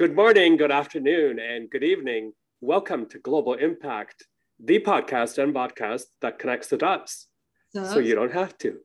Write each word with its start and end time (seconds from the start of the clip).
Good 0.00 0.16
morning, 0.16 0.56
good 0.56 0.70
afternoon, 0.70 1.38
and 1.38 1.68
good 1.68 1.84
evening. 1.84 2.32
Welcome 2.62 3.04
to 3.10 3.18
Global 3.18 3.52
Impact, 3.52 4.24
the 4.58 4.80
podcast 4.80 5.36
and 5.36 5.52
podcast 5.52 6.04
that 6.22 6.38
connects 6.38 6.68
the 6.68 6.78
dots 6.78 7.28
so, 7.74 7.84
so 7.84 7.98
you 7.98 8.14
don't 8.14 8.32
have 8.32 8.56
to. 8.64 8.78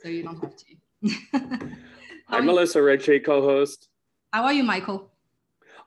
So 0.00 0.08
you 0.08 0.22
don't 0.22 0.40
have 0.40 0.56
to. 0.56 1.68
I'm 2.28 2.46
Melissa 2.46 2.82
Ritchie, 2.82 3.20
co 3.20 3.42
host. 3.42 3.90
How 4.32 4.44
are 4.44 4.54
you, 4.54 4.62
Michael? 4.62 5.12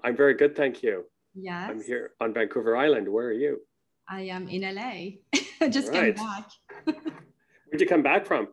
I'm 0.04 0.16
very 0.16 0.36
good, 0.36 0.56
thank 0.56 0.84
you. 0.84 1.06
Yes. 1.34 1.68
I'm 1.68 1.82
here 1.82 2.12
on 2.22 2.32
Vancouver 2.36 2.78
Island. 2.78 3.10
Where 3.10 3.26
are 3.26 3.34
you? 3.34 3.62
I 4.08 4.22
am 4.22 4.48
in 4.48 4.62
LA. 4.62 5.68
Just 5.70 5.94
right. 5.94 6.16
came 6.16 6.24
back. 6.24 6.48
Where'd 6.86 7.82
you 7.82 7.88
come 7.88 8.04
back 8.04 8.28
from? 8.28 8.50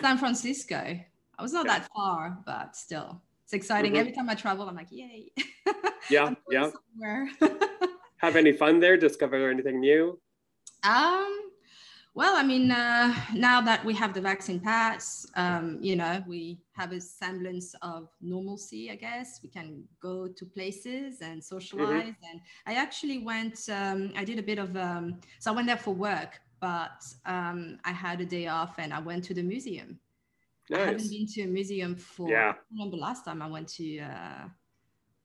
San 0.00 0.16
Francisco. 0.16 0.96
I 1.36 1.42
was 1.42 1.52
not 1.52 1.66
yeah. 1.66 1.80
that 1.80 1.88
far, 1.92 2.38
but 2.46 2.76
still, 2.76 3.20
it's 3.50 3.64
exciting. 3.64 3.92
Mm-hmm. 3.92 4.00
Every 4.00 4.12
time 4.12 4.30
I 4.30 4.36
travel, 4.36 4.68
I'm 4.68 4.76
like, 4.76 4.92
yay. 4.92 5.32
Yeah, 6.08 6.34
yeah. 6.50 6.70
Have 8.16 8.34
any 8.34 8.52
fun 8.52 8.80
there? 8.80 8.96
Discover 8.96 9.50
anything 9.50 9.80
new? 9.80 10.18
Um, 10.82 11.50
well, 12.14 12.36
I 12.36 12.42
mean, 12.42 12.70
uh, 12.70 13.14
now 13.34 13.60
that 13.60 13.84
we 13.84 13.94
have 13.94 14.14
the 14.14 14.20
vaccine 14.20 14.58
pass, 14.60 15.26
um, 15.36 15.78
you 15.80 15.94
know, 15.94 16.24
we 16.26 16.58
have 16.72 16.92
a 16.92 17.00
semblance 17.00 17.74
of 17.82 18.08
normalcy, 18.20 18.90
I 18.90 18.96
guess. 18.96 19.40
We 19.42 19.50
can 19.50 19.84
go 20.00 20.26
to 20.26 20.44
places 20.46 21.20
and 21.20 21.44
socialize. 21.44 22.14
Mm-hmm. 22.14 22.30
And 22.30 22.40
I 22.66 22.74
actually 22.74 23.18
went, 23.18 23.68
um, 23.70 24.12
I 24.16 24.24
did 24.24 24.38
a 24.38 24.42
bit 24.42 24.58
of, 24.58 24.76
um, 24.76 25.20
so 25.38 25.52
I 25.52 25.54
went 25.54 25.68
there 25.68 25.76
for 25.76 25.94
work, 25.94 26.40
but 26.60 27.04
um, 27.26 27.78
I 27.84 27.92
had 27.92 28.20
a 28.20 28.26
day 28.26 28.46
off 28.46 28.78
and 28.78 28.92
I 28.92 29.00
went 29.00 29.22
to 29.24 29.34
the 29.34 29.42
museum. 29.42 29.98
Nice. 30.70 30.80
I 30.80 30.84
haven't 30.86 31.10
been 31.10 31.26
to 31.34 31.42
a 31.42 31.46
museum 31.46 31.96
for, 31.96 32.30
yeah. 32.30 32.52
I 32.52 32.54
remember 32.72 32.96
last 32.96 33.24
time 33.24 33.42
I 33.42 33.48
went 33.48 33.68
to, 33.78 33.98
uh, 33.98 34.44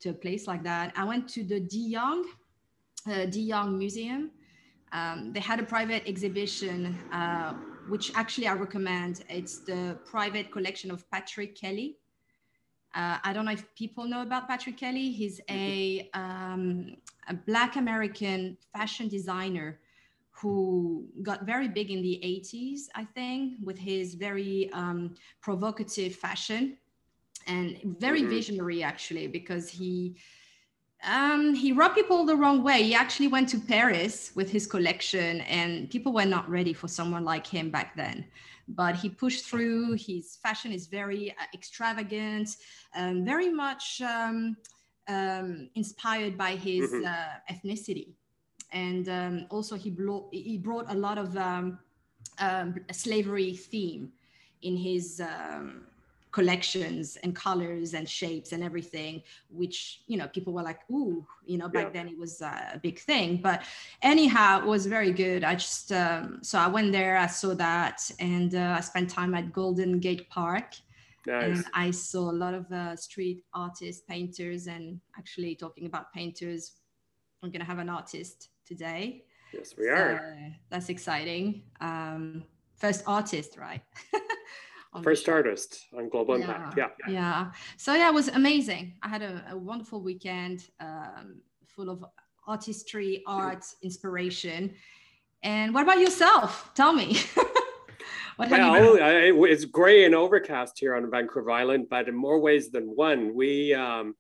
to 0.02 0.10
a 0.10 0.14
place 0.14 0.48
like 0.48 0.64
that. 0.64 0.92
I 0.96 1.06
went 1.06 1.30
to 1.30 1.44
the 1.44 1.60
De 1.60 1.78
Young, 1.78 2.26
uh, 3.08 3.26
De 3.26 3.40
Young 3.40 3.78
Museum 3.78 4.32
um, 4.96 5.34
they 5.34 5.42
had 5.42 5.60
a 5.60 5.64
private 5.64 6.08
exhibition, 6.08 6.98
uh, 7.12 7.54
which 7.90 8.14
actually 8.16 8.48
I 8.48 8.54
recommend. 8.54 9.24
It's 9.30 9.60
the 9.60 10.00
private 10.06 10.52
collection 10.52 10.90
of 10.90 11.10
Patrick 11.12 11.56
Kelly. 11.56 11.98
Uh, 12.94 13.18
I 13.24 13.34
don't 13.34 13.44
know 13.44 13.52
if 13.52 13.66
people 13.76 14.06
know 14.06 14.22
about 14.22 14.48
Patrick 14.48 14.78
Kelly. 14.78 15.12
He's 15.12 15.42
a, 15.50 16.10
um, 16.14 16.96
a 17.28 17.34
Black 17.34 17.76
American 17.76 18.58
fashion 18.74 19.10
designer 19.10 19.80
who 20.38 21.08
got 21.24 21.46
very 21.46 21.68
big 21.68 21.92
in 21.92 22.02
the 22.02 22.20
80s, 22.24 22.82
I 22.94 23.06
think, 23.06 23.54
with 23.64 23.78
his 23.78 24.16
very 24.16 24.70
um, 24.74 25.16
provocative 25.42 26.16
fashion 26.16 26.78
and 27.48 27.80
very 28.00 28.22
mm-hmm. 28.22 28.30
visionary, 28.30 28.84
actually, 28.84 29.28
because 29.28 29.70
he 29.70 30.18
um, 31.04 31.54
he 31.54 31.72
rubbed 31.72 31.96
people 31.96 32.26
the 32.26 32.36
wrong 32.36 32.64
way. 32.64 32.84
He 32.84 32.96
actually 32.96 33.28
went 33.28 33.48
to 33.50 33.60
Paris 33.60 34.32
with 34.36 34.50
his 34.50 34.66
collection, 34.66 35.42
and 35.42 35.90
people 35.90 36.12
were 36.12 36.26
not 36.26 36.50
ready 36.50 36.74
for 36.74 36.88
someone 36.88 37.24
like 37.24 37.46
him 37.46 37.70
back 37.70 37.96
then. 37.96 38.26
But 38.68 38.96
he 38.96 39.10
pushed 39.10 39.46
through. 39.46 39.94
His 39.94 40.38
fashion 40.42 40.72
is 40.72 40.88
very 40.88 41.32
uh, 41.32 41.46
extravagant, 41.54 42.58
um, 42.96 43.24
very 43.24 43.50
much 43.50 44.02
um, 44.02 44.58
um 45.08 45.70
inspired 45.76 46.36
by 46.38 46.56
his 46.56 46.92
mm-hmm. 46.92 47.06
uh, 47.06 47.54
ethnicity, 47.54 48.16
and 48.72 49.10
um, 49.10 49.46
also 49.50 49.76
he, 49.76 49.90
blo- 49.90 50.30
he 50.32 50.58
brought 50.58 50.92
a 50.92 50.96
lot 50.96 51.18
of 51.18 51.36
um, 51.38 51.80
slavery 52.92 53.54
theme 53.54 54.12
in 54.62 54.76
his 54.76 55.22
collections 56.36 57.18
and 57.24 57.34
colors 57.34 57.94
and 57.94 58.10
shapes 58.10 58.52
and 58.52 58.62
everything 58.62 59.24
which 59.50 60.02
you 60.06 60.18
know 60.18 60.28
people 60.28 60.52
were 60.52 60.62
like 60.62 60.80
ooh 60.92 61.26
you 61.46 61.58
know 61.58 61.70
back 61.70 61.86
yeah. 61.86 61.98
then 61.98 62.08
it 62.10 62.20
was 62.20 62.42
a 62.42 62.78
big 62.84 63.00
thing 63.00 63.40
but 63.42 63.64
anyhow 64.02 64.60
it 64.60 64.66
was 64.66 64.86
very 64.86 65.14
good 65.14 65.46
i 65.46 65.56
just 65.56 65.94
um, 65.94 66.40
so 66.42 66.60
i 66.60 66.68
went 66.68 66.92
there 66.92 67.16
i 67.16 67.26
saw 67.26 67.54
that 67.54 68.12
and 68.20 68.54
uh, 68.54 68.76
i 68.78 68.82
spent 68.82 69.10
time 69.10 69.34
at 69.34 69.54
golden 69.54 69.98
gate 69.98 70.30
park 70.30 70.74
nice. 71.26 71.44
and 71.44 71.66
i 71.74 71.90
saw 71.90 72.30
a 72.30 72.38
lot 72.44 72.54
of 72.54 72.70
uh, 72.70 72.98
street 72.98 73.42
artists 73.54 74.04
painters 74.06 74.68
and 74.68 75.00
actually 75.18 75.56
talking 75.56 75.86
about 75.86 76.12
painters 76.12 76.74
i'm 77.44 77.50
going 77.50 77.62
to 77.62 77.72
have 77.74 77.80
an 77.80 77.88
artist 77.90 78.50
today 78.66 79.24
yes 79.54 79.76
we 79.78 79.88
are 79.88 80.38
that's 80.70 80.90
exciting 80.90 81.64
um, 81.82 82.44
first 82.76 83.04
artist 83.08 83.58
right 83.58 83.82
First 85.04 85.28
artist 85.28 85.88
on 85.98 86.10
Global 86.10 86.40
yeah, 86.40 86.46
Impact. 86.46 86.78
Yeah. 86.78 86.88
Yeah. 87.10 87.52
So 87.78 87.94
yeah, 87.94 88.08
it 88.08 88.14
was 88.14 88.30
amazing. 88.30 88.94
I 89.04 89.10
had 89.10 89.22
a, 89.22 89.44
a 89.52 89.58
wonderful 89.58 90.02
weekend 90.02 90.64
um, 90.80 91.42
full 91.68 91.90
of 91.90 92.06
artistry, 92.48 93.24
art, 93.28 93.66
inspiration. 93.82 94.74
And 95.44 95.74
what 95.74 95.84
about 95.84 96.00
yourself? 96.00 96.72
Tell 96.76 96.94
me. 96.94 97.18
what 98.38 98.50
well, 98.50 98.98
I, 99.02 99.32
it's 99.50 99.66
gray 99.66 100.06
and 100.06 100.16
overcast 100.16 100.80
here 100.80 100.96
on 100.96 101.10
Vancouver 101.10 101.52
Island, 101.52 101.88
but 101.90 102.08
in 102.08 102.16
more 102.16 102.40
ways 102.40 102.72
than 102.72 102.86
one, 102.86 103.36
we 103.36 103.74
um, 103.74 104.16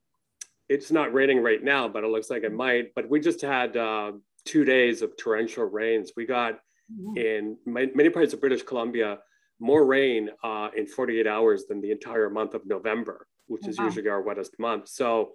it's 0.68 0.92
not 0.92 1.14
raining 1.14 1.42
right 1.42 1.64
now, 1.64 1.88
but 1.88 2.04
it 2.04 2.08
looks 2.08 2.30
like 2.30 2.44
it 2.44 2.54
might. 2.54 2.94
But 2.96 3.10
we 3.10 3.20
just 3.20 3.42
had 3.42 3.78
uh, 3.78 4.14
two 4.46 4.64
days 4.64 5.02
of 5.02 5.18
torrential 5.18 5.66
rains. 5.66 6.14
We 6.16 6.26
got 6.26 6.60
mm-hmm. 6.92 7.18
in 7.18 7.58
many 7.66 8.10
parts 8.10 8.34
of 8.34 8.40
British 8.40 8.64
Columbia 8.64 9.20
more 9.60 9.86
rain 9.86 10.30
uh, 10.44 10.70
in 10.76 10.86
48 10.86 11.28
hours 11.28 11.66
than 11.66 11.82
the 11.82 11.92
entire 11.92 12.30
month 12.30 12.54
of 12.54 12.66
November, 12.66 13.28
which 13.48 13.64
oh, 13.66 13.70
is 13.70 13.78
wow. 13.78 13.86
usually 13.86 14.10
our 14.10 14.22
wettest 14.22 14.60
month. 14.60 14.90
So 14.90 15.32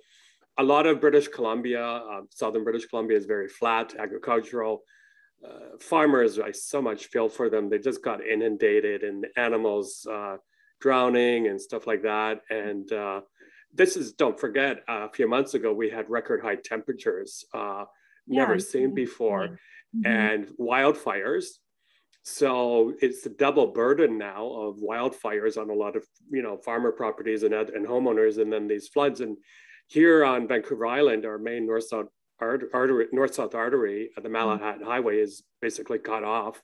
a 0.58 0.62
lot 0.62 0.86
of 0.86 1.00
British 1.00 1.28
Columbia, 1.28 1.84
uh, 1.84 2.20
southern 2.30 2.64
British 2.64 2.86
Columbia 2.86 3.16
is 3.16 3.26
very 3.26 3.48
flat, 3.48 3.94
agricultural. 3.98 4.82
Uh, 5.44 5.78
farmers, 5.80 6.38
I 6.38 6.50
so 6.52 6.82
much 6.82 7.06
feel 7.06 7.28
for 7.28 7.48
them. 7.48 7.70
They 7.70 7.78
just 7.78 8.04
got 8.04 8.24
inundated 8.24 9.02
and 9.02 9.26
animals 9.36 10.06
uh, 10.10 10.36
drowning 10.80 11.46
and 11.46 11.60
stuff 11.60 11.86
like 11.86 12.02
that. 12.02 12.42
And 12.50 12.92
uh, 12.92 13.20
this 13.72 13.96
is, 13.96 14.12
don't 14.12 14.38
forget, 14.38 14.82
a 14.86 15.08
few 15.10 15.28
months 15.28 15.54
ago, 15.54 15.72
we 15.72 15.88
had 15.88 16.10
record 16.10 16.42
high 16.42 16.56
temperatures, 16.56 17.44
uh, 18.30 18.34
yeah. 18.34 18.40
never 18.40 18.58
seen 18.58 18.94
before, 18.94 19.58
mm-hmm. 19.94 20.06
and 20.06 20.48
wildfires 20.58 21.46
so 22.22 22.94
it's 23.00 23.24
a 23.26 23.30
double 23.30 23.68
burden 23.68 24.18
now 24.18 24.46
of 24.46 24.76
wildfires 24.76 25.56
on 25.56 25.70
a 25.70 25.74
lot 25.74 25.96
of 25.96 26.04
you 26.30 26.42
know 26.42 26.56
farmer 26.58 26.92
properties 26.92 27.42
and, 27.42 27.54
and 27.54 27.86
homeowners, 27.86 28.40
and 28.40 28.52
then 28.52 28.68
these 28.68 28.88
floods. 28.88 29.20
And 29.20 29.36
here 29.86 30.24
on 30.24 30.46
Vancouver 30.46 30.86
Island, 30.86 31.24
our 31.24 31.38
main 31.38 31.66
north-south 31.66 32.06
artery, 32.40 33.06
north-south 33.12 33.54
artery, 33.54 34.10
the 34.16 34.28
Malahat 34.28 34.82
Highway, 34.84 35.18
is 35.18 35.42
basically 35.60 35.98
cut 35.98 36.24
off. 36.24 36.62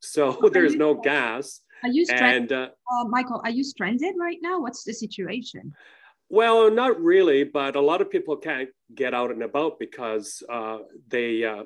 So 0.00 0.50
there's 0.52 0.74
no 0.74 0.94
gas. 0.94 1.60
Are 1.82 1.88
you 1.88 2.04
stranded, 2.04 2.52
and, 2.52 2.70
uh, 2.70 3.00
uh, 3.00 3.04
Michael? 3.04 3.40
Are 3.44 3.50
you 3.50 3.62
stranded 3.62 4.14
right 4.18 4.38
now? 4.42 4.60
What's 4.60 4.82
the 4.82 4.92
situation? 4.92 5.72
Well, 6.28 6.70
not 6.70 7.00
really, 7.00 7.44
but 7.44 7.76
a 7.76 7.80
lot 7.80 8.00
of 8.00 8.10
people 8.10 8.36
can't 8.36 8.68
get 8.94 9.14
out 9.14 9.30
and 9.30 9.42
about 9.42 9.78
because 9.78 10.42
uh, 10.50 10.78
they, 11.08 11.44
uh, 11.44 11.64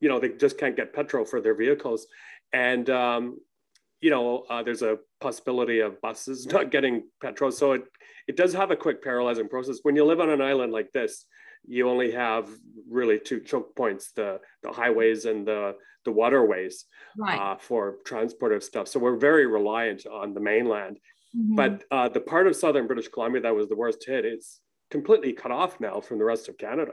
you 0.00 0.08
know, 0.08 0.18
they 0.18 0.30
just 0.30 0.58
can't 0.58 0.76
get 0.76 0.92
petrol 0.92 1.24
for 1.24 1.40
their 1.40 1.54
vehicles. 1.54 2.06
And, 2.52 2.90
um, 2.90 3.38
you 4.00 4.10
know, 4.10 4.44
uh, 4.50 4.62
there's 4.62 4.82
a 4.82 4.98
possibility 5.20 5.80
of 5.80 6.00
buses 6.00 6.46
not 6.52 6.70
getting 6.70 7.04
petrol. 7.20 7.52
So 7.52 7.72
it, 7.72 7.84
it 8.26 8.36
does 8.36 8.52
have 8.52 8.70
a 8.70 8.76
quick 8.76 9.02
paralyzing 9.02 9.48
process. 9.48 9.78
When 9.82 9.94
you 9.94 10.04
live 10.04 10.20
on 10.20 10.30
an 10.30 10.42
island 10.42 10.72
like 10.72 10.90
this, 10.92 11.26
you 11.66 11.88
only 11.88 12.10
have 12.12 12.48
really 12.90 13.18
two 13.18 13.40
choke 13.40 13.76
points, 13.76 14.12
the, 14.12 14.40
the 14.62 14.72
highways 14.72 15.24
and 15.26 15.46
the, 15.46 15.76
the 16.04 16.10
waterways 16.10 16.86
right. 17.16 17.38
uh, 17.38 17.56
for 17.58 17.96
transport 18.04 18.52
of 18.52 18.64
stuff. 18.64 18.88
So 18.88 18.98
we're 18.98 19.16
very 19.16 19.46
reliant 19.46 20.06
on 20.06 20.34
the 20.34 20.40
mainland. 20.40 20.98
Mm-hmm. 21.36 21.54
But 21.54 21.84
uh, 21.90 22.08
the 22.08 22.20
part 22.20 22.46
of 22.46 22.56
southern 22.56 22.86
British 22.86 23.08
Columbia 23.08 23.42
that 23.42 23.54
was 23.54 23.68
the 23.68 23.76
worst 23.76 24.04
hit 24.06 24.24
is 24.24 24.60
completely 24.90 25.32
cut 25.32 25.52
off 25.52 25.80
now 25.80 26.00
from 26.00 26.18
the 26.18 26.24
rest 26.24 26.48
of 26.48 26.58
Canada. 26.58 26.92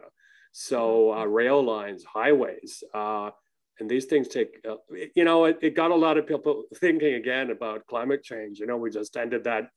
So 0.51 1.13
uh, 1.13 1.25
rail 1.25 1.63
lines, 1.63 2.04
highways, 2.04 2.84
uh, 2.94 3.31
and 3.80 3.89
these 3.89 4.06
things 4.06 4.28
take 4.28 4.60
uh, 4.69 4.75
you 5.16 5.24
know 5.24 5.45
it, 5.45 5.60
it, 5.62 5.75
got 5.75 5.92
a 5.92 5.95
lot 5.95 6.18
of 6.18 6.28
people 6.28 6.63
thinking 6.75 7.16
again 7.16 7.51
about 7.51 7.86
climate 7.88 8.24
change 8.24 8.60
you 8.60 8.66
know 8.66 8.78
we 8.78 8.89
just 8.89 9.16
ended 9.18 9.44
that 9.44 9.69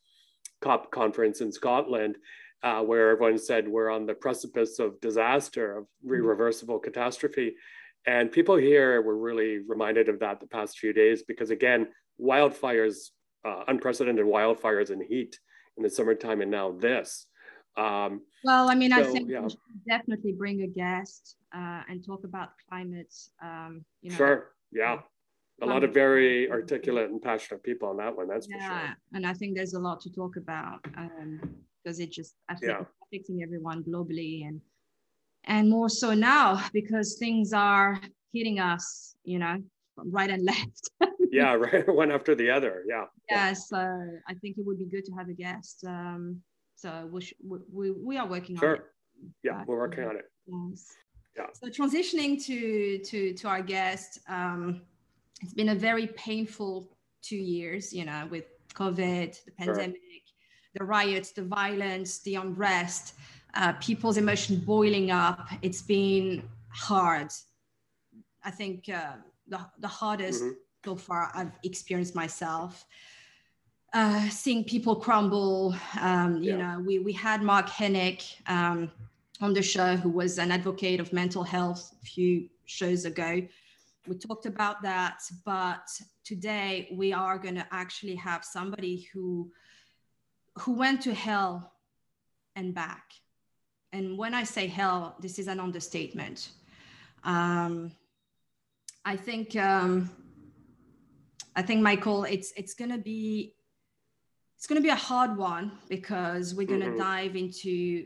cop 0.61 0.91
conference 0.91 1.41
in 1.41 1.53
scotland 1.53 2.17
uh, 2.63 2.81
where 2.81 3.11
everyone 3.11 3.39
said 3.39 3.69
we're 3.69 3.91
on 3.91 4.06
the 4.06 4.15
precipice 4.15 4.79
of 4.79 5.01
disaster 5.01 5.79
of 5.79 5.85
mm-hmm. 5.85 6.15
irreversible 6.15 6.79
catastrophe 6.79 7.55
and 8.06 8.33
people 8.33 8.56
here 8.56 9.03
were 9.03 9.19
really 9.19 9.59
reminded 9.69 10.09
of 10.09 10.19
that 10.21 10.41
the 10.41 10.47
past 10.47 10.79
few 10.79 10.93
days 10.93 11.23
because 11.23 11.51
again 11.51 11.89
wildfires 12.21 13.11
uh, 13.45 13.65
unprecedented 13.69 14.25
wildfires 14.25 14.91
and 14.91 15.03
heat 15.03 15.39
in 15.77 15.83
the 15.83 15.91
summertime 15.91 16.41
and 16.41 16.51
now 16.51 16.73
this 16.73 17.27
um, 17.77 18.23
well, 18.43 18.69
I 18.69 18.75
mean, 18.75 18.91
so, 18.91 18.99
I 18.99 19.05
think 19.05 19.31
yeah. 19.31 19.41
we 19.41 19.51
should 19.51 19.59
definitely 19.89 20.33
bring 20.33 20.63
a 20.63 20.67
guest 20.67 21.37
uh, 21.55 21.83
and 21.89 22.05
talk 22.05 22.25
about 22.25 22.51
climate. 22.69 23.15
Um, 23.41 23.85
you 24.03 24.11
know, 24.11 24.17
sure. 24.17 24.51
Yeah. 24.73 24.99
A 25.63 25.67
lot 25.67 25.85
of 25.85 25.95
very 25.95 26.51
articulate 26.51 27.11
and 27.11 27.23
passionate 27.23 27.63
people 27.63 27.89
on 27.91 27.99
that 27.99 28.17
one. 28.17 28.29
That's 28.29 28.49
yeah, 28.51 28.57
for 28.57 28.87
sure. 28.87 28.97
And 29.13 29.27
I 29.27 29.35
think 29.35 29.57
there's 29.57 29.75
a 29.75 29.79
lot 29.79 30.01
to 30.01 30.11
talk 30.11 30.37
about. 30.37 30.81
Um, 30.97 31.41
because 31.83 32.01
it 32.01 32.11
just 32.13 32.35
yeah. 32.63 32.83
affecting 33.03 33.43
everyone 33.43 33.83
globally 33.83 34.47
and 34.47 34.61
and 35.45 35.71
more 35.71 35.89
so 35.89 36.13
now 36.13 36.63
because 36.73 37.17
things 37.19 37.53
are 37.53 38.01
hitting 38.33 38.59
us, 38.59 39.15
you 39.25 39.39
know, 39.39 39.63
right 39.97 40.31
and 40.31 40.45
left. 40.45 40.91
yeah, 41.31 41.55
right, 41.55 41.88
one 41.88 42.11
after 42.11 42.35
the 42.35 42.50
other. 42.50 42.82
Yeah. 42.88 43.05
Yeah. 43.29 43.53
So 43.53 43.79
I 44.29 44.35
think 44.35 44.59
it 44.59 44.67
would 44.67 44.79
be 44.79 44.87
good 44.87 45.05
to 45.06 45.12
have 45.12 45.29
a 45.29 45.32
guest. 45.32 45.85
Um, 45.87 46.43
so 46.75 47.09
we, 47.12 47.21
sh- 47.21 47.35
we, 47.73 47.91
we 47.91 48.17
are 48.17 48.27
working 48.27 48.56
sure. 48.56 48.69
on 48.69 48.75
it. 48.77 48.82
Yeah, 49.43 49.59
but, 49.59 49.69
we're 49.69 49.79
working 49.79 50.05
on 50.05 50.17
it. 50.17 50.25
Yes. 50.47 50.87
Yeah. 51.37 51.47
So 51.53 51.69
transitioning 51.69 52.43
to 52.47 52.99
to 52.99 53.35
to 53.35 53.49
our 53.49 53.62
guest, 53.62 54.19
um, 54.29 54.82
it's 55.43 55.55
been 55.55 55.69
a 55.69 55.75
very 55.75 56.09
painful 56.09 56.97
two 57.23 57.37
years. 57.37 57.93
You 57.93 58.06
know, 58.06 58.27
with 58.31 58.44
COVID, 58.75 59.44
the 59.44 59.53
pandemic, 59.59 59.97
sure. 59.97 60.75
the 60.75 60.85
riots, 60.85 61.32
the 61.32 61.43
violence, 61.43 62.21
the 62.21 62.37
unrest, 62.37 63.15
uh, 63.55 63.75
people's 63.75 64.17
emotion 64.17 64.56
boiling 64.61 65.11
up. 65.11 65.49
It's 65.62 65.82
been 65.82 66.43
hard. 66.69 67.31
I 68.43 68.50
think 68.50 68.88
uh, 68.88 69.17
the 69.47 69.61
the 69.79 69.88
hardest 69.88 70.43
mm-hmm. 70.43 70.55
So 70.85 70.97
far 70.97 71.31
I've 71.35 71.53
experienced 71.62 72.15
myself. 72.15 72.87
Uh, 73.93 74.29
seeing 74.29 74.62
people 74.65 74.94
crumble. 74.97 75.75
Um, 76.00 76.43
you 76.43 76.56
yeah. 76.56 76.75
know, 76.77 76.81
we 76.81 76.99
we 77.00 77.12
had 77.12 77.43
Mark 77.43 77.69
Hennick. 77.69 78.23
Um, 78.47 78.91
on 79.41 79.55
the 79.55 79.62
show 79.62 79.97
who 79.97 80.11
was 80.11 80.38
an 80.38 80.50
advocate 80.50 81.00
of 81.00 81.12
mental 81.12 81.43
health 81.43 81.93
a 82.03 82.06
few 82.06 82.49
shows 82.67 83.05
ago. 83.05 83.43
We 84.06 84.17
talked 84.17 84.47
about 84.47 84.82
that, 84.82 85.21
but 85.44 85.88
today 86.25 86.88
we 86.93 87.12
are 87.12 87.38
going 87.38 87.55
to 87.55 87.67
actually 87.71 88.17
have 88.17 88.44
somebody 88.44 89.09
who 89.12 89.50
who 90.59 90.73
went 90.73 91.00
to 91.03 91.15
hell 91.15 91.73
and 92.56 92.75
back. 92.75 93.12
And 93.93 94.19
when 94.19 94.35
I 94.35 94.44
say 94.44 94.67
hell, 94.67 95.17
this 95.21 95.38
is 95.38 95.49
an 95.49 95.61
understatement. 95.61 96.50
Um, 97.25 97.93
I 99.05 99.17
think 99.17 99.56
um, 99.56 100.11
I 101.56 101.62
think 101.62 101.82
Michael, 101.82 102.25
it's 102.25 102.52
it's 102.56 102.75
going 102.75 102.91
to 102.91 102.99
be 102.99 103.55
it's 104.56 104.67
going 104.67 104.76
to 104.76 104.82
be 104.82 104.91
a 104.91 104.94
hard 104.94 105.37
one 105.38 105.73
because 105.88 106.55
we're 106.55 106.67
going 106.67 106.81
to 106.81 106.88
mm-hmm. 106.88 106.99
dive 106.99 107.35
into 107.35 108.05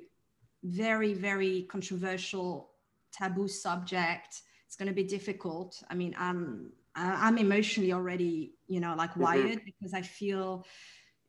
very, 0.63 1.13
very 1.13 1.63
controversial, 1.63 2.71
taboo 3.13 3.49
subject. 3.49 4.41
It's 4.67 4.77
going 4.77 4.89
to 4.89 4.95
be 4.95 5.05
difficult. 5.05 5.83
I 5.91 5.95
mean, 5.95 6.15
I'm 6.17 6.73
I'm 6.95 7.39
emotionally 7.39 7.93
already, 7.93 8.55
you 8.69 8.81
know, 8.81 8.95
like 8.97 9.11
mm-hmm. 9.11 9.23
wired 9.23 9.63
because 9.65 9.95
I 9.95 10.03
feel 10.03 10.65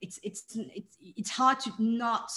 it's 0.02 0.20
it's 0.24 0.44
it's 0.56 0.98
it's 1.02 1.30
hard 1.30 1.60
to 1.62 1.72
not 1.80 2.32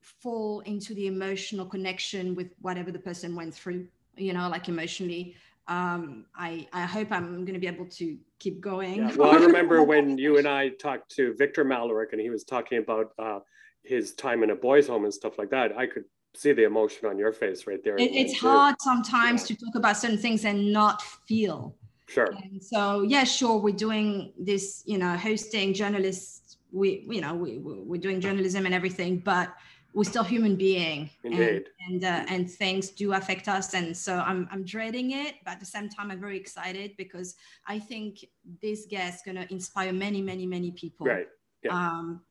fall 0.00 0.60
into 0.60 0.94
the 0.94 1.06
emotional 1.08 1.66
connection 1.66 2.34
with 2.34 2.52
whatever 2.60 2.90
the 2.92 2.98
person 2.98 3.34
went 3.34 3.54
through, 3.54 3.88
you 4.16 4.32
know, 4.32 4.48
like 4.48 4.68
emotionally. 4.68 5.34
Um, 5.68 6.26
I 6.36 6.66
I 6.72 6.82
hope 6.82 7.10
I'm 7.10 7.44
going 7.44 7.54
to 7.54 7.60
be 7.60 7.66
able 7.66 7.86
to 7.86 8.16
keep 8.42 8.60
going. 8.60 8.96
Yeah. 8.96 9.14
Well, 9.16 9.30
I 9.30 9.36
remember 9.48 9.82
when 9.82 10.18
you 10.18 10.38
and 10.38 10.48
I 10.48 10.70
talked 10.70 11.14
to 11.16 11.34
Victor 11.34 11.64
Malarek 11.64 12.12
and 12.12 12.20
he 12.20 12.30
was 12.30 12.44
talking 12.44 12.78
about 12.78 13.12
uh, 13.18 13.40
his 13.84 14.14
time 14.14 14.42
in 14.42 14.50
a 14.50 14.56
boys' 14.56 14.88
home 14.88 15.04
and 15.04 15.14
stuff 15.14 15.38
like 15.38 15.50
that. 15.50 15.76
I 15.76 15.86
could 15.86 16.04
see 16.34 16.52
the 16.52 16.64
emotion 16.64 17.08
on 17.08 17.18
your 17.18 17.32
face 17.32 17.66
right 17.66 17.82
there. 17.84 17.96
It, 17.96 18.12
it's 18.12 18.38
hard 18.38 18.74
sometimes 18.80 19.42
yeah. 19.42 19.56
to 19.56 19.64
talk 19.64 19.74
about 19.76 19.96
certain 19.96 20.18
things 20.18 20.44
and 20.44 20.72
not 20.72 21.02
feel. 21.02 21.76
Sure. 22.08 22.26
And 22.26 22.62
so 22.62 23.02
yeah, 23.02 23.24
sure, 23.24 23.58
we're 23.58 23.74
doing 23.74 24.32
this, 24.38 24.82
you 24.86 24.98
know, 24.98 25.16
hosting 25.16 25.72
journalists. 25.72 26.58
We, 26.72 27.06
you 27.08 27.20
know, 27.20 27.34
we 27.34 27.58
we're 27.58 28.00
doing 28.00 28.20
journalism 28.20 28.66
and 28.66 28.74
everything, 28.74 29.18
but 29.18 29.54
we're 29.94 30.04
still 30.04 30.24
human 30.24 30.56
being. 30.56 31.10
Indeed. 31.24 31.66
And 31.86 32.02
and, 32.02 32.04
uh, 32.04 32.24
and 32.28 32.50
things 32.50 32.90
do 32.90 33.12
affect 33.12 33.48
us, 33.48 33.74
and 33.74 33.96
so 33.96 34.18
I'm 34.18 34.48
I'm 34.50 34.64
dreading 34.64 35.12
it, 35.12 35.36
but 35.44 35.52
at 35.52 35.60
the 35.60 35.66
same 35.66 35.88
time, 35.88 36.10
I'm 36.10 36.20
very 36.20 36.36
excited 36.36 36.92
because 36.96 37.34
I 37.66 37.78
think 37.78 38.24
this 38.62 38.86
guest 38.88 39.16
is 39.16 39.22
gonna 39.26 39.46
inspire 39.50 39.92
many, 39.92 40.22
many, 40.22 40.46
many 40.46 40.70
people. 40.72 41.06
Right. 41.06 41.26
Yeah. 41.62 41.72
Um, 41.72 42.22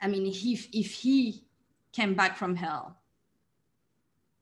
I 0.00 0.08
mean, 0.08 0.26
if 0.26 0.68
if 0.72 0.92
he 0.92 1.44
came 1.92 2.14
back 2.14 2.36
from 2.36 2.56
hell 2.56 2.98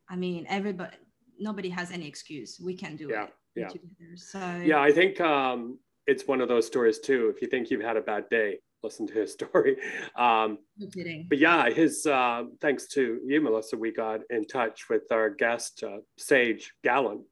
I 0.09 0.17
mean, 0.17 0.47
everybody, 0.49 0.97
nobody 1.39 1.69
has 1.71 1.91
any 1.91 2.07
excuse. 2.07 2.61
We 2.61 2.75
can 2.75 2.97
do 2.97 3.09
yeah, 3.11 3.25
it. 3.25 3.35
Yeah. 3.57 3.69
Together. 3.69 4.17
So 4.17 4.63
yeah, 4.65 4.81
I 4.81 4.93
think 4.93 5.21
um, 5.21 5.79
it's 6.07 6.27
one 6.27 6.41
of 6.41 6.49
those 6.49 6.67
stories 6.67 6.99
too. 6.99 7.33
If 7.35 7.41
you 7.41 7.49
think 7.49 7.71
you've 7.71 7.83
had 7.83 7.97
a 7.97 8.03
bad 8.03 8.29
day, 8.29 8.59
listen 8.85 9.07
to 9.09 9.15
his 9.15 9.33
story. 9.39 9.77
Um, 10.15 10.59
no 10.79 10.87
kidding. 10.87 11.27
But 11.29 11.39
yeah, 11.39 11.71
his 11.71 12.07
uh, 12.07 12.45
thanks 12.61 12.87
to 12.89 13.21
you, 13.25 13.41
Melissa, 13.41 13.77
we 13.77 13.91
got 13.91 14.21
in 14.31 14.47
touch 14.47 14.89
with 14.89 15.11
our 15.11 15.31
guest, 15.31 15.83
uh, 15.83 15.99
Sage 16.17 16.73
Gallen. 16.85 17.25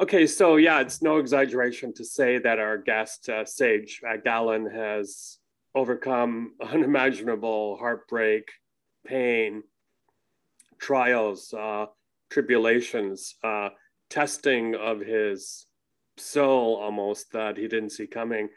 Okay, 0.00 0.26
so 0.26 0.56
yeah, 0.56 0.80
it's 0.80 1.02
no 1.02 1.18
exaggeration 1.18 1.92
to 1.94 2.04
say 2.04 2.38
that 2.38 2.58
our 2.58 2.78
guest, 2.78 3.28
uh, 3.28 3.44
Sage 3.44 4.00
uh, 4.08 4.16
Gallen, 4.16 4.64
has 4.70 5.38
overcome 5.74 6.54
unimaginable 6.62 7.76
heartbreak, 7.76 8.50
pain, 9.06 9.62
trials, 10.78 11.52
uh, 11.52 11.86
tribulations, 12.30 13.34
uh, 13.44 13.68
testing 14.08 14.74
of 14.74 15.00
his 15.00 15.66
soul 16.16 16.76
almost 16.76 17.32
that 17.32 17.56
he 17.56 17.68
didn't 17.68 17.90
see 17.90 18.06
coming. 18.06 18.48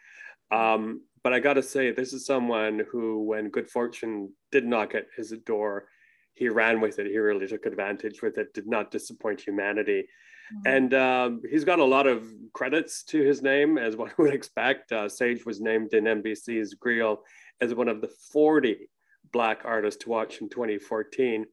Um, 0.52 1.02
but 1.24 1.34
I 1.34 1.40
got 1.40 1.54
to 1.54 1.64
say, 1.64 1.92
this 1.92 2.14
is 2.14 2.26
someone 2.26 2.82
who, 2.92 3.24
when 3.24 3.50
good 3.50 3.70
fortune 3.70 4.34
did 4.52 4.66
knock 4.66 4.94
at 4.94 5.08
his 5.16 5.32
door, 5.46 5.88
he 6.34 6.50
ran 6.50 6.82
with 6.82 7.00
it. 7.00 7.08
He 7.08 7.18
really 7.18 7.48
took 7.48 7.66
advantage 7.66 8.22
with 8.22 8.38
it, 8.38 8.54
did 8.54 8.68
not 8.68 8.92
disappoint 8.92 9.42
humanity. 9.42 10.08
Mm-hmm. 10.54 10.76
And 10.76 10.94
um, 10.94 11.42
he's 11.50 11.64
got 11.64 11.80
a 11.80 11.86
lot 11.86 12.08
of 12.08 12.28
credits 12.54 13.04
to 13.06 13.22
his 13.22 13.42
name, 13.42 13.78
as 13.78 13.96
one 13.98 14.12
would 14.18 14.34
expect. 14.34 14.92
Uh, 14.92 15.08
Sage 15.08 15.46
was 15.46 15.62
named 15.62 15.94
in 15.94 16.06
NBC's 16.06 16.74
Grio 16.74 17.22
as 17.62 17.74
one 17.74 17.88
of 17.88 18.02
the 18.02 18.12
40 18.32 18.90
Black 19.32 19.62
artists 19.64 20.04
to 20.04 20.10
watch 20.10 20.42
in 20.42 20.50
2014 20.50 21.46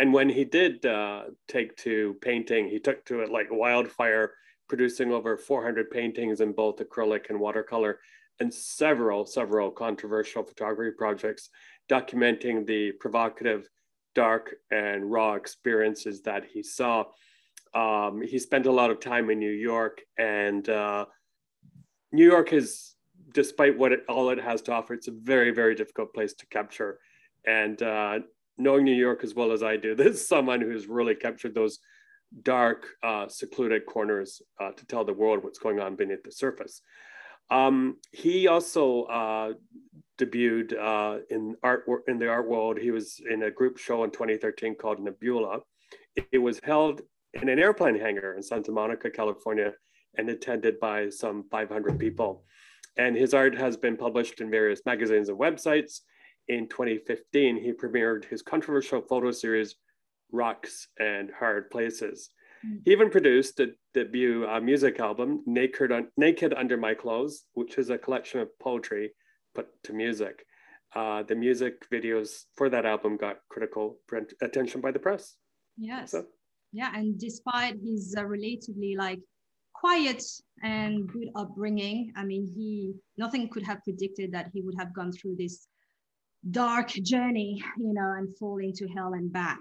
and 0.00 0.14
when 0.14 0.30
he 0.30 0.44
did 0.44 0.86
uh, 0.86 1.24
take 1.46 1.76
to 1.78 2.16
painting, 2.22 2.68
he 2.68 2.78
took 2.78 3.04
to 3.04 3.20
it 3.20 3.30
like 3.30 3.48
wildfire, 3.50 4.32
producing 4.66 5.12
over 5.12 5.36
400 5.36 5.90
paintings 5.90 6.40
in 6.40 6.52
both 6.52 6.78
acrylic 6.78 7.28
and 7.28 7.38
watercolor, 7.38 8.00
and 8.40 8.52
several, 8.52 9.26
several 9.26 9.70
controversial 9.70 10.42
photography 10.42 10.96
projects 10.96 11.50
documenting 11.88 12.66
the 12.66 12.92
provocative, 12.92 13.68
dark, 14.14 14.54
and 14.70 15.10
raw 15.10 15.34
experiences 15.34 16.22
that 16.22 16.44
he 16.52 16.62
saw. 16.62 17.04
Um, 17.74 18.22
he 18.22 18.38
spent 18.38 18.66
a 18.66 18.72
lot 18.72 18.90
of 18.90 18.98
time 18.98 19.30
in 19.30 19.38
New 19.38 19.52
York, 19.52 20.00
and 20.18 20.68
uh, 20.68 21.04
New 22.12 22.24
York 22.24 22.52
is, 22.52 22.94
despite 23.32 23.78
what 23.78 23.92
it, 23.92 24.04
all 24.08 24.30
it 24.30 24.40
has 24.40 24.62
to 24.62 24.72
offer, 24.72 24.94
it's 24.94 25.08
a 25.08 25.12
very, 25.12 25.50
very 25.50 25.74
difficult 25.74 26.14
place 26.14 26.32
to 26.34 26.46
capture. 26.46 26.98
And 27.46 27.80
uh, 27.82 28.20
knowing 28.58 28.84
New 28.84 28.94
York 28.94 29.22
as 29.22 29.34
well 29.34 29.52
as 29.52 29.62
I 29.62 29.76
do, 29.76 29.94
this 29.96 30.16
is 30.16 30.28
someone 30.28 30.60
who's 30.60 30.86
really 30.86 31.14
captured 31.14 31.54
those 31.54 31.78
dark, 32.42 32.86
uh, 33.02 33.28
secluded 33.28 33.86
corners 33.86 34.40
uh, 34.60 34.70
to 34.70 34.86
tell 34.86 35.04
the 35.04 35.12
world 35.12 35.44
what's 35.44 35.58
going 35.58 35.80
on 35.80 35.96
beneath 35.96 36.22
the 36.22 36.32
surface. 36.32 36.80
Um, 37.50 37.96
he 38.12 38.46
also 38.46 39.04
uh, 39.04 39.52
debuted 40.18 40.78
uh, 40.78 41.20
in 41.30 41.56
art 41.62 41.84
in 42.06 42.18
the 42.18 42.28
art 42.28 42.48
world. 42.48 42.78
He 42.78 42.90
was 42.90 43.20
in 43.28 43.42
a 43.44 43.50
group 43.50 43.78
show 43.78 44.04
in 44.04 44.10
2013 44.10 44.76
called 44.76 45.00
Nebula. 45.00 45.60
It, 46.16 46.26
it 46.32 46.38
was 46.38 46.60
held 46.62 47.02
in 47.34 47.48
an 47.48 47.58
airplane 47.58 47.98
hangar 47.98 48.34
in 48.34 48.42
Santa 48.42 48.72
Monica, 48.72 49.10
California, 49.10 49.72
and 50.16 50.28
attended 50.28 50.78
by 50.80 51.08
some 51.08 51.44
500 51.50 51.98
people. 51.98 52.44
And 52.96 53.16
his 53.16 53.34
art 53.34 53.56
has 53.56 53.76
been 53.76 53.96
published 53.96 54.40
in 54.40 54.50
various 54.50 54.82
magazines 54.84 55.28
and 55.28 55.38
websites 55.38 56.00
in 56.50 56.68
2015, 56.68 57.56
he 57.62 57.72
premiered 57.72 58.24
his 58.24 58.42
controversial 58.42 59.00
photo 59.00 59.30
series, 59.30 59.76
Rocks 60.32 60.88
and 60.98 61.30
Hard 61.30 61.70
Places. 61.70 62.30
Mm. 62.66 62.80
He 62.84 62.92
even 62.92 63.10
produced 63.10 63.56
the 63.56 63.74
debut 63.94 64.46
uh, 64.46 64.60
music 64.60 65.00
album, 65.00 65.42
Naked, 65.46 65.92
Naked 66.16 66.54
Under 66.54 66.76
My 66.76 66.94
Clothes, 66.94 67.44
which 67.54 67.78
is 67.78 67.90
a 67.90 67.98
collection 67.98 68.40
of 68.40 68.48
poetry 68.58 69.12
put 69.54 69.68
to 69.84 69.92
music. 69.92 70.44
Uh, 70.94 71.22
the 71.22 71.34
music 71.34 71.88
videos 71.90 72.44
for 72.56 72.68
that 72.68 72.84
album 72.84 73.16
got 73.16 73.38
critical 73.48 73.98
attention 74.42 74.80
by 74.80 74.90
the 74.90 74.98
press. 74.98 75.36
Yes. 75.78 76.10
So. 76.10 76.26
Yeah, 76.72 76.90
and 76.94 77.18
despite 77.18 77.76
his 77.84 78.14
uh, 78.16 78.24
relatively 78.24 78.94
like 78.96 79.20
quiet 79.72 80.22
and 80.62 81.08
good 81.08 81.28
upbringing, 81.34 82.12
I 82.16 82.24
mean, 82.24 82.52
he 82.54 82.92
nothing 83.16 83.48
could 83.48 83.64
have 83.64 83.82
predicted 83.82 84.32
that 84.32 84.50
he 84.52 84.62
would 84.62 84.74
have 84.78 84.94
gone 84.94 85.12
through 85.12 85.36
this 85.36 85.66
dark 86.50 86.88
journey, 86.88 87.62
you 87.78 87.92
know, 87.92 88.14
and 88.18 88.36
fall 88.36 88.58
into 88.58 88.88
hell 88.96 89.14
and 89.14 89.32
back. 89.32 89.60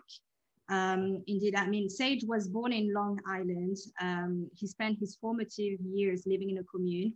Um, 0.69 1.23
indeed, 1.27 1.55
I 1.55 1.65
mean, 1.67 1.89
Sage 1.89 2.23
was 2.25 2.47
born 2.47 2.71
in 2.73 2.93
Long 2.93 3.19
Island. 3.27 3.77
Um, 3.99 4.49
he 4.55 4.67
spent 4.67 4.99
his 4.99 5.17
formative 5.19 5.79
years 5.81 6.23
living 6.27 6.49
in 6.51 6.59
a 6.59 6.63
commune 6.63 7.13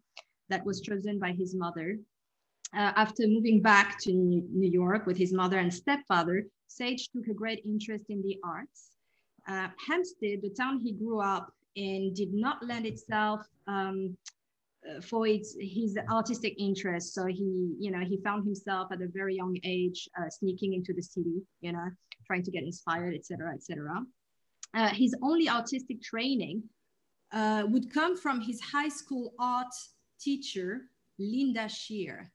that 0.50 0.66
was 0.66 0.82
chosen 0.82 1.20
by 1.20 1.32
his 1.34 1.56
mother. 1.56 1.98
uh, 2.76 2.92
after 2.96 3.28
moving 3.28 3.62
back 3.62 4.00
to 4.00 4.12
New 4.12 4.70
York 4.70 5.06
with 5.06 5.18
his 5.18 5.32
mother 5.32 5.60
and 5.60 5.74
stepfather, 5.74 6.46
Sage 6.68 7.10
took 7.10 7.28
a 7.28 7.34
great 7.34 7.62
interest 7.66 8.06
in 8.10 8.22
the 8.24 8.38
arts. 8.44 8.90
Uh, 9.48 9.68
Hempstead, 9.88 10.42
the 10.42 10.50
town 10.50 10.80
he 10.80 10.94
grew 10.94 11.22
up 11.22 11.54
in, 11.76 12.14
did 12.16 12.34
not 12.34 12.64
lend 12.66 12.86
itself 12.88 13.42
um, 13.68 14.18
uh, 14.90 15.02
for 15.02 15.28
its, 15.28 15.56
his 15.60 15.98
artistic 16.12 16.56
interests. 16.58 17.14
So 17.14 17.26
he, 17.28 17.76
you 17.80 17.92
know, 17.92 18.00
he 18.00 18.18
found 18.24 18.46
himself 18.46 18.92
at 18.92 19.02
a 19.02 19.08
very 19.08 19.36
young 19.36 19.56
age 19.64 20.10
uh, 20.20 20.30
sneaking 20.30 20.74
into 20.74 20.94
the 20.94 21.04
city, 21.04 21.44
you 21.62 21.74
know, 21.74 21.90
trying 22.26 22.44
to 22.44 22.52
get 22.52 22.64
inspired, 22.64 23.14
etc., 23.16 23.54
etc. 23.54 24.04
Uh, 24.74 24.90
his 24.90 25.16
only 25.22 25.48
artistic 25.48 26.02
training 26.02 26.64
uh, 27.32 27.64
would 27.68 27.92
come 27.94 28.18
from 28.18 28.42
his 28.42 28.60
high 28.62 28.90
school 28.90 29.34
art 29.40 29.74
teacher, 30.20 30.82
Linda 31.20 31.68
Shear. 31.68 32.32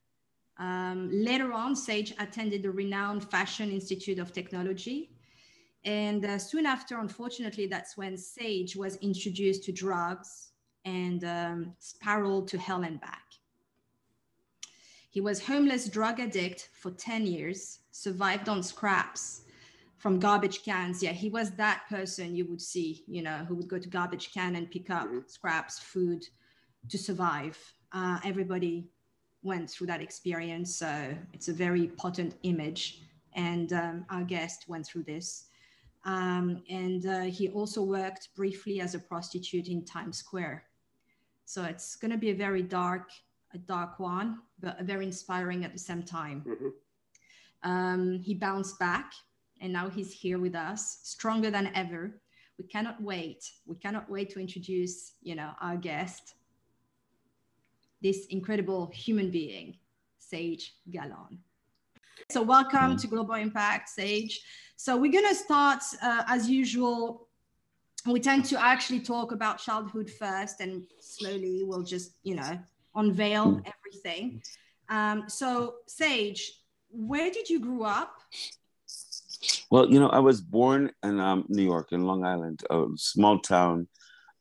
Um, 0.58 1.08
later 1.12 1.52
on, 1.52 1.76
Sage 1.76 2.12
attended 2.18 2.62
the 2.62 2.70
renowned 2.70 3.28
Fashion 3.30 3.70
Institute 3.70 4.18
of 4.18 4.32
Technology. 4.32 5.10
And 5.84 6.24
uh, 6.24 6.38
soon 6.38 6.66
after, 6.66 6.98
unfortunately, 6.98 7.66
that's 7.66 7.96
when 7.96 8.16
Sage 8.16 8.76
was 8.76 8.96
introduced 8.96 9.64
to 9.64 9.72
drugs 9.72 10.50
and 10.84 11.24
um, 11.24 11.74
spiraled 11.78 12.48
to 12.48 12.58
hell 12.58 12.82
and 12.82 13.00
back. 13.00 13.22
He 15.10 15.20
was 15.20 15.44
homeless 15.44 15.88
drug 15.88 16.20
addict 16.20 16.70
for 16.72 16.90
10 16.90 17.26
years, 17.26 17.80
survived 17.90 18.48
on 18.48 18.62
scraps 18.62 19.42
from 19.98 20.18
garbage 20.18 20.64
cans. 20.64 21.02
Yeah, 21.02 21.12
he 21.12 21.28
was 21.28 21.50
that 21.52 21.82
person 21.88 22.34
you 22.34 22.46
would 22.46 22.62
see, 22.62 23.04
you 23.06 23.22
know, 23.22 23.44
who 23.48 23.54
would 23.56 23.68
go 23.68 23.78
to 23.78 23.88
garbage 23.88 24.32
can 24.32 24.56
and 24.56 24.70
pick 24.70 24.90
up 24.90 25.06
mm-hmm. 25.06 25.18
scraps, 25.26 25.78
food 25.78 26.24
to 26.88 26.98
survive. 26.98 27.58
Uh, 27.92 28.18
everybody 28.24 28.88
went 29.42 29.68
through 29.70 29.88
that 29.88 30.00
experience. 30.00 30.74
So 30.74 31.14
it's 31.32 31.48
a 31.48 31.52
very 31.52 31.88
potent 31.88 32.36
image. 32.42 33.02
And 33.34 33.72
um, 33.72 34.06
our 34.10 34.22
guest 34.22 34.64
went 34.68 34.86
through 34.86 35.04
this. 35.04 35.46
Um, 36.04 36.62
and 36.70 37.06
uh, 37.06 37.20
he 37.22 37.48
also 37.48 37.82
worked 37.82 38.28
briefly 38.34 38.80
as 38.80 38.94
a 38.94 38.98
prostitute 38.98 39.68
in 39.68 39.84
Times 39.84 40.18
Square. 40.18 40.64
So 41.44 41.64
it's 41.64 41.96
going 41.96 42.10
to 42.10 42.18
be 42.18 42.30
a 42.30 42.34
very 42.34 42.62
dark, 42.62 43.10
a 43.52 43.58
dark 43.58 43.98
one, 43.98 44.38
but 44.60 44.80
very 44.82 45.04
inspiring 45.04 45.64
at 45.64 45.72
the 45.72 45.78
same 45.78 46.02
time. 46.02 46.44
Mm-hmm. 46.46 47.70
Um, 47.70 48.20
he 48.20 48.34
bounced 48.34 48.78
back, 48.78 49.12
and 49.60 49.72
now 49.72 49.88
he's 49.88 50.12
here 50.12 50.38
with 50.38 50.54
us, 50.54 51.00
stronger 51.02 51.50
than 51.50 51.70
ever. 51.74 52.20
We 52.58 52.64
cannot 52.64 53.00
wait. 53.02 53.44
We 53.66 53.76
cannot 53.76 54.10
wait 54.10 54.30
to 54.30 54.40
introduce, 54.40 55.12
you 55.22 55.34
know, 55.34 55.50
our 55.60 55.76
guest 55.76 56.34
this 58.00 58.26
incredible 58.26 58.90
human 58.94 59.30
being, 59.30 59.76
Sage 60.18 60.74
Gallon. 60.90 61.38
So, 62.30 62.42
welcome 62.42 62.96
to 62.96 63.06
Global 63.06 63.34
Impact, 63.34 63.88
Sage. 63.88 64.40
So, 64.76 64.96
we're 64.96 65.12
going 65.12 65.28
to 65.28 65.34
start 65.34 65.82
uh, 66.02 66.24
as 66.26 66.48
usual. 66.48 67.28
We 68.06 68.20
tend 68.20 68.44
to 68.46 68.62
actually 68.62 69.00
talk 69.00 69.32
about 69.32 69.58
childhood 69.58 70.10
first, 70.10 70.60
and 70.60 70.84
slowly 71.00 71.62
we'll 71.64 71.82
just, 71.82 72.12
you 72.22 72.36
know, 72.36 72.58
unveil 72.94 73.60
everything. 73.66 74.42
Um, 74.88 75.24
so, 75.28 75.76
Sage, 75.86 76.60
where 76.90 77.30
did 77.30 77.48
you 77.48 77.60
grow 77.60 77.82
up? 77.82 78.20
Well, 79.70 79.90
you 79.90 80.00
know, 80.00 80.08
I 80.08 80.20
was 80.20 80.40
born 80.40 80.90
in 81.02 81.20
um, 81.20 81.44
New 81.48 81.62
York, 81.62 81.92
in 81.92 82.04
Long 82.04 82.24
Island, 82.24 82.62
a 82.70 82.86
small 82.96 83.38
town 83.38 83.86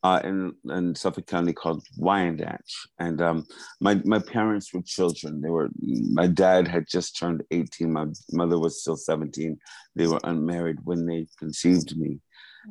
uh, 0.03 0.21
in, 0.23 0.53
in 0.69 0.95
Suffolk 0.95 1.27
County 1.27 1.51
called 1.51 1.85
Wyandanch. 1.99 2.71
And 2.99 3.21
um, 3.21 3.45
my, 3.81 3.95
my 4.05 4.19
parents 4.19 4.73
were 4.73 4.81
children. 4.83 5.41
They 5.41 5.49
were, 5.49 5.69
my 5.81 6.27
dad 6.27 6.67
had 6.67 6.87
just 6.87 7.17
turned 7.17 7.43
18. 7.51 7.91
My 7.91 8.05
mother 8.31 8.57
was 8.57 8.81
still 8.81 8.95
17. 8.95 9.57
They 9.95 10.07
were 10.07 10.19
unmarried 10.23 10.77
when 10.83 11.05
they 11.05 11.27
conceived 11.37 11.97
me. 11.97 12.19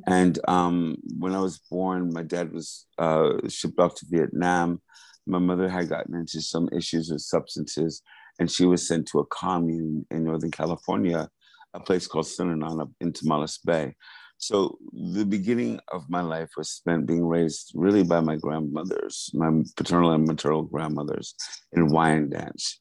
And 0.06 0.38
um, 0.48 0.96
when 1.18 1.34
I 1.34 1.40
was 1.40 1.58
born, 1.70 2.10
my 2.12 2.22
dad 2.22 2.52
was 2.52 2.86
uh, 2.98 3.32
shipped 3.48 3.78
off 3.78 3.94
to 3.96 4.06
Vietnam. 4.08 4.80
My 5.26 5.38
mother 5.38 5.68
had 5.68 5.88
gotten 5.88 6.14
into 6.14 6.40
some 6.40 6.68
issues 6.72 7.10
with 7.10 7.22
substances, 7.22 8.02
and 8.38 8.50
she 8.50 8.64
was 8.66 8.86
sent 8.86 9.08
to 9.08 9.20
a 9.20 9.26
commune 9.26 10.06
in 10.10 10.25
Northern 10.25 10.50
California, 10.50 11.28
a 11.76 11.80
place 11.80 12.06
called 12.06 12.26
Synanon 12.26 12.90
in 13.00 13.12
Tomales 13.12 13.59
Bay. 13.64 13.95
So 14.38 14.78
the 14.92 15.25
beginning 15.25 15.80
of 15.92 16.11
my 16.11 16.21
life 16.21 16.50
was 16.56 16.71
spent 16.71 17.06
being 17.06 17.26
raised 17.26 17.73
really 17.75 18.02
by 18.02 18.21
my 18.21 18.37
grandmothers, 18.37 19.30
my 19.33 19.50
paternal 19.76 20.12
and 20.12 20.26
maternal 20.26 20.62
grandmothers 20.62 21.35
in 21.73 21.88
Wyandanch. 21.88 22.75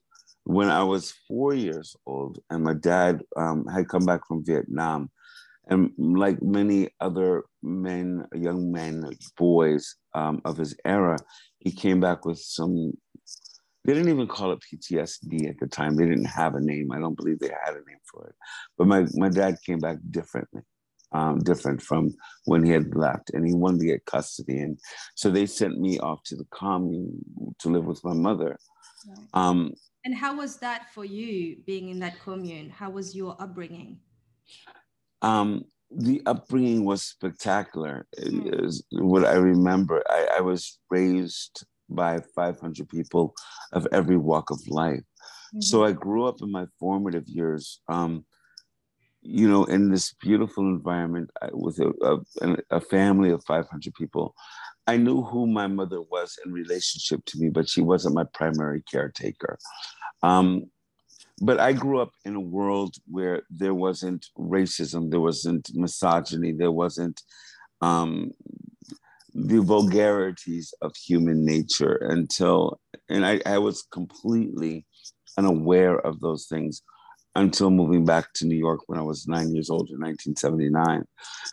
When 0.43 0.69
I 0.69 0.83
was 0.83 1.13
four 1.27 1.53
years 1.53 1.95
old, 2.05 2.39
and 2.49 2.63
my 2.63 2.73
dad 2.73 3.23
um, 3.35 3.65
had 3.67 3.89
come 3.89 4.05
back 4.05 4.27
from 4.27 4.45
Vietnam, 4.45 5.09
and 5.67 5.91
like 5.97 6.41
many 6.43 6.89
other 6.99 7.45
men, 7.63 8.27
young 8.33 8.71
men, 8.71 9.09
boys 9.37 9.95
um, 10.13 10.41
of 10.45 10.57
his 10.57 10.75
era, 10.85 11.17
he 11.59 11.71
came 11.71 11.99
back 11.99 12.25
with 12.25 12.39
some. 12.39 12.93
They 13.85 13.93
didn't 13.93 14.09
even 14.09 14.27
call 14.27 14.51
it 14.51 14.59
PTSD 14.61 15.49
at 15.49 15.59
the 15.59 15.67
time. 15.67 15.95
They 15.95 16.05
didn't 16.05 16.25
have 16.25 16.55
a 16.55 16.59
name. 16.59 16.91
I 16.91 16.99
don't 16.99 17.15
believe 17.15 17.39
they 17.39 17.51
had 17.65 17.75
a 17.75 17.85
name 17.87 18.03
for 18.11 18.27
it. 18.27 18.35
But 18.77 18.87
my, 18.87 19.05
my 19.13 19.29
dad 19.29 19.57
came 19.65 19.79
back 19.79 19.97
differently 20.09 20.61
um, 21.15 21.39
different 21.39 21.81
from 21.81 22.13
when 22.45 22.63
he 22.63 22.71
had 22.71 22.95
left, 22.95 23.31
and 23.33 23.45
he 23.45 23.53
wanted 23.53 23.79
to 23.79 23.85
get 23.85 24.05
custody. 24.05 24.59
And 24.59 24.77
so 25.15 25.29
they 25.29 25.45
sent 25.45 25.79
me 25.79 25.97
off 25.99 26.23
to 26.25 26.35
the 26.35 26.45
commune 26.51 27.23
to 27.59 27.69
live 27.69 27.85
with 27.85 28.03
my 28.03 28.13
mother. 28.13 28.57
Um, 29.33 29.73
and 30.03 30.15
how 30.15 30.35
was 30.37 30.57
that 30.57 30.93
for 30.93 31.05
you, 31.05 31.57
being 31.65 31.89
in 31.89 31.99
that 31.99 32.19
commune? 32.19 32.69
How 32.69 32.89
was 32.89 33.15
your 33.15 33.35
upbringing? 33.39 33.99
Um, 35.21 35.65
the 35.89 36.21
upbringing 36.25 36.83
was 36.83 37.03
spectacular. 37.03 38.07
Mm. 38.19 38.65
Is 38.65 38.83
what 38.91 39.25
I 39.25 39.35
remember. 39.35 40.03
I, 40.09 40.37
I, 40.37 40.41
was 40.41 40.79
raised 40.89 41.65
by 41.89 42.19
500 42.35 42.89
people 42.89 43.33
of 43.73 43.87
every 43.91 44.17
walk 44.17 44.51
of 44.51 44.59
life. 44.67 44.99
Mm-hmm. 44.99 45.61
So 45.61 45.83
I 45.83 45.91
grew 45.91 46.25
up 46.25 46.41
in 46.41 46.51
my 46.51 46.65
formative 46.79 47.27
years 47.27 47.81
um, 47.87 48.25
you 49.25 49.49
know, 49.49 49.63
in 49.65 49.89
this 49.89 50.13
beautiful 50.13 50.63
environment 50.65 51.31
with 51.51 51.79
a, 51.79 52.19
a, 52.41 52.77
a, 52.77 52.79
family 52.79 53.31
of 53.31 53.43
500 53.45 53.93
people, 53.95 54.35
I 54.85 54.97
knew 54.97 55.23
who 55.23 55.47
my 55.47 55.65
mother 55.65 55.99
was 55.99 56.37
in 56.45 56.53
relationship 56.53 57.25
to 57.25 57.39
me, 57.39 57.49
but 57.49 57.67
she 57.67 57.81
wasn't 57.81 58.13
my 58.13 58.25
primary 58.35 58.83
caretaker. 58.83 59.57
Um, 60.21 60.69
but 61.41 61.59
I 61.59 61.73
grew 61.73 61.99
up 61.99 62.11
in 62.23 62.35
a 62.35 62.39
world 62.39 62.95
where 63.07 63.41
there 63.49 63.73
wasn't 63.73 64.27
racism, 64.37 65.09
there 65.09 65.19
wasn't 65.19 65.71
misogyny, 65.73 66.51
there 66.51 66.71
wasn't 66.71 67.21
um, 67.81 68.31
the 69.35 69.61
vulgarities 69.61 70.73
of 70.81 70.95
human 70.95 71.45
nature 71.45 71.95
until, 72.09 72.79
and 73.09 73.25
I, 73.25 73.41
I 73.45 73.57
was 73.57 73.85
completely 73.91 74.85
unaware 75.37 75.99
of 75.99 76.21
those 76.21 76.47
things 76.47 76.81
until 77.35 77.69
moving 77.69 78.05
back 78.05 78.31
to 78.35 78.45
New 78.45 78.55
York 78.55 78.79
when 78.87 78.97
I 78.97 79.01
was 79.01 79.27
nine 79.27 79.53
years 79.53 79.69
old 79.69 79.89
in 79.89 79.99
1979. 79.99 81.03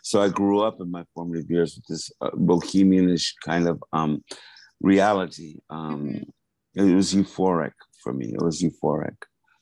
So 0.01 0.21
I 0.21 0.29
grew 0.29 0.61
up 0.61 0.79
in 0.79 0.89
my 0.89 1.03
formative 1.13 1.51
years 1.51 1.75
with 1.75 1.85
this 1.87 2.09
uh, 2.21 2.31
bohemianish 2.31 3.33
kind 3.43 3.67
of 3.67 3.83
um, 3.91 4.23
reality. 4.79 5.57
Um, 5.69 6.07
mm-hmm. 6.07 6.89
It 6.89 6.95
was 6.95 7.13
euphoric 7.13 7.73
for 8.01 8.13
me. 8.13 8.27
It 8.33 8.41
was 8.41 8.61
euphoric. 8.61 9.17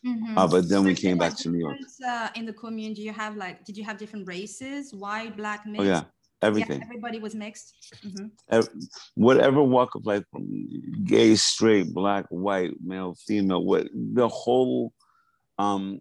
Mm-hmm. 0.06 0.38
Uh, 0.38 0.48
but 0.48 0.70
then 0.70 0.84
we 0.84 0.94
came 0.94 1.18
back 1.18 1.36
to 1.38 1.50
New 1.50 1.60
York. 1.60 1.78
Uh, 2.08 2.30
in 2.36 2.46
the 2.46 2.54
commune, 2.54 2.94
do 2.94 3.02
you 3.02 3.14
have 3.14 3.36
like, 3.36 3.66
did 3.66 3.76
you 3.76 3.84
have 3.84 3.98
different 3.98 4.28
races, 4.28 4.94
white, 4.94 5.36
black, 5.36 5.66
mixed? 5.66 5.82
Oh 5.82 5.86
yeah, 5.86 6.04
everything. 6.42 6.80
Yeah, 6.80 6.86
everybody 6.86 7.20
was 7.20 7.36
mixed. 7.36 7.74
Mm-hmm. 8.06 8.28
Every, 8.50 8.74
whatever 9.16 9.64
walk 9.64 9.96
of 9.96 10.06
life, 10.06 10.24
from 10.32 10.48
gay, 11.04 11.36
straight, 11.36 11.94
black, 11.94 12.26
white, 12.30 12.74
male, 12.84 13.16
female, 13.28 13.64
what 13.64 13.88
the 13.94 14.28
whole 14.28 14.94
um, 15.58 16.00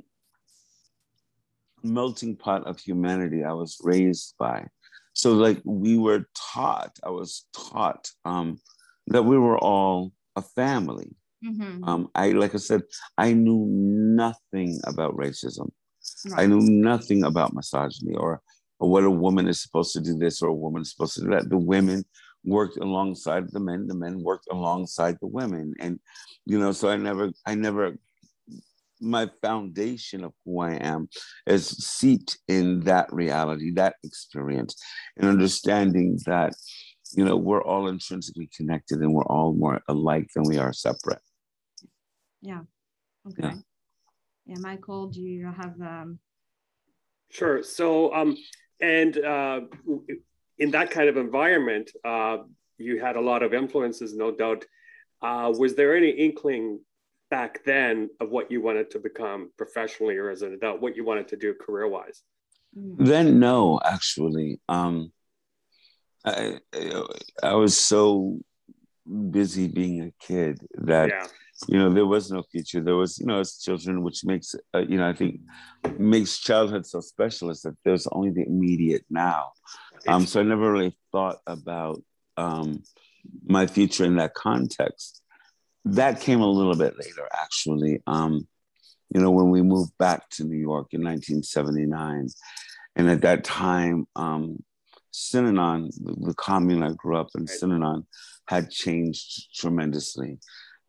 melting 1.83 2.37
pot 2.37 2.67
of 2.67 2.79
humanity 2.79 3.45
I 3.45 3.53
was 3.53 3.79
raised 3.83 4.35
by. 4.39 4.67
So 5.13 5.33
like 5.33 5.61
we 5.65 5.99
were 5.99 6.27
taught, 6.35 6.99
I 7.05 7.11
was 7.11 7.47
taught 7.53 8.11
um, 8.25 8.59
that 9.09 9.25
we 9.25 9.39
were 9.39 9.59
all 9.59 10.13
a 10.37 10.43
family. 10.43 11.17
Mm-hmm. 11.45 11.85
Um, 11.85 12.09
I 12.15 12.31
like 12.33 12.55
I 12.55 12.59
said, 12.59 12.83
I 13.17 13.33
knew 13.33 13.67
nothing 13.69 14.79
about 14.87 15.17
racism. 15.17 15.71
Right. 16.27 16.43
I 16.43 16.47
knew 16.47 16.61
nothing 16.61 17.25
about 17.25 17.55
misogyny 17.55 18.15
or, 18.15 18.41
or 18.81 18.91
what 18.91 19.05
a 19.05 19.11
woman 19.11 19.47
is 19.47 19.63
supposed 19.63 19.93
to 19.93 20.01
do 20.01 20.19
this 20.19 20.43
or 20.43 20.49
a 20.49 20.55
woman 20.55 20.83
is 20.83 20.91
supposed 20.91 21.15
to 21.15 21.21
do 21.21 21.31
that. 21.31 21.49
The 21.49 21.59
women 21.59 22.05
worked 22.45 22.79
alongside 22.79 23.51
the 23.53 23.61
men, 23.61 23.87
the 23.87 23.95
men 23.95 24.23
worked 24.23 24.49
alongside 24.51 25.17
the 25.21 25.29
women. 25.29 25.75
And 25.79 26.01
you 26.47 26.59
know, 26.59 26.73
so 26.73 26.89
I 26.89 26.97
never 26.97 27.31
I 27.47 27.55
never 27.55 27.97
my 29.01 29.31
foundation 29.41 30.25
of 30.25 30.33
who 30.45 30.61
I 30.61 30.73
am 30.73 31.09
is 31.47 31.69
seeped 31.69 32.39
in 32.49 32.81
that 32.81 33.13
reality, 33.13 33.73
that 33.73 33.97
experience, 34.05 34.77
and 35.17 35.27
understanding 35.29 36.19
that, 36.27 36.53
you 37.17 37.25
know, 37.25 37.37
we're 37.37 37.65
all 37.65 37.89
intrinsically 37.89 38.51
connected 38.55 38.99
and 39.01 39.13
we're 39.15 39.25
all 39.25 39.55
more 39.55 39.81
alike 39.89 40.29
than 40.35 40.45
we 40.47 40.59
are 40.59 40.73
separate. 40.73 41.21
Yeah. 42.43 42.61
Okay. 43.27 43.49
Yeah. 43.49 43.55
yeah, 44.47 44.57
Michael, 44.61 45.09
do 45.09 45.21
you 45.21 45.47
have? 45.47 45.81
Um... 45.81 46.19
Sure. 47.31 47.63
So, 47.63 48.13
um, 48.15 48.37
and 48.81 49.17
uh, 49.19 49.61
in 50.59 50.71
that 50.71 50.91
kind 50.91 51.09
of 51.09 51.17
environment, 51.17 51.91
uh, 52.05 52.39
you 52.79 53.01
had 53.01 53.17
a 53.17 53.21
lot 53.21 53.43
of 53.43 53.55
influences, 53.55 54.15
no 54.15 54.31
doubt. 54.31 54.65
Uh, 55.23 55.53
was 55.57 55.75
there 55.75 55.97
any 55.97 56.11
inkling 56.11 56.81
back 57.31 57.63
then 57.65 58.11
of 58.21 58.31
what 58.31 58.51
you 58.51 58.61
wanted 58.61 58.91
to 58.91 58.99
become 58.99 59.51
professionally 59.57 60.17
or 60.17 60.31
as 60.31 60.43
an 60.43 60.55
adult, 60.55 60.81
what 60.81 60.97
you 60.97 61.05
wanted 61.05 61.29
to 61.29 61.37
do 61.37 61.55
career 61.55 61.87
wise? 61.87 62.23
Then, 62.75 63.39
no, 63.39 63.81
actually. 63.85 64.61
Um, 64.69 65.13
I, 66.25 66.59
I 67.43 67.55
was 67.55 67.77
so 67.77 68.39
busy 69.31 69.69
being 69.69 70.03
a 70.03 70.13
kid 70.25 70.61
that 70.75 71.09
yeah. 71.09 71.27
You 71.69 71.79
know 71.79 71.91
there 71.91 72.07
was 72.07 72.31
no 72.31 72.43
future. 72.43 72.81
There 72.81 72.97
was 72.97 73.19
you 73.19 73.27
know 73.27 73.41
as 73.41 73.59
children 73.59 74.03
which 74.03 74.25
makes 74.25 74.55
uh, 74.75 74.79
you 74.79 74.97
know 74.97 75.09
i 75.09 75.13
think 75.13 75.41
makes 75.99 76.39
childhood 76.39 76.87
so 76.87 77.01
special 77.01 77.51
is 77.51 77.63
that 77.63 77.77
there's 77.85 78.07
only 78.13 78.31
the 78.31 78.47
immediate 78.47 79.05
now. 79.11 79.53
Um 80.07 80.27
so 80.27 80.41
i 80.41 80.43
never 80.43 80.73
really 80.73 80.97
thought 81.13 81.39
about 81.47 82.03
um 82.37 82.83
my 83.45 83.67
future 83.67 84.05
in 84.05 84.17
that 84.17 84.35
context. 84.35 85.23
That 85.85 86.21
came 86.21 86.41
a 86.41 86.47
little 86.47 86.77
bit 86.77 86.99
later 86.99 87.29
actually. 87.33 88.03
Um 88.07 88.47
you 89.15 89.21
know 89.21 89.31
when 89.31 89.51
we 89.51 89.63
moved 89.63 89.93
back 89.99 90.29
to 90.31 90.45
new 90.45 90.57
york 90.57 90.89
in 90.93 91.03
1979 91.03 92.29
and 92.97 93.11
at 93.11 93.23
that 93.23 93.45
time 93.45 94.07
um 94.15 94.63
Synanon, 95.13 95.91
the, 96.03 96.29
the 96.29 96.35
commune 96.35 96.83
I 96.83 96.93
grew 96.93 97.17
up 97.17 97.31
in, 97.37 97.47
Synanon, 97.47 98.07
had 98.47 98.71
changed 98.71 99.55
tremendously. 99.55 100.39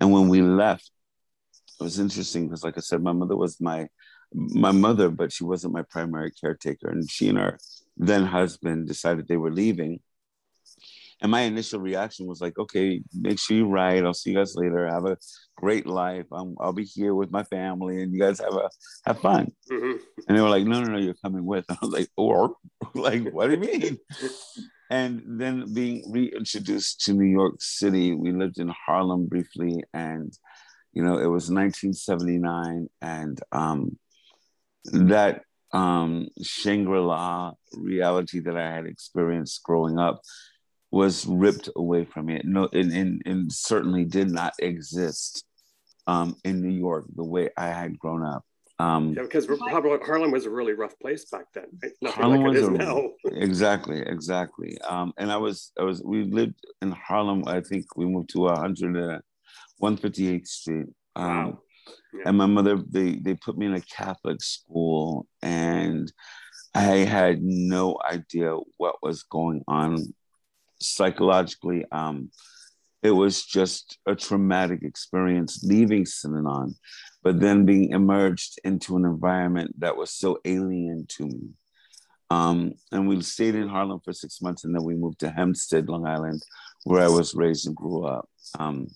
And 0.01 0.12
when 0.12 0.27
we 0.27 0.41
left, 0.41 0.91
it 1.79 1.84
was 1.84 2.00
interesting 2.00 2.48
because, 2.48 2.63
like 2.63 2.77
I 2.77 2.81
said, 2.81 3.01
my 3.01 3.13
mother 3.13 3.38
was 3.38 3.62
my 3.62 3.88
my 4.34 4.72
mother, 4.72 5.10
but 5.10 5.31
she 5.31 5.43
wasn't 5.43 5.74
my 5.74 5.84
primary 5.84 6.31
caretaker. 6.31 6.89
And 6.89 7.10
she 7.10 7.29
and 7.29 7.38
her 7.38 7.60
then 7.98 8.25
husband 8.25 8.88
decided 8.88 9.27
they 9.27 9.38
were 9.38 9.51
leaving. 9.51 10.00
And 11.22 11.29
my 11.29 11.41
initial 11.41 11.79
reaction 11.79 12.25
was 12.25 12.41
like, 12.41 12.58
okay, 12.58 13.03
make 13.13 13.38
sure 13.38 13.58
you 13.58 13.67
ride. 13.67 14.03
I'll 14.03 14.13
see 14.13 14.31
you 14.31 14.38
guys 14.38 14.55
later. 14.55 14.88
Have 14.88 15.05
a 15.05 15.17
great 15.55 15.86
life. 15.86 16.25
I'm, 16.31 16.55
I'll 16.60 16.74
be 16.74 16.86
here 16.86 17.13
with 17.13 17.29
my 17.29 17.43
family 17.43 18.01
and 18.01 18.12
you 18.12 18.20
guys 18.20 18.39
have 18.39 18.55
a 18.55 18.70
have 19.05 19.20
fun. 19.20 19.51
Mm-hmm. 19.72 19.98
And 20.27 20.38
they 20.38 20.41
were 20.41 20.50
like, 20.50 20.65
no, 20.65 20.81
no, 20.81 20.93
no, 20.93 20.98
you're 20.98 21.13
coming 21.24 21.46
with. 21.46 21.65
And 21.70 21.77
I 21.81 21.86
was 21.86 21.93
like, 21.93 22.10
or 22.17 22.55
like, 22.96 23.29
what 23.31 23.48
do 23.48 23.53
you 23.53 23.60
mean? 23.60 23.98
and 24.92 25.24
then 25.26 25.74
being 25.74 26.04
reintroduced 26.12 27.02
to 27.06 27.14
New 27.14 27.26
York 27.26 27.56
City, 27.60 28.14
we 28.14 28.32
lived 28.32 28.60
in 28.60 28.68
Harlem 28.86 29.26
briefly 29.26 29.84
and 29.94 30.38
you 30.94 31.02
know, 31.02 31.14
it 31.14 31.28
was 31.28 31.50
1979 31.50 32.90
and 33.02 33.40
um, 33.54 33.98
that 34.92 35.44
um, 35.72 36.28
Shangri-La 36.44 37.54
reality 37.74 38.42
that 38.42 38.58
I 38.58 38.70
had 38.70 38.86
experienced 38.86 39.64
growing 39.64 39.98
up 39.98 40.22
was 40.92 41.26
ripped 41.26 41.70
away 41.78 42.04
from 42.04 42.26
me. 42.26 42.42
No, 42.44 42.68
and, 42.74 42.92
and, 42.92 43.22
and 43.26 43.52
certainly 43.52 44.04
did 44.04 44.30
not 44.30 44.54
exist 44.60 45.46
um, 46.08 46.36
in 46.44 46.62
New 46.62 46.78
York 46.78 47.06
the 47.16 47.24
way 47.24 47.50
I 47.56 47.68
had 47.68 47.98
grown 47.98 48.26
up. 48.26 48.44
Um, 48.82 49.14
yeah, 49.16 49.24
because 49.24 49.48
Harlem 49.48 50.32
was 50.32 50.46
a 50.46 50.50
really 50.50 50.74
rough 50.74 50.98
place 51.00 51.26
back 51.26 51.46
then. 51.54 51.66
Right? 51.84 51.92
Nothing 52.02 52.22
Harlem 52.22 52.44
like 52.44 52.56
it 52.56 52.60
is 52.60 52.68
a, 52.68 52.72
now. 52.72 53.10
exactly, 53.26 54.02
exactly. 54.02 54.78
Um, 54.82 55.14
and 55.18 55.32
I 55.32 55.38
was, 55.38 55.72
I 55.80 55.84
was, 55.84 56.02
we 56.04 56.24
lived 56.24 56.56
in 56.82 56.92
Harlem. 56.92 57.44
I 57.48 57.62
think 57.62 57.86
we 57.96 58.06
moved 58.06 58.30
to 58.30 58.42
100, 58.42 58.98
uh, 58.98 59.20
158th 59.82 60.48
Street. 60.48 60.88
Um, 61.16 61.28
wow. 61.28 61.60
Yeah. 62.14 62.24
And 62.26 62.38
my 62.38 62.46
mother, 62.46 62.80
they 62.90 63.16
they 63.16 63.36
put 63.36 63.58
me 63.58 63.66
in 63.66 63.74
a 63.74 63.82
Catholic 63.82 64.42
school, 64.42 65.28
and 65.42 66.12
I 66.76 66.98
had 66.98 67.42
no 67.42 67.98
idea 68.10 68.56
what 68.78 68.96
was 69.02 69.24
going 69.24 69.64
on 69.68 70.14
psychologically. 70.80 71.86
Um, 71.92 72.32
it 73.01 73.12
was 73.12 73.46
just 73.46 73.98
a 74.05 74.16
traumatic 74.16 74.84
experience 74.84 75.64
leaving 75.64 76.05
Synanon, 76.05 76.75
but 77.24 77.40
then 77.40 77.66
being 77.66 77.92
emerged 77.92 78.60
into 78.64 78.98
an 78.98 79.05
environment 79.05 79.79
that 79.79 79.96
was 79.96 80.12
so 80.12 80.40
alien 80.46 81.05
to 81.10 81.25
me. 81.25 81.50
Um, 82.29 82.74
and 82.92 83.07
we 83.07 83.22
stayed 83.22 83.55
in 83.55 83.68
Harlem 83.68 84.00
for 84.03 84.14
six 84.14 84.42
months, 84.42 84.64
and 84.64 84.74
then 84.74 84.84
we 84.84 84.96
moved 84.96 85.20
to 85.20 85.29
Hempstead, 85.29 85.90
Long 85.90 86.07
Island, 86.07 86.42
where 86.86 87.03
I 87.03 87.10
was 87.10 87.36
raised 87.36 87.68
and 87.68 87.75
grew 87.75 88.05
up. 88.05 88.29
Um, 88.57 88.88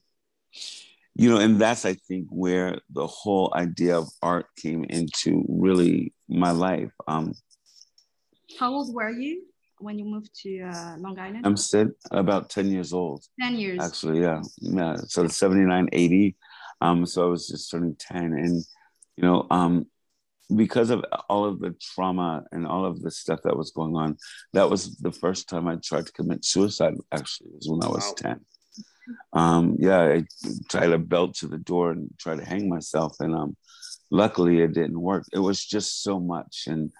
you 1.16 1.30
know, 1.30 1.38
and 1.38 1.60
that's 1.60 1.86
I 1.86 1.94
think 1.94 2.28
where 2.30 2.80
the 2.90 3.08
whole 3.08 3.54
idea 3.56 3.98
of 3.98 4.08
art 4.22 4.48
came 4.58 4.86
into 4.86 5.46
really 5.48 6.14
my 6.28 6.52
life. 6.52 6.92
Um, 7.08 7.34
How 8.60 8.74
old 8.74 8.94
were 8.94 9.12
you? 9.12 9.44
when 9.80 10.00
you 10.00 10.06
moved 10.06 10.34
to 10.44 10.62
uh, 10.62 10.96
Long 10.98 11.18
Island? 11.20 11.46
I'm 11.46 11.58
still 11.58 11.90
about 12.12 12.50
10 12.50 12.68
years 12.70 12.94
old. 12.94 13.24
10 13.42 13.56
years. 13.56 13.80
Actually, 13.82 14.22
yeah. 14.22 14.42
Yeah. 14.60 14.96
So 15.08 15.28
79, 15.28 15.90
80. 15.92 16.36
Um, 16.82 17.06
so 17.06 17.26
I 17.26 17.30
was 17.30 17.48
just 17.48 17.72
turning 17.72 17.96
10. 17.96 18.34
And, 18.34 18.64
you 19.18 19.24
know, 19.24 19.48
um, 19.50 19.86
because 20.56 20.90
of 20.92 21.04
all 21.30 21.46
of 21.46 21.60
the 21.60 21.76
trauma 21.82 22.44
and 22.52 22.68
all 22.68 22.86
of 22.86 23.02
the 23.02 23.12
stuff 23.12 23.40
that 23.44 23.58
was 23.58 23.72
going 23.72 23.96
on, 23.96 24.18
that 24.54 24.70
was 24.70 24.96
the 24.98 25.12
first 25.12 25.50
time 25.50 25.68
I 25.68 25.78
tried 25.78 26.06
to 26.06 26.14
commit 26.14 26.46
suicide, 26.46 26.94
actually, 27.12 27.50
was 27.54 27.68
when 27.70 27.84
I 27.84 27.88
was 27.88 28.06
wow. 28.06 28.34
10. 28.34 28.46
Um, 29.34 29.76
yeah, 29.80 30.02
I 30.02 30.24
tried 30.70 30.88
to 30.88 30.98
belt 30.98 31.36
to 31.36 31.48
the 31.48 31.58
door 31.58 31.92
and 31.92 32.10
try 32.20 32.36
to 32.36 32.46
hang 32.46 32.70
myself. 32.70 33.16
And 33.20 33.36
um, 33.36 33.56
luckily 34.12 34.62
it 34.62 34.74
didn't 34.74 35.00
work. 35.00 35.26
It 35.34 35.40
was 35.40 35.64
just 35.64 36.04
so 36.04 36.20
much. 36.20 36.66
And, 36.68 36.92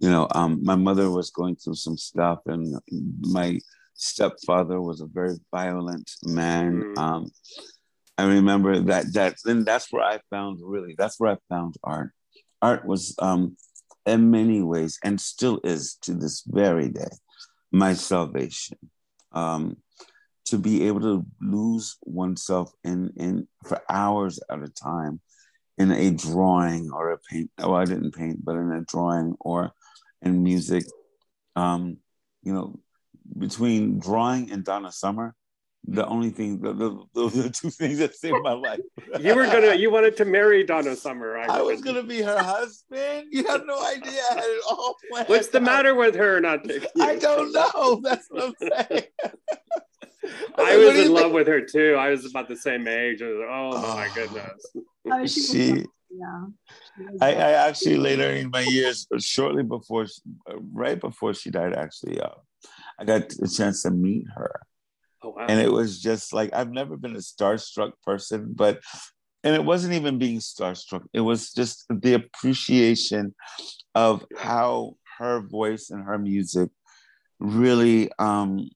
you 0.00 0.10
know, 0.10 0.28
um, 0.34 0.60
my 0.62 0.76
mother 0.76 1.10
was 1.10 1.30
going 1.30 1.56
through 1.56 1.74
some 1.74 1.96
stuff, 1.96 2.40
and 2.46 2.78
my 3.20 3.58
stepfather 3.94 4.80
was 4.80 5.00
a 5.00 5.06
very 5.06 5.36
violent 5.50 6.10
man. 6.24 6.94
Mm. 6.96 7.30
I 8.18 8.24
remember 8.24 8.80
that. 8.80 9.12
That 9.14 9.36
then 9.44 9.64
that's 9.64 9.92
where 9.92 10.02
I 10.02 10.18
found 10.30 10.58
really. 10.62 10.94
That's 10.98 11.18
where 11.18 11.32
I 11.32 11.36
found 11.48 11.76
art. 11.84 12.10
Art 12.60 12.84
was, 12.84 13.14
um, 13.20 13.56
in 14.04 14.30
many 14.30 14.60
ways, 14.62 14.98
and 15.04 15.20
still 15.20 15.60
is 15.62 15.94
to 16.02 16.14
this 16.14 16.42
very 16.46 16.88
day, 16.88 17.10
my 17.70 17.94
salvation. 17.94 18.78
Um, 19.32 19.76
to 20.46 20.58
be 20.58 20.86
able 20.88 21.00
to 21.00 21.26
lose 21.40 21.96
oneself 22.02 22.72
in 22.82 23.12
in 23.16 23.46
for 23.66 23.80
hours 23.88 24.40
at 24.50 24.62
a 24.62 24.68
time 24.68 25.20
in 25.78 25.92
a 25.92 26.10
drawing 26.10 26.90
or 26.92 27.12
a 27.12 27.18
paint. 27.18 27.50
Oh, 27.58 27.72
I 27.72 27.84
didn't 27.84 28.14
paint, 28.14 28.44
but 28.44 28.56
in 28.56 28.72
a 28.72 28.80
drawing 28.82 29.36
or 29.40 29.72
in 30.22 30.42
music. 30.42 30.84
Um, 31.54 31.98
you 32.42 32.52
know, 32.52 32.80
between 33.36 33.98
drawing 33.98 34.50
and 34.50 34.64
Donna 34.64 34.90
Summer, 34.90 35.34
the 35.90 36.06
only 36.06 36.28
thing, 36.28 36.60
the, 36.60 36.74
the, 36.74 37.02
those 37.14 37.38
are 37.38 37.42
the 37.42 37.50
two 37.50 37.70
things 37.70 37.98
that 37.98 38.14
saved 38.14 38.36
my 38.42 38.52
life. 38.52 38.80
you 39.20 39.34
were 39.34 39.46
gonna, 39.46 39.74
you 39.74 39.90
wanted 39.90 40.16
to 40.18 40.24
marry 40.26 40.62
Donna 40.62 40.94
Summer. 40.94 41.38
I, 41.38 41.46
I 41.46 41.62
was 41.62 41.80
gonna 41.80 42.02
be 42.02 42.20
her 42.20 42.38
husband. 42.38 43.28
You 43.30 43.46
have 43.46 43.64
no 43.64 43.82
idea. 43.82 44.20
I 44.30 44.34
had 44.34 44.44
it 44.44 44.62
all 44.68 44.96
planned. 45.10 45.28
What's 45.28 45.48
the 45.48 45.60
matter 45.60 45.94
with 45.94 46.14
her? 46.14 46.40
Not 46.40 46.70
I 47.00 47.16
don't 47.16 47.52
know. 47.52 48.00
That's 48.02 48.26
what 48.28 48.44
I'm 48.44 48.54
saying. 48.60 49.04
I 50.58 50.76
was 50.76 50.98
in 50.98 51.12
love 51.12 51.22
think? 51.24 51.34
with 51.34 51.46
her 51.46 51.62
too. 51.62 51.94
I 51.94 52.10
was 52.10 52.26
about 52.26 52.48
the 52.48 52.56
same 52.56 52.86
age. 52.86 53.22
Was, 53.22 53.30
oh, 53.48 53.70
oh, 53.74 53.94
my 53.94 54.10
goodness. 54.14 54.66
Oh, 55.10 55.26
she, 55.26 55.86
yeah. 56.10 56.44
I, 57.22 57.34
I, 57.34 57.68
actually 57.68 57.96
later 57.96 58.30
in 58.30 58.50
my 58.50 58.60
years, 58.60 59.06
shortly 59.20 59.62
before, 59.62 60.06
right 60.74 61.00
before 61.00 61.32
she 61.32 61.50
died, 61.50 61.72
actually, 61.72 62.20
uh, 62.20 62.28
I 62.98 63.04
got 63.04 63.32
a 63.32 63.48
chance 63.48 63.84
to 63.84 63.90
meet 63.90 64.26
her. 64.34 64.60
Oh, 65.22 65.30
wow. 65.30 65.46
And 65.48 65.60
it 65.60 65.72
was 65.72 66.00
just 66.00 66.32
like 66.32 66.50
I've 66.54 66.70
never 66.70 66.96
been 66.96 67.16
a 67.16 67.20
starstruck 67.20 67.92
person, 68.04 68.52
but 68.54 68.80
and 69.44 69.54
it 69.54 69.64
wasn't 69.64 69.94
even 69.94 70.18
being 70.18 70.38
starstruck. 70.38 71.04
It 71.12 71.20
was 71.20 71.52
just 71.52 71.84
the 71.88 72.14
appreciation 72.14 73.34
of 73.94 74.24
how 74.36 74.96
her 75.18 75.40
voice 75.40 75.90
and 75.90 76.04
her 76.04 76.18
music 76.18 76.70
really 77.40 78.10
um, 78.18 78.68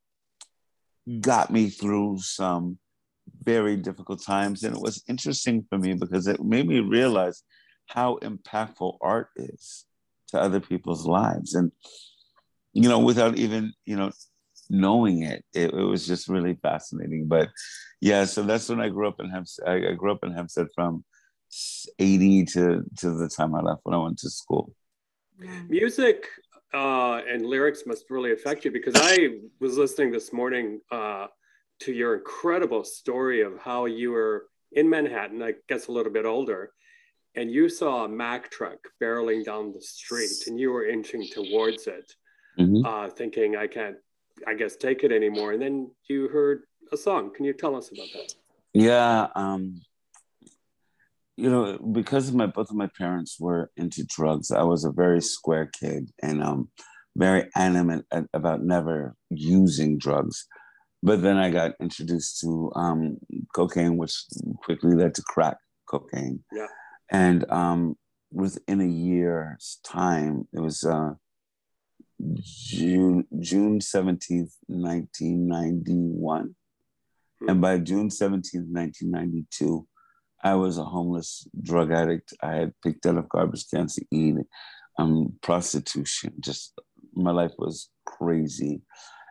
got 1.21 1.51
me 1.51 1.69
through 1.69 2.19
some 2.21 2.79
very 3.43 3.77
difficult 3.77 4.23
times. 4.23 4.63
And 4.63 4.75
it 4.75 4.81
was 4.81 5.03
interesting 5.09 5.65
for 5.69 5.79
me 5.79 5.95
because 5.95 6.27
it 6.27 6.43
made 6.43 6.67
me 6.67 6.81
realize 6.81 7.43
how 7.89 8.19
impactful 8.23 8.99
art 9.01 9.29
is 9.37 9.85
to 10.29 10.41
other 10.41 10.61
people's 10.61 11.07
lives. 11.07 11.55
And, 11.55 11.73
you 12.73 12.89
know, 12.89 12.99
without 12.99 13.37
even, 13.37 13.73
you 13.85 13.97
know, 13.97 14.13
knowing 14.73 15.23
it, 15.23 15.45
it, 15.55 15.73
it 15.73 15.85
was 15.85 16.07
just 16.07 16.29
really 16.29 16.55
fascinating. 16.55 17.29
But 17.29 17.51
yeah, 18.01 18.25
so 18.25 18.43
that's 18.43 18.69
when 18.69 18.81
I 18.81 18.89
grew 18.89 19.07
up 19.07 19.21
in 19.21 19.29
Hempstead. 19.29 19.69
I, 19.69 19.93
grew 19.93 20.11
up 20.11 20.25
in 20.25 20.33
Hempstead 20.33 20.69
from 20.75 21.05
80 21.99 22.47
to, 22.47 22.85
to 22.99 23.11
the 23.11 23.29
time 23.29 23.55
I 23.55 23.61
left 23.61 23.83
when 23.85 23.95
I 23.95 24.03
went 24.03 24.19
to 24.21 24.31
school. 24.31 24.73
Music 25.69 26.27
uh, 26.73 27.21
and 27.29 27.45
lyrics 27.45 27.83
must 27.85 28.11
really 28.11 28.33
affect 28.33 28.65
you 28.65 28.71
because 28.71 28.95
I 28.97 29.41
was 29.61 29.77
listening 29.77 30.11
this 30.11 30.33
morning 30.33 30.81
uh, 30.91 31.27
to 31.81 31.93
your 31.93 32.15
incredible 32.17 32.83
story 32.83 33.43
of 33.43 33.59
how 33.59 33.85
you 33.85 34.13
were 34.13 34.47
in 34.73 34.89
Manhattan, 34.89 35.43
I 35.43 35.53
guess 35.69 35.89
a 35.89 35.93
little 35.93 36.13
bit 36.13 36.25
older, 36.25 36.73
and 37.35 37.51
you 37.51 37.69
saw 37.69 38.05
a 38.05 38.09
Mack 38.09 38.51
truck 38.51 38.79
barreling 39.03 39.45
down 39.45 39.73
the 39.73 39.83
street 39.83 40.47
and 40.47 40.59
you 40.59 40.71
were 40.71 40.87
inching 40.87 41.27
towards 41.31 41.87
it, 41.87 42.11
mm-hmm. 42.59 42.87
uh, 42.87 43.11
thinking, 43.11 43.57
I 43.57 43.67
can't, 43.67 43.97
I 44.47 44.55
guess, 44.55 44.77
take 44.77 45.05
it 45.05 45.13
anymore. 45.13 45.53
And 45.53 45.63
then 45.63 45.91
you 46.09 46.29
heard 46.29 46.65
a 46.93 46.97
song. 46.97 47.33
Can 47.35 47.45
you 47.45 47.53
tell 47.53 47.77
us 47.77 47.91
about 47.91 48.09
that? 48.15 48.35
Yeah. 48.75 49.29
Um, 49.35 49.81
you 51.37 51.51
know, 51.51 51.79
because 51.79 52.33
my 52.33 52.47
both 52.47 52.71
of 52.71 52.77
my 52.77 52.89
parents 52.99 53.39
were 53.41 53.71
into 53.77 54.05
drugs, 54.05 54.51
I 54.51 54.63
was 54.63 54.85
a 54.85 54.91
very 54.93 55.23
square 55.23 55.67
kid 55.67 56.11
and 56.23 56.43
um, 56.43 56.71
very 57.17 57.49
animate 57.57 58.05
about 58.33 58.63
never 58.63 59.15
using 59.31 59.99
drugs. 59.99 60.47
But 61.03 61.23
then 61.23 61.37
I 61.37 61.51
got 61.51 61.73
introduced 61.81 62.41
to 62.41 62.71
um, 62.77 63.19
cocaine, 63.55 63.97
which 63.97 64.15
quickly 64.63 64.95
led 64.95 65.15
to 65.17 65.23
crack 65.23 65.57
cocaine. 65.89 66.45
Yeah. 66.53 66.69
And 67.11 67.51
um, 67.51 67.97
within 68.31 68.81
a 68.81 68.87
year's 68.87 69.81
time, 69.85 70.47
it 70.53 70.61
was 70.61 70.85
uh, 70.85 71.15
June 72.45 73.27
June 73.41 73.79
17th, 73.81 74.53
1991. 74.67 76.55
Hmm. 77.41 77.49
And 77.49 77.61
by 77.61 77.79
June 77.79 78.09
17th, 78.09 78.69
1992, 78.71 79.87
I 80.45 80.55
was 80.55 80.79
a 80.79 80.85
homeless 80.85 81.47
drug 81.61 81.93
addict. 81.93 82.35
I 82.43 82.55
had 82.55 82.73
picked 82.83 83.07
up 83.07 83.29
garbage 83.29 83.69
cans 83.71 83.97
to 83.97 84.05
eat, 84.11 84.37
um, 84.99 85.35
prostitution. 85.43 86.35
Just 86.41 86.79
my 87.15 87.31
life 87.31 87.53
was 87.59 87.91
crazy, 88.05 88.83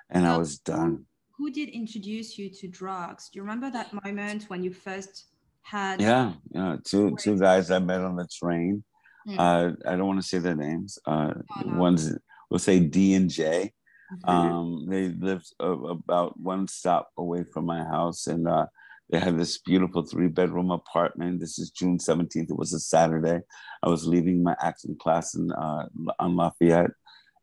and 0.10 0.26
I 0.28 0.38
was 0.38 0.60
done. 0.60 1.06
Who, 1.38 1.46
who 1.46 1.52
did 1.52 1.70
introduce 1.70 2.38
you 2.38 2.50
to 2.50 2.68
drugs? 2.68 3.30
Do 3.30 3.38
you 3.38 3.44
remember 3.44 3.72
that 3.72 3.94
moment 4.04 4.46
when 4.50 4.64
you 4.64 4.74
first 4.74 5.32
had 5.62 6.02
yeah 6.02 6.34
yeah 6.52 6.76
two 6.84 7.16
two 7.20 7.38
guys 7.38 7.72
i 7.72 7.80
met 7.80 8.02
on 8.02 8.16
the 8.16 8.28
train 8.28 8.84
mm. 9.28 9.36
uh 9.38 9.74
i 9.88 9.96
don't 9.96 10.08
want 10.08 10.22
to 10.22 10.28
say 10.28 10.40
their 10.40 10.56
names 10.56 10.98
uh 11.06 11.34
oh, 11.36 11.62
no. 11.66 11.80
one's 11.80 12.18
we'll 12.52 12.60
say 12.60 12.80
d 12.80 13.16
and 13.16 13.32
j 13.32 13.72
mm-hmm. 14.14 14.30
um 14.30 14.86
they 14.88 15.08
lived 15.08 15.52
uh, 15.60 15.72
about 15.72 16.40
one 16.40 16.68
stop 16.68 17.10
away 17.18 17.44
from 17.44 17.66
my 17.66 17.84
house 17.84 18.28
and 18.28 18.48
uh 18.48 18.68
they 19.12 19.20
had 19.20 19.38
this 19.38 19.58
beautiful 19.58 20.04
three 20.04 20.30
bedroom 20.30 20.72
apartment. 20.72 21.42
This 21.42 21.60
is 21.60 21.70
June 21.70 21.98
17th. 21.98 22.50
It 22.50 22.58
was 22.58 22.72
a 22.72 22.80
Saturday. 22.80 23.42
I 23.84 23.90
was 23.90 24.08
leaving 24.08 24.42
my 24.42 24.56
acting 24.62 24.96
class 24.98 25.36
in, 25.36 25.52
uh, 25.52 25.88
on 26.18 26.38
Lafayette 26.38 26.92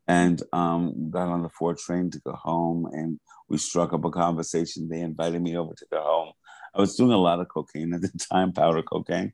and 0.07 0.41
um, 0.51 1.11
got 1.11 1.27
on 1.27 1.43
the 1.43 1.49
four 1.49 1.75
train 1.75 2.09
to 2.09 2.19
go 2.25 2.31
home. 2.31 2.87
And 2.91 3.19
we 3.49 3.59
struck 3.59 3.93
up 3.93 4.03
a 4.03 4.09
conversation. 4.09 4.89
They 4.89 5.01
invited 5.01 5.43
me 5.43 5.55
over 5.55 5.75
to 5.75 5.85
their 5.91 6.01
home. 6.01 6.33
I 6.73 6.79
was 6.79 6.95
doing 6.95 7.11
a 7.11 7.17
lot 7.17 7.39
of 7.39 7.47
cocaine 7.49 7.93
at 7.93 8.01
the 8.01 8.11
time, 8.31 8.53
powder 8.53 8.83
cocaine. 8.83 9.33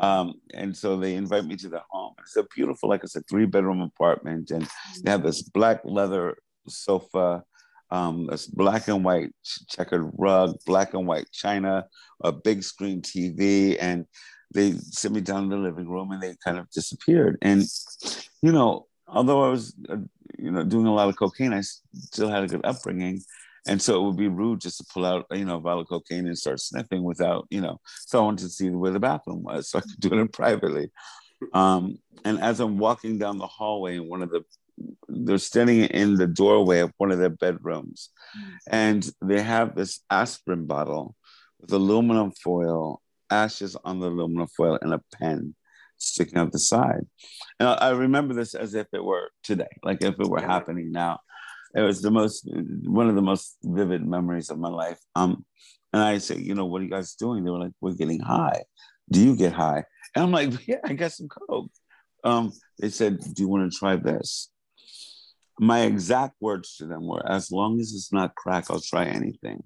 Um, 0.00 0.34
and 0.54 0.76
so 0.76 0.96
they 0.96 1.14
invite 1.14 1.44
me 1.44 1.56
to 1.56 1.68
the 1.68 1.82
home. 1.90 2.14
It's 2.20 2.36
a 2.36 2.44
beautiful, 2.54 2.88
like 2.88 3.02
I 3.04 3.06
said, 3.06 3.22
three 3.28 3.46
bedroom 3.46 3.80
apartment. 3.80 4.50
And 4.50 4.68
they 5.02 5.10
have 5.10 5.22
this 5.22 5.42
black 5.42 5.80
leather 5.84 6.36
sofa, 6.68 7.44
um, 7.90 8.26
this 8.26 8.46
black 8.46 8.88
and 8.88 9.04
white 9.04 9.30
checkered 9.68 10.10
rug, 10.16 10.56
black 10.66 10.94
and 10.94 11.06
white 11.06 11.30
china, 11.32 11.86
a 12.22 12.32
big 12.32 12.62
screen 12.62 13.02
TV. 13.02 13.76
And 13.80 14.06
they 14.54 14.72
sit 14.72 15.12
me 15.12 15.20
down 15.20 15.44
in 15.44 15.50
the 15.50 15.56
living 15.56 15.88
room 15.88 16.12
and 16.12 16.22
they 16.22 16.34
kind 16.42 16.58
of 16.58 16.70
disappeared. 16.70 17.38
And, 17.42 17.62
you 18.42 18.52
know, 18.52 18.86
although 19.06 19.44
I 19.44 19.50
was, 19.50 19.74
uh, 19.88 19.96
you 20.38 20.50
know, 20.50 20.64
doing 20.64 20.86
a 20.86 20.94
lot 20.94 21.08
of 21.08 21.16
cocaine, 21.16 21.52
I 21.52 21.60
still 21.60 22.28
had 22.28 22.44
a 22.44 22.48
good 22.48 22.64
upbringing 22.64 23.22
and 23.68 23.80
so 23.80 24.00
it 24.00 24.04
would 24.04 24.16
be 24.16 24.28
rude 24.28 24.60
just 24.60 24.78
to 24.78 24.86
pull 24.92 25.04
out 25.04 25.26
you 25.32 25.44
know 25.44 25.56
a 25.56 25.60
vial 25.60 25.80
of 25.80 25.88
cocaine 25.88 26.26
and 26.26 26.38
start 26.38 26.60
sniffing 26.60 27.02
without 27.02 27.46
you 27.50 27.60
know 27.60 27.80
someone 28.06 28.36
to 28.36 28.48
see 28.48 28.70
where 28.70 28.92
the 28.92 29.00
bathroom 29.00 29.42
was 29.42 29.70
so 29.70 29.78
i 29.78 29.82
could 29.82 30.00
do 30.00 30.18
it 30.18 30.32
privately. 30.32 30.90
Um, 31.52 31.98
and 32.24 32.40
as 32.40 32.58
i'm 32.58 32.78
walking 32.78 33.18
down 33.18 33.38
the 33.38 33.46
hallway 33.46 33.96
in 33.96 34.08
one 34.08 34.22
of 34.22 34.30
the 34.30 34.42
they're 35.08 35.38
standing 35.38 35.80
in 35.84 36.14
the 36.14 36.26
doorway 36.26 36.80
of 36.80 36.92
one 36.98 37.10
of 37.10 37.18
their 37.18 37.30
bedrooms. 37.30 38.10
And 38.68 39.08
they 39.22 39.42
have 39.42 39.74
this 39.74 40.00
aspirin 40.10 40.66
bottle 40.66 41.14
with 41.60 41.72
aluminum 41.72 42.32
foil 42.32 43.02
ashes 43.30 43.76
on 43.84 44.00
the 44.00 44.08
aluminum 44.08 44.48
foil 44.48 44.78
and 44.80 44.94
a 44.94 45.00
pen 45.14 45.54
sticking 45.98 46.38
out 46.38 46.52
the 46.52 46.58
side. 46.58 47.06
And 47.58 47.68
i 47.68 47.90
remember 47.90 48.34
this 48.34 48.54
as 48.54 48.74
if 48.74 48.86
it 48.92 49.04
were 49.04 49.30
today 49.42 49.68
like 49.82 50.02
if 50.02 50.14
it 50.18 50.28
were 50.28 50.40
happening 50.40 50.92
now 50.92 51.18
it 51.74 51.82
was 51.82 52.00
the 52.00 52.10
most 52.10 52.48
one 52.84 53.08
of 53.08 53.14
the 53.14 53.22
most 53.22 53.56
vivid 53.62 54.06
memories 54.06 54.50
of 54.50 54.58
my 54.58 54.68
life. 54.68 54.98
Um, 55.14 55.44
and 55.92 56.02
I 56.02 56.18
say, 56.18 56.36
you 56.36 56.54
know, 56.54 56.66
what 56.66 56.80
are 56.80 56.84
you 56.84 56.90
guys 56.90 57.14
doing? 57.14 57.44
They 57.44 57.50
were 57.50 57.60
like, 57.60 57.72
we're 57.80 57.94
getting 57.94 58.20
high. 58.20 58.62
Do 59.10 59.20
you 59.20 59.36
get 59.36 59.52
high? 59.52 59.84
And 60.14 60.24
I'm 60.24 60.32
like, 60.32 60.52
yeah, 60.68 60.80
I 60.84 60.92
got 60.94 61.12
some 61.12 61.28
coke. 61.28 61.70
Um, 62.24 62.52
they 62.78 62.90
said, 62.90 63.20
do 63.20 63.42
you 63.42 63.48
want 63.48 63.70
to 63.70 63.78
try 63.78 63.96
this? 63.96 64.50
My 65.60 65.82
exact 65.82 66.36
words 66.40 66.76
to 66.76 66.86
them 66.86 67.06
were, 67.06 67.26
as 67.28 67.50
long 67.50 67.80
as 67.80 67.92
it's 67.92 68.12
not 68.12 68.34
crack, 68.34 68.70
I'll 68.70 68.80
try 68.80 69.06
anything. 69.06 69.62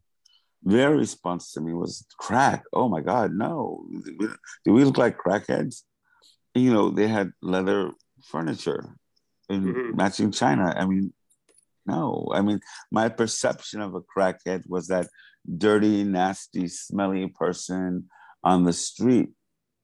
Their 0.63 0.95
response 0.95 1.53
to 1.53 1.61
me 1.61 1.75
was, 1.75 2.07
crack? 2.19 2.65
Oh 2.73 2.89
my 2.89 3.01
God, 3.01 3.33
no. 3.33 3.85
Do 4.65 4.73
we 4.73 4.85
look 4.85 4.97
like 4.97 5.19
crackheads? 5.19 5.83
You 6.55 6.73
know, 6.73 6.91
they 6.91 7.09
had 7.09 7.33
leather 7.43 7.91
furniture 8.25 8.95
and 9.49 9.67
mm-hmm. 9.67 9.97
matching 9.97 10.31
china. 10.31 10.75
I 10.77 10.87
mean, 10.87 11.13
no, 11.87 12.29
I 12.33 12.43
mean, 12.43 12.61
my 12.91 13.09
perception 13.09 13.81
of 13.81 13.95
a 13.95 14.01
crackhead 14.01 14.63
was 14.69 14.89
that 14.89 15.09
dirty, 15.59 16.05
nasty, 16.05 16.69
smelly 16.69 17.29
person 17.29 18.09
on 18.45 18.65
the 18.65 18.73
street. 18.73 19.31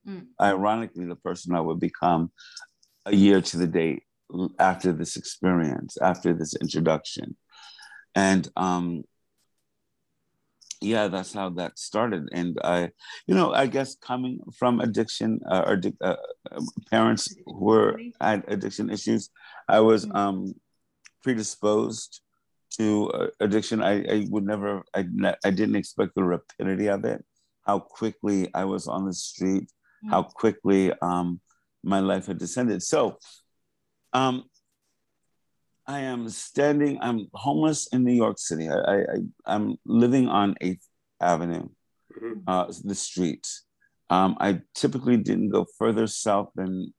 Mm. 0.06 0.26
Ironically, 0.40 1.06
the 1.06 1.16
person 1.16 1.54
I 1.54 1.60
would 1.60 1.80
become 1.80 2.30
a 3.06 3.14
year 3.14 3.40
to 3.40 3.56
the 3.56 3.66
date 3.66 4.02
after 4.58 4.92
this 4.92 5.16
experience, 5.16 5.96
after 6.00 6.32
this 6.32 6.54
introduction. 6.54 7.36
And 8.14 8.48
um, 8.56 9.04
yeah, 10.80 11.08
that's 11.08 11.32
how 11.32 11.50
that 11.50 11.78
started. 11.78 12.28
And 12.32 12.58
I, 12.62 12.90
you 13.26 13.34
know, 13.34 13.52
I 13.52 13.66
guess 13.66 13.96
coming 13.96 14.40
from 14.56 14.80
addiction 14.80 15.40
uh, 15.50 15.64
or 15.66 15.80
uh, 16.00 16.16
parents 16.90 17.34
who 17.46 17.58
were 17.58 17.98
had 18.20 18.44
addiction 18.48 18.90
issues, 18.90 19.30
I 19.68 19.80
was 19.80 20.06
mm. 20.06 20.14
um, 20.14 20.54
predisposed 21.28 22.22
to 22.78 23.10
uh, 23.10 23.26
addiction. 23.40 23.82
I, 23.82 24.02
I 24.14 24.26
would 24.30 24.46
never, 24.46 24.82
I, 24.94 25.04
I 25.44 25.50
didn't 25.50 25.76
expect 25.76 26.14
the 26.14 26.24
rapidity 26.24 26.88
of 26.88 27.04
it, 27.04 27.22
how 27.66 27.80
quickly 27.80 28.48
I 28.54 28.64
was 28.64 28.88
on 28.88 29.04
the 29.04 29.12
street, 29.12 29.64
mm-hmm. 29.64 30.08
how 30.08 30.22
quickly 30.22 30.90
um, 31.02 31.40
my 31.84 32.00
life 32.00 32.28
had 32.28 32.38
descended. 32.38 32.82
So 32.82 33.18
um, 34.14 34.44
I 35.86 36.00
am 36.00 36.30
standing, 36.30 36.98
I'm 37.02 37.28
homeless 37.34 37.88
in 37.88 38.04
New 38.04 38.14
York 38.14 38.38
City. 38.38 38.70
I, 38.70 39.00
I, 39.00 39.18
I'm 39.44 39.76
living 39.84 40.28
on 40.28 40.54
8th 40.62 40.86
Avenue, 41.20 41.68
mm-hmm. 42.16 42.40
uh, 42.46 42.72
the 42.84 42.94
street. 42.94 43.46
Um, 44.08 44.34
I 44.40 44.62
typically 44.74 45.18
didn't 45.18 45.50
go 45.50 45.66
further 45.78 46.06
south 46.06 46.52
than 46.54 46.94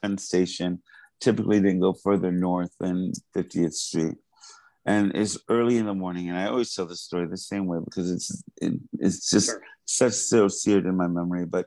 Penn 0.00 0.16
Station 0.16 0.82
typically 1.20 1.60
didn't 1.60 1.80
go 1.80 1.92
further 1.92 2.30
north 2.30 2.70
than 2.80 3.12
50th 3.34 3.74
Street. 3.74 4.16
And 4.84 5.16
it's 5.16 5.36
early 5.48 5.78
in 5.78 5.86
the 5.86 5.94
morning, 5.94 6.28
and 6.28 6.38
I 6.38 6.46
always 6.46 6.72
tell 6.72 6.86
the 6.86 6.94
story 6.94 7.26
the 7.26 7.36
same 7.36 7.66
way 7.66 7.78
because 7.84 8.08
it's 8.08 8.42
it, 8.62 8.74
it's 9.00 9.28
just 9.28 9.46
sure. 9.46 9.62
such 9.84 10.12
so 10.12 10.46
seared 10.46 10.86
in 10.86 10.96
my 10.96 11.08
memory. 11.08 11.44
But 11.44 11.66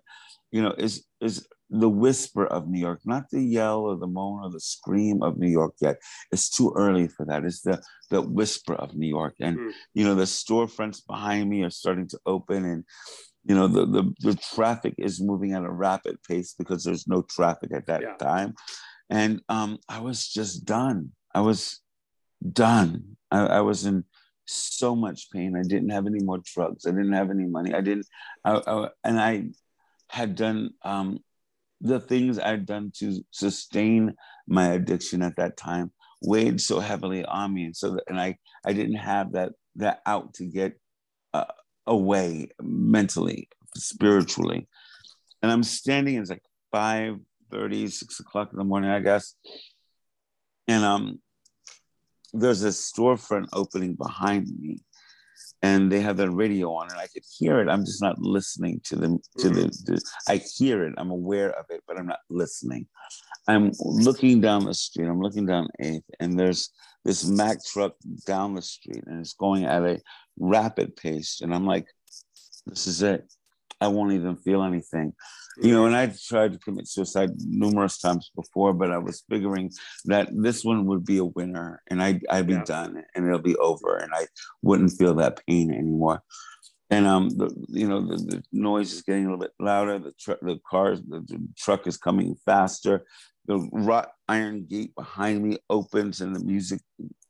you 0.51 0.61
know, 0.61 0.73
is 0.77 1.05
is 1.19 1.45
the 1.69 1.89
whisper 1.89 2.47
of 2.47 2.69
New 2.69 2.79
York, 2.79 3.01
not 3.03 3.29
the 3.29 3.41
yell 3.41 3.81
or 3.81 3.97
the 3.97 4.07
moan 4.07 4.45
or 4.45 4.49
the 4.49 4.61
scream 4.61 5.21
of 5.21 5.37
New 5.37 5.49
York 5.49 5.73
yet. 5.81 5.97
It's 6.31 6.49
too 6.49 6.73
early 6.77 7.09
for 7.09 7.25
that. 7.25 7.43
It's 7.43 7.61
the 7.61 7.81
the 8.09 8.21
whisper 8.21 8.75
of 8.75 8.95
New 8.95 9.09
York, 9.09 9.35
and 9.41 9.57
mm. 9.57 9.71
you 9.93 10.05
know 10.05 10.15
the 10.15 10.23
storefronts 10.23 11.05
behind 11.05 11.49
me 11.49 11.63
are 11.63 11.69
starting 11.69 12.07
to 12.07 12.19
open, 12.25 12.63
and 12.63 12.85
you 13.43 13.53
know 13.53 13.67
the, 13.67 13.85
the 13.85 14.13
the 14.21 14.35
traffic 14.35 14.95
is 14.97 15.19
moving 15.21 15.51
at 15.51 15.65
a 15.65 15.69
rapid 15.69 16.23
pace 16.23 16.55
because 16.57 16.85
there's 16.85 17.05
no 17.05 17.21
traffic 17.23 17.71
at 17.73 17.87
that 17.87 18.01
yeah. 18.01 18.15
time 18.15 18.55
and 19.09 19.41
um, 19.49 19.79
I 19.87 19.99
was 19.99 20.27
just 20.27 20.65
done. 20.65 21.11
I 21.33 21.41
was 21.41 21.79
done. 22.53 23.17
I, 23.31 23.39
I, 23.45 23.61
was 23.61 23.85
in 23.85 24.03
so 24.45 24.95
much 24.95 25.31
pain. 25.31 25.55
I 25.55 25.63
didn't 25.63 25.89
have 25.89 26.07
any 26.07 26.23
more 26.23 26.39
drugs. 26.43 26.85
I 26.85 26.91
didn't 26.91 27.13
have 27.13 27.29
any 27.29 27.45
money. 27.45 27.73
I 27.73 27.81
didn't, 27.81 28.07
I, 28.45 28.61
I, 28.65 28.89
and 29.03 29.19
I 29.19 29.49
had 30.09 30.35
done 30.35 30.71
um, 30.83 31.19
the 31.81 31.99
things 31.99 32.39
I'd 32.39 32.65
done 32.65 32.91
to 32.97 33.23
sustain 33.31 34.15
my 34.47 34.69
addiction 34.73 35.21
at 35.21 35.35
that 35.37 35.57
time 35.57 35.91
weighed 36.21 36.59
so 36.59 36.79
heavily 36.79 37.23
on 37.25 37.53
me, 37.53 37.65
and 37.65 37.75
so 37.75 37.91
that, 37.91 38.03
and 38.07 38.19
I, 38.19 38.37
I 38.65 38.73
didn't 38.73 38.95
have 38.95 39.33
that 39.33 39.53
that 39.75 40.01
out 40.05 40.33
to 40.35 40.45
get 40.45 40.73
uh, 41.33 41.45
away 41.87 42.49
mentally, 42.61 43.47
spiritually, 43.75 44.67
and 45.41 45.51
I'm 45.51 45.63
standing. 45.63 46.15
It's 46.15 46.29
like 46.29 46.43
five 46.71 47.17
30, 47.51 47.87
6 47.87 48.19
o'clock 48.19 48.49
in 48.51 48.57
the 48.57 48.63
morning, 48.63 48.89
I 48.89 48.99
guess. 48.99 49.35
And 50.67 50.83
um, 50.83 51.19
there's 52.33 52.63
a 52.63 52.69
storefront 52.69 53.47
opening 53.53 53.95
behind 53.95 54.47
me. 54.59 54.83
and 55.61 55.91
they 55.91 55.99
have 55.99 56.17
the 56.17 56.29
radio 56.29 56.73
on, 56.73 56.89
and 56.89 56.99
I 56.99 57.07
could 57.07 57.23
hear 57.37 57.59
it. 57.59 57.67
I'm 57.67 57.83
just 57.83 58.01
not 58.01 58.19
listening 58.19 58.79
to 58.85 58.95
them. 58.95 59.19
To 59.39 59.49
the, 59.49 59.61
mm-hmm. 59.61 59.93
the, 59.93 60.01
I 60.27 60.37
hear 60.37 60.85
it. 60.85 60.93
I'm 60.97 61.11
aware 61.11 61.51
of 61.51 61.65
it, 61.69 61.81
but 61.87 61.97
I'm 61.97 62.07
not 62.07 62.19
listening. 62.29 62.87
I'm 63.47 63.71
looking 63.79 64.41
down 64.41 64.65
the 64.65 64.73
street. 64.73 65.07
I'm 65.07 65.21
looking 65.21 65.45
down 65.45 65.67
Eighth, 65.79 66.09
and 66.19 66.39
there's 66.39 66.71
this 67.03 67.25
Mack 67.25 67.63
truck 67.65 67.93
down 68.25 68.55
the 68.55 68.61
street, 68.61 69.03
and 69.07 69.19
it's 69.19 69.33
going 69.33 69.65
at 69.65 69.83
a 69.83 69.99
rapid 70.37 70.95
pace. 70.95 71.41
And 71.41 71.53
I'm 71.53 71.65
like, 71.65 71.87
this 72.65 72.87
is 72.87 73.01
it. 73.01 73.25
I 73.81 73.87
won't 73.87 74.13
even 74.13 74.35
feel 74.35 74.63
anything. 74.63 75.13
You 75.61 75.73
know, 75.73 75.85
and 75.85 75.95
I 75.95 76.07
tried 76.07 76.53
to 76.53 76.59
commit 76.59 76.87
suicide 76.87 77.31
numerous 77.39 77.99
times 77.99 78.31
before, 78.35 78.73
but 78.73 78.91
I 78.91 78.97
was 78.97 79.23
figuring 79.29 79.71
that 80.05 80.29
this 80.31 80.63
one 80.63 80.85
would 80.85 81.05
be 81.05 81.17
a 81.17 81.25
winner 81.25 81.81
and 81.89 82.01
I'd, 82.01 82.25
I'd 82.29 82.47
be 82.47 82.53
yeah. 82.53 82.63
done 82.63 83.03
and 83.13 83.25
it'll 83.25 83.39
be 83.39 83.57
over 83.57 83.97
and 83.97 84.11
I 84.13 84.27
wouldn't 84.61 84.91
feel 84.91 85.15
that 85.15 85.45
pain 85.45 85.71
anymore. 85.71 86.23
And 86.89 87.05
um, 87.05 87.29
the, 87.29 87.53
you 87.67 87.87
know, 87.87 88.01
the, 88.01 88.17
the 88.17 88.43
noise 88.51 88.93
is 88.93 89.01
getting 89.01 89.25
a 89.25 89.29
little 89.29 89.41
bit 89.41 89.53
louder. 89.59 89.99
The 89.99 90.13
truck, 90.19 90.39
the 90.41 90.59
cars, 90.69 91.01
the, 91.07 91.19
the 91.21 91.47
truck 91.57 91.85
is 91.87 91.97
coming 91.97 92.35
faster. 92.45 93.05
The 93.45 93.67
wrought 93.71 94.11
iron 94.27 94.65
gate 94.65 94.95
behind 94.95 95.43
me 95.43 95.57
opens 95.69 96.21
and 96.21 96.35
the 96.35 96.43
music 96.43 96.81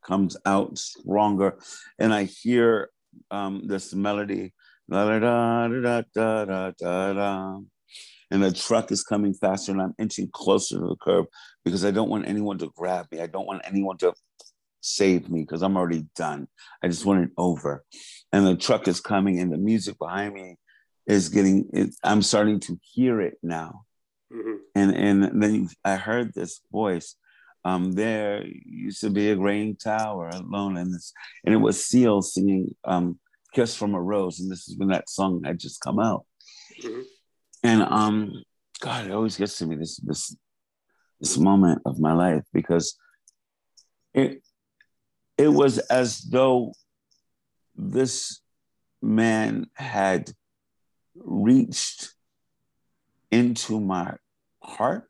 comes 0.05 0.37
out 0.45 0.77
stronger. 0.77 1.59
And 1.97 2.13
I 2.13 2.23
hear 2.23 2.89
um, 3.31 3.63
this 3.67 3.93
melody 3.93 4.53
da 4.89 5.19
da 5.19 5.67
da 5.67 6.01
da 6.13 6.45
da 6.45 6.71
da 6.71 7.13
da 7.13 7.59
and 8.31 8.43
the 8.43 8.51
truck 8.51 8.91
is 8.91 9.03
coming 9.03 9.33
faster 9.33 9.71
and 9.71 9.81
I'm 9.81 9.93
inching 9.97 10.29
closer 10.31 10.79
to 10.79 10.85
the 10.85 10.95
curb 11.01 11.25
because 11.65 11.83
I 11.83 11.91
don't 11.91 12.09
want 12.09 12.27
anyone 12.27 12.57
to 12.59 12.71
grab 12.75 13.07
me. 13.11 13.21
I 13.21 13.27
don't 13.27 13.47
want 13.47 13.63
anyone 13.65 13.97
to 13.97 14.13
save 14.81 15.29
me 15.29 15.41
because 15.41 15.61
I'm 15.61 15.77
already 15.77 16.05
done. 16.15 16.47
I 16.83 16.87
just 16.87 17.05
want 17.05 17.23
it 17.23 17.31
over. 17.37 17.83
And 18.31 18.45
the 18.45 18.55
truck 18.55 18.87
is 18.87 19.01
coming 19.01 19.39
and 19.39 19.51
the 19.51 19.57
music 19.57 19.97
behind 19.97 20.35
me 20.35 20.57
is 21.07 21.29
getting 21.29 21.69
it, 21.73 21.95
I'm 22.03 22.21
starting 22.21 22.59
to 22.61 22.79
hear 22.83 23.19
it 23.19 23.37
now. 23.41 23.85
Mm-hmm. 24.31 24.55
And 24.75 24.95
and 24.95 25.41
then 25.41 25.69
I 25.83 25.95
heard 25.95 26.33
this 26.33 26.61
voice. 26.71 27.15
Um, 27.65 27.93
there 27.93 28.45
used 28.45 29.01
to 29.01 29.09
be 29.09 29.31
a 29.31 29.35
grain 29.35 29.75
tower 29.75 30.29
alone, 30.29 30.77
and 30.77 30.93
this, 30.93 31.11
and 31.43 31.53
it 31.53 31.57
was 31.57 31.83
Seal 31.83 32.21
singing 32.21 32.75
um, 32.85 33.19
"Kiss 33.53 33.75
from 33.75 33.95
a 33.95 34.01
Rose," 34.01 34.39
and 34.39 34.51
this 34.51 34.67
is 34.67 34.77
when 34.77 34.89
that 34.89 35.09
song 35.09 35.41
had 35.43 35.59
just 35.59 35.81
come 35.81 35.99
out. 35.99 36.25
Mm-hmm. 36.81 37.01
And 37.63 37.81
um, 37.83 38.43
God, 38.79 39.07
it 39.07 39.11
always 39.11 39.37
gets 39.37 39.57
to 39.57 39.65
me 39.65 39.75
this 39.75 39.97
this 39.97 40.35
this 41.19 41.37
moment 41.37 41.81
of 41.85 41.99
my 41.99 42.13
life 42.13 42.43
because 42.53 42.97
it 44.13 44.41
it 45.37 45.49
was 45.49 45.77
as 45.79 46.21
though 46.21 46.73
this 47.75 48.41
man 49.01 49.67
had 49.73 50.31
reached 51.15 52.13
into 53.31 53.79
my 53.79 54.15
heart 54.61 55.09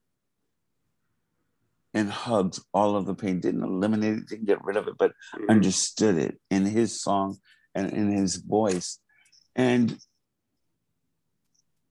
and 1.93 2.09
hugged 2.09 2.59
all 2.73 2.95
of 2.95 3.05
the 3.05 3.15
pain, 3.15 3.39
didn't 3.39 3.63
eliminate 3.63 4.19
it, 4.19 4.27
didn't 4.27 4.45
get 4.45 4.63
rid 4.63 4.77
of 4.77 4.87
it, 4.87 4.93
but 4.99 5.11
mm-hmm. 5.33 5.49
understood 5.49 6.17
it 6.17 6.39
in 6.51 6.65
his 6.65 7.01
song 7.01 7.37
and 7.79 7.93
in 7.93 8.11
his 8.11 8.37
voice. 8.37 8.99
And 9.55 9.97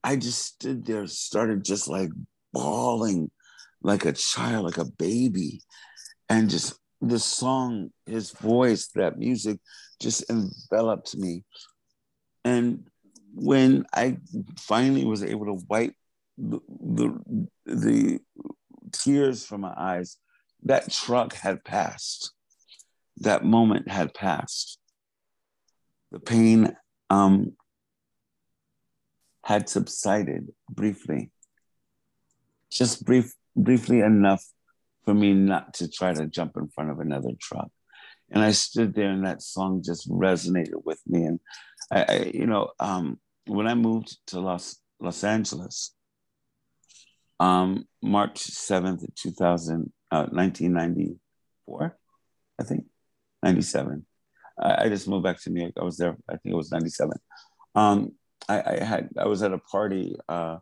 I 0.04 0.16
just 0.16 0.42
stood 0.42 0.86
there, 0.86 1.06
started 1.06 1.64
just 1.64 1.88
like 1.88 2.10
bawling 2.52 3.30
like 3.82 4.04
a 4.04 4.12
child, 4.12 4.64
like 4.64 4.78
a 4.78 4.84
baby. 4.84 5.62
And 6.28 6.50
just 6.50 6.78
the 7.00 7.18
song, 7.18 7.90
his 8.06 8.30
voice, 8.30 8.88
that 8.94 9.18
music 9.18 9.58
just 10.00 10.28
enveloped 10.30 11.16
me. 11.16 11.44
And 12.44 12.86
when 13.34 13.86
I 13.92 14.18
finally 14.58 15.04
was 15.04 15.22
able 15.22 15.46
to 15.46 15.64
wipe 15.68 15.94
the, 16.36 16.60
the, 16.80 17.48
the 17.66 18.20
tears 18.92 19.44
from 19.44 19.62
my 19.62 19.74
eyes, 19.76 20.16
that 20.64 20.90
truck 20.90 21.34
had 21.34 21.64
passed. 21.64 22.32
That 23.18 23.44
moment 23.44 23.88
had 23.88 24.14
passed. 24.14 24.77
The 26.10 26.20
pain 26.20 26.76
um, 27.10 27.52
had 29.44 29.68
subsided 29.68 30.48
briefly, 30.70 31.30
just 32.70 33.04
brief, 33.04 33.32
briefly 33.56 34.00
enough 34.00 34.44
for 35.04 35.14
me 35.14 35.32
not 35.32 35.74
to 35.74 35.90
try 35.90 36.12
to 36.12 36.26
jump 36.26 36.56
in 36.56 36.68
front 36.68 36.90
of 36.90 37.00
another 37.00 37.30
truck. 37.40 37.70
And 38.30 38.42
I 38.42 38.50
stood 38.50 38.94
there, 38.94 39.10
and 39.10 39.24
that 39.24 39.42
song 39.42 39.82
just 39.84 40.08
resonated 40.10 40.84
with 40.84 41.00
me. 41.06 41.24
And 41.24 41.40
I, 41.90 42.02
I 42.02 42.30
you 42.34 42.46
know, 42.46 42.70
um, 42.78 43.18
when 43.46 43.66
I 43.66 43.74
moved 43.74 44.18
to 44.28 44.40
Los 44.40 44.76
Los 45.00 45.24
Angeles, 45.24 45.94
um, 47.40 47.86
March 48.02 48.38
seventh, 48.38 49.04
2000, 49.14 49.92
uh, 50.10 50.26
1994, 50.30 51.98
I 52.58 52.64
think, 52.64 52.84
97. 53.42 54.04
I, 54.60 54.84
I, 54.84 54.88
just 54.88 55.08
moved 55.08 55.24
back 55.24 55.40
to 55.42 55.50
New 55.50 55.62
York. 55.62 55.74
I 55.80 55.84
was 55.84 55.96
there. 55.96 56.16
I 56.28 56.32
think 56.32 56.52
it 56.52 56.56
was 56.56 56.72
97. 56.72 57.12
Um, 57.74 58.12
I, 58.48 58.62
I 58.66 58.84
had 58.84 59.08
I 59.18 59.26
was 59.26 59.42
at 59.42 59.52
a 59.52 59.58
party 59.58 60.16
uh, 60.28 60.58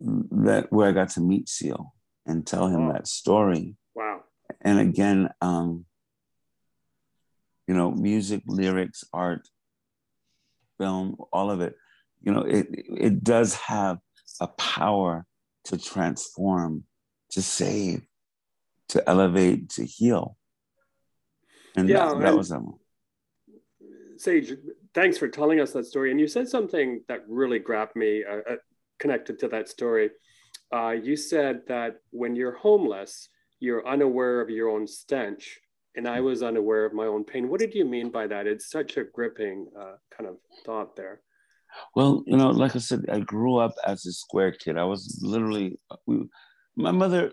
that 0.00 0.72
where 0.72 0.88
I 0.88 0.92
got 0.92 1.10
to 1.10 1.20
meet 1.20 1.48
Seal 1.48 1.94
and 2.26 2.46
tell 2.46 2.68
him 2.68 2.88
that 2.88 3.06
story. 3.06 3.76
Wow. 3.94 4.22
And 4.60 4.78
again, 4.78 5.30
um, 5.40 5.84
you 7.66 7.74
know, 7.74 7.90
music, 7.90 8.42
lyrics, 8.46 9.04
art, 9.12 9.48
film, 10.78 11.16
all 11.32 11.50
of 11.50 11.60
it, 11.60 11.74
you 12.22 12.32
know, 12.32 12.42
it 12.42 12.66
it 12.72 13.24
does 13.24 13.54
have 13.54 13.98
a 14.40 14.48
power 14.48 15.26
to 15.64 15.78
transform, 15.78 16.84
to 17.30 17.42
save, 17.42 18.02
to 18.88 19.08
elevate, 19.08 19.68
to 19.70 19.84
heal. 19.84 20.36
And 21.76 21.88
yeah, 21.88 22.06
that, 22.06 22.20
that 22.20 22.36
was 22.36 22.48
them. 22.48 22.74
Sage, 24.20 24.52
thanks 24.94 25.16
for 25.16 25.28
telling 25.28 25.60
us 25.60 25.72
that 25.72 25.86
story. 25.86 26.10
And 26.10 26.20
you 26.20 26.28
said 26.28 26.46
something 26.46 27.02
that 27.08 27.20
really 27.26 27.58
grabbed 27.58 27.96
me 27.96 28.22
uh, 28.22 28.52
uh, 28.52 28.56
connected 28.98 29.38
to 29.38 29.48
that 29.48 29.70
story. 29.70 30.10
Uh, 30.70 30.90
you 30.90 31.16
said 31.16 31.62
that 31.68 31.96
when 32.10 32.36
you're 32.36 32.56
homeless, 32.56 33.30
you're 33.60 33.86
unaware 33.88 34.42
of 34.42 34.50
your 34.50 34.68
own 34.68 34.86
stench. 34.86 35.58
And 35.96 36.06
I 36.06 36.20
was 36.20 36.42
unaware 36.42 36.84
of 36.84 36.92
my 36.92 37.06
own 37.06 37.24
pain. 37.24 37.48
What 37.48 37.60
did 37.60 37.74
you 37.74 37.86
mean 37.86 38.10
by 38.10 38.26
that? 38.26 38.46
It's 38.46 38.70
such 38.70 38.98
a 38.98 39.04
gripping 39.04 39.68
uh, 39.74 39.94
kind 40.14 40.28
of 40.28 40.36
thought 40.66 40.96
there. 40.96 41.22
Well, 41.96 42.22
you 42.26 42.36
know, 42.36 42.50
like 42.50 42.76
I 42.76 42.78
said, 42.78 43.06
I 43.10 43.20
grew 43.20 43.56
up 43.56 43.74
as 43.86 44.04
a 44.04 44.12
square 44.12 44.52
kid. 44.52 44.76
I 44.76 44.84
was 44.84 45.18
literally, 45.22 45.78
we, 46.06 46.28
my 46.76 46.90
mother, 46.90 47.32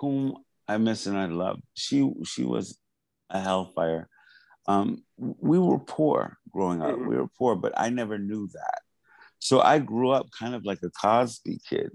whom 0.00 0.38
I 0.66 0.78
miss 0.78 1.06
and 1.06 1.18
I 1.18 1.26
love, 1.26 1.60
she 1.74 2.10
she 2.24 2.44
was 2.44 2.78
a 3.28 3.40
hellfire 3.40 4.08
um, 4.70 5.02
we 5.16 5.58
were 5.58 5.78
poor 5.78 6.38
growing 6.52 6.80
up. 6.82 6.94
Mm-hmm. 6.94 7.08
We 7.08 7.16
were 7.16 7.28
poor, 7.38 7.56
but 7.56 7.72
I 7.76 7.90
never 7.90 8.18
knew 8.18 8.48
that. 8.48 8.80
So 9.38 9.60
I 9.60 9.78
grew 9.78 10.10
up 10.10 10.26
kind 10.38 10.54
of 10.54 10.64
like 10.64 10.80
a 10.84 10.90
Cosby 10.90 11.60
kid. 11.68 11.90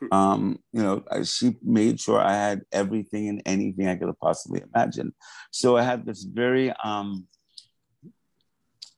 Hmm. 0.00 0.06
Um, 0.12 0.58
you 0.72 0.82
know, 0.82 1.04
I, 1.10 1.22
she 1.22 1.56
made 1.62 2.00
sure 2.00 2.20
I 2.20 2.32
had 2.32 2.62
everything 2.72 3.28
and 3.28 3.42
anything 3.46 3.86
I 3.86 3.96
could 3.96 4.08
have 4.08 4.18
possibly 4.18 4.62
imagined. 4.74 5.12
So 5.50 5.76
I 5.76 5.82
had 5.82 6.06
this 6.06 6.24
very, 6.24 6.72
um, 6.82 7.26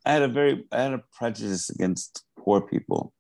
I 0.07 0.13
had 0.13 0.23
a 0.23 0.29
very, 0.29 0.65
I 0.73 0.83
had 0.83 0.95
a 0.95 1.03
prejudice 1.19 1.71
against 1.71 2.25
poor 2.39 2.61
people, 2.61 3.13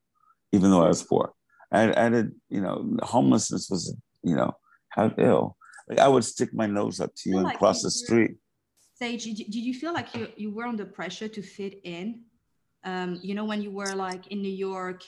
even 0.52 0.70
though 0.70 0.84
I 0.84 0.88
was 0.88 1.02
poor. 1.02 1.32
I 1.70 1.80
had, 1.80 1.96
I 1.96 2.02
had 2.04 2.30
you 2.48 2.60
know, 2.60 2.98
homelessness 3.02 3.68
was, 3.70 3.96
you 4.22 4.36
know, 4.36 4.52
how 4.90 5.12
ill. 5.18 5.56
Like 5.88 5.98
I 5.98 6.08
would 6.08 6.24
stick 6.24 6.50
my 6.54 6.66
nose 6.66 7.00
up 7.00 7.12
to 7.16 7.30
you 7.30 7.38
and 7.38 7.58
cross 7.58 7.82
the 7.82 7.90
street 7.90 8.36
Sage, 8.94 9.24
did 9.24 9.54
you 9.54 9.74
feel 9.74 9.92
like 9.92 10.14
you, 10.14 10.28
you 10.36 10.50
were 10.50 10.64
under 10.64 10.84
pressure 10.84 11.28
to 11.28 11.42
fit 11.42 11.80
in? 11.84 12.20
Um, 12.84 13.18
you 13.22 13.34
know, 13.34 13.44
when 13.44 13.62
you 13.62 13.70
were 13.70 13.94
like 13.94 14.26
in 14.28 14.42
New 14.42 14.52
York 14.52 15.02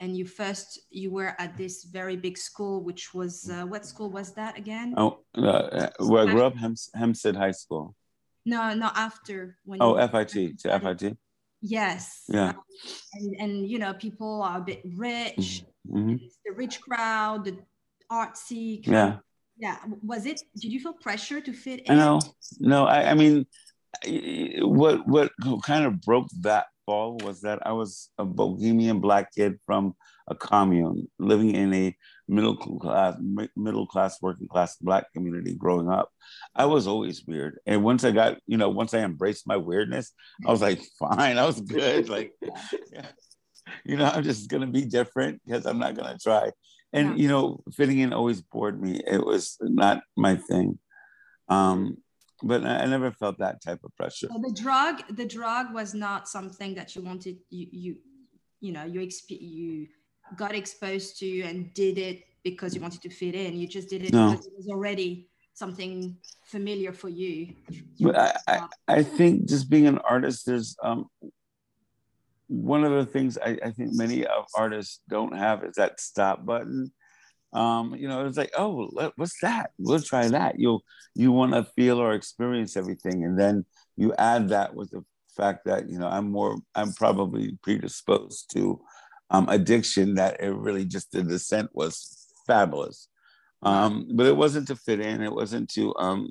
and 0.00 0.16
you 0.16 0.26
first, 0.26 0.80
you 0.90 1.10
were 1.10 1.34
at 1.38 1.56
this 1.56 1.84
very 1.84 2.16
big 2.16 2.38
school, 2.38 2.84
which 2.84 3.14
was, 3.14 3.50
uh, 3.50 3.64
what 3.64 3.84
school 3.84 4.10
was 4.10 4.32
that 4.34 4.56
again? 4.56 4.94
Oh, 4.96 5.20
uh, 5.34 5.88
where 5.98 6.28
I 6.28 6.30
grew 6.30 6.44
up, 6.44 6.54
Hempstead 6.94 7.36
High 7.36 7.52
School. 7.52 7.94
No, 8.44 8.74
no, 8.74 8.90
after. 8.94 9.56
When 9.64 9.82
oh, 9.82 9.96
FIT, 10.06 10.58
to 10.60 10.78
FIT? 10.78 11.16
Yes. 11.62 12.22
Yeah. 12.28 12.50
Um, 12.50 12.62
and, 13.14 13.36
and, 13.40 13.70
you 13.70 13.78
know, 13.78 13.94
people 13.94 14.42
are 14.42 14.58
a 14.58 14.60
bit 14.60 14.82
rich, 14.94 15.64
mm-hmm. 15.88 16.16
the 16.44 16.52
rich 16.54 16.80
crowd, 16.80 17.46
the 17.46 17.58
artsy. 18.10 18.86
Yeah 18.86 19.16
yeah 19.56 19.78
was 20.02 20.26
it 20.26 20.40
did 20.60 20.72
you 20.72 20.80
feel 20.80 20.92
pressure 20.92 21.40
to 21.40 21.52
fit 21.52 21.80
in 21.80 21.96
no 21.96 22.20
no 22.60 22.84
i, 22.84 23.10
I 23.10 23.14
mean 23.14 23.46
what 24.60 25.06
what 25.06 25.32
kind 25.62 25.84
of 25.84 26.00
broke 26.02 26.28
that 26.40 26.66
fall 26.84 27.18
was 27.22 27.40
that 27.40 27.66
i 27.66 27.72
was 27.72 28.10
a 28.18 28.24
bohemian 28.24 29.00
black 29.00 29.34
kid 29.34 29.58
from 29.66 29.94
a 30.28 30.34
commune, 30.34 31.08
living 31.18 31.54
in 31.54 31.72
a 31.72 31.96
middle 32.28 32.56
class, 32.56 33.16
middle 33.56 33.86
class, 33.86 34.20
working 34.20 34.48
class 34.48 34.76
black 34.76 35.12
community 35.12 35.54
growing 35.54 35.88
up. 35.88 36.10
I 36.54 36.66
was 36.66 36.86
always 36.86 37.24
weird. 37.24 37.58
And 37.66 37.84
once 37.84 38.04
I 38.04 38.10
got, 38.10 38.38
you 38.46 38.56
know, 38.56 38.68
once 38.68 38.92
I 38.92 38.98
embraced 39.00 39.46
my 39.46 39.56
weirdness, 39.56 40.12
I 40.46 40.50
was 40.50 40.62
like, 40.62 40.80
fine, 40.98 41.38
I 41.38 41.46
was 41.46 41.60
good. 41.60 42.08
Like, 42.08 42.32
yeah. 42.92 43.06
you 43.84 43.96
know, 43.96 44.06
I'm 44.06 44.24
just 44.24 44.50
gonna 44.50 44.66
be 44.66 44.84
different 44.84 45.40
because 45.44 45.66
I'm 45.66 45.78
not 45.78 45.94
gonna 45.94 46.18
try. 46.20 46.50
And 46.92 47.10
yeah. 47.10 47.22
you 47.22 47.28
know, 47.28 47.62
fitting 47.72 47.98
in 47.98 48.12
always 48.12 48.40
bored 48.40 48.80
me. 48.80 49.00
It 49.06 49.24
was 49.24 49.56
not 49.60 50.02
my 50.16 50.36
thing. 50.36 50.78
Um, 51.48 51.98
but 52.42 52.64
I, 52.64 52.84
never 52.86 53.10
felt 53.12 53.38
that 53.38 53.62
type 53.62 53.80
of 53.82 53.96
pressure. 53.96 54.28
So 54.30 54.40
the 54.42 54.52
drug, 54.52 55.02
the 55.10 55.24
drug 55.24 55.72
was 55.72 55.94
not 55.94 56.28
something 56.28 56.74
that 56.74 56.94
you 56.94 57.02
wanted. 57.02 57.38
You 57.50 57.66
you 57.70 57.96
you 58.60 58.72
know 58.72 58.84
you 58.84 59.00
exp- 59.00 59.40
you 59.40 59.88
got 60.36 60.54
exposed 60.54 61.18
to 61.20 61.42
and 61.42 61.72
did 61.74 61.98
it 61.98 62.24
because 62.42 62.74
you 62.74 62.80
wanted 62.80 63.02
to 63.02 63.10
fit 63.10 63.34
in. 63.34 63.56
You 63.56 63.66
just 63.66 63.88
did 63.88 64.04
it 64.04 64.12
no. 64.12 64.30
because 64.30 64.46
it 64.46 64.52
was 64.56 64.68
already 64.68 65.28
something 65.54 66.16
familiar 66.44 66.92
for 66.92 67.08
you. 67.08 67.54
I, 68.14 68.36
I, 68.46 68.66
I, 68.86 69.02
think 69.02 69.48
just 69.48 69.70
being 69.70 69.86
an 69.86 69.98
artist, 69.98 70.44
there's 70.44 70.76
um, 70.82 71.06
one 72.48 72.84
of 72.84 72.92
the 72.92 73.06
things 73.06 73.38
I, 73.38 73.58
I 73.64 73.70
think 73.70 73.90
many 73.92 74.24
of 74.24 74.44
artists 74.56 75.00
don't 75.08 75.36
have 75.36 75.64
is 75.64 75.74
that 75.76 76.00
stop 76.00 76.44
button 76.44 76.92
um, 77.52 77.94
you 77.94 78.06
know, 78.06 78.26
it's 78.26 78.36
like, 78.36 78.52
oh, 78.56 78.90
what's 79.16 79.40
that? 79.40 79.70
We'll 79.78 80.00
try 80.00 80.28
that. 80.28 80.58
You'll 80.58 80.84
you 81.14 81.32
want 81.32 81.54
to 81.54 81.64
feel 81.74 81.98
or 81.98 82.12
experience 82.12 82.76
everything, 82.76 83.24
and 83.24 83.38
then 83.38 83.64
you 83.96 84.14
add 84.18 84.50
that 84.50 84.74
with 84.74 84.90
the 84.90 85.02
fact 85.34 85.64
that 85.64 85.88
you 85.88 85.98
know 85.98 86.08
I'm 86.08 86.30
more, 86.30 86.58
I'm 86.74 86.92
probably 86.92 87.58
predisposed 87.62 88.52
to 88.54 88.80
um, 89.30 89.48
addiction. 89.48 90.16
That 90.16 90.40
it 90.40 90.52
really 90.54 90.84
just 90.84 91.12
the 91.12 91.22
descent 91.22 91.70
was 91.72 92.26
fabulous, 92.46 93.08
um, 93.62 94.08
but 94.12 94.26
it 94.26 94.36
wasn't 94.36 94.68
to 94.68 94.76
fit 94.76 95.00
in. 95.00 95.22
It 95.22 95.32
wasn't 95.32 95.70
to 95.70 95.94
um, 95.96 96.28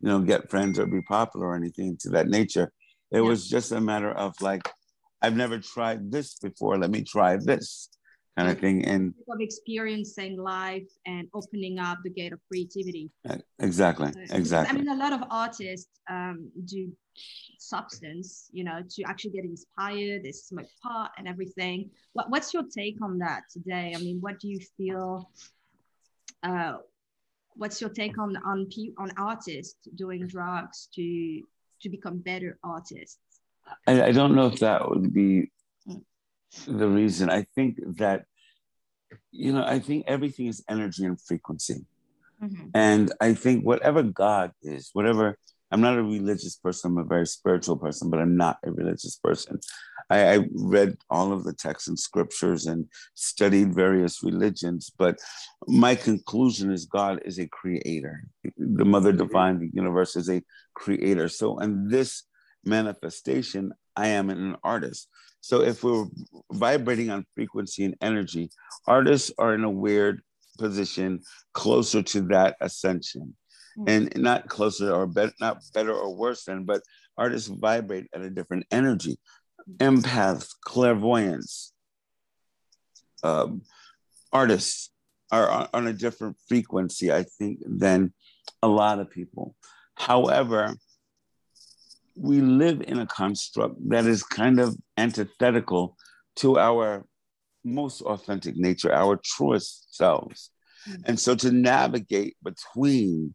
you 0.00 0.08
know 0.08 0.20
get 0.20 0.50
friends 0.50 0.78
or 0.78 0.84
be 0.84 1.00
popular 1.02 1.46
or 1.46 1.56
anything 1.56 1.96
to 2.00 2.10
that 2.10 2.28
nature. 2.28 2.72
It 3.10 3.22
yeah. 3.22 3.28
was 3.28 3.48
just 3.48 3.72
a 3.72 3.80
matter 3.80 4.10
of 4.10 4.34
like, 4.42 4.68
I've 5.22 5.36
never 5.36 5.58
tried 5.58 6.10
this 6.10 6.34
before. 6.38 6.76
Let 6.78 6.90
me 6.90 7.02
try 7.02 7.36
this 7.36 7.88
kind 8.36 8.50
of 8.50 8.58
thing. 8.58 8.84
And 8.84 9.14
of 9.30 9.40
experiencing 9.40 10.36
life 10.36 10.88
and 11.06 11.28
opening 11.34 11.78
up 11.78 11.98
the 12.02 12.10
gate 12.10 12.32
of 12.32 12.40
creativity. 12.48 13.10
Exactly 13.60 14.12
exactly 14.30 14.76
i 14.76 14.78
mean 14.78 14.88
a 14.88 14.96
lot 14.96 15.12
of 15.12 15.22
artists 15.30 15.88
um, 16.10 16.50
do 16.64 16.90
substance 17.58 18.48
you 18.52 18.64
know 18.64 18.80
to 18.90 19.02
actually 19.04 19.30
get 19.30 19.44
inspired. 19.44 20.24
They 20.24 20.32
smoke 20.32 20.66
pot 20.82 21.12
and 21.18 21.28
everything. 21.28 21.90
What, 22.14 22.30
what's 22.30 22.52
your 22.52 22.64
take 22.76 22.96
on 23.02 23.18
that 23.18 23.42
today? 23.52 23.94
I 23.96 23.98
mean 24.00 24.18
what 24.20 24.40
do 24.40 24.48
you 24.48 24.60
feel 24.76 25.30
uh, 26.42 26.78
what's 27.54 27.80
your 27.80 27.90
take 27.90 28.18
on 28.18 28.36
on 28.44 28.68
on 28.98 29.10
artists 29.16 29.88
doing 29.94 30.26
drugs 30.26 30.88
to 30.96 31.42
to 31.82 31.88
become 31.88 32.18
better 32.18 32.58
artists 32.64 33.18
I, 33.86 34.02
I 34.02 34.12
don't 34.12 34.34
know 34.34 34.46
if 34.46 34.60
that 34.60 34.88
would 34.88 35.12
be 35.12 35.50
the 36.66 36.88
reason. 36.88 37.30
I 37.30 37.46
think 37.54 37.78
that, 37.96 38.24
you 39.30 39.52
know, 39.52 39.64
I 39.64 39.78
think 39.78 40.04
everything 40.06 40.46
is 40.46 40.64
energy 40.68 41.04
and 41.04 41.20
frequency. 41.20 41.86
Mm-hmm. 42.42 42.68
And 42.74 43.12
I 43.20 43.34
think 43.34 43.64
whatever 43.64 44.02
God 44.02 44.52
is, 44.62 44.90
whatever, 44.92 45.38
I'm 45.70 45.80
not 45.80 45.96
a 45.96 46.02
religious 46.02 46.56
person, 46.56 46.90
I'm 46.90 46.98
a 46.98 47.04
very 47.04 47.26
spiritual 47.26 47.76
person, 47.76 48.10
but 48.10 48.20
I'm 48.20 48.36
not 48.36 48.58
a 48.64 48.70
religious 48.70 49.16
person. 49.16 49.58
I, 50.10 50.34
I 50.34 50.48
read 50.52 50.96
all 51.08 51.32
of 51.32 51.44
the 51.44 51.54
texts 51.54 51.88
and 51.88 51.98
scriptures 51.98 52.66
and 52.66 52.86
studied 53.14 53.74
various 53.74 54.22
religions, 54.22 54.90
but 54.98 55.18
my 55.66 55.94
conclusion 55.94 56.70
is 56.70 56.84
God 56.84 57.22
is 57.24 57.38
a 57.38 57.48
creator. 57.48 58.24
The 58.58 58.84
mother 58.84 59.12
divine, 59.12 59.60
the 59.60 59.70
universe 59.72 60.14
is 60.16 60.28
a 60.28 60.42
creator. 60.74 61.28
So, 61.28 61.58
and 61.58 61.90
this 61.90 62.24
manifestation, 62.64 63.72
I 63.96 64.08
am 64.08 64.30
an 64.30 64.56
artist. 64.62 65.08
So 65.40 65.62
if 65.62 65.82
we're 65.82 66.06
vibrating 66.52 67.10
on 67.10 67.26
frequency 67.34 67.84
and 67.84 67.96
energy, 68.00 68.50
artists 68.86 69.32
are 69.38 69.54
in 69.54 69.64
a 69.64 69.70
weird 69.70 70.22
position 70.58 71.20
closer 71.52 72.02
to 72.02 72.20
that 72.28 72.56
ascension. 72.60 73.36
Mm-hmm. 73.78 73.88
And 73.88 74.22
not 74.22 74.48
closer 74.48 74.92
or 74.92 75.06
better, 75.06 75.32
not 75.40 75.62
better 75.72 75.94
or 75.94 76.14
worse 76.14 76.44
than, 76.44 76.64
but 76.64 76.82
artists 77.16 77.48
vibrate 77.48 78.06
at 78.14 78.20
a 78.20 78.30
different 78.30 78.66
energy. 78.70 79.18
Empaths, 79.78 80.50
clairvoyance, 80.62 81.72
um, 83.22 83.62
artists 84.32 84.90
are 85.30 85.48
on, 85.48 85.68
on 85.72 85.86
a 85.86 85.92
different 85.92 86.36
frequency, 86.48 87.12
I 87.12 87.24
think, 87.38 87.60
than 87.66 88.12
a 88.62 88.68
lot 88.68 88.98
of 88.98 89.10
people. 89.10 89.54
However, 89.94 90.74
we 92.14 92.40
live 92.40 92.82
in 92.86 92.98
a 92.98 93.06
construct 93.06 93.76
that 93.88 94.06
is 94.06 94.22
kind 94.22 94.60
of 94.60 94.76
antithetical 94.96 95.96
to 96.36 96.58
our 96.58 97.06
most 97.64 98.02
authentic 98.02 98.56
nature, 98.56 98.92
our 98.92 99.20
truest 99.24 99.94
selves. 99.94 100.50
Mm-hmm. 100.88 101.02
And 101.06 101.20
so 101.20 101.34
to 101.36 101.50
navigate 101.52 102.36
between 102.42 103.34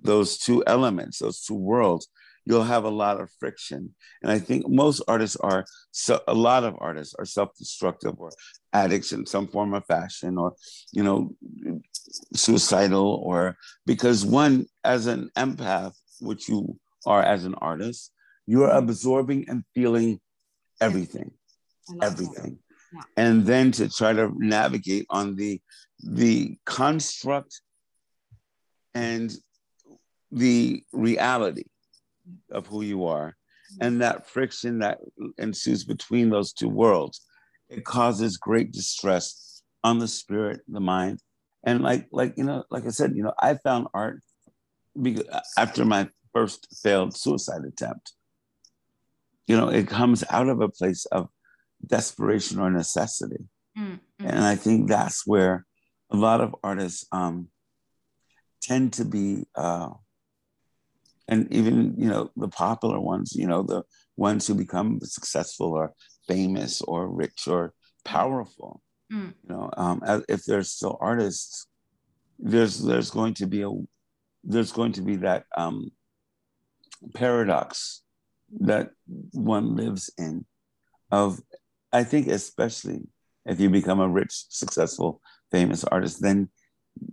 those 0.00 0.38
two 0.38 0.62
elements, 0.66 1.18
those 1.18 1.42
two 1.42 1.54
worlds, 1.54 2.08
you'll 2.44 2.64
have 2.64 2.84
a 2.84 2.90
lot 2.90 3.20
of 3.20 3.30
friction. 3.38 3.94
And 4.22 4.32
I 4.32 4.38
think 4.38 4.68
most 4.68 5.02
artists 5.06 5.36
are, 5.36 5.66
so 5.90 6.20
a 6.26 6.34
lot 6.34 6.64
of 6.64 6.74
artists 6.78 7.14
are 7.18 7.26
self-destructive 7.26 8.14
or 8.18 8.30
addicts 8.72 9.12
in 9.12 9.26
some 9.26 9.48
form 9.48 9.74
of 9.74 9.84
fashion 9.86 10.38
or, 10.38 10.54
you 10.92 11.02
know, 11.02 11.34
suicidal 12.34 13.22
or 13.22 13.56
because 13.84 14.24
one, 14.24 14.64
as 14.82 15.06
an 15.06 15.30
empath, 15.36 15.94
which 16.20 16.48
you 16.48 16.78
are 17.06 17.22
as 17.22 17.44
an 17.44 17.54
artist, 17.56 18.12
you 18.48 18.64
are 18.64 18.70
absorbing 18.70 19.44
and 19.48 19.62
feeling 19.74 20.18
everything, 20.80 21.30
everything. 22.00 22.58
Yeah. 22.94 23.02
And 23.18 23.44
then 23.44 23.72
to 23.72 23.90
try 23.90 24.14
to 24.14 24.32
navigate 24.34 25.06
on 25.10 25.36
the 25.36 25.60
the 26.02 26.56
construct 26.64 27.60
and 28.94 29.30
the 30.32 30.82
reality 30.92 31.64
of 32.50 32.66
who 32.66 32.80
you 32.82 33.04
are 33.04 33.36
and 33.82 34.00
that 34.00 34.28
friction 34.30 34.78
that 34.78 34.98
ensues 35.36 35.84
between 35.84 36.30
those 36.30 36.52
two 36.54 36.70
worlds 36.70 37.20
it 37.68 37.84
causes 37.84 38.38
great 38.38 38.72
distress 38.72 39.62
on 39.84 39.98
the 39.98 40.08
spirit 40.08 40.60
the 40.68 40.80
mind. 40.80 41.20
And 41.64 41.82
like 41.82 42.08
like 42.12 42.32
you 42.38 42.44
know 42.44 42.64
like 42.70 42.86
i 42.86 42.90
said 42.90 43.14
you 43.14 43.22
know 43.22 43.34
i 43.38 43.54
found 43.54 43.88
art 43.92 44.22
because 45.00 45.28
uh, 45.30 45.40
after 45.58 45.84
my 45.84 46.08
first 46.32 46.66
failed 46.82 47.14
suicide 47.14 47.62
attempt 47.66 48.12
you 49.48 49.56
know, 49.56 49.68
it 49.68 49.88
comes 49.88 50.22
out 50.28 50.48
of 50.48 50.60
a 50.60 50.68
place 50.68 51.06
of 51.06 51.28
desperation 51.84 52.60
or 52.60 52.70
necessity. 52.70 53.48
Mm-hmm. 53.76 54.26
And 54.26 54.44
I 54.44 54.54
think 54.56 54.88
that's 54.88 55.26
where 55.26 55.66
a 56.10 56.16
lot 56.16 56.40
of 56.40 56.54
artists 56.62 57.06
um, 57.12 57.48
tend 58.62 58.92
to 58.94 59.04
be, 59.04 59.46
uh, 59.54 59.90
and 61.26 61.52
even, 61.52 61.94
you 61.96 62.08
know, 62.08 62.30
the 62.36 62.48
popular 62.48 63.00
ones, 63.00 63.34
you 63.34 63.46
know, 63.46 63.62
the 63.62 63.84
ones 64.16 64.46
who 64.46 64.54
become 64.54 65.00
successful 65.02 65.72
or 65.72 65.92
famous 66.26 66.82
or 66.82 67.08
rich 67.08 67.48
or 67.48 67.72
powerful. 68.04 68.82
Mm. 69.12 69.32
You 69.44 69.48
know, 69.48 69.70
um, 69.76 70.02
if 70.28 70.44
they're 70.44 70.62
still 70.62 70.98
artists, 71.00 71.66
there's 72.38 72.78
there's 72.78 73.10
going 73.10 73.34
to 73.34 73.46
be 73.46 73.62
a 73.62 73.70
there's 74.44 74.72
going 74.72 74.92
to 74.92 75.02
be 75.02 75.16
that 75.16 75.44
um, 75.56 75.90
paradox 77.14 78.02
that 78.60 78.90
one 79.32 79.76
lives 79.76 80.10
in. 80.18 80.44
Of 81.10 81.40
i 81.92 82.04
think 82.04 82.26
especially 82.28 83.00
if 83.46 83.58
you 83.60 83.70
become 83.70 84.00
a 84.00 84.08
rich 84.08 84.44
successful 84.50 85.20
famous 85.50 85.84
artist 85.84 86.20
then 86.20 86.50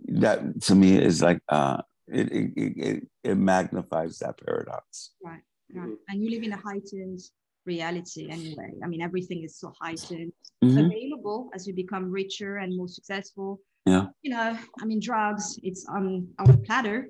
that 0.08 0.60
to 0.60 0.74
me 0.74 0.96
is 0.96 1.22
like 1.22 1.40
uh 1.48 1.80
it 2.08 2.30
it, 2.30 2.52
it, 2.56 3.08
it 3.24 3.34
magnifies 3.36 4.18
that 4.18 4.38
paradox. 4.44 5.12
Right 5.24 5.40
right. 5.74 5.96
And 6.08 6.22
you 6.22 6.30
live 6.30 6.42
in 6.42 6.52
a 6.52 6.56
heightened 6.56 7.20
reality 7.64 8.28
anyway. 8.30 8.70
I 8.84 8.86
mean 8.86 9.02
everything 9.02 9.42
is 9.42 9.58
so 9.58 9.72
heightened. 9.80 10.32
Mm-hmm. 10.64 10.78
available 10.78 11.50
as 11.54 11.66
you 11.66 11.74
become 11.74 12.10
richer 12.10 12.58
and 12.58 12.76
more 12.76 12.88
successful. 12.88 13.60
Yeah. 13.84 14.06
You 14.22 14.30
know 14.32 14.58
i 14.80 14.84
mean 14.84 15.00
drugs 15.00 15.58
it's 15.62 15.86
on 15.88 16.28
on 16.38 16.50
a 16.50 16.56
platter. 16.58 17.08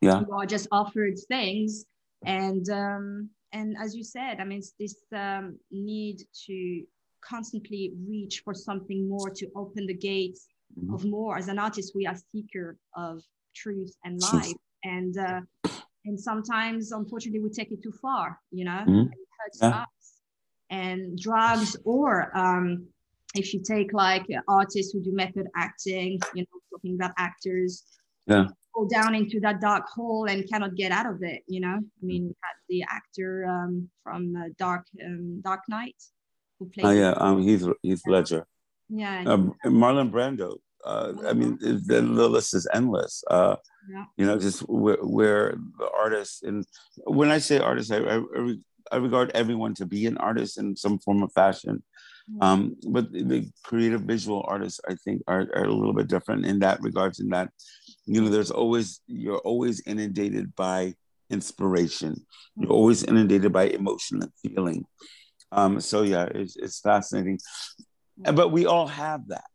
Yeah. 0.00 0.20
You 0.20 0.32
are 0.32 0.46
just 0.46 0.68
offered 0.72 1.18
things 1.28 1.84
and 2.24 2.68
um 2.70 3.30
and 3.52 3.76
as 3.80 3.94
you 3.94 4.04
said 4.04 4.40
i 4.40 4.44
mean 4.44 4.58
it's 4.58 4.74
this 4.78 4.96
um, 5.14 5.58
need 5.70 6.22
to 6.46 6.82
constantly 7.20 7.92
reach 8.08 8.42
for 8.44 8.54
something 8.54 9.08
more 9.08 9.30
to 9.30 9.46
open 9.54 9.86
the 9.86 9.94
gates 9.94 10.48
mm-hmm. 10.78 10.94
of 10.94 11.04
more 11.04 11.36
as 11.36 11.48
an 11.48 11.58
artist 11.58 11.92
we 11.94 12.06
are 12.06 12.16
seeker 12.32 12.78
of 12.96 13.22
truth 13.54 13.94
and 14.04 14.20
life 14.32 14.52
and 14.84 15.18
uh, 15.18 15.40
and 16.06 16.18
sometimes 16.18 16.92
unfortunately 16.92 17.40
we 17.40 17.50
take 17.50 17.70
it 17.70 17.82
too 17.82 17.92
far 18.00 18.38
you 18.50 18.64
know 18.64 18.82
mm-hmm. 18.86 19.12
it 19.12 19.18
hurts 19.38 19.58
yeah. 19.60 19.82
us 19.82 20.14
and 20.70 21.18
drugs 21.18 21.76
or 21.84 22.36
um, 22.36 22.86
if 23.34 23.54
you 23.54 23.60
take 23.62 23.92
like 23.92 24.26
artists 24.48 24.92
who 24.92 25.00
do 25.00 25.12
method 25.12 25.46
acting, 25.56 26.18
you 26.34 26.42
know, 26.42 26.60
talking 26.70 26.94
about 26.94 27.12
actors, 27.16 27.84
yeah, 28.26 28.46
go 28.74 28.86
down 28.86 29.14
into 29.14 29.40
that 29.40 29.60
dark 29.60 29.88
hole 29.88 30.26
and 30.26 30.48
cannot 30.48 30.74
get 30.74 30.92
out 30.92 31.06
of 31.06 31.22
it. 31.22 31.42
You 31.46 31.60
know, 31.60 31.78
I 31.78 32.04
mean, 32.04 32.34
the 32.68 32.82
actor 32.82 33.46
um, 33.46 33.88
from 34.02 34.36
uh, 34.36 34.48
Dark 34.58 34.86
um, 35.04 35.40
Dark 35.42 35.62
Knight 35.68 35.96
who 36.58 36.68
played. 36.68 36.86
Oh 36.86 36.90
yeah, 36.90 37.12
um, 37.12 37.42
Heath 37.42 37.66
Heath 37.82 38.02
Ledger. 38.06 38.46
Yeah. 38.88 39.24
Um, 39.26 39.54
Marlon 39.64 40.10
Brando. 40.10 40.58
Uh, 40.84 41.12
I 41.26 41.34
mean, 41.34 41.58
the, 41.60 42.00
the 42.00 42.28
list 42.28 42.54
is 42.54 42.66
endless. 42.72 43.22
Uh, 43.30 43.56
yeah. 43.90 44.04
You 44.16 44.26
know, 44.26 44.38
just 44.38 44.60
where, 44.60 44.96
where 44.96 45.54
the 45.78 45.90
artists 45.96 46.42
and 46.42 46.64
when 47.04 47.30
I 47.30 47.38
say 47.38 47.58
artists, 47.58 47.92
I, 47.92 47.98
I, 47.98 48.54
I 48.90 48.96
regard 48.96 49.30
everyone 49.34 49.74
to 49.74 49.86
be 49.86 50.06
an 50.06 50.16
artist 50.16 50.58
in 50.58 50.74
some 50.76 50.98
form 50.98 51.22
of 51.22 51.32
fashion. 51.32 51.82
Um, 52.40 52.76
but 52.88 53.12
the 53.12 53.50
creative 53.64 54.02
visual 54.02 54.44
artists, 54.46 54.80
I 54.88 54.94
think, 54.94 55.22
are, 55.26 55.48
are 55.54 55.64
a 55.64 55.72
little 55.72 55.92
bit 55.92 56.06
different 56.06 56.46
in 56.46 56.60
that 56.60 56.80
regards. 56.80 57.18
In 57.18 57.28
that, 57.30 57.50
you 58.10 58.20
know, 58.20 58.28
there's 58.28 58.50
always 58.50 59.00
you're 59.06 59.38
always 59.38 59.80
inundated 59.86 60.56
by 60.56 60.94
inspiration. 61.30 62.26
You're 62.56 62.72
always 62.72 63.04
inundated 63.04 63.52
by 63.52 63.64
emotion 63.68 64.20
and 64.20 64.32
feeling. 64.42 64.84
Um, 65.52 65.80
so 65.80 66.02
yeah, 66.02 66.24
it's, 66.24 66.56
it's 66.56 66.80
fascinating. 66.80 67.38
But 68.16 68.48
we 68.48 68.66
all 68.66 68.88
have 68.88 69.28
that. 69.28 69.48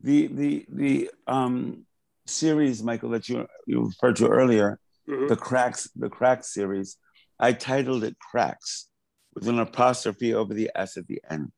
The 0.00 0.26
the 0.26 0.66
the 0.68 1.10
um, 1.28 1.86
series, 2.26 2.82
Michael, 2.82 3.10
that 3.10 3.28
you 3.28 3.46
you 3.68 3.86
referred 3.86 4.16
to 4.16 4.26
earlier, 4.26 4.80
mm-hmm. 5.08 5.28
the 5.28 5.36
cracks, 5.36 5.88
the 5.94 6.10
cracks 6.10 6.52
series. 6.52 6.96
I 7.38 7.52
titled 7.52 8.02
it 8.02 8.16
Cracks 8.18 8.88
with 9.34 9.46
an 9.46 9.60
apostrophe 9.60 10.34
over 10.34 10.52
the 10.52 10.70
S 10.74 10.96
at 10.96 11.06
the 11.06 11.20
end 11.30 11.52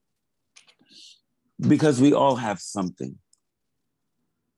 because 1.59 1.99
we 1.99 2.13
all 2.13 2.37
have 2.37 2.61
something. 2.61 3.17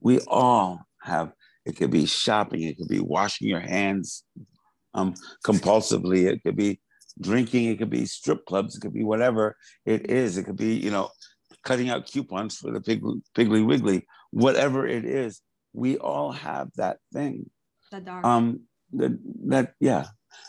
We 0.01 0.19
all 0.27 0.87
have, 1.01 1.31
it 1.67 1.75
could 1.75 1.91
be 1.91 2.05
shopping, 2.05 2.63
it 2.63 2.77
could 2.77 2.87
be 2.87 3.01
washing 3.01 3.49
your 3.49 3.59
hands 3.59 4.23
um, 4.93 5.13
compulsively, 5.45 6.25
it 6.25 6.41
could 6.41 6.55
be 6.55 6.79
drinking, 7.19 7.65
it 7.65 7.77
could 7.77 7.89
be 7.89 8.05
strip 8.05 8.45
clubs, 8.45 8.75
it 8.75 8.79
could 8.79 8.93
be 8.93 9.03
whatever 9.03 9.57
it 9.85 10.09
is. 10.09 10.37
It 10.37 10.43
could 10.43 10.55
be, 10.55 10.75
you 10.75 10.91
know, 10.91 11.09
cutting 11.63 11.89
out 11.89 12.07
coupons 12.07 12.55
for 12.55 12.71
the 12.71 12.79
Piggly, 12.79 13.21
Piggly 13.35 13.65
Wiggly, 13.65 14.07
whatever 14.31 14.87
it 14.87 15.03
is. 15.03 15.41
We 15.73 15.97
all 15.97 16.31
have 16.31 16.69
that 16.77 16.99
thing. 17.11 17.49
The 17.91 17.99
dark. 17.99 18.25
Um, 18.25 18.61
the, 18.93 19.19
that, 19.47 19.73
yeah, 19.81 20.05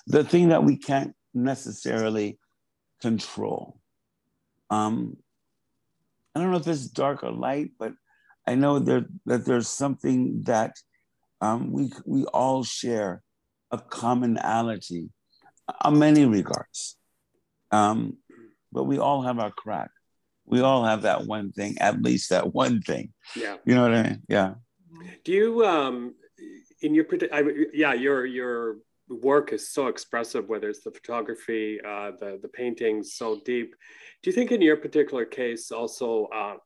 the 0.07 0.23
thing 0.23 0.51
that 0.51 0.63
we 0.63 0.77
can't 0.77 1.15
necessarily 1.35 2.39
control. 3.01 3.81
Um, 4.71 5.17
I 6.35 6.41
don't 6.41 6.53
know 6.53 6.59
if 6.59 6.69
it's 6.69 6.87
dark 6.87 7.25
or 7.25 7.33
light, 7.33 7.73
but 7.77 7.95
I 8.47 8.55
know 8.55 8.79
there, 8.79 9.07
that 9.27 9.45
there's 9.45 9.69
something 9.69 10.43
that 10.47 10.77
um, 11.41 11.73
we, 11.73 11.93
we 12.07 12.25
all 12.25 12.65
share 12.65 13.23
a 13.71 13.79
commonality 13.79 15.11
on 15.83 15.99
many 15.99 16.27
regards. 16.27 16.97
Um, 17.71 18.19
but 18.73 18.85
we 18.85 18.99
all 18.99 19.23
have 19.23 19.39
our 19.39 19.51
crack. 19.51 19.91
We 20.47 20.61
all 20.61 20.85
have 20.85 21.03
that 21.03 21.27
one 21.27 21.53
thing, 21.53 21.77
at 21.79 22.03
least 22.03 22.31
that 22.31 22.55
one 22.55 22.81
thing. 22.81 23.13
Yeah. 23.37 23.57
You 23.65 23.75
know 23.75 23.83
what 23.83 23.95
I 23.95 24.03
mean? 24.03 24.23
Yeah. 24.29 24.55
Do 25.25 25.33
you, 25.33 25.67
um, 25.67 26.15
in 26.81 26.95
your, 26.95 27.07
I, 27.33 27.45
yeah, 27.75 27.93
your, 27.93 28.25
your 28.25 28.79
work 29.09 29.53
is 29.53 29.71
so 29.71 29.89
expressive, 29.89 30.49
whether 30.49 30.69
it's 30.69 30.83
the 30.83 30.91
photography, 30.91 31.79
uh, 31.87 32.13
the, 32.19 32.39
the 32.41 32.49
paintings 32.49 33.15
so 33.15 33.41
deep. 33.45 33.75
Do 34.23 34.31
you 34.31 34.35
think 34.35 34.53
in 34.53 34.63
your 34.63 34.77
particular 34.77 35.25
case 35.25 35.71
also 35.71 36.27
uh, 36.27 36.57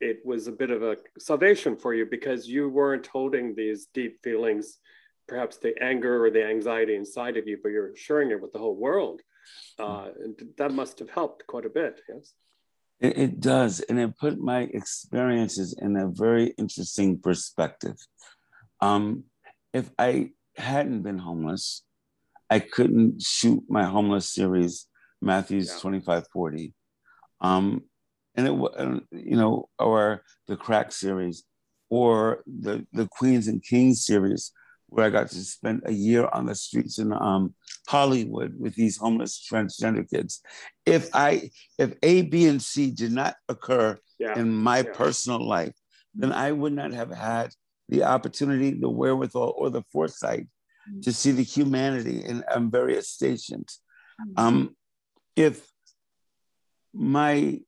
it 0.00 0.20
was 0.24 0.46
a 0.46 0.52
bit 0.52 0.70
of 0.70 0.82
a 0.82 0.96
salvation 1.18 1.76
for 1.76 1.94
you 1.94 2.06
because 2.06 2.48
you 2.48 2.68
weren't 2.68 3.06
holding 3.06 3.54
these 3.54 3.86
deep 3.94 4.22
feelings, 4.22 4.78
perhaps 5.26 5.56
the 5.58 5.74
anger 5.82 6.24
or 6.24 6.30
the 6.30 6.44
anxiety 6.44 6.96
inside 6.96 7.36
of 7.36 7.46
you, 7.46 7.58
but 7.62 7.70
you're 7.70 7.96
sharing 7.96 8.30
it 8.30 8.40
with 8.40 8.52
the 8.52 8.58
whole 8.58 8.76
world. 8.76 9.20
Uh, 9.78 10.08
and 10.22 10.34
that 10.58 10.72
must 10.72 10.98
have 10.98 11.10
helped 11.10 11.46
quite 11.46 11.64
a 11.64 11.70
bit, 11.70 12.00
yes? 12.08 12.32
It, 13.00 13.18
it 13.18 13.40
does. 13.40 13.80
And 13.80 13.98
it 13.98 14.18
put 14.18 14.38
my 14.38 14.60
experiences 14.72 15.76
in 15.80 15.96
a 15.96 16.08
very 16.08 16.46
interesting 16.58 17.18
perspective. 17.18 17.96
Um, 18.80 19.24
if 19.72 19.90
I 19.98 20.30
hadn't 20.56 21.02
been 21.02 21.18
homeless, 21.18 21.82
I 22.48 22.60
couldn't 22.60 23.22
shoot 23.22 23.62
my 23.68 23.84
homeless 23.84 24.32
series, 24.32 24.86
Matthews 25.20 25.68
yeah. 25.68 25.80
2540. 25.80 26.74
Um, 27.40 27.82
and 28.36 28.46
it, 28.46 28.54
was, 28.54 29.00
you 29.10 29.36
know, 29.36 29.68
or 29.78 30.22
the 30.46 30.56
Crack 30.56 30.92
series, 30.92 31.44
or 31.88 32.42
the 32.46 32.86
the 32.92 33.08
Queens 33.08 33.48
and 33.48 33.62
Kings 33.62 34.04
series, 34.04 34.52
where 34.88 35.06
I 35.06 35.10
got 35.10 35.28
to 35.30 35.36
spend 35.36 35.82
a 35.84 35.92
year 35.92 36.28
on 36.32 36.46
the 36.46 36.54
streets 36.54 36.98
in 36.98 37.12
um, 37.12 37.54
Hollywood 37.88 38.54
with 38.58 38.74
these 38.74 38.96
homeless 38.96 39.44
transgender 39.50 40.08
kids. 40.08 40.42
If 40.84 41.10
I, 41.14 41.50
if 41.78 41.94
A, 42.02 42.22
B, 42.22 42.46
and 42.46 42.62
C 42.62 42.90
did 42.90 43.12
not 43.12 43.34
occur 43.48 43.98
yeah. 44.18 44.38
in 44.38 44.52
my 44.52 44.78
yeah. 44.78 44.92
personal 44.94 45.46
life, 45.46 45.74
then 46.14 46.32
I 46.32 46.52
would 46.52 46.72
not 46.72 46.92
have 46.92 47.10
had 47.10 47.50
the 47.88 48.04
opportunity, 48.04 48.70
the 48.70 48.88
wherewithal, 48.88 49.54
or 49.56 49.70
the 49.70 49.82
foresight 49.92 50.46
mm-hmm. 50.88 51.00
to 51.00 51.12
see 51.12 51.32
the 51.32 51.42
humanity 51.42 52.24
in 52.24 52.44
um, 52.50 52.70
various 52.70 53.08
stations. 53.08 53.80
Mm-hmm. 54.20 54.46
Um, 54.46 54.76
if 55.34 55.66
my 56.94 57.60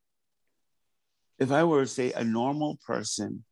if 1.38 1.52
I 1.52 1.64
were 1.64 1.82
to 1.82 1.86
say 1.86 2.12
a 2.12 2.24
normal 2.24 2.78
person, 2.86 3.44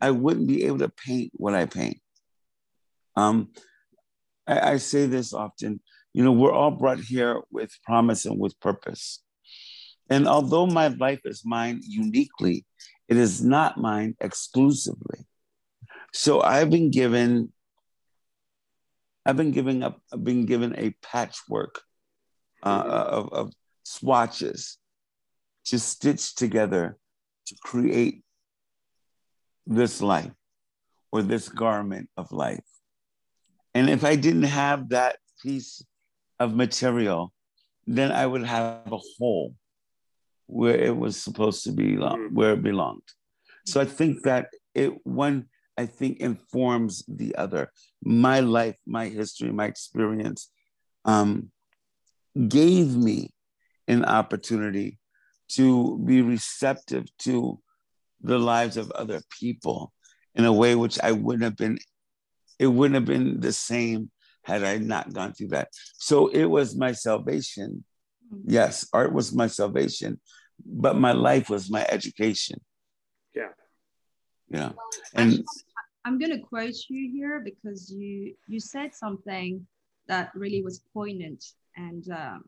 I 0.00 0.10
wouldn't 0.10 0.48
be 0.48 0.64
able 0.64 0.78
to 0.78 0.88
paint 0.88 1.32
what 1.34 1.54
I 1.54 1.66
paint. 1.66 2.00
Um, 3.16 3.50
I, 4.46 4.72
I 4.72 4.76
say 4.76 5.06
this 5.06 5.32
often, 5.32 5.80
you 6.12 6.24
know, 6.24 6.32
we're 6.32 6.52
all 6.52 6.70
brought 6.70 7.00
here 7.00 7.42
with 7.50 7.70
promise 7.84 8.24
and 8.24 8.38
with 8.38 8.58
purpose. 8.60 9.22
And 10.08 10.28
although 10.28 10.66
my 10.66 10.88
life 10.88 11.20
is 11.24 11.42
mine 11.44 11.80
uniquely, 11.82 12.64
it 13.08 13.16
is 13.16 13.42
not 13.42 13.78
mine 13.78 14.14
exclusively. 14.20 15.26
So 16.12 16.40
I've 16.40 16.70
been 16.70 16.90
given, 16.90 17.52
I've 19.24 19.36
been 19.36 19.52
giving 19.52 19.82
up, 19.82 20.00
I've 20.12 20.24
been 20.24 20.46
given 20.46 20.74
a 20.78 20.94
patchwork 21.02 21.80
uh, 22.62 22.84
of, 23.08 23.32
of 23.32 23.52
swatches 23.82 24.78
to 25.66 25.78
stitch 25.78 26.34
together 26.34 26.96
to 27.46 27.56
create 27.62 28.22
this 29.66 30.00
life 30.00 30.32
or 31.12 31.22
this 31.22 31.48
garment 31.48 32.08
of 32.16 32.32
life. 32.32 32.64
And 33.74 33.90
if 33.90 34.04
I 34.04 34.16
didn't 34.16 34.44
have 34.44 34.90
that 34.90 35.16
piece 35.42 35.84
of 36.38 36.54
material, 36.54 37.32
then 37.86 38.10
I 38.10 38.26
would 38.26 38.44
have 38.44 38.92
a 38.92 38.98
hole 39.18 39.54
where 40.46 40.76
it 40.76 40.96
was 40.96 41.16
supposed 41.20 41.64
to 41.64 41.72
be, 41.72 41.96
mm. 41.96 42.32
where 42.32 42.52
it 42.52 42.62
belonged. 42.62 43.02
So 43.66 43.80
I 43.80 43.84
think 43.84 44.22
that 44.22 44.48
it 44.74 44.92
one 45.04 45.46
I 45.76 45.86
think 45.86 46.18
informs 46.18 47.04
the 47.06 47.34
other. 47.36 47.70
My 48.02 48.40
life, 48.40 48.76
my 48.86 49.08
history, 49.08 49.52
my 49.52 49.66
experience 49.66 50.50
um, 51.04 51.50
gave 52.48 52.96
me 52.96 53.34
an 53.88 54.04
opportunity 54.04 54.98
to 55.48 55.98
be 56.04 56.22
receptive 56.22 57.04
to 57.18 57.60
the 58.20 58.38
lives 58.38 58.76
of 58.76 58.90
other 58.92 59.20
people 59.38 59.92
in 60.34 60.44
a 60.44 60.52
way 60.52 60.74
which 60.74 60.98
I 61.02 61.12
wouldn't 61.12 61.44
have 61.44 61.56
been, 61.56 61.78
it 62.58 62.66
wouldn't 62.66 62.94
have 62.94 63.04
been 63.04 63.40
the 63.40 63.52
same 63.52 64.10
had 64.42 64.62
I 64.62 64.78
not 64.78 65.12
gone 65.12 65.32
through 65.32 65.48
that. 65.48 65.68
So 65.94 66.28
it 66.28 66.44
was 66.44 66.76
my 66.76 66.92
salvation. 66.92 67.84
Mm-hmm. 68.32 68.50
Yes, 68.50 68.86
art 68.92 69.12
was 69.12 69.34
my 69.34 69.46
salvation, 69.46 70.20
but 70.64 70.96
my 70.96 71.12
life 71.12 71.50
was 71.50 71.70
my 71.70 71.86
education. 71.88 72.60
Yeah. 73.34 73.48
Yeah. 74.48 74.72
And 75.14 75.44
I'm 76.04 76.18
going 76.18 76.30
to 76.30 76.38
quote 76.38 76.74
you 76.88 77.10
here 77.12 77.42
because 77.44 77.90
you 77.90 78.34
you 78.46 78.60
said 78.60 78.94
something 78.94 79.66
that 80.06 80.30
really 80.34 80.62
was 80.62 80.80
poignant 80.94 81.44
and 81.76 82.08
um, 82.10 82.44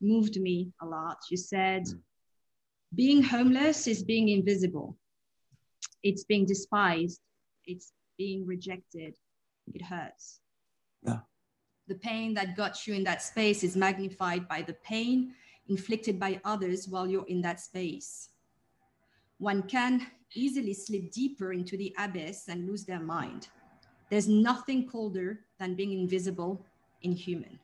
moved 0.00 0.40
me 0.40 0.70
a 0.80 0.86
lot. 0.86 1.18
You 1.30 1.36
said, 1.36 1.82
mm. 1.82 1.98
Being 2.94 3.22
homeless 3.22 3.86
is 3.86 4.02
being 4.02 4.28
invisible, 4.28 4.96
it's 6.02 6.24
being 6.24 6.44
despised, 6.44 7.20
it's 7.64 7.92
being 8.18 8.46
rejected, 8.46 9.16
it 9.72 9.82
hurts. 9.82 10.40
Yeah. 11.02 11.20
The 11.88 11.94
pain 11.96 12.34
that 12.34 12.56
got 12.56 12.86
you 12.86 12.94
in 12.94 13.04
that 13.04 13.22
space 13.22 13.64
is 13.64 13.76
magnified 13.76 14.48
by 14.48 14.62
the 14.62 14.74
pain 14.84 15.34
inflicted 15.68 16.18
by 16.18 16.40
others 16.44 16.88
while 16.88 17.06
you're 17.06 17.26
in 17.26 17.40
that 17.42 17.60
space. 17.60 18.28
One 19.38 19.62
can 19.62 20.06
easily 20.34 20.74
slip 20.74 21.10
deeper 21.10 21.52
into 21.52 21.76
the 21.76 21.94
abyss 21.98 22.48
and 22.48 22.66
lose 22.66 22.84
their 22.84 23.00
mind. 23.00 23.48
There's 24.10 24.28
nothing 24.28 24.86
colder 24.88 25.40
than 25.58 25.74
being 25.74 25.92
invisible, 25.92 26.64
inhuman. 27.02 27.58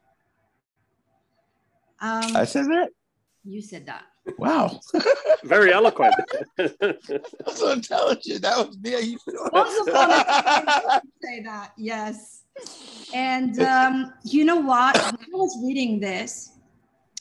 Um, 2.01 2.37
I 2.37 2.45
said 2.45 2.67
that. 2.67 2.91
You 3.49 3.63
said 3.63 3.87
that. 3.87 4.05
Wow. 4.37 4.79
Very 5.45 5.73
eloquent. 5.73 6.15
so 6.59 7.71
intelligent. 7.71 8.43
That 8.43 8.59
was 8.59 8.77
me. 8.79 9.17
Once 9.53 9.89
upon 9.89 10.11
a 10.11 10.25
time, 10.25 11.01
say 11.23 11.43
that. 11.45 11.73
Yes. 11.79 12.43
And 13.15 13.59
um, 13.75 14.13
you 14.23 14.45
know 14.45 14.57
what? 14.57 14.97
When 14.97 15.15
I 15.15 15.37
was 15.37 15.59
reading 15.65 15.99
this, 15.99 16.59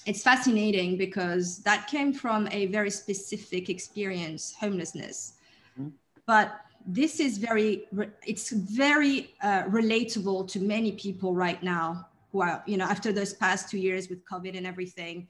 it's 0.05 0.21
fascinating 0.21 0.97
because 0.97 1.59
that 1.59 1.87
came 1.87 2.11
from 2.11 2.49
a 2.51 2.65
very 2.65 2.91
specific 2.91 3.69
experience, 3.69 4.53
homelessness. 4.59 5.35
Mm-hmm. 5.79 5.91
But 6.25 6.59
this 6.85 7.21
is 7.21 7.37
very, 7.37 7.87
it's 8.25 8.49
very 8.49 9.33
uh, 9.41 9.63
relatable 9.63 10.49
to 10.49 10.59
many 10.59 10.91
people 10.91 11.33
right 11.33 11.63
now 11.63 12.07
who 12.33 12.41
are, 12.41 12.63
you 12.65 12.75
know, 12.75 12.85
after 12.85 13.13
those 13.13 13.33
past 13.33 13.69
two 13.69 13.77
years 13.77 14.09
with 14.09 14.25
COVID 14.25 14.57
and 14.57 14.67
everything. 14.67 15.29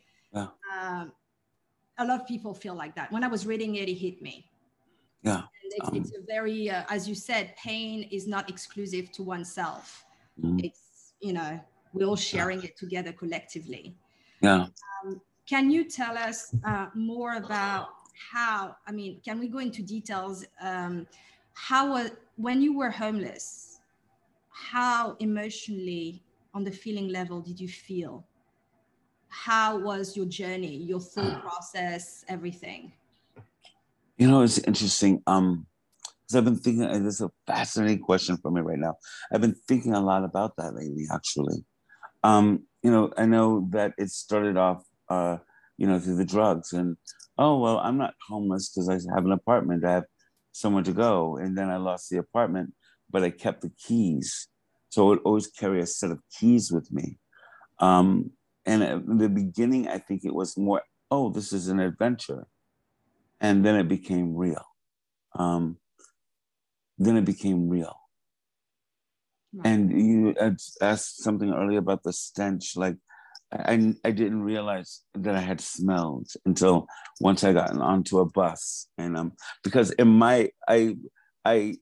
Um, 0.76 1.12
a 1.98 2.06
lot 2.06 2.22
of 2.22 2.28
people 2.28 2.54
feel 2.54 2.76
like 2.76 2.96
that. 2.96 3.12
When 3.12 3.24
I 3.24 3.28
was 3.28 3.46
reading 3.46 3.76
it, 3.76 3.90
it 3.90 3.96
hit 3.96 4.22
me. 4.22 4.50
Yeah. 5.24 5.44
It's, 5.64 5.88
um, 5.88 5.96
it's, 5.96 6.12
a 6.12 6.22
very, 6.28 6.70
uh, 6.70 6.84
as 6.90 7.08
you 7.08 7.16
said, 7.16 7.56
pain 7.58 8.04
is 8.12 8.28
not 8.28 8.50
exclusive 8.50 9.12
to 9.14 9.24
oneself. 9.24 10.06
Mm-hmm. 10.42 10.60
It's, 10.66 11.14
you 11.20 11.34
know, 11.34 11.60
we're 11.94 12.06
all 12.06 12.16
sharing 12.16 12.60
yeah. 12.60 12.68
it 12.68 12.78
together 12.78 13.12
collectively. 13.12 13.96
Yeah. 14.42 14.68
Um, 15.06 15.22
can 15.48 15.72
you 15.72 15.84
tell 15.86 16.18
us 16.18 16.56
uh, 16.66 16.88
more 16.94 17.36
about 17.36 17.90
how, 18.32 18.76
I 18.86 18.92
mean, 18.92 19.20
can 19.24 19.40
we 19.40 19.48
go 19.48 19.60
into 19.60 19.82
details? 19.82 20.46
Um, 20.62 21.08
how, 21.54 21.96
uh, 21.96 22.10
when 22.36 22.62
you 22.62 22.78
were 22.78 22.90
homeless, 22.90 23.80
how 24.50 25.16
emotionally 25.20 26.24
on 26.54 26.64
the 26.64 26.72
feeling 26.72 27.10
level 27.10 27.42
did 27.42 27.60
you 27.60 27.68
feel? 27.68 28.26
How 29.30 29.78
was 29.78 30.16
your 30.16 30.26
journey, 30.26 30.78
your 30.78 31.00
thought 31.00 31.42
process, 31.42 32.26
everything? 32.28 32.92
You 34.18 34.28
know, 34.28 34.42
it's 34.42 34.58
interesting. 34.60 35.22
Um, 35.28 35.68
because 36.28 36.36
I've 36.38 36.46
been 36.46 36.58
thinking, 36.58 36.84
and 36.84 37.06
this 37.06 37.16
is 37.16 37.22
a 37.22 37.32
fascinating 37.46 38.00
question 38.00 38.38
for 38.38 38.52
me 38.52 38.60
right 38.60 38.78
now. 38.78 38.96
I've 39.32 39.40
been 39.40 39.56
thinking 39.68 39.94
a 39.94 40.02
lot 40.02 40.26
about 40.26 40.58
that 40.58 40.76
lately, 40.76 41.06
actually. 41.12 41.64
Um, 42.22 42.64
you 42.84 42.92
know, 42.92 43.14
I 43.18 43.26
know 43.26 43.68
that 43.72 43.94
it 43.98 44.10
started 44.10 44.58
off, 44.58 44.84
uh, 45.10 45.38
you 45.78 45.88
know, 45.88 46.00
through 46.00 46.18
the 46.18 46.26
drugs, 46.26 46.74
and 46.74 46.98
oh 47.38 47.60
well, 47.60 47.78
I'm 47.78 47.98
not 47.98 48.14
homeless 48.28 48.70
because 48.70 48.90
I 48.90 49.14
have 49.16 49.26
an 49.26 49.32
apartment. 49.32 49.86
I 49.86 49.94
have 49.94 50.06
somewhere 50.52 50.84
to 50.84 50.92
go, 50.92 51.38
and 51.38 51.58
then 51.58 51.70
I 51.70 51.78
lost 51.78 52.10
the 52.10 52.18
apartment, 52.18 52.74
but 53.10 53.24
I 53.24 53.30
kept 53.30 53.62
the 53.62 53.72
keys, 53.78 54.50
so 54.90 55.06
I 55.06 55.10
would 55.10 55.20
always 55.24 55.48
carry 55.48 55.80
a 55.80 55.86
set 55.86 56.12
of 56.12 56.20
keys 56.38 56.72
with 56.72 56.92
me. 56.92 57.20
Um, 57.80 58.32
and 58.68 58.84
in 58.84 59.18
the 59.18 59.30
beginning, 59.30 59.88
I 59.88 59.98
think 59.98 60.26
it 60.26 60.34
was 60.34 60.58
more, 60.58 60.84
oh, 61.10 61.30
this 61.30 61.54
is 61.54 61.70
an 61.70 61.80
adventure, 61.80 62.48
and 63.40 63.66
then 63.66 63.76
it 63.76 63.88
became 63.88 64.36
real. 64.36 64.66
Um, 65.34 65.78
then 66.98 67.16
it 67.16 67.26
became 67.26 67.70
real. 67.70 67.96
Right. 69.54 69.68
And 69.68 69.92
you 69.92 70.36
asked 70.82 71.24
something 71.24 71.54
earlier 71.54 71.80
about 71.80 72.04
the 72.04 72.12
stench. 72.12 72.76
Like, 72.76 72.98
I, 73.52 73.94
I 74.04 74.12
didn't 74.12 74.44
realize 74.44 75.04
that 75.14 75.36
I 75.36 75.40
had 75.40 75.62
smelled 75.62 76.28
until 76.46 76.88
once 77.22 77.46
I 77.46 77.54
got 77.54 77.72
onto 77.78 78.20
a 78.20 78.26
bus, 78.26 78.88
and 78.98 79.16
um, 79.16 79.32
because 79.64 79.92
in 79.92 80.10
my 80.10 80.50
I 80.68 80.98
I 81.46 81.78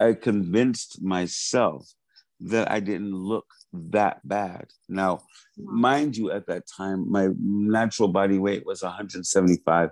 I 0.00 0.14
convinced 0.14 1.02
myself 1.02 1.92
that 2.40 2.70
I 2.70 2.80
didn't 2.80 3.12
look 3.12 3.44
that 3.72 4.26
bad. 4.26 4.66
Now, 4.88 5.22
mind 5.56 6.16
you, 6.16 6.30
at 6.30 6.46
that 6.46 6.64
time, 6.66 7.10
my 7.10 7.28
natural 7.38 8.08
body 8.08 8.38
weight 8.38 8.66
was 8.66 8.82
175 8.82 9.90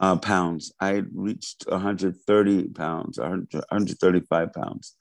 uh, 0.00 0.16
pounds. 0.16 0.72
I 0.80 0.88
had 0.88 1.08
reached 1.12 1.64
130 1.68 2.68
pounds, 2.68 3.18
100, 3.18 3.52
135 3.52 4.52
pounds. 4.52 4.94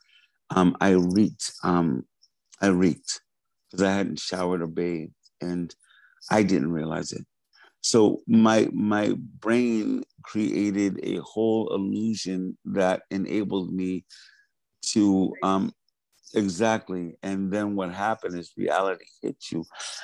Um, 0.50 0.76
I 0.82 0.92
reeked. 0.92 1.52
Um, 1.64 2.06
I 2.62 2.68
reeked 2.68 3.22
because 3.70 3.84
I 3.84 3.94
hadn't 3.94 4.20
showered 4.20 4.62
or 4.62 4.68
bathed, 4.68 5.14
and 5.42 5.74
I 6.32 6.44
didn't 6.44 6.72
realize 6.72 7.12
it. 7.12 7.26
So 7.82 8.22
my 8.28 8.70
my 8.74 9.16
brain 9.40 10.04
created 10.24 11.00
a 11.04 11.18
whole 11.18 11.74
illusion 11.74 12.58
that 12.66 13.04
enabled 13.12 13.74
me 13.74 14.06
to 14.94 15.34
um, 15.44 15.72
Exactly. 16.34 17.14
And 17.24 17.52
then 17.52 17.76
what 17.76 17.94
happened 17.94 18.38
is 18.38 18.52
reality 18.58 19.06
hits 19.22 19.52
you. 19.52 19.64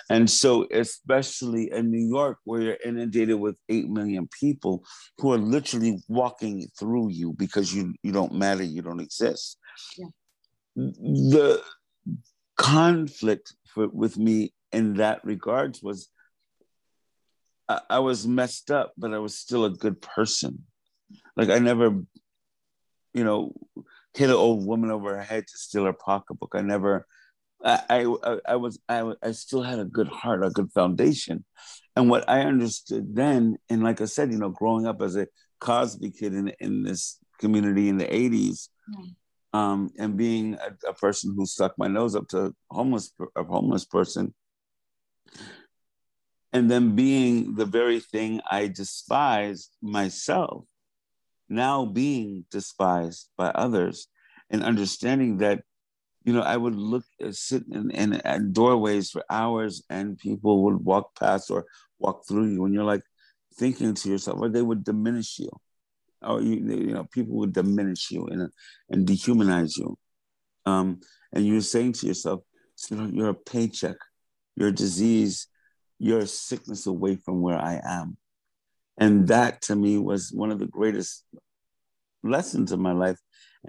And 0.10 0.30
so, 0.30 0.66
especially 0.72 1.72
in 1.72 1.92
New 1.92 2.08
York, 2.08 2.38
where 2.46 2.62
you're 2.62 2.78
inundated 2.86 3.40
with 3.40 3.56
8 3.68 3.90
million 3.90 4.30
people 4.40 4.84
who 5.18 5.34
are 5.34 5.38
literally 5.38 6.02
walking 6.08 6.68
through 6.80 7.10
you 7.10 7.34
because 7.34 7.74
you, 7.74 7.94
you 8.04 8.12
don't 8.12 8.34
matter, 8.34 8.64
you 8.64 8.82
don't 8.82 9.02
exist. 9.02 9.58
Yeah. 9.98 10.08
The 10.76 11.62
conflict 12.58 13.54
for, 13.68 13.90
with 13.90 14.18
me 14.18 14.54
in 14.72 14.96
that 14.96 15.24
regards 15.26 15.84
was 15.84 16.10
I, 17.68 17.82
I 17.90 18.00
was 18.00 18.26
messed 18.26 18.72
up, 18.72 18.94
but 18.98 19.14
I 19.14 19.20
was 19.20 19.38
still 19.38 19.66
a 19.66 19.70
good 19.70 20.02
person. 20.02 20.64
Like 21.36 21.50
I 21.50 21.60
never, 21.60 22.02
you 23.14 23.24
know, 23.24 23.54
hit 24.14 24.30
an 24.30 24.36
old 24.36 24.66
woman 24.66 24.92
over 24.92 25.16
her 25.16 25.24
head 25.24 25.46
to 25.48 25.58
steal 25.58 25.86
her 25.86 25.94
pocketbook. 25.94 26.54
I 26.56 26.62
never, 26.62 27.08
I, 27.64 28.06
I, 28.24 28.38
I 28.48 28.56
was, 28.56 28.80
I, 28.88 29.14
I 29.22 29.32
still 29.32 29.64
had 29.64 29.80
a 29.80 29.86
good 29.86 30.08
heart, 30.08 30.46
a 30.46 30.50
good 30.50 30.72
foundation. 30.72 31.46
And 31.96 32.10
what 32.10 32.28
I 32.30 32.42
understood 32.42 33.16
then, 33.16 33.58
and 33.70 33.84
like 33.84 34.02
I 34.02 34.06
said, 34.06 34.32
you 34.32 34.38
know, 34.38 34.50
growing 34.50 34.86
up 34.86 35.02
as 35.02 35.16
a 35.16 35.28
Cosby 35.60 36.12
kid 36.12 36.34
in, 36.34 36.50
in 36.60 36.84
this 36.84 37.20
community 37.40 37.90
in 37.90 37.98
the 37.98 38.06
80s, 38.06 38.70
um, 39.54 39.92
and 39.98 40.18
being 40.18 40.56
a, 40.56 40.90
a, 40.90 40.94
person 40.94 41.36
who 41.38 41.46
stuck 41.46 41.78
my 41.78 41.88
nose 41.88 42.16
up 42.16 42.28
to 42.30 42.54
homeless, 42.72 43.14
a 43.36 43.44
homeless 43.44 43.86
person, 43.86 44.34
and 46.52 46.70
then 46.70 46.96
being 46.96 47.56
the 47.56 47.66
very 47.66 48.00
thing 48.00 48.42
I 48.50 48.68
despised 48.68 49.72
myself, 49.82 50.66
now 51.50 51.86
being 51.86 52.46
despised 52.52 53.30
by 53.38 53.48
others 53.50 54.08
and 54.50 54.64
understanding 54.64 55.38
that 55.38 55.62
you 56.24 56.34
know 56.34 56.42
i 56.42 56.56
would 56.56 56.76
look 56.76 57.04
uh, 57.24 57.32
sit 57.32 57.64
in, 57.72 57.92
in 57.92 58.54
doorways 58.54 59.10
for 59.10 59.24
hours 59.30 59.84
and 59.90 60.18
people 60.18 60.64
would 60.64 60.84
walk 60.84 61.16
past 61.20 61.52
or 61.52 61.66
walk 62.00 62.24
through 62.28 62.48
you 62.52 62.66
and 62.66 62.74
you're 62.74 62.84
like 62.84 63.04
thinking 63.56 63.94
to 63.94 64.10
yourself 64.10 64.40
or 64.40 64.50
they 64.50 64.62
would 64.62 64.84
diminish 64.84 65.40
you. 65.40 65.50
Or 66.22 66.42
you, 66.42 66.56
you 66.56 66.94
know 66.94 67.06
people 67.12 67.36
would 67.36 67.54
diminish 67.54 68.10
you 68.10 68.26
and, 68.28 68.50
and 68.90 69.06
dehumanize 69.06 69.78
you. 69.78 69.98
Um, 70.66 71.02
and 71.34 71.46
you're 71.46 71.62
saying 71.62 71.94
to 71.94 72.08
yourself 72.08 72.42
you're 72.90 73.30
a 73.30 73.34
paycheck. 73.34 73.98
You're 74.56 74.70
a 74.70 74.74
disease 74.74 75.48
you're 76.04 76.20
a 76.20 76.28
sickness 76.28 76.86
away 76.86 77.16
from 77.16 77.42
where 77.42 77.58
i 77.58 77.80
am 77.86 78.18
and 78.98 79.28
that 79.28 79.62
to 79.64 79.76
me 79.76 79.98
was 79.98 80.32
one 80.32 80.52
of 80.52 80.60
the 80.60 80.68
greatest 80.68 81.26
lessons 82.24 82.72
of 82.72 82.80
my 82.80 82.94
life 82.94 83.20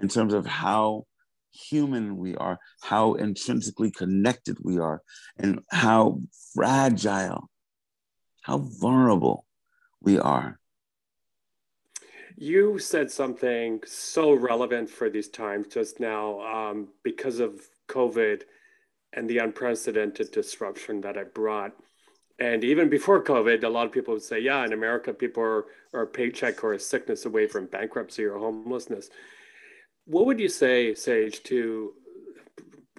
in 0.01 0.07
terms 0.07 0.33
of 0.33 0.45
how 0.45 1.05
human 1.51 2.17
we 2.17 2.35
are, 2.35 2.59
how 2.81 3.13
intrinsically 3.13 3.91
connected 3.91 4.57
we 4.61 4.77
are, 4.77 5.01
and 5.37 5.61
how 5.71 6.19
fragile, 6.53 7.49
how 8.41 8.57
vulnerable 8.57 9.45
we 10.01 10.19
are. 10.19 10.59
You 12.37 12.79
said 12.79 13.09
something 13.09 13.81
so 13.85 14.33
relevant 14.33 14.89
for 14.89 15.09
these 15.09 15.29
times 15.29 15.67
just 15.67 16.01
now 16.01 16.41
um, 16.41 16.89
because 17.03 17.39
of 17.39 17.61
COVID 17.87 18.41
and 19.13 19.29
the 19.29 19.37
unprecedented 19.37 20.31
disruption 20.31 20.99
that 21.01 21.15
it 21.15 21.33
brought. 21.33 21.71
And 22.39 22.63
even 22.63 22.89
before 22.89 23.23
COVID, 23.23 23.63
a 23.63 23.69
lot 23.69 23.85
of 23.85 23.93
people 23.93 24.13
would 24.13 24.23
say, 24.23 24.39
yeah, 24.39 24.65
in 24.65 24.73
America, 24.73 25.13
people 25.13 25.41
are, 25.41 25.65
are 25.93 26.01
a 26.01 26.07
paycheck 26.07 26.63
or 26.63 26.73
a 26.73 26.79
sickness 26.79 27.25
away 27.25 27.47
from 27.47 27.67
bankruptcy 27.67 28.25
or 28.25 28.37
homelessness. 28.37 29.09
What 30.05 30.25
would 30.25 30.39
you 30.39 30.49
say, 30.49 30.93
Sage, 30.95 31.43
to 31.43 31.93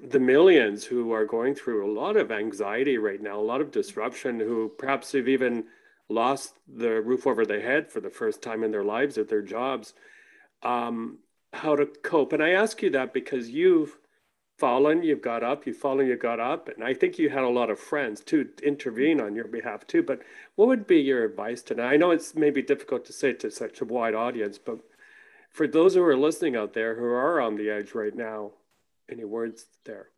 the 0.02 0.18
millions 0.18 0.84
who 0.84 1.12
are 1.12 1.26
going 1.26 1.54
through 1.54 1.86
a 1.86 1.92
lot 1.92 2.16
of 2.16 2.32
anxiety 2.32 2.96
right 2.96 3.20
now, 3.20 3.38
a 3.38 3.42
lot 3.42 3.60
of 3.60 3.70
disruption, 3.70 4.40
who 4.40 4.70
perhaps 4.78 5.12
have 5.12 5.28
even 5.28 5.64
lost 6.08 6.54
the 6.66 7.02
roof 7.02 7.26
over 7.26 7.44
their 7.44 7.60
head 7.60 7.90
for 7.90 8.00
the 8.00 8.10
first 8.10 8.42
time 8.42 8.62
in 8.62 8.70
their 8.70 8.84
lives 8.84 9.18
at 9.18 9.28
their 9.28 9.42
jobs, 9.42 9.92
um, 10.62 11.18
how 11.52 11.76
to 11.76 11.86
cope? 11.86 12.32
And 12.32 12.42
I 12.42 12.50
ask 12.50 12.80
you 12.82 12.90
that 12.90 13.12
because 13.12 13.50
you've 13.50 13.98
fallen, 14.58 15.02
you've 15.02 15.20
got 15.20 15.42
up, 15.42 15.66
you've 15.66 15.76
fallen, 15.76 16.06
you 16.06 16.16
got 16.16 16.40
up. 16.40 16.68
And 16.68 16.82
I 16.82 16.94
think 16.94 17.18
you 17.18 17.28
had 17.28 17.44
a 17.44 17.48
lot 17.48 17.70
of 17.70 17.78
friends 17.78 18.20
to 18.24 18.48
intervene 18.62 19.20
on 19.20 19.34
your 19.34 19.48
behalf 19.48 19.86
too. 19.86 20.02
But 20.02 20.22
what 20.54 20.68
would 20.68 20.86
be 20.86 21.00
your 21.00 21.24
advice 21.24 21.62
to 21.62 21.82
I 21.82 21.96
know 21.96 22.10
it's 22.10 22.34
maybe 22.34 22.62
difficult 22.62 23.04
to 23.06 23.12
say 23.12 23.32
to 23.34 23.50
such 23.50 23.80
a 23.80 23.84
wide 23.84 24.14
audience, 24.14 24.58
but 24.58 24.78
for 25.50 25.66
those 25.66 25.94
who 25.94 26.02
are 26.02 26.16
listening 26.16 26.56
out 26.56 26.74
there 26.74 26.94
who 26.94 27.04
are 27.04 27.40
on 27.40 27.56
the 27.56 27.70
edge 27.70 27.94
right 27.94 28.14
now, 28.14 28.52
any 29.10 29.24
words 29.24 29.66
there? 29.84 30.08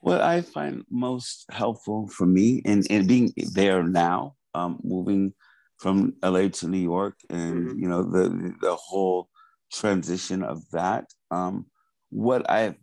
What 0.00 0.20
I 0.20 0.42
find 0.42 0.84
most 0.90 1.46
helpful 1.50 2.08
for 2.08 2.26
me 2.26 2.62
in, 2.64 2.84
in 2.86 3.06
being 3.06 3.32
there 3.52 3.82
now, 3.82 4.36
um, 4.54 4.78
moving 4.82 5.34
from 5.78 6.14
LA 6.22 6.48
to 6.48 6.68
New 6.68 6.78
York, 6.78 7.18
and 7.30 7.68
mm-hmm. 7.68 7.78
you 7.78 7.88
know 7.88 8.02
the 8.02 8.54
the 8.60 8.76
whole 8.76 9.28
transition 9.72 10.42
of 10.42 10.62
that. 10.70 11.06
Um, 11.30 11.66
what 12.10 12.48
I 12.50 12.76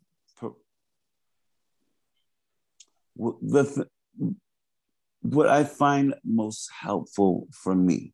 the 3.17 3.63
th- 3.63 4.33
what 5.21 5.47
I 5.47 5.63
find 5.63 6.13
most 6.23 6.69
helpful 6.71 7.47
for 7.51 7.73
me, 7.73 8.13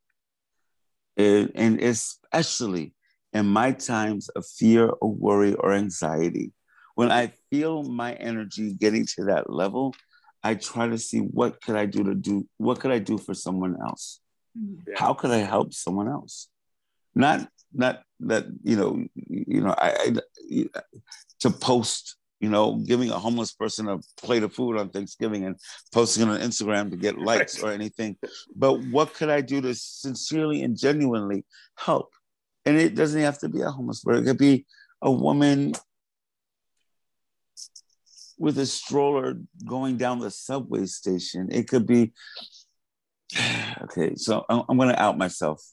is, 1.17 1.49
and 1.55 1.79
especially 1.81 2.93
in 3.33 3.47
my 3.47 3.71
times 3.71 4.29
of 4.29 4.45
fear 4.45 4.89
or 4.89 5.13
worry 5.13 5.53
or 5.55 5.73
anxiety, 5.73 6.53
when 6.95 7.11
I 7.11 7.33
feel 7.49 7.83
my 7.83 8.13
energy 8.13 8.73
getting 8.73 9.05
to 9.15 9.25
that 9.25 9.49
level, 9.49 9.93
I 10.43 10.55
try 10.55 10.87
to 10.87 10.97
see 10.97 11.19
what 11.19 11.61
could 11.61 11.75
I 11.75 11.85
do 11.85 12.03
to 12.03 12.15
do 12.15 12.47
what 12.57 12.79
could 12.79 12.91
I 12.91 12.99
do 12.99 13.17
for 13.17 13.33
someone 13.33 13.77
else? 13.81 14.19
Mm-hmm. 14.57 14.89
Yeah. 14.91 14.95
How 14.97 15.13
could 15.13 15.31
I 15.31 15.37
help 15.39 15.73
someone 15.73 16.07
else? 16.07 16.47
Not 17.13 17.47
not 17.73 18.03
that 18.21 18.45
you 18.63 18.75
know 18.75 19.05
you 19.15 19.61
know 19.61 19.75
I, 19.77 20.15
I 20.49 20.65
to 21.39 21.49
post 21.49 22.15
you 22.41 22.49
know 22.49 22.75
giving 22.75 23.11
a 23.11 23.19
homeless 23.19 23.53
person 23.53 23.87
a 23.87 23.99
plate 24.17 24.43
of 24.43 24.53
food 24.53 24.77
on 24.77 24.89
Thanksgiving 24.89 25.45
and 25.45 25.55
posting 25.93 26.27
it 26.27 26.31
on 26.31 26.39
Instagram 26.39 26.89
to 26.89 26.97
get 26.97 27.17
likes 27.17 27.61
or 27.61 27.71
anything, 27.71 28.17
but 28.55 28.83
what 28.85 29.13
could 29.13 29.29
I 29.29 29.41
do 29.41 29.61
to 29.61 29.73
sincerely 29.75 30.63
and 30.63 30.77
genuinely 30.77 31.45
help? 31.77 32.09
And 32.65 32.77
it 32.77 32.95
doesn't 32.95 33.21
have 33.21 33.39
to 33.39 33.49
be 33.49 33.61
a 33.61 33.69
homeless 33.69 34.03
person. 34.03 34.23
It 34.23 34.27
could 34.27 34.37
be 34.37 34.65
a 35.01 35.11
woman 35.11 35.73
with 38.41 38.57
a 38.57 38.65
stroller 38.65 39.35
going 39.67 39.97
down 39.97 40.19
the 40.19 40.31
subway 40.31 40.87
station. 40.87 41.49
It 41.51 41.67
could 41.67 41.85
be, 41.85 42.11
okay, 43.83 44.15
so 44.15 44.43
I'm, 44.49 44.63
I'm 44.67 44.77
going 44.77 44.89
to 44.89 45.01
out 45.01 45.17
myself. 45.17 45.63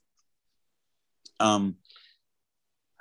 Um, 1.41 1.77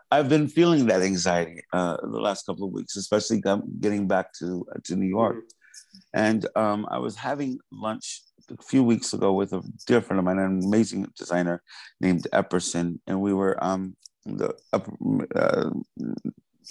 I've 0.09 0.29
been 0.29 0.47
feeling 0.47 0.85
that 0.87 1.01
anxiety 1.01 1.61
uh, 1.73 1.97
the 2.01 2.19
last 2.19 2.45
couple 2.45 2.67
of 2.67 2.73
weeks, 2.73 2.95
especially 2.95 3.41
getting 3.79 4.07
back 4.07 4.33
to 4.39 4.65
to 4.85 4.95
New 4.95 5.07
York. 5.07 5.35
Mm-hmm. 5.35 6.19
And 6.27 6.47
um, 6.55 6.87
I 6.89 6.99
was 6.99 7.15
having 7.15 7.59
lunch 7.71 8.21
a 8.49 8.63
few 8.63 8.83
weeks 8.83 9.13
ago 9.13 9.33
with 9.33 9.51
a 9.53 9.61
dear 9.85 10.01
friend 10.01 10.19
of 10.19 10.25
mine, 10.25 10.39
an 10.39 10.61
amazing 10.63 11.11
designer 11.17 11.61
named 11.99 12.27
Epperson, 12.33 12.99
and 13.07 13.21
we 13.21 13.33
were 13.33 13.61
um 13.63 13.95
the 14.25 14.53
upper 14.73 14.93
uh, 15.35 15.69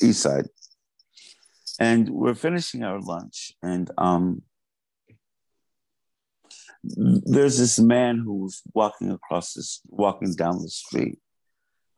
east 0.02 0.22
side, 0.22 0.48
and 1.78 2.08
we're 2.08 2.34
finishing 2.34 2.82
our 2.84 3.00
lunch 3.00 3.52
and 3.62 3.90
um, 3.98 4.42
there's 6.84 7.58
this 7.58 7.78
man 7.78 8.18
who's 8.18 8.62
walking 8.74 9.10
across 9.10 9.54
this 9.54 9.80
walking 9.88 10.34
down 10.34 10.62
the 10.62 10.68
street 10.68 11.18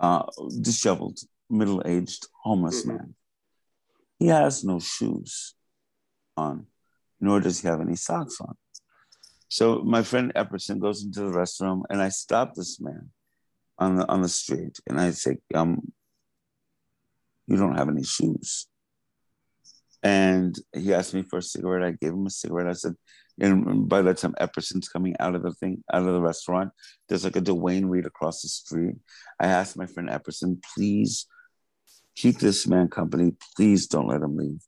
uh, 0.00 0.24
disheveled 0.60 1.18
middle-aged 1.50 2.26
homeless 2.42 2.82
mm-hmm. 2.82 2.96
man 2.96 3.14
he 4.18 4.26
has 4.26 4.64
no 4.64 4.78
shoes 4.78 5.54
on 6.36 6.66
nor 7.20 7.40
does 7.40 7.60
he 7.60 7.68
have 7.68 7.80
any 7.80 7.96
socks 7.96 8.40
on 8.40 8.54
so 9.48 9.80
my 9.82 10.02
friend 10.02 10.32
epperson 10.34 10.78
goes 10.78 11.04
into 11.04 11.20
the 11.20 11.30
restroom 11.30 11.82
and 11.90 12.02
i 12.02 12.08
stop 12.08 12.54
this 12.54 12.80
man 12.80 13.10
on 13.78 13.96
the 13.96 14.08
on 14.08 14.22
the 14.22 14.28
street 14.28 14.78
and 14.86 15.00
i 15.00 15.10
say 15.10 15.36
um 15.54 15.80
you 17.46 17.56
don't 17.56 17.76
have 17.76 17.88
any 17.88 18.04
shoes 18.04 18.68
and 20.02 20.56
he 20.72 20.94
asked 20.94 21.14
me 21.14 21.22
for 21.22 21.38
a 21.38 21.42
cigarette. 21.42 21.86
I 21.86 21.90
gave 21.92 22.12
him 22.12 22.26
a 22.26 22.30
cigarette. 22.30 22.68
I 22.68 22.72
said, 22.72 22.94
and 23.40 23.88
by 23.88 24.02
the 24.02 24.14
time 24.14 24.34
Epperson's 24.40 24.88
coming 24.88 25.14
out 25.20 25.34
of 25.34 25.42
the 25.42 25.52
thing, 25.52 25.82
out 25.92 26.02
of 26.02 26.12
the 26.12 26.20
restaurant, 26.20 26.70
there's 27.08 27.24
like 27.24 27.36
a 27.36 27.40
Duane 27.40 27.86
Reade 27.86 28.06
across 28.06 28.42
the 28.42 28.48
street. 28.48 28.96
I 29.38 29.46
asked 29.46 29.76
my 29.76 29.86
friend 29.86 30.08
Epperson, 30.08 30.62
please 30.74 31.26
keep 32.16 32.38
this 32.38 32.66
man 32.66 32.88
company. 32.88 33.34
Please 33.56 33.86
don't 33.86 34.08
let 34.08 34.22
him 34.22 34.36
leave. 34.36 34.60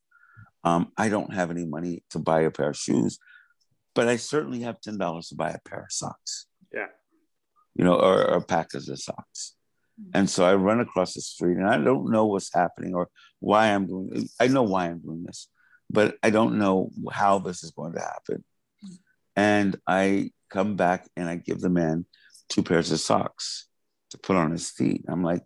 Um, 0.63 0.93
I 0.97 1.09
don't 1.09 1.35
have 1.35 1.51
any 1.51 1.67
money 1.67 2.05
to 2.11 2.19
buy 2.19 2.43
a 2.43 2.51
pair 2.51 2.71
of 2.71 2.77
shoes, 2.77 3.19
but 3.95 4.09
I 4.09 4.17
certainly 4.17 4.61
have 4.61 4.81
ten 4.81 4.99
dollars 4.99 5.29
to 5.29 5.35
buy 5.35 5.51
a 5.51 5.69
pair 5.69 5.81
of 5.81 5.93
socks. 5.93 6.47
Yeah, 6.73 6.87
you 7.75 7.85
know, 7.85 7.95
or, 7.95 8.31
or 8.31 8.37
a 8.37 8.43
pack 8.43 8.75
of 8.75 8.83
socks. 8.83 9.55
And 10.15 10.29
so 10.29 10.45
I 10.45 10.55
run 10.55 10.81
across 10.81 11.15
the 11.15 11.21
street 11.21 11.57
and 11.59 11.69
I 11.69 11.77
don't 11.77 12.11
know 12.11 12.27
what's 12.27 12.53
happening 12.55 12.95
or 12.95 13.09
why 13.39 13.67
I'm 13.67 13.87
doing 13.87 14.11
it. 14.13 14.31
I 14.41 14.47
know 14.47 14.63
why 14.63 14.87
I'm 14.87 15.01
doing 15.01 15.25
this, 15.25 15.49
but 15.91 16.17
I 16.23 16.31
don't 16.31 16.59
know 16.59 16.91
how 17.13 17.39
this 17.39 17.63
is 17.63 17.71
going 17.71 17.93
to 17.95 18.01
happen. 18.01 18.45
And 19.37 19.77
I 19.87 20.31
come 20.51 20.77
back 20.77 21.09
and 21.17 21.29
I 21.29 21.37
give 21.37 21.61
the 21.61 21.71
man 21.71 22.07
two 22.49 22.63
pairs 22.63 22.91
of 22.93 23.01
socks 23.01 23.67
to 24.11 24.19
put 24.19 24.37
on 24.37 24.51
his 24.51 24.71
feet. 24.71 25.05
I'm 25.09 25.23
like, 25.23 25.43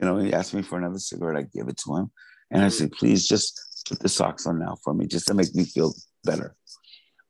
you 0.00 0.06
know, 0.06 0.16
he 0.18 0.32
asked 0.32 0.54
me 0.54 0.62
for 0.62 0.78
another 0.78 0.98
cigarette. 0.98 1.38
I 1.38 1.42
give 1.42 1.68
it 1.68 1.76
to 1.84 1.96
him. 1.96 2.10
And 2.50 2.64
I 2.64 2.68
said, 2.68 2.92
please 2.92 3.26
just 3.26 3.84
put 3.88 3.98
the 4.00 4.08
socks 4.08 4.46
on 4.46 4.58
now 4.58 4.76
for 4.82 4.94
me, 4.94 5.06
just 5.06 5.26
to 5.28 5.34
make 5.34 5.54
me 5.54 5.64
feel 5.64 5.94
better. 6.24 6.54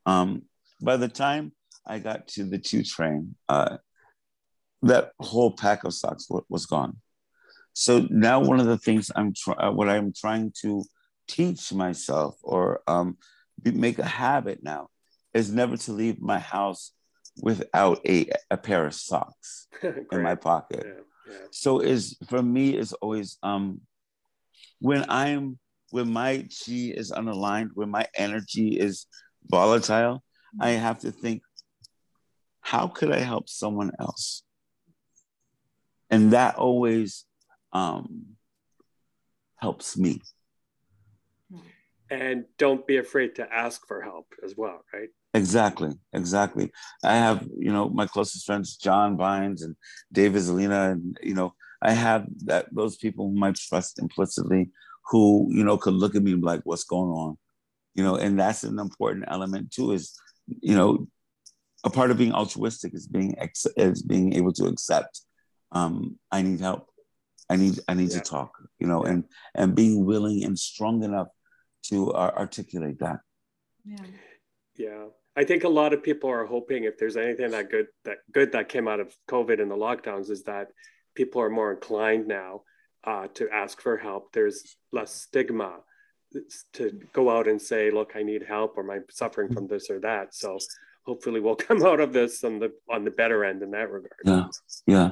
Um, 0.04 0.42
by 0.80 0.96
the 0.96 1.09
time 1.09 1.52
I 1.86 1.98
got 1.98 2.28
to 2.28 2.44
the 2.44 2.59
two 2.59 2.82
train, 2.82 3.34
uh, 3.48 3.78
that 4.82 5.12
whole 5.20 5.52
pack 5.52 5.84
of 5.84 5.94
socks 5.94 6.28
was 6.48 6.66
gone. 6.66 6.98
So 7.72 8.07
now 8.11 8.40
one 8.40 8.61
of 8.61 8.66
the 8.66 8.78
things 8.78 9.11
I'm 9.14 9.34
trying, 9.34 9.59
uh, 9.61 9.72
what 9.72 9.88
I'm 9.88 10.12
trying 10.12 10.52
to 10.62 10.84
teach 11.28 11.72
myself 11.72 12.36
or 12.42 12.80
um, 12.86 13.16
make 13.64 13.98
a 13.98 14.04
habit 14.04 14.62
now 14.62 14.88
is 15.37 15.53
never 15.53 15.76
to 15.76 15.93
leave 15.93 16.20
my 16.20 16.39
house 16.39 16.93
without 17.43 18.01
a, 18.07 18.28
a 18.51 18.57
pair 18.57 18.87
of 18.87 18.95
socks 18.95 19.68
in 19.82 20.22
my 20.22 20.34
pocket. 20.34 20.84
Yeah, 20.87 21.32
yeah. 21.32 21.47
So 21.53 21.80
is 21.80 22.16
for 22.28 22.43
me 22.43 22.76
is 22.76 22.93
always 22.95 23.39
um, 23.43 23.80
when 24.80 25.05
I'm 25.09 25.59
when 25.91 26.12
my 26.12 26.39
chi 26.39 26.93
is 27.01 27.12
unaligned, 27.12 27.70
when 27.74 27.91
my 27.91 28.07
energy 28.16 28.78
is 28.78 29.07
volatile, 29.47 30.22
I 30.61 30.70
have 30.70 31.01
to 31.01 31.12
think, 31.12 31.43
how 32.61 32.89
could 32.89 33.12
I 33.12 33.20
help 33.20 33.49
someone 33.49 33.93
else? 34.01 34.43
and 36.11 36.32
that 36.32 36.57
always 36.57 37.24
um, 37.72 38.37
helps 39.57 39.97
me 39.97 40.20
and 42.11 42.45
don't 42.59 42.87
be 42.87 42.99
afraid 42.99 43.34
to 43.34 43.53
ask 43.53 43.87
for 43.87 44.01
help 44.01 44.32
as 44.45 44.55
well 44.57 44.84
right 44.93 45.09
exactly 45.37 45.93
exactly 46.12 46.70
i 47.05 47.14
have 47.14 47.47
you 47.59 47.72
know 47.72 47.89
my 47.89 48.07
closest 48.07 48.47
friends 48.47 48.76
john 48.76 49.16
vines 49.16 49.62
and 49.62 49.76
david 50.12 50.43
zelina 50.43 50.93
and 50.93 51.18
you 51.22 51.34
know 51.34 51.53
i 51.82 51.93
have 51.93 52.26
that 52.45 52.66
those 52.72 52.97
people 52.97 53.28
whom 53.28 53.43
i 53.43 53.53
trust 53.53 53.99
implicitly 53.99 54.70
who 55.11 55.47
you 55.51 55.64
know 55.64 55.76
could 55.76 55.95
look 55.95 56.14
at 56.14 56.22
me 56.22 56.32
and 56.32 56.43
like 56.43 56.61
what's 56.64 56.84
going 56.84 57.11
on 57.11 57.37
you 57.95 58.03
know 58.03 58.16
and 58.16 58.39
that's 58.39 58.64
an 58.64 58.78
important 58.78 59.24
element 59.28 59.70
too 59.70 59.93
is 59.93 60.14
you 60.61 60.74
know 60.74 61.07
a 61.84 61.91
part 61.91 62.11
of 62.11 62.18
being 62.18 62.32
altruistic 62.32 62.95
is 62.95 63.07
being 63.07 63.34
ex- 63.39 63.74
is 63.76 64.03
being 64.03 64.32
able 64.32 64.53
to 64.53 64.66
accept 64.66 65.20
um, 65.72 66.18
I 66.30 66.43
need 66.43 66.61
help. 66.61 66.89
I 67.49 67.57
need 67.57 67.78
I 67.87 67.95
need 67.95 68.11
yeah. 68.11 68.18
to 68.18 68.20
talk, 68.20 68.53
you 68.78 68.87
know, 68.87 69.05
and 69.05 69.24
and 69.55 69.74
being 69.74 70.05
willing 70.05 70.45
and 70.45 70.59
strong 70.59 71.03
enough 71.05 71.28
to 71.89 72.12
uh, 72.12 72.32
articulate 72.37 72.99
that. 73.01 73.20
Yeah. 73.84 74.05
Yeah. 74.76 75.05
I 75.37 75.45
think 75.45 75.64
a 75.64 75.68
lot 75.68 75.93
of 75.93 76.03
people 76.03 76.30
are 76.30 76.47
hoping 76.47 76.84
if 76.84 76.99
there's 76.99 77.16
anything 77.16 77.51
that 77.51 77.70
good 77.70 77.87
that 78.05 78.18
good 78.32 78.53
that 78.53 78.68
came 78.68 78.89
out 78.89 79.01
of 79.01 79.14
COVID 79.28 79.61
and 79.61 79.70
the 79.70 79.76
lockdowns 79.76 80.30
is 80.30 80.45
that 80.45 80.68
people 81.14 81.43
are 81.43 81.51
more 81.51 81.72
inclined 81.72 82.26
now 82.26 82.62
uh, 83.05 83.26
to 83.34 83.49
ask 83.51 83.80
for 83.80 83.97
help. 83.97 84.32
There's 84.32 84.76
less 84.93 85.14
stigma 85.14 85.80
to 86.74 87.01
go 87.12 87.30
out 87.30 87.49
and 87.49 87.61
say, 87.61 87.91
"Look, 87.91 88.12
I 88.14 88.22
need 88.22 88.43
help," 88.43 88.78
or 88.78 88.91
"I'm 88.91 89.05
suffering 89.11 89.53
from 89.53 89.66
this 89.66 89.91
or 89.91 90.01
that." 90.01 90.34
So 90.34 90.59
hopefully, 91.05 91.41
we'll 91.41 91.57
come 91.68 91.84
out 91.84 92.01
of 92.01 92.12
this 92.12 92.43
on 92.43 92.59
the 92.59 92.72
on 92.91 93.05
the 93.05 93.11
better 93.11 93.45
end 93.45 93.62
in 93.62 93.72
that 93.72 93.91
regard. 93.91 94.20
Yeah, 94.24 94.47
yeah. 94.87 95.11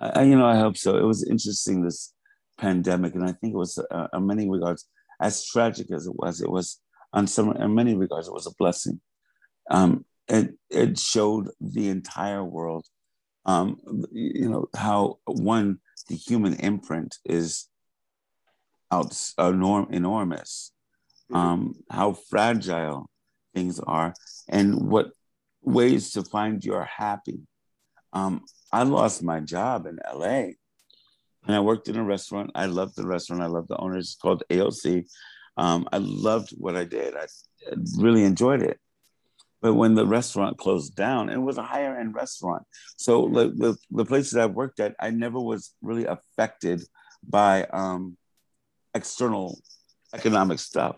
I, 0.00 0.22
you 0.22 0.36
know, 0.36 0.46
I 0.46 0.56
hope 0.56 0.76
so. 0.76 0.96
It 0.96 1.04
was 1.04 1.24
interesting 1.24 1.82
this 1.82 2.12
pandemic, 2.58 3.14
and 3.14 3.24
I 3.24 3.32
think 3.32 3.54
it 3.54 3.56
was, 3.56 3.78
uh, 3.90 4.08
in 4.12 4.26
many 4.26 4.48
regards, 4.48 4.86
as 5.20 5.44
tragic 5.44 5.90
as 5.92 6.06
it 6.06 6.14
was, 6.14 6.40
it 6.40 6.50
was 6.50 6.80
on 7.12 7.26
some, 7.26 7.56
in 7.56 7.74
many 7.74 7.94
regards, 7.94 8.28
it 8.28 8.34
was 8.34 8.46
a 8.46 8.54
blessing. 8.58 9.00
Um, 9.70 10.04
it 10.28 10.54
it 10.70 10.98
showed 10.98 11.50
the 11.60 11.88
entire 11.88 12.44
world, 12.44 12.86
um, 13.44 13.78
you 14.12 14.48
know, 14.48 14.66
how 14.74 15.18
one 15.26 15.78
the 16.08 16.16
human 16.16 16.54
imprint 16.54 17.18
is 17.24 17.68
out 18.90 19.10
enorm- 19.38 19.92
enormous, 19.92 20.72
mm-hmm. 21.30 21.36
um, 21.36 21.74
how 21.90 22.12
fragile 22.12 23.08
things 23.54 23.80
are, 23.80 24.14
and 24.48 24.88
what 24.88 25.10
ways 25.62 26.12
to 26.12 26.22
find 26.22 26.64
your 26.64 26.84
happy 26.84 27.40
um, 28.12 28.44
I 28.70 28.82
lost 28.82 29.22
my 29.22 29.40
job 29.40 29.86
in 29.86 29.98
LA 30.12 30.52
and 31.44 31.56
I 31.56 31.60
worked 31.60 31.88
in 31.88 31.96
a 31.96 32.04
restaurant. 32.04 32.50
I 32.54 32.66
loved 32.66 32.96
the 32.96 33.06
restaurant. 33.06 33.42
I 33.42 33.46
loved 33.46 33.68
the 33.68 33.78
owners. 33.78 34.06
It's 34.06 34.14
called 34.14 34.42
AOC. 34.50 35.06
Um, 35.56 35.88
I 35.92 35.98
loved 35.98 36.50
what 36.56 36.76
I 36.76 36.84
did. 36.84 37.14
I 37.16 37.26
really 37.96 38.24
enjoyed 38.24 38.62
it. 38.62 38.78
But 39.62 39.74
when 39.74 39.94
the 39.94 40.06
restaurant 40.06 40.58
closed 40.58 40.96
down, 40.96 41.30
it 41.30 41.38
was 41.38 41.56
a 41.56 41.62
higher 41.62 41.96
end 41.96 42.14
restaurant, 42.14 42.64
so 42.96 43.28
the, 43.28 43.48
the, 43.48 43.76
the 43.92 44.04
places 44.04 44.36
I've 44.36 44.54
worked 44.54 44.80
at, 44.80 44.96
I 45.00 45.10
never 45.10 45.40
was 45.40 45.72
really 45.80 46.04
affected 46.04 46.82
by 47.26 47.64
um, 47.66 48.16
external 48.94 49.58
economic 50.12 50.58
stuff. 50.58 50.96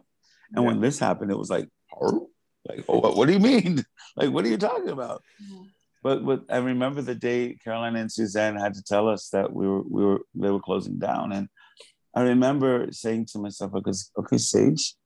And 0.55 0.63
yeah. 0.63 0.71
when 0.71 0.81
this 0.81 0.99
happened, 0.99 1.31
it 1.31 1.39
was 1.39 1.51
like, 1.51 1.69
oh, 2.01 2.31
like, 2.69 2.85
oh, 2.89 3.01
what, 3.01 3.17
what, 3.17 3.27
do 3.27 3.35
you 3.35 3.39
mean? 3.39 3.85
like, 4.17 4.31
what 4.31 4.45
are 4.45 4.49
you 4.49 4.57
talking 4.57 4.89
about? 4.89 5.23
Mm-hmm. 5.43 5.65
But, 6.03 6.25
but 6.25 6.45
I 6.51 6.59
remember 6.59 7.03
the 7.03 7.15
day 7.15 7.57
Caroline 7.63 7.97
and 7.97 8.13
Suzanne 8.13 8.57
had 8.57 8.75
to 8.75 8.83
tell 8.83 9.09
us 9.09 9.31
that 9.31 9.53
we 9.53 9.67
were 9.67 9.83
we 9.83 10.05
were 10.05 10.21
they 10.35 10.51
were 10.51 10.61
closing 10.61 10.99
down, 10.99 11.33
and 11.33 11.49
I 12.15 12.21
remember 12.21 12.89
saying 12.91 13.27
to 13.33 13.39
myself, 13.39 13.73
because 13.73 14.11
okay, 14.19 14.37
Sage, 14.37 14.97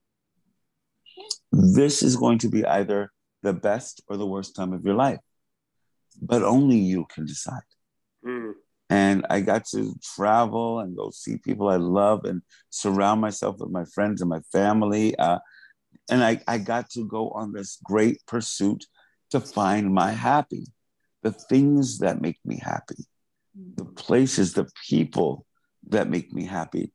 this 1.52 2.02
is 2.02 2.16
going 2.16 2.38
to 2.40 2.48
be 2.48 2.66
either 2.66 3.12
the 3.42 3.52
best 3.52 4.02
or 4.08 4.16
the 4.16 4.26
worst 4.26 4.56
time 4.56 4.72
of 4.72 4.84
your 4.84 4.94
life, 4.94 5.20
but 6.20 6.42
only 6.42 6.76
you 6.76 7.06
can 7.12 7.26
decide. 7.26 7.62
Mm. 8.24 8.54
And 8.90 9.26
I 9.28 9.40
got 9.40 9.66
to 9.68 9.94
travel 10.16 10.80
and 10.80 10.96
go 10.96 11.10
see 11.10 11.36
people 11.36 11.68
I 11.68 11.76
love 11.76 12.24
and 12.24 12.42
surround 12.70 13.20
myself 13.20 13.56
with 13.58 13.70
my 13.70 13.84
friends 13.84 14.22
and 14.22 14.30
my 14.30 14.40
family. 14.50 15.16
Uh, 15.16 15.38
and 16.10 16.24
I, 16.24 16.40
I 16.48 16.58
got 16.58 16.90
to 16.90 17.06
go 17.06 17.30
on 17.30 17.52
this 17.52 17.78
great 17.84 18.24
pursuit 18.26 18.86
to 19.30 19.40
find 19.40 19.92
my 19.92 20.12
happy, 20.12 20.64
the 21.22 21.32
things 21.32 21.98
that 21.98 22.22
make 22.22 22.38
me 22.46 22.58
happy, 22.62 23.04
the 23.76 23.84
places, 23.84 24.54
the 24.54 24.66
people 24.88 25.44
that 25.88 26.08
make 26.08 26.32
me 26.32 26.44
happy. 26.44 26.92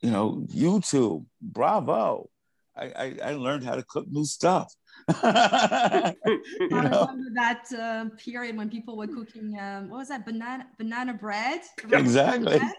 You 0.00 0.10
know, 0.10 0.46
YouTube, 0.48 1.26
bravo. 1.42 2.30
I, 2.74 2.84
I, 2.84 3.16
I 3.22 3.32
learned 3.34 3.64
how 3.64 3.74
to 3.74 3.82
cook 3.82 4.06
new 4.08 4.24
stuff. 4.24 4.72
I 5.08 6.14
remember 6.60 7.30
that 7.34 7.64
uh, 7.78 8.06
period 8.16 8.56
when 8.56 8.68
people 8.68 8.96
were 8.96 9.06
cooking. 9.06 9.58
Um, 9.58 9.88
what 9.88 9.98
was 9.98 10.08
that? 10.08 10.24
Banana 10.26 10.66
banana 10.78 11.14
bread. 11.14 11.60
Exactly. 11.90 12.58
Bread? 12.58 12.74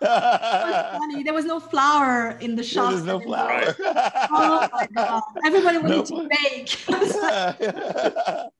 funny. 0.98 1.22
There 1.22 1.34
was 1.34 1.44
no 1.44 1.60
flour 1.60 2.38
in 2.40 2.56
the 2.56 2.62
shop. 2.62 2.90
There 2.90 2.96
was 2.96 3.04
no 3.04 3.20
flour. 3.20 3.74
oh 3.78 4.68
my 4.72 4.88
god! 4.94 5.22
Everybody 5.44 5.78
wanted 5.84 6.10
no, 6.10 6.22
to 6.22 6.28
bake. 6.28 6.84
that 6.86 8.50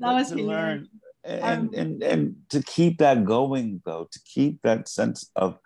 was 0.00 0.30
to 0.30 0.36
learn 0.36 0.88
and, 1.26 1.68
um, 1.68 1.70
and 1.74 2.02
and 2.02 2.36
to 2.50 2.62
keep 2.62 2.98
that 2.98 3.24
going 3.24 3.82
though, 3.84 4.08
to 4.10 4.20
keep 4.24 4.62
that 4.62 4.88
sense 4.88 5.30
of 5.34 5.58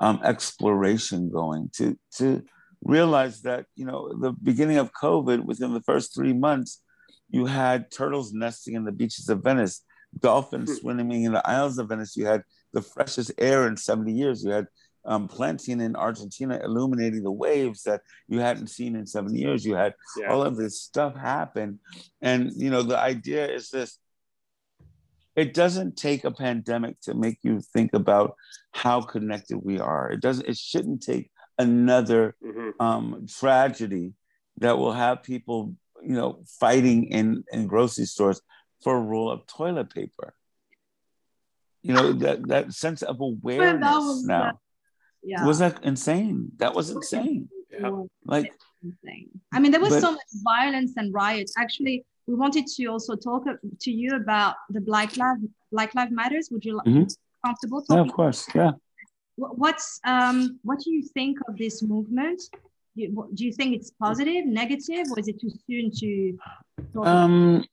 um, 0.00 0.20
exploration 0.24 1.30
going, 1.30 1.70
to 1.74 1.98
to 2.16 2.42
realize 2.84 3.42
that 3.42 3.66
you 3.74 3.84
know 3.84 4.12
the 4.20 4.32
beginning 4.32 4.76
of 4.76 4.92
COVID, 4.92 5.44
within 5.44 5.74
the 5.74 5.82
first 5.82 6.14
three 6.14 6.32
months, 6.32 6.82
you 7.30 7.46
had 7.46 7.90
turtles 7.90 8.32
nesting 8.32 8.74
in 8.74 8.84
the 8.84 8.92
beaches 8.92 9.28
of 9.28 9.42
Venice, 9.42 9.82
dolphins 10.18 10.70
hmm. 10.70 10.76
swimming 10.76 11.24
in 11.24 11.32
the 11.32 11.46
Isles 11.48 11.78
of 11.78 11.88
Venice. 11.88 12.16
You 12.16 12.26
had 12.26 12.42
the 12.72 12.82
freshest 12.82 13.32
air 13.38 13.66
in 13.66 13.76
70 13.76 14.12
years. 14.12 14.44
You 14.44 14.50
had 14.50 14.66
um, 15.06 15.28
planting 15.28 15.80
in 15.80 15.96
Argentina 15.96 16.60
illuminating 16.62 17.22
the 17.22 17.30
waves 17.30 17.82
that 17.82 18.02
you 18.28 18.40
hadn't 18.40 18.68
seen 18.68 18.96
in 18.96 19.06
70 19.06 19.38
years. 19.38 19.64
You 19.64 19.74
had 19.74 19.94
yeah. 20.18 20.32
all 20.32 20.42
of 20.42 20.56
this 20.56 20.80
stuff 20.80 21.16
happen. 21.16 21.78
And, 22.22 22.52
you 22.56 22.70
know, 22.70 22.82
the 22.82 22.98
idea 22.98 23.46
is 23.46 23.70
this 23.70 23.98
it 25.36 25.52
doesn't 25.52 25.96
take 25.96 26.24
a 26.24 26.30
pandemic 26.30 27.00
to 27.00 27.14
make 27.14 27.38
you 27.42 27.60
think 27.60 27.92
about 27.92 28.34
how 28.72 29.00
connected 29.00 29.58
we 29.58 29.80
are. 29.80 30.10
It 30.10 30.20
doesn't, 30.20 30.46
it 30.46 30.56
shouldn't 30.56 31.02
take 31.02 31.30
another 31.58 32.34
mm-hmm. 32.44 32.70
um, 32.80 33.26
tragedy 33.28 34.12
that 34.58 34.78
will 34.78 34.92
have 34.92 35.22
people, 35.22 35.74
you 36.02 36.14
know, 36.14 36.40
fighting 36.46 37.04
in, 37.10 37.44
in 37.52 37.66
grocery 37.66 38.06
stores 38.06 38.40
for 38.82 38.96
a 38.96 39.00
roll 39.00 39.30
of 39.30 39.46
toilet 39.46 39.92
paper. 39.92 40.34
You 41.82 41.94
know, 41.94 42.12
that, 42.14 42.48
that 42.48 42.72
sense 42.72 43.02
of 43.02 43.20
awareness 43.20 43.94
was, 43.94 44.24
now. 44.24 44.58
Yeah. 45.22 45.44
Was 45.44 45.58
that 45.58 45.84
insane? 45.84 46.52
That 46.56 46.74
was 46.74 46.90
insane. 46.90 47.48
Yeah. 47.70 47.90
Like 48.24 48.52
insane. 48.82 49.28
I 49.52 49.60
mean, 49.60 49.72
there 49.72 49.80
was 49.80 49.90
but, 49.90 50.00
so 50.00 50.12
much 50.12 50.22
violence 50.44 50.92
and 50.96 51.12
riots. 51.12 51.54
Actually, 51.58 52.04
we 52.26 52.34
wanted 52.34 52.66
to 52.66 52.86
also 52.86 53.16
talk 53.16 53.44
to 53.80 53.90
you 53.90 54.16
about 54.16 54.54
the 54.70 54.80
Black 54.80 55.16
Lives 55.16 55.42
Black 55.72 55.94
Lives 55.94 56.12
Matters. 56.12 56.48
Would 56.50 56.64
you 56.64 56.76
like 56.76 56.86
mm-hmm. 56.86 57.04
comfortable 57.44 57.82
talking? 57.82 58.04
Yeah, 58.04 58.08
of 58.08 58.12
course. 58.14 58.46
Yeah 58.54 58.72
what's 59.36 60.00
um, 60.04 60.58
what 60.62 60.78
do 60.80 60.92
you 60.92 61.02
think 61.02 61.38
of 61.48 61.56
this 61.56 61.82
movement? 61.82 62.42
Do 62.96 63.44
you 63.44 63.52
think 63.52 63.74
it's 63.74 63.90
positive, 63.90 64.46
negative, 64.46 65.06
or 65.10 65.18
is 65.18 65.28
it 65.28 65.40
too 65.40 65.50
soon 65.66 65.90
to? 66.00 66.38
Um, 67.02 67.64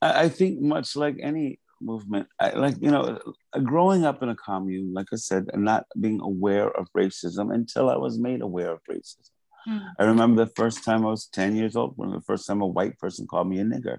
I 0.00 0.28
think 0.28 0.60
much 0.60 0.94
like 0.94 1.16
any 1.20 1.58
movement, 1.80 2.28
I, 2.38 2.50
like 2.50 2.76
you 2.80 2.90
know, 2.90 3.18
growing 3.64 4.04
up 4.04 4.22
in 4.22 4.28
a 4.28 4.36
commune, 4.36 4.94
like 4.94 5.08
I 5.12 5.16
said, 5.16 5.48
and 5.52 5.64
not 5.64 5.86
being 5.98 6.20
aware 6.20 6.70
of 6.70 6.86
racism 6.96 7.52
until 7.52 7.90
I 7.90 7.96
was 7.96 8.18
made 8.18 8.40
aware 8.40 8.70
of 8.70 8.80
racism. 8.88 9.30
Mm. 9.68 9.88
I 9.98 10.04
remember 10.04 10.44
the 10.44 10.52
first 10.54 10.84
time 10.84 11.04
I 11.04 11.10
was 11.10 11.26
ten 11.26 11.56
years 11.56 11.74
old, 11.74 11.94
when 11.96 12.10
the 12.10 12.20
first 12.20 12.46
time 12.46 12.62
a 12.62 12.66
white 12.66 12.98
person 12.98 13.26
called 13.26 13.48
me 13.48 13.58
a 13.58 13.64
nigger, 13.64 13.98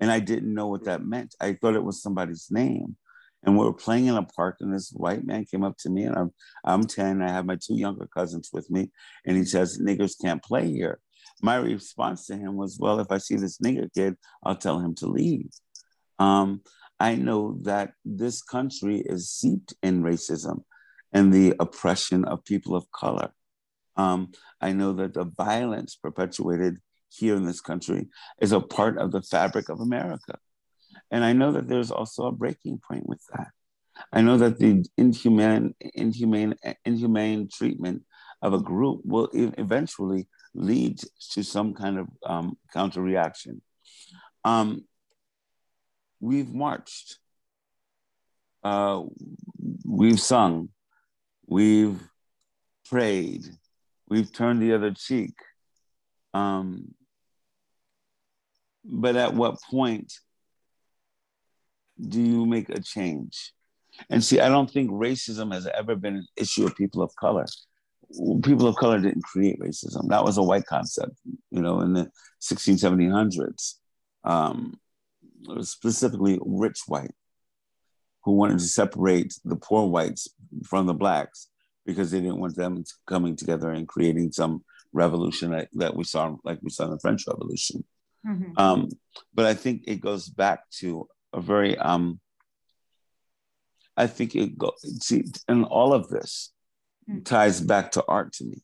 and 0.00 0.10
I 0.10 0.18
didn't 0.18 0.52
know 0.52 0.66
what 0.66 0.84
that 0.84 1.04
meant. 1.04 1.36
I 1.40 1.52
thought 1.54 1.76
it 1.76 1.84
was 1.84 2.02
somebody's 2.02 2.48
name. 2.50 2.96
And 3.44 3.58
we 3.58 3.64
were 3.64 3.72
playing 3.72 4.06
in 4.06 4.16
a 4.16 4.22
park, 4.22 4.58
and 4.60 4.72
this 4.72 4.90
white 4.90 5.24
man 5.24 5.44
came 5.44 5.64
up 5.64 5.76
to 5.78 5.90
me, 5.90 6.04
and 6.04 6.16
I'm 6.16 6.32
I'm 6.64 6.86
10. 6.86 7.22
I 7.22 7.28
have 7.28 7.46
my 7.46 7.56
two 7.56 7.74
younger 7.74 8.06
cousins 8.06 8.50
with 8.52 8.70
me, 8.70 8.90
and 9.26 9.36
he 9.36 9.44
says, 9.44 9.80
"Niggers 9.80 10.14
can't 10.20 10.42
play 10.42 10.70
here." 10.70 11.00
My 11.42 11.56
response 11.56 12.26
to 12.26 12.36
him 12.36 12.56
was, 12.56 12.78
"Well, 12.78 13.00
if 13.00 13.10
I 13.10 13.18
see 13.18 13.36
this 13.36 13.58
nigger 13.58 13.92
kid, 13.92 14.16
I'll 14.44 14.56
tell 14.56 14.78
him 14.78 14.94
to 14.96 15.06
leave." 15.06 15.50
Um, 16.18 16.62
I 17.00 17.16
know 17.16 17.58
that 17.62 17.94
this 18.04 18.42
country 18.42 19.02
is 19.04 19.30
seeped 19.30 19.74
in 19.82 20.02
racism 20.04 20.62
and 21.12 21.32
the 21.32 21.54
oppression 21.58 22.24
of 22.24 22.44
people 22.44 22.76
of 22.76 22.90
color. 22.92 23.32
Um, 23.96 24.32
I 24.60 24.72
know 24.72 24.92
that 24.94 25.14
the 25.14 25.24
violence 25.24 25.96
perpetuated 25.96 26.78
here 27.08 27.36
in 27.36 27.44
this 27.44 27.60
country 27.60 28.08
is 28.40 28.52
a 28.52 28.60
part 28.60 28.98
of 28.98 29.12
the 29.12 29.22
fabric 29.22 29.68
of 29.68 29.80
America. 29.80 30.38
And 31.12 31.22
I 31.22 31.34
know 31.34 31.52
that 31.52 31.68
there's 31.68 31.90
also 31.90 32.24
a 32.26 32.32
breaking 32.32 32.80
point 32.88 33.06
with 33.06 33.20
that. 33.34 33.48
I 34.12 34.22
know 34.22 34.38
that 34.38 34.58
the 34.58 34.84
inhumane, 34.96 35.74
inhumane, 35.94 36.54
inhumane 36.86 37.48
treatment 37.52 38.02
of 38.40 38.54
a 38.54 38.58
group 38.58 39.02
will 39.04 39.28
eventually 39.34 40.26
lead 40.54 41.00
to 41.32 41.44
some 41.44 41.74
kind 41.74 41.98
of 41.98 42.08
um, 42.24 42.56
counter 42.72 43.02
reaction. 43.02 43.60
Um, 44.44 44.86
we've 46.18 46.52
marched, 46.52 47.18
uh, 48.64 49.02
we've 49.86 50.20
sung, 50.20 50.70
we've 51.46 52.00
prayed, 52.88 53.44
we've 54.08 54.32
turned 54.32 54.62
the 54.62 54.72
other 54.72 54.92
cheek. 54.92 55.34
Um, 56.32 56.94
but 58.82 59.16
at 59.16 59.34
what 59.34 59.60
point 59.70 60.12
do 62.00 62.20
you 62.20 62.46
make 62.46 62.68
a 62.68 62.80
change? 62.80 63.52
And 64.08 64.24
see, 64.24 64.40
I 64.40 64.48
don't 64.48 64.70
think 64.70 64.90
racism 64.90 65.52
has 65.52 65.66
ever 65.66 65.94
been 65.94 66.16
an 66.16 66.26
issue 66.36 66.64
of 66.64 66.76
people 66.76 67.02
of 67.02 67.14
color. 67.16 67.46
People 68.42 68.66
of 68.66 68.76
color 68.76 68.98
didn't 68.98 69.24
create 69.24 69.60
racism. 69.60 70.08
That 70.08 70.24
was 70.24 70.38
a 70.38 70.42
white 70.42 70.66
concept, 70.66 71.12
you 71.50 71.62
know, 71.62 71.80
in 71.80 71.92
the 71.94 72.10
16, 72.40 72.76
1700s. 72.76 73.74
Um, 74.24 74.78
specifically 75.60 76.38
rich 76.44 76.80
white 76.86 77.10
who 78.24 78.32
wanted 78.32 78.58
to 78.58 78.64
separate 78.64 79.34
the 79.44 79.56
poor 79.56 79.88
whites 79.88 80.28
from 80.64 80.86
the 80.86 80.94
blacks 80.94 81.48
because 81.84 82.10
they 82.10 82.20
didn't 82.20 82.38
want 82.38 82.54
them 82.54 82.84
coming 83.06 83.34
together 83.34 83.70
and 83.70 83.88
creating 83.88 84.30
some 84.30 84.62
revolution 84.92 85.50
that, 85.50 85.68
that 85.72 85.96
we 85.96 86.04
saw 86.04 86.34
like 86.44 86.58
we 86.62 86.70
saw 86.70 86.84
in 86.84 86.90
the 86.90 87.00
french 87.00 87.24
revolution 87.26 87.82
mm-hmm. 88.26 88.52
um, 88.56 88.88
but 89.34 89.46
i 89.46 89.54
think 89.54 89.82
it 89.86 90.00
goes 90.00 90.28
back 90.28 90.68
to 90.70 91.08
a 91.32 91.40
very 91.40 91.76
um 91.78 92.20
I 93.96 94.06
think 94.06 94.34
it 94.34 94.56
go 94.56 94.72
see 94.82 95.24
and 95.48 95.64
all 95.64 95.92
of 95.92 96.08
this 96.08 96.52
mm. 97.08 97.24
ties 97.24 97.60
back 97.60 97.92
to 97.92 98.04
art 98.08 98.32
to 98.34 98.44
me. 98.44 98.62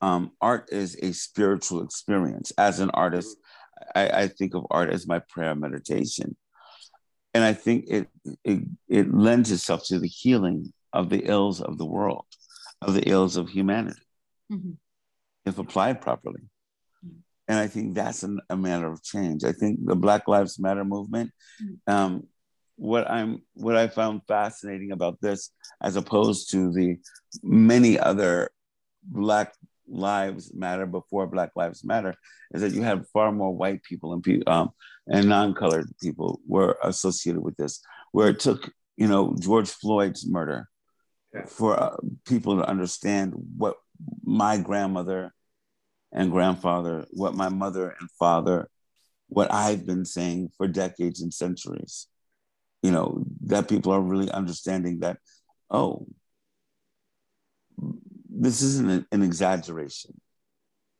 Um, 0.00 0.32
art 0.40 0.68
is 0.72 0.96
a 1.00 1.12
spiritual 1.12 1.82
experience. 1.82 2.52
As 2.58 2.80
an 2.80 2.90
artist, 2.90 3.36
I, 3.94 4.08
I 4.08 4.28
think 4.28 4.54
of 4.54 4.66
art 4.70 4.90
as 4.90 5.06
my 5.06 5.20
prayer 5.20 5.54
meditation. 5.54 6.36
And 7.34 7.44
I 7.44 7.54
think 7.54 7.86
it, 7.88 8.08
it 8.44 8.60
it 8.88 9.14
lends 9.14 9.50
itself 9.50 9.84
to 9.86 9.98
the 9.98 10.08
healing 10.08 10.72
of 10.92 11.08
the 11.08 11.22
ills 11.24 11.62
of 11.62 11.78
the 11.78 11.86
world, 11.86 12.26
of 12.82 12.92
the 12.92 13.08
ills 13.08 13.36
of 13.36 13.48
humanity, 13.48 14.02
mm-hmm. 14.52 14.72
if 15.46 15.58
applied 15.58 16.02
properly. 16.02 16.42
And 17.52 17.60
I 17.60 17.66
think 17.66 17.94
that's 17.94 18.22
an, 18.22 18.40
a 18.48 18.56
matter 18.56 18.86
of 18.86 19.02
change. 19.02 19.44
I 19.44 19.52
think 19.52 19.84
the 19.84 19.94
Black 19.94 20.26
Lives 20.26 20.58
Matter 20.58 20.86
movement, 20.86 21.32
mm. 21.62 21.76
um, 21.86 22.26
what 22.76 23.10
I'm 23.10 23.42
what 23.52 23.76
I 23.76 23.88
found 23.88 24.22
fascinating 24.26 24.90
about 24.90 25.20
this, 25.20 25.50
as 25.82 25.96
opposed 25.96 26.50
to 26.52 26.72
the 26.72 26.96
many 27.42 27.98
other 27.98 28.48
Black 29.04 29.52
Lives 29.86 30.54
Matter 30.54 30.86
before 30.86 31.26
Black 31.26 31.50
Lives 31.54 31.84
Matter 31.84 32.14
is 32.54 32.62
that 32.62 32.72
you 32.72 32.80
had 32.80 33.06
far 33.12 33.30
more 33.32 33.54
white 33.54 33.82
people 33.82 34.14
and 34.14 34.48
um, 34.48 34.70
and 35.06 35.28
non-colored 35.28 35.90
people 36.02 36.40
were 36.48 36.78
associated 36.82 37.42
with 37.42 37.58
this, 37.58 37.82
where 38.12 38.28
it 38.28 38.40
took 38.40 38.72
you 38.96 39.08
know 39.08 39.36
George 39.38 39.68
Floyd's 39.68 40.26
murder 40.26 40.70
yeah. 41.34 41.44
for 41.44 41.78
uh, 41.78 41.96
people 42.24 42.56
to 42.56 42.66
understand 42.66 43.34
what 43.58 43.76
my 44.24 44.56
grandmother 44.56 45.34
and 46.12 46.30
grandfather, 46.30 47.06
what 47.10 47.34
my 47.34 47.48
mother 47.48 47.94
and 47.98 48.10
father, 48.18 48.68
what 49.28 49.52
I've 49.52 49.86
been 49.86 50.04
saying 50.04 50.50
for 50.56 50.68
decades 50.68 51.22
and 51.22 51.32
centuries. 51.32 52.06
You 52.82 52.90
know, 52.90 53.24
that 53.46 53.68
people 53.68 53.92
are 53.92 54.00
really 54.00 54.30
understanding 54.30 55.00
that, 55.00 55.18
oh, 55.70 56.06
this 58.28 58.60
isn't 58.62 59.06
an, 59.10 59.22
exaggeration. 59.22 60.20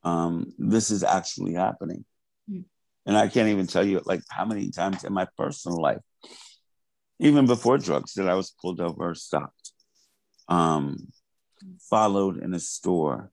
Um, 0.04 0.52
this 0.58 0.90
is 0.90 1.02
actually 1.02 1.54
happening. 1.54 2.04
Mm. 2.50 2.64
And 3.04 3.16
I 3.16 3.28
can't 3.28 3.48
even 3.48 3.66
tell 3.66 3.84
you 3.84 4.00
like 4.04 4.22
how 4.30 4.44
many 4.44 4.70
times 4.70 5.04
in 5.04 5.12
my 5.12 5.26
personal 5.36 5.80
life, 5.80 6.00
even 7.18 7.46
before 7.46 7.78
drugs, 7.78 8.14
that 8.14 8.28
I 8.28 8.34
was 8.34 8.54
pulled 8.60 8.80
over 8.80 9.10
or 9.10 9.14
stopped, 9.14 9.72
um, 10.48 11.08
followed 11.90 12.42
in 12.42 12.54
a 12.54 12.60
store, 12.60 13.30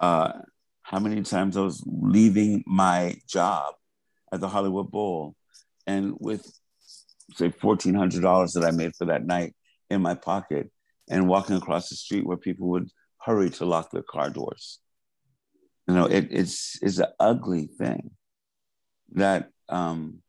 uh, 0.00 0.32
how 0.94 1.00
many 1.00 1.22
times 1.22 1.56
I 1.56 1.60
was 1.60 1.82
leaving 1.84 2.62
my 2.68 3.16
job 3.28 3.74
at 4.32 4.40
the 4.40 4.46
Hollywood 4.46 4.92
Bowl 4.92 5.34
and 5.88 6.14
with 6.20 6.46
say 7.34 7.48
$1,400 7.48 8.52
that 8.52 8.64
I 8.64 8.70
made 8.70 8.94
for 8.94 9.06
that 9.06 9.26
night 9.26 9.56
in 9.90 10.00
my 10.00 10.14
pocket 10.14 10.70
and 11.10 11.26
walking 11.26 11.56
across 11.56 11.88
the 11.88 11.96
street 11.96 12.24
where 12.24 12.36
people 12.36 12.68
would 12.68 12.90
hurry 13.18 13.50
to 13.50 13.64
lock 13.64 13.90
their 13.90 14.04
car 14.04 14.30
doors. 14.30 14.78
You 15.88 15.94
know, 15.94 16.06
it, 16.06 16.28
it's, 16.30 16.78
it's 16.80 16.98
an 16.98 17.08
ugly 17.18 17.66
thing 17.76 18.12
that, 19.14 19.50
um, 19.68 20.22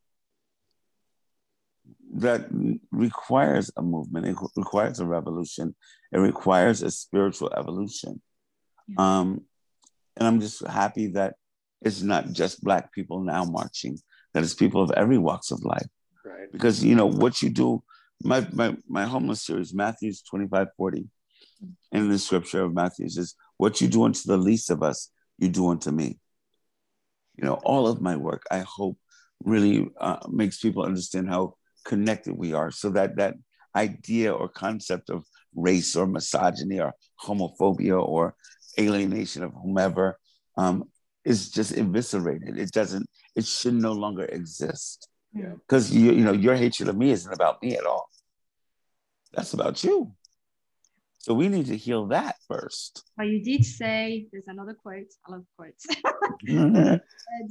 that 2.16 2.47
requires 2.89 3.70
a 3.78 3.84
movement. 3.84 4.26
It 4.26 4.36
requires 4.55 4.99
a 4.99 5.05
revolution. 5.05 5.76
It 6.11 6.18
requires 6.18 6.82
a 6.82 6.89
spiritual 6.89 7.53
evolution. 7.55 8.20
Yeah. 8.88 9.20
Um, 9.20 9.41
and 10.18 10.28
I'm 10.28 10.39
just 10.39 10.66
happy 10.66 11.07
that 11.07 11.36
it's 11.82 12.01
not 12.01 12.32
just 12.32 12.63
Black 12.63 12.91
people 12.93 13.22
now 13.22 13.43
marching, 13.43 13.97
that 14.34 14.43
it's 14.43 14.53
people 14.53 14.82
of 14.82 14.91
every 14.91 15.18
walks 15.18 15.51
of 15.51 15.63
life. 15.63 15.88
Right. 16.26 16.51
Because, 16.51 16.84
you 16.84 16.95
know, 16.95 17.05
what 17.05 17.41
you 17.41 17.49
do, 17.49 17.84
my, 18.24 18.47
my, 18.53 18.76
my 18.88 19.05
homeless 19.05 19.45
series, 19.45 19.74
Matthew's 19.74 20.22
25, 20.24 20.68
40, 20.78 21.05
in 21.91 22.09
the 22.09 22.20
scripture 22.20 22.63
of 22.63 22.74
Matthew's 22.74 23.18
is 23.18 23.36
what 23.57 23.82
you 23.82 23.88
do 23.88 24.03
unto 24.03 24.22
the 24.26 24.38
least 24.38 24.70
of 24.70 24.84
us, 24.84 25.11
you 25.38 25.49
do 25.49 25.70
unto 25.70 25.91
me. 25.91 26.20
You 27.38 27.45
know, 27.45 27.55
all 27.63 27.88
of 27.88 28.01
my 28.01 28.16
work, 28.16 28.43
I 28.49 28.59
hope, 28.59 28.97
really 29.43 29.88
uh, 29.99 30.18
makes 30.30 30.59
people 30.59 30.84
understand 30.84 31.30
how 31.30 31.55
connected 31.84 32.34
we 32.34 32.53
are 32.53 32.72
so 32.72 32.89
that 32.89 33.18
that 33.18 33.36
idea 33.76 34.34
or 34.34 34.47
concept 34.47 35.09
of 35.09 35.26
race 35.53 35.95
or 35.95 36.07
misogyny 36.07 36.80
or 36.80 36.93
homophobia 37.24 38.01
or 38.01 38.34
alienation 38.80 39.44
of 39.44 39.54
whomever 39.54 40.18
um, 40.58 40.90
is 41.24 41.50
just 41.50 41.72
eviscerated. 41.78 42.58
It 42.58 42.72
doesn't, 42.72 43.10
it 43.36 43.46
should 43.46 43.74
no 43.74 43.94
longer 43.94 44.26
exist. 44.26 45.08
Because 45.34 45.94
you, 45.94 46.14
you 46.14 46.24
know, 46.24 46.32
your 46.32 46.56
hatred 46.56 46.88
of 46.88 46.96
me 46.96 47.12
isn't 47.12 47.34
about 47.34 47.62
me 47.62 47.76
at 47.76 47.86
all. 47.86 48.10
That's 49.34 49.54
about 49.54 49.84
you. 49.84 50.14
So 51.18 51.34
we 51.34 51.50
need 51.50 51.66
to 51.66 51.76
heal 51.76 52.06
that 52.08 52.36
first. 52.48 53.04
But 53.18 53.28
you 53.28 53.44
did 53.44 53.66
say 53.66 54.28
there's 54.32 54.48
another 54.48 54.74
quote. 54.74 55.12
I 55.28 55.32
love 55.32 55.44
quotes. 55.58 55.86
and, 56.48 57.02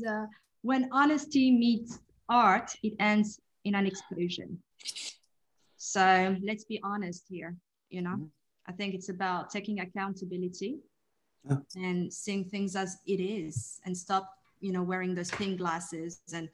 uh, 0.08 0.26
when 0.62 0.88
honesty 0.92 1.50
meets 1.50 1.98
art, 2.28 2.70
it 2.82 2.94
ends 2.98 3.38
in 3.64 3.74
an 3.74 3.86
explosion. 3.86 4.62
So 5.76 6.36
let's 6.42 6.64
be 6.64 6.80
honest 6.82 7.24
here. 7.28 7.56
You 7.90 8.02
know, 8.02 8.10
mm-hmm. 8.10 8.24
I 8.66 8.72
think 8.72 8.94
it's 8.94 9.10
about 9.10 9.50
taking 9.50 9.80
accountability 9.80 10.78
yeah. 11.48 11.56
and 11.76 12.12
seeing 12.12 12.44
things 12.44 12.76
as 12.76 12.98
it 13.06 13.20
is 13.20 13.80
and 13.84 13.96
stop 13.96 14.38
you 14.60 14.72
know 14.72 14.82
wearing 14.82 15.14
those 15.14 15.30
pink 15.30 15.58
glasses 15.58 16.20
and 16.32 16.48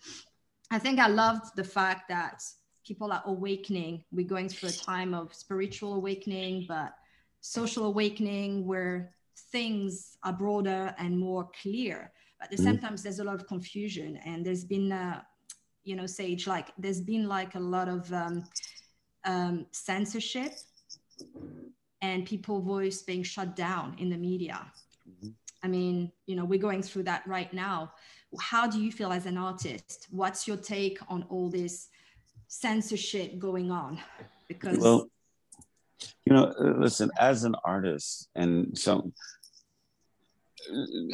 i 0.70 0.78
think 0.78 0.99
i 0.99 1.07
loved 1.07 1.55
the 1.57 1.64
fact 1.64 2.09
that 2.09 2.43
people 2.84 3.12
are 3.12 3.22
awakening 3.26 4.03
we're 4.12 4.26
going 4.26 4.49
through 4.49 4.68
a 4.68 4.72
time 4.72 5.14
of 5.14 5.34
spiritual 5.34 5.95
awakening 5.95 6.64
but 6.68 6.95
social 7.41 7.84
awakening 7.86 8.66
where 8.66 9.12
things 9.53 10.16
are 10.24 10.32
broader 10.32 10.95
and 10.99 11.18
more 11.18 11.49
clear 11.62 12.12
but 12.38 12.51
mm-hmm. 12.51 12.64
sometimes 12.64 13.03
there's 13.03 13.20
a 13.20 13.24
lot 13.24 13.34
of 13.34 13.47
confusion 13.47 14.18
and 14.24 14.45
there's 14.45 14.64
been 14.64 14.93
uh, 14.93 15.20
you 15.84 15.97
know 15.97 16.07
sage 16.07 16.47
like 16.47 16.68
there's 16.78 17.01
been 17.01 17.28
like 17.28 17.55
a 17.55 17.61
lot 17.61 17.88
of 17.88 18.12
um, 18.12 18.45
um, 19.24 19.66
censorship 19.70 20.53
and 22.03 22.24
people 22.24 22.61
voice 22.61 23.03
being 23.03 23.22
shut 23.22 23.57
down 23.57 23.94
in 23.98 24.11
the 24.11 24.16
media. 24.16 24.66
Mm-hmm. 25.09 25.30
i 25.62 25.66
mean 25.66 26.12
you 26.26 26.36
know 26.36 26.44
we're 26.44 26.66
going 26.68 26.82
through 26.82 27.05
that 27.05 27.26
right 27.26 27.53
now. 27.53 27.92
How 28.40 28.66
do 28.66 28.80
you 28.80 28.92
feel 28.92 29.12
as 29.12 29.26
an 29.26 29.36
artist? 29.36 30.07
What's 30.11 30.46
your 30.46 30.57
take 30.57 30.98
on 31.09 31.24
all 31.30 31.48
this 31.51 31.88
censorship 32.46 33.38
going 33.38 33.70
on? 33.70 33.98
Because 34.48 34.78
well 34.78 35.11
you 36.24 36.32
know 36.32 36.55
uh, 36.59 36.78
listen 36.78 37.11
as 37.18 37.44
an 37.44 37.55
artist 37.64 38.28
and 38.34 38.76
so 38.78 39.12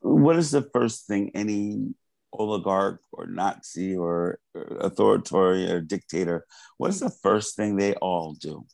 what 0.00 0.36
is 0.36 0.50
the 0.50 0.62
first 0.62 1.06
thing 1.06 1.30
any 1.34 1.94
oligarch 2.32 3.00
or 3.12 3.26
nazi 3.26 3.96
or 3.96 4.38
authoritarian 4.80 5.70
or 5.70 5.80
dictator 5.80 6.44
what 6.76 6.90
is 6.90 7.00
the 7.00 7.10
first 7.10 7.56
thing 7.56 7.76
they 7.76 7.94
all 7.94 8.34
do 8.34 8.64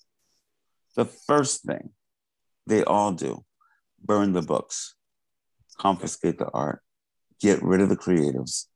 the 0.96 1.04
first 1.04 1.62
thing 1.62 1.90
they 2.66 2.84
all 2.84 3.12
do 3.12 3.44
burn 4.04 4.32
the 4.32 4.42
books, 4.42 4.94
confiscate 5.78 6.38
the 6.38 6.50
art, 6.52 6.80
get 7.40 7.62
rid 7.62 7.80
of 7.80 7.88
the 7.88 7.96
creatives, 7.96 8.66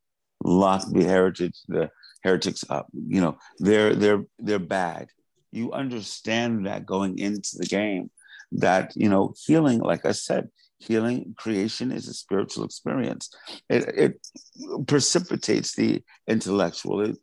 lock 0.45 0.85
the 0.91 1.05
heritage, 1.05 1.59
the 1.69 1.91
heretics 2.23 2.65
up. 2.69 2.87
You 2.93 3.21
know, 3.21 3.39
they're 3.59 3.95
they're 3.95 4.25
they're 4.39 4.59
bad. 4.59 5.09
You 5.53 5.73
understand 5.73 6.67
that 6.67 6.87
going 6.87 7.19
into 7.19 7.57
the 7.59 7.67
game, 7.67 8.11
that 8.53 8.93
you 8.97 9.09
know, 9.09 9.35
healing, 9.45 9.81
like 9.81 10.05
I 10.05 10.13
said, 10.13 10.49
healing 10.79 11.35
creation 11.37 11.91
is 11.93 12.09
a 12.09 12.15
spiritual 12.15 12.65
experience. 12.65 13.31
It, 13.69 13.89
it 13.89 14.87
precipitates 14.87 15.75
the 15.75 16.03
intellectual. 16.27 17.01
It, 17.01 17.19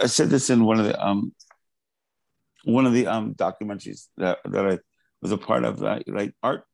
I 0.00 0.06
said 0.06 0.30
this 0.30 0.50
in 0.50 0.64
one 0.64 0.78
of 0.78 0.86
the 0.86 1.04
um, 1.04 1.32
one 2.64 2.86
of 2.86 2.92
the 2.92 3.06
um, 3.06 3.34
documentaries 3.34 4.08
that, 4.16 4.38
that 4.44 4.66
I 4.66 4.78
was 5.22 5.32
a 5.32 5.38
part 5.38 5.64
of, 5.64 5.80
that, 5.80 6.08
like 6.08 6.34
art, 6.42 6.64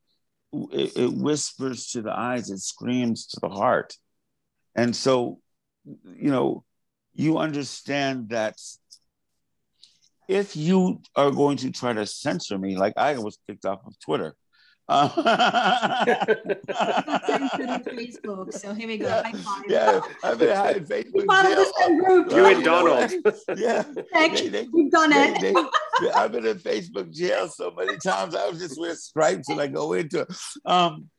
it, 0.72 0.97
it 0.97 1.12
whispers 1.12 1.91
to 1.91 2.03
the 2.03 2.12
eyes, 2.16 2.51
it 2.51 2.59
screams 2.59 3.26
to 3.28 3.41
the 3.41 3.49
heart. 3.49 3.95
And 4.74 4.95
so, 4.95 5.41
you 5.84 6.30
know, 6.30 6.64
you 7.14 7.39
understand 7.39 8.30
that 8.30 8.57
if 10.28 10.57
you 10.57 11.01
are 11.14 11.30
going 11.30 11.57
to 11.59 11.70
try 11.70 11.93
to 11.93 12.07
censor 12.07 12.59
me, 12.59 12.76
like 12.76 12.95
I 12.97 13.18
was 13.18 13.39
kicked 13.47 13.64
off 13.64 13.80
of 13.87 13.99
Twitter, 14.01 14.34
Facebook, 17.89 18.53
so 18.53 18.72
here 18.72 18.87
we 18.87 18.99
go. 18.99 19.07
Yeah, 19.07 19.32
yeah 19.68 20.01
I've 20.22 20.39
been 20.39 20.57
hiding 20.57 20.84
Facebook. 20.84 21.26
the 21.26 21.72
same 21.78 22.05
group. 22.05 22.30
You 22.30 22.47
and 22.47 22.64
Donald. 22.64 23.11
yeah, 23.57 23.82
they, 24.12 24.49
they, 24.49 24.68
we've 24.72 24.91
done 24.91 25.11
it. 25.12 25.41
They, 25.41 25.55
I've 26.11 26.30
been 26.32 26.47
in 26.47 26.59
Facebook 26.59 27.12
jail 27.12 27.49
so 27.49 27.72
many 27.76 27.97
times. 27.99 28.37
I 28.37 28.49
was 28.49 28.61
just 28.61 28.78
wear 28.78 28.95
stripes 28.95 29.49
and 29.49 29.61
I 29.61 29.66
go 29.66 29.95
into. 29.95 30.26
Um, 30.64 31.11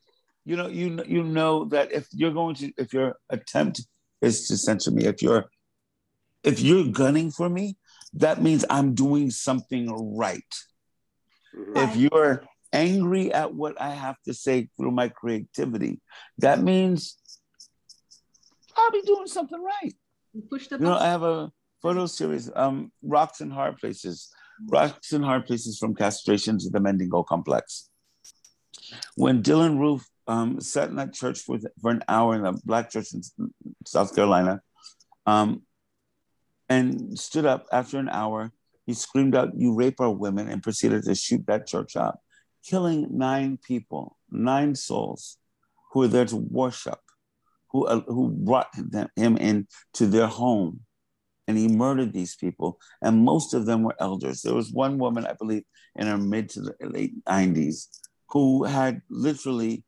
you 0.46 0.56
know, 0.56 0.68
you 0.68 1.04
you 1.06 1.24
know 1.24 1.66
that 1.66 1.92
if 1.92 2.08
you're 2.14 2.32
going 2.32 2.56
to, 2.56 2.72
if 2.78 2.94
your 2.94 3.18
attempt 3.30 3.82
is 4.22 4.48
to 4.48 4.56
censor 4.56 4.92
me, 4.92 5.04
if 5.06 5.22
you're 5.22 5.50
if 6.44 6.62
you're 6.62 6.88
gunning 6.88 7.32
for 7.32 7.50
me, 7.50 7.76
that 8.14 8.42
means 8.42 8.64
I'm 8.70 8.94
doing 8.94 9.30
something 9.30 9.92
right. 10.16 10.42
right. 11.54 11.90
If 11.90 11.98
you're 11.98 12.44
angry 12.74 13.34
at 13.34 13.54
what 13.54 13.80
I 13.82 13.92
have 13.92 14.16
to 14.26 14.34
say 14.34 14.70
through 14.78 14.92
my 14.92 15.10
creativity, 15.10 16.02
that 16.40 16.62
means 16.62 17.18
I'll 18.76 18.92
be 18.92 19.02
doing 19.02 19.28
something 19.28 19.62
right. 19.62 19.94
You 20.34 20.44
push 20.50 20.68
the 20.68 20.78
You 20.78 20.86
know, 20.86 20.98
I 20.98 21.08
have 21.08 21.24
a 21.24 21.52
photo 21.82 22.06
series, 22.06 22.50
um, 22.56 22.92
Rocks 23.02 23.42
and 23.42 23.52
Hard 23.52 23.78
Places. 23.78 24.30
Rocks 24.68 25.14
and 25.14 25.24
Hard 25.24 25.46
Places 25.46 25.78
from 25.78 25.96
castration 25.96 26.58
to 26.60 26.70
the 26.70 26.80
Mandingo 26.80 27.24
complex. 27.24 27.90
When 29.16 29.44
Dylann 29.44 29.80
Roof 29.80 30.08
um, 30.28 30.60
sat 30.62 30.90
in 30.90 30.96
that 30.96 31.14
church 31.14 31.40
for, 31.40 31.60
for 31.82 31.92
an 31.92 32.04
hour 32.08 32.36
in 32.36 32.46
a 32.46 32.54
black 32.66 32.90
church 32.90 33.14
in 33.14 33.22
South 33.86 34.16
Carolina 34.16 34.62
um, 35.26 35.64
and 36.70 37.18
stood 37.18 37.46
up 37.46 37.68
after 37.72 37.98
an 37.98 38.10
hour, 38.10 38.52
he 38.86 38.94
screamed 38.94 39.36
out, 39.36 39.52
You 39.56 39.74
rape 39.74 40.00
our 40.00 40.12
women, 40.12 40.50
and 40.50 40.64
proceeded 40.64 41.04
to 41.04 41.16
shoot 41.16 41.46
that 41.48 41.68
church 41.68 41.96
up 41.96 42.20
killing 42.68 43.08
nine 43.18 43.58
people, 43.58 44.18
nine 44.30 44.76
souls 44.76 45.38
who 45.92 46.02
were 46.02 46.08
there 46.08 46.26
to 46.26 46.36
worship, 46.36 47.00
who, 47.72 47.86
uh, 47.86 48.02
who 48.08 48.30
brought 48.30 48.68
them, 48.76 49.08
him 49.16 49.38
into 49.38 50.06
their 50.06 50.28
home. 50.28 50.82
And 51.48 51.58
he 51.58 51.70
murdered 51.70 52.12
these 52.12 52.36
people, 52.36 52.78
and 53.02 53.24
most 53.24 53.54
of 53.54 53.66
them 53.66 53.84
were 53.84 53.96
elders. 54.02 54.42
There 54.42 54.54
was 54.54 54.74
one 54.74 54.98
woman, 54.98 55.26
I 55.26 55.32
believe, 55.32 55.64
in 55.96 56.06
her 56.08 56.18
mid 56.18 56.50
to 56.50 56.62
the 56.62 56.76
late 56.82 57.14
90s, 57.24 57.88
who 58.30 58.66
had 58.66 59.02
literally 59.10 59.86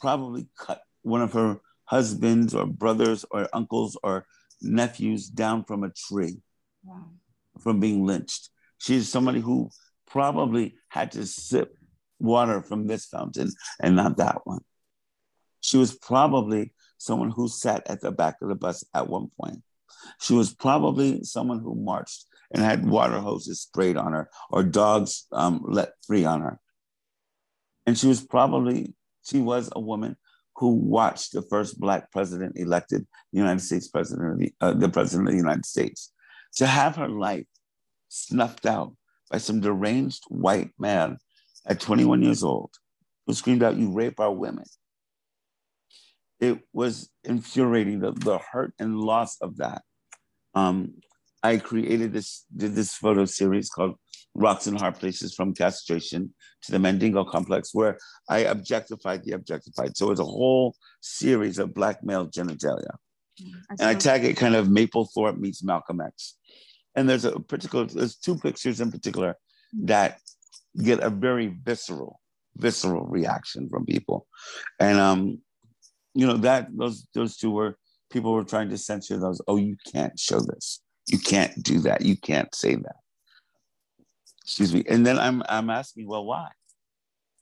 probably 0.00 0.46
cut 0.56 0.82
one 1.02 1.22
of 1.22 1.32
her 1.32 1.58
husbands 1.86 2.54
or 2.54 2.66
brothers 2.66 3.24
or 3.32 3.48
uncles 3.52 3.98
or 4.04 4.26
nephews 4.62 5.28
down 5.28 5.64
from 5.64 5.82
a 5.82 5.90
tree 5.90 6.38
wow. 6.84 7.06
from 7.58 7.80
being 7.80 8.06
lynched. 8.06 8.50
She's 8.78 9.08
somebody 9.08 9.40
who 9.40 9.70
probably 10.06 10.76
had 10.88 11.10
to 11.12 11.26
sip 11.26 11.76
water 12.20 12.62
from 12.62 12.86
this 12.86 13.06
fountain 13.06 13.50
and 13.80 13.96
not 13.96 14.16
that 14.18 14.38
one. 14.44 14.60
She 15.60 15.76
was 15.76 15.94
probably 15.94 16.72
someone 16.98 17.30
who 17.30 17.48
sat 17.48 17.88
at 17.88 18.00
the 18.00 18.12
back 18.12 18.36
of 18.42 18.48
the 18.48 18.54
bus 18.54 18.84
at 18.94 19.08
one 19.08 19.28
point. 19.40 19.62
She 20.20 20.34
was 20.34 20.54
probably 20.54 21.22
someone 21.24 21.60
who 21.60 21.74
marched 21.74 22.26
and 22.52 22.62
had 22.62 22.86
water 22.86 23.20
hoses 23.20 23.60
sprayed 23.60 23.96
on 23.96 24.12
her 24.12 24.28
or 24.50 24.62
dogs 24.62 25.26
um, 25.32 25.62
let 25.66 25.92
free 26.06 26.24
on 26.24 26.40
her. 26.40 26.58
And 27.86 27.96
she 27.96 28.06
was 28.06 28.20
probably, 28.20 28.94
she 29.24 29.38
was 29.38 29.70
a 29.72 29.80
woman 29.80 30.16
who 30.56 30.74
watched 30.74 31.32
the 31.32 31.42
first 31.42 31.80
Black 31.80 32.10
president 32.12 32.56
elected, 32.56 33.06
United 33.32 33.60
States 33.60 33.88
president, 33.88 34.38
the, 34.38 34.52
uh, 34.60 34.74
the 34.74 34.88
president 34.88 35.28
of 35.28 35.32
the 35.32 35.38
United 35.38 35.64
States. 35.64 36.12
To 36.56 36.66
have 36.66 36.96
her 36.96 37.08
life 37.08 37.46
snuffed 38.08 38.66
out 38.66 38.94
by 39.30 39.38
some 39.38 39.60
deranged 39.60 40.24
white 40.28 40.72
man 40.78 41.18
at 41.66 41.80
21 41.80 42.22
years 42.22 42.42
old 42.42 42.70
who 43.26 43.34
screamed 43.34 43.62
out, 43.62 43.76
You 43.76 43.92
rape 43.92 44.20
our 44.20 44.32
women. 44.32 44.64
It 46.40 46.60
was 46.72 47.10
infuriating, 47.22 48.00
the, 48.00 48.12
the 48.12 48.38
hurt 48.38 48.72
and 48.78 48.98
loss 48.98 49.36
of 49.40 49.58
that. 49.58 49.82
Um, 50.54 50.94
I 51.42 51.58
created 51.58 52.12
this, 52.12 52.44
did 52.54 52.74
this 52.74 52.94
photo 52.94 53.24
series 53.24 53.68
called 53.70 53.96
Rocks 54.34 54.66
and 54.66 54.78
Hard 54.78 54.96
Places 54.96 55.34
from 55.34 55.54
Castration 55.54 56.34
to 56.62 56.72
the 56.72 56.78
Mandingo 56.78 57.24
Complex, 57.24 57.74
where 57.74 57.98
I 58.28 58.40
objectified 58.40 59.24
the 59.24 59.32
objectified. 59.32 59.96
So 59.96 60.10
it's 60.10 60.20
a 60.20 60.24
whole 60.24 60.76
series 61.00 61.58
of 61.58 61.74
black 61.74 62.02
male 62.04 62.28
genitalia. 62.28 62.94
Mm, 63.40 63.52
and 63.70 63.82
I 63.82 63.94
tag 63.94 64.24
it 64.24 64.36
kind 64.36 64.54
of 64.54 64.68
Mapplethorpe 64.68 65.38
meets 65.38 65.62
Malcolm 65.62 66.00
X. 66.00 66.36
And 66.94 67.08
there's 67.08 67.24
a 67.24 67.38
particular, 67.38 67.86
there's 67.86 68.16
two 68.16 68.36
pictures 68.36 68.80
in 68.80 68.90
particular 68.90 69.36
mm. 69.76 69.86
Get 70.76 71.00
a 71.00 71.10
very 71.10 71.48
visceral, 71.62 72.20
visceral 72.56 73.06
reaction 73.06 73.68
from 73.68 73.86
people. 73.86 74.26
And 74.78 74.98
um, 74.98 75.38
you 76.14 76.26
know, 76.26 76.36
that 76.38 76.68
those 76.76 77.06
those 77.14 77.36
two 77.36 77.50
were 77.50 77.76
people 78.10 78.32
were 78.32 78.44
trying 78.44 78.68
to 78.70 78.78
censor 78.78 79.18
those. 79.18 79.40
Oh, 79.46 79.56
you 79.56 79.76
can't 79.92 80.18
show 80.18 80.40
this. 80.40 80.80
You 81.06 81.18
can't 81.18 81.62
do 81.62 81.78
that. 81.80 82.02
You 82.02 82.16
can't 82.16 82.54
say 82.54 82.74
that. 82.74 82.96
Excuse 84.42 84.74
me. 84.74 84.84
And 84.88 85.06
then 85.06 85.18
I'm 85.18 85.42
I'm 85.48 85.70
asking, 85.70 86.08
well, 86.08 86.24
why? 86.24 86.48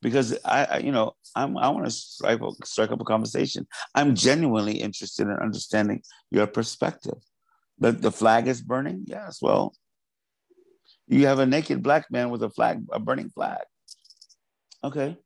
Because 0.03 0.39
I, 0.45 0.65
I 0.65 0.79
you 0.79 0.93
know, 0.93 1.15
I'm 1.35 1.57
I 1.57 1.69
want 1.71 1.87
to 1.87 1.91
strike 1.91 2.41
strike 2.65 2.91
up 2.93 3.01
a 3.01 3.05
conversation. 3.05 3.67
I'm 3.95 4.15
genuinely 4.15 4.75
interested 4.75 5.27
in 5.27 5.37
understanding 5.37 6.03
your 6.31 6.47
perspective. 6.47 7.19
But 7.79 8.03
the 8.03 8.11
flag 8.11 8.49
is 8.49 8.61
burning. 8.61 9.05
Yes. 9.07 9.41
Well, 9.41 9.73
you 11.09 11.27
have 11.27 11.39
a 11.39 11.47
naked 11.47 11.83
black 11.83 12.07
man 12.11 12.31
with 12.31 12.43
a 12.43 12.51
flag, 12.51 12.85
a 12.93 13.01
burning 13.01 13.31
flag. 13.31 13.63
Okay. 14.85 15.17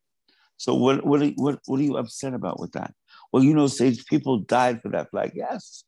So 0.57 0.75
what 0.75 1.05
what 1.05 1.21
are, 1.21 1.27
what 1.35 1.59
what 1.65 1.79
are 1.79 1.83
you 1.83 1.97
upset 1.97 2.33
about 2.33 2.59
with 2.59 2.71
that? 2.73 2.93
Well, 3.31 3.43
you 3.43 3.53
know, 3.53 3.67
Sage, 3.67 4.05
people 4.05 4.39
died 4.39 4.81
for 4.81 4.89
that 4.89 5.09
flag. 5.09 5.31
Yes, 5.35 5.83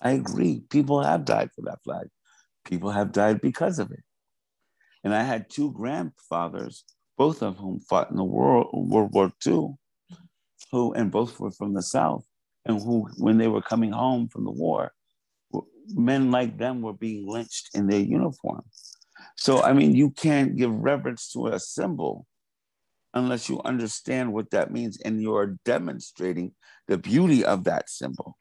I 0.00 0.12
agree. 0.12 0.62
People 0.70 1.02
have 1.02 1.24
died 1.24 1.50
for 1.54 1.62
that 1.62 1.82
flag. 1.84 2.06
People 2.64 2.90
have 2.90 3.12
died 3.12 3.40
because 3.40 3.78
of 3.78 3.90
it. 3.90 4.02
And 5.02 5.14
I 5.14 5.22
had 5.22 5.50
two 5.50 5.72
grandfathers, 5.72 6.84
both 7.18 7.42
of 7.42 7.58
whom 7.58 7.80
fought 7.80 8.10
in 8.10 8.16
the 8.16 8.24
world, 8.24 8.68
World 8.72 9.12
War 9.12 9.32
II, 9.46 9.74
who 10.72 10.92
and 10.94 11.10
both 11.10 11.38
were 11.38 11.50
from 11.50 11.74
the 11.74 11.82
South, 11.82 12.24
and 12.64 12.80
who, 12.80 13.08
when 13.18 13.36
they 13.36 13.48
were 13.48 13.60
coming 13.60 13.92
home 13.92 14.28
from 14.28 14.44
the 14.44 14.50
war, 14.50 14.92
men 15.88 16.30
like 16.30 16.56
them 16.56 16.80
were 16.80 16.94
being 16.94 17.28
lynched 17.28 17.70
in 17.74 17.86
their 17.86 18.00
uniform. 18.00 18.62
So, 19.36 19.62
I 19.62 19.72
mean, 19.72 19.94
you 19.94 20.10
can't 20.10 20.56
give 20.56 20.72
reverence 20.74 21.32
to 21.32 21.48
a 21.48 21.58
symbol 21.58 22.26
unless 23.14 23.48
you 23.48 23.60
understand 23.64 24.32
what 24.32 24.50
that 24.50 24.72
means 24.72 25.00
and 25.04 25.22
you're 25.22 25.56
demonstrating 25.64 26.52
the 26.88 26.98
beauty 26.98 27.44
of 27.44 27.64
that 27.64 27.88
symbol. 27.88 28.36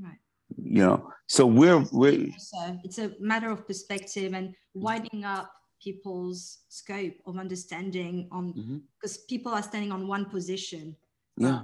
Right. 0.00 0.18
You 0.62 0.82
know, 0.82 1.12
so 1.26 1.46
we're 1.46 1.84
we're 1.92 2.28
so 2.38 2.78
it's 2.84 2.98
a 2.98 3.12
matter 3.18 3.50
of 3.50 3.66
perspective 3.66 4.34
and 4.34 4.54
widening 4.74 5.24
up 5.24 5.50
people's 5.82 6.58
scope 6.68 7.14
of 7.26 7.38
understanding 7.38 8.28
on 8.30 8.52
because 9.00 9.16
mm-hmm. 9.16 9.26
people 9.28 9.52
are 9.52 9.62
standing 9.62 9.90
on 9.90 10.06
one 10.06 10.26
position. 10.26 10.94
Yeah. 11.36 11.62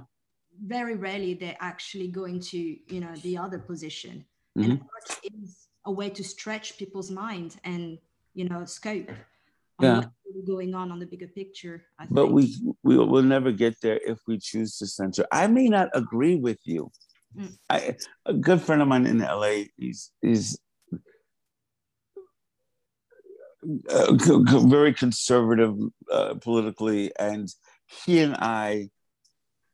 Very 0.61 0.95
rarely 0.95 1.35
they're 1.35 1.55
actually 1.61 2.09
going 2.09 2.39
to, 2.41 2.57
you 2.57 2.99
know, 2.99 3.15
the 3.21 3.37
other 3.37 3.59
position. 3.59 4.25
Mm-hmm. 4.57 4.71
And 4.71 4.81
art 4.81 5.19
is 5.23 5.67
a 5.85 5.91
way 5.91 6.09
to 6.09 6.23
stretch 6.23 6.77
people's 6.77 7.11
mind 7.11 7.57
and 7.63 7.97
you 8.33 8.47
know 8.47 8.65
scope 8.65 9.09
yeah. 9.81 10.03
going 10.45 10.75
on 10.75 10.91
on 10.91 10.99
the 10.99 11.05
bigger 11.05 11.27
picture. 11.27 11.83
but 12.09 12.27
we 12.27 12.55
we 12.83 12.97
will 12.97 13.23
never 13.23 13.51
get 13.51 13.79
there 13.81 13.99
if 14.05 14.19
we 14.27 14.37
choose 14.37 14.77
to 14.77 14.87
censor. 14.87 15.25
I 15.31 15.47
may 15.47 15.67
not 15.67 15.89
agree 15.93 16.35
with 16.35 16.59
you. 16.65 16.91
Mm. 17.37 17.57
I, 17.69 17.95
a 18.25 18.33
good 18.33 18.61
friend 18.61 18.81
of 18.81 18.87
mine 18.87 19.05
in 19.05 19.19
LA 19.19 19.63
is 19.77 20.11
is 20.21 20.59
uh, 23.89 24.13
very 24.67 24.93
conservative 24.93 25.75
uh, 26.11 26.35
politically, 26.35 27.11
and 27.17 27.49
he 28.05 28.19
and 28.19 28.35
I. 28.35 28.89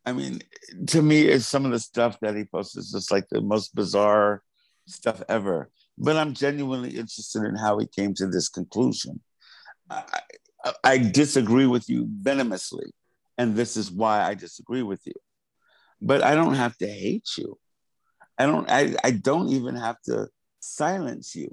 I 0.07 0.13
mean, 0.13 0.41
to 0.87 1.01
me, 1.01 1.27
is 1.27 1.47
some 1.47 1.65
of 1.65 1.71
the 1.71 1.79
stuff 1.79 2.19
that 2.19 2.35
he 2.35 2.43
posts 2.43 2.77
is 2.77 2.91
just 2.91 3.11
like 3.11 3.27
the 3.29 3.41
most 3.41 3.73
bizarre 3.73 4.43
stuff 4.85 5.23
ever. 5.27 5.71
But 5.97 6.17
I'm 6.17 6.33
genuinely 6.33 6.91
interested 6.91 7.43
in 7.43 7.55
how 7.55 7.77
he 7.79 7.87
came 7.87 8.13
to 8.15 8.27
this 8.27 8.49
conclusion. 8.49 9.21
I, 9.89 10.21
I 10.83 10.97
disagree 10.97 11.67
with 11.67 11.87
you 11.89 12.07
venomously, 12.09 12.91
and 13.37 13.55
this 13.55 13.77
is 13.77 13.91
why 13.91 14.21
I 14.23 14.33
disagree 14.33 14.83
with 14.83 15.01
you. 15.05 15.13
But 16.01 16.23
I 16.23 16.35
don't 16.35 16.55
have 16.55 16.75
to 16.77 16.87
hate 16.87 17.29
you. 17.37 17.57
I 18.37 18.45
don't. 18.45 18.69
I, 18.69 18.95
I 19.03 19.11
don't 19.11 19.49
even 19.49 19.75
have 19.75 20.01
to 20.05 20.27
silence 20.59 21.35
you. 21.35 21.49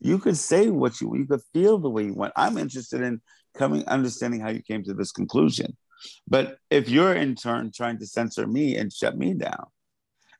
You 0.00 0.18
could 0.18 0.36
say 0.36 0.68
what 0.68 1.00
you 1.00 1.16
you 1.16 1.26
could 1.26 1.42
feel 1.52 1.78
the 1.78 1.90
way 1.90 2.04
you 2.04 2.14
want. 2.14 2.32
I'm 2.36 2.58
interested 2.58 3.00
in 3.00 3.20
coming 3.56 3.86
understanding 3.86 4.40
how 4.40 4.50
you 4.50 4.62
came 4.62 4.84
to 4.84 4.94
this 4.94 5.12
conclusion. 5.12 5.76
But 6.28 6.58
if 6.70 6.88
you're 6.88 7.14
in 7.14 7.34
turn 7.34 7.72
trying 7.74 7.98
to 7.98 8.06
censor 8.06 8.46
me 8.46 8.76
and 8.76 8.92
shut 8.92 9.16
me 9.16 9.34
down, 9.34 9.66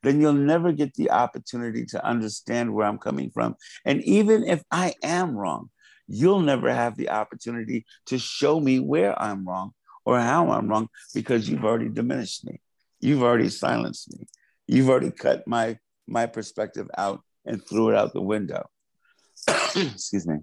then 0.05 0.21
you'll 0.21 0.33
never 0.33 0.71
get 0.71 0.93
the 0.95 1.11
opportunity 1.11 1.85
to 1.87 2.05
understand 2.05 2.73
where 2.73 2.87
I'm 2.87 2.97
coming 2.97 3.31
from. 3.31 3.55
And 3.85 4.03
even 4.03 4.43
if 4.47 4.63
I 4.71 4.93
am 5.03 5.35
wrong, 5.35 5.69
you'll 6.07 6.41
never 6.41 6.73
have 6.73 6.95
the 6.97 7.09
opportunity 7.09 7.85
to 8.07 8.17
show 8.17 8.59
me 8.59 8.79
where 8.79 9.19
I'm 9.21 9.47
wrong 9.47 9.71
or 10.05 10.19
how 10.19 10.51
I'm 10.51 10.67
wrong 10.67 10.89
because 11.13 11.49
you've 11.49 11.65
already 11.65 11.89
diminished 11.89 12.45
me. 12.45 12.61
You've 12.99 13.23
already 13.23 13.49
silenced 13.49 14.13
me. 14.17 14.27
You've 14.67 14.89
already 14.89 15.11
cut 15.11 15.47
my 15.47 15.77
my 16.07 16.27
perspective 16.27 16.87
out 16.97 17.21
and 17.45 17.65
threw 17.67 17.89
it 17.89 17.95
out 17.95 18.13
the 18.13 18.21
window. 18.21 18.67
Excuse 19.47 20.27
me. 20.27 20.37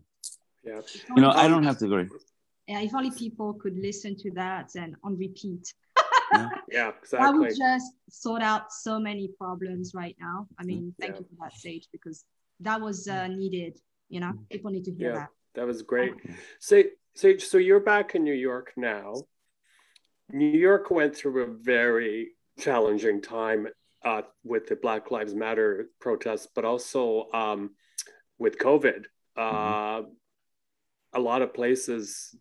Yeah. 0.65 0.81
You 1.15 1.23
know, 1.23 1.31
I 1.31 1.49
don't 1.49 1.65
have 1.65 1.79
to 1.79 1.87
agree. 1.87 2.09
Yeah, 2.69 2.81
if 2.81 2.95
only 2.95 3.11
people 3.11 3.55
could 3.55 3.77
listen 3.77 4.17
to 4.19 4.31
that 4.33 4.71
and 4.77 4.95
on 5.03 5.19
repeat. 5.19 5.73
Yeah. 6.33 6.49
yeah, 6.71 6.93
exactly. 7.01 7.19
That 7.19 7.39
would 7.39 7.57
just 7.57 7.93
sort 8.11 8.43
out 8.43 8.73
so 8.73 8.99
many 8.99 9.29
problems 9.39 9.93
right 9.95 10.17
now. 10.21 10.47
I 10.59 10.65
mean, 10.65 10.95
thank 11.01 11.15
yeah. 11.15 11.21
you 11.21 11.27
for 11.27 11.45
that, 11.45 11.57
Sage, 11.57 11.89
because 11.93 12.25
that 12.61 12.81
was 12.81 13.09
uh, 13.09 13.29
needed. 13.29 13.79
You 14.09 14.21
know, 14.21 14.33
people 14.51 14.71
need 14.71 14.85
to 14.85 14.93
hear 14.93 15.11
yeah. 15.11 15.19
that. 15.21 15.29
That 15.55 15.67
was 15.67 15.83
great. 15.83 16.15
So, 16.61 16.83
so, 17.15 17.37
so 17.37 17.59
you're 17.59 17.81
back 17.81 18.15
in 18.15 18.25
New 18.25 18.35
York 18.35 18.73
now. 18.77 19.15
New 20.31 20.47
York 20.47 20.91
went 20.91 21.15
through 21.15 21.43
a 21.43 21.47
very 21.47 22.31
challenging 22.59 23.21
time 23.21 23.69
uh, 24.05 24.23
with 24.45 24.67
the 24.67 24.77
Black 24.77 25.11
Lives 25.11 25.35
Matter 25.35 25.89
protests, 26.01 26.49
but 26.55 26.65
also 26.65 27.29
um, 27.33 27.71
with 28.39 28.59
COVID. 28.59 29.05
Uh, 29.37 29.43
mm-hmm. 29.43 30.11
A 31.15 31.21
lot 31.21 31.43
of 31.43 31.53
places 31.53 32.35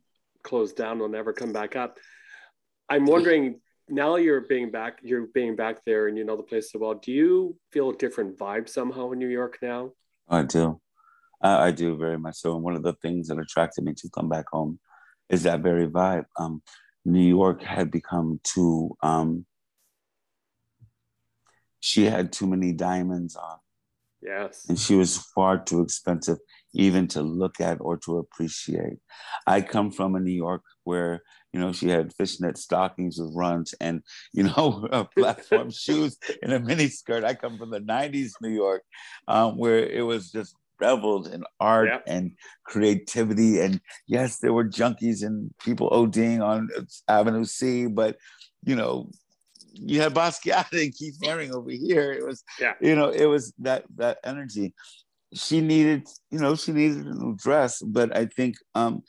closed 0.43 0.77
down; 0.77 0.99
will 0.99 1.09
never 1.09 1.33
come 1.33 1.51
back 1.51 1.75
up. 1.75 1.97
I'm 2.87 3.05
wondering 3.05 3.59
now 3.91 4.15
you're 4.15 4.41
being 4.41 4.71
back, 4.71 4.99
you're 5.03 5.27
being 5.27 5.55
back 5.55 5.83
there, 5.85 6.07
and 6.07 6.17
you 6.17 6.23
know 6.23 6.37
the 6.37 6.43
place 6.43 6.71
so 6.71 6.79
well. 6.79 6.95
Do 6.95 7.11
you 7.11 7.57
feel 7.71 7.89
a 7.89 7.95
different 7.95 8.37
vibe 8.37 8.69
somehow 8.69 9.11
in 9.11 9.19
New 9.19 9.27
York 9.27 9.59
now? 9.61 9.91
I 10.29 10.43
do. 10.43 10.79
I, 11.41 11.67
I, 11.67 11.71
do 11.71 11.97
very 11.97 12.17
much 12.17 12.35
so. 12.35 12.55
And 12.55 12.63
one 12.63 12.75
of 12.75 12.83
the 12.83 12.93
things 12.93 13.27
that 13.27 13.37
attracted 13.37 13.83
me 13.83 13.93
to 13.95 14.09
come 14.09 14.29
back 14.29 14.45
home 14.51 14.79
is 15.29 15.43
that 15.43 15.61
very 15.61 15.87
vibe. 15.87 16.25
Um, 16.37 16.61
New 17.03 17.27
York 17.27 17.61
had 17.63 17.91
become 17.91 18.39
too. 18.43 18.95
Um, 19.03 19.45
she 21.79 22.05
had 22.05 22.31
too 22.31 22.47
many 22.47 22.73
diamonds 22.73 23.35
on. 23.35 23.57
Yes. 24.21 24.67
And 24.69 24.79
she 24.79 24.95
was 24.95 25.17
far 25.17 25.57
too 25.57 25.81
expensive 25.81 26.37
even 26.73 27.07
to 27.07 27.21
look 27.21 27.59
at 27.59 27.79
or 27.81 27.97
to 27.97 28.17
appreciate. 28.17 28.99
I 29.47 29.61
come 29.61 29.91
from 29.91 30.15
a 30.15 30.19
New 30.19 30.31
York 30.31 30.61
where, 30.83 31.21
you 31.53 31.59
know, 31.59 31.71
she 31.71 31.89
had 31.89 32.13
fishnet 32.13 32.57
stockings 32.57 33.19
with 33.19 33.35
runs 33.35 33.73
and, 33.81 34.01
you 34.33 34.43
know, 34.43 34.87
platform 35.17 35.69
shoes 35.71 36.17
and 36.41 36.53
a 36.53 36.59
mini 36.59 36.87
skirt. 36.87 37.23
I 37.23 37.33
come 37.33 37.57
from 37.57 37.71
the 37.71 37.81
90s 37.81 38.31
New 38.41 38.49
York 38.49 38.83
um, 39.27 39.57
where 39.57 39.79
it 39.79 40.05
was 40.05 40.31
just 40.31 40.55
reveled 40.79 41.27
in 41.27 41.43
art 41.59 41.89
yep. 41.89 42.03
and 42.07 42.31
creativity. 42.65 43.59
And 43.59 43.81
yes, 44.07 44.39
there 44.39 44.53
were 44.53 44.65
junkies 44.65 45.23
and 45.23 45.51
people 45.63 45.89
ODing 45.91 46.41
on 46.41 46.69
Avenue 47.07 47.45
C, 47.45 47.87
but, 47.87 48.17
you 48.63 48.75
know, 48.75 49.09
you 49.73 50.01
had 50.01 50.13
Basquiat 50.13 50.71
and 50.81 50.95
Keith 50.95 51.17
Haring 51.23 51.51
over 51.51 51.69
here. 51.69 52.11
It 52.11 52.25
was, 52.25 52.43
yeah. 52.59 52.73
you 52.81 52.95
know, 52.95 53.09
it 53.09 53.25
was 53.25 53.53
that 53.59 53.85
that 53.97 54.19
energy. 54.23 54.73
She 55.33 55.61
needed, 55.61 56.09
you 56.29 56.39
know, 56.39 56.55
she 56.55 56.73
needed 56.73 57.05
a 57.05 57.13
new 57.13 57.37
dress, 57.37 57.81
but 57.81 58.15
I 58.15 58.25
think 58.25 58.55
um, 58.75 59.01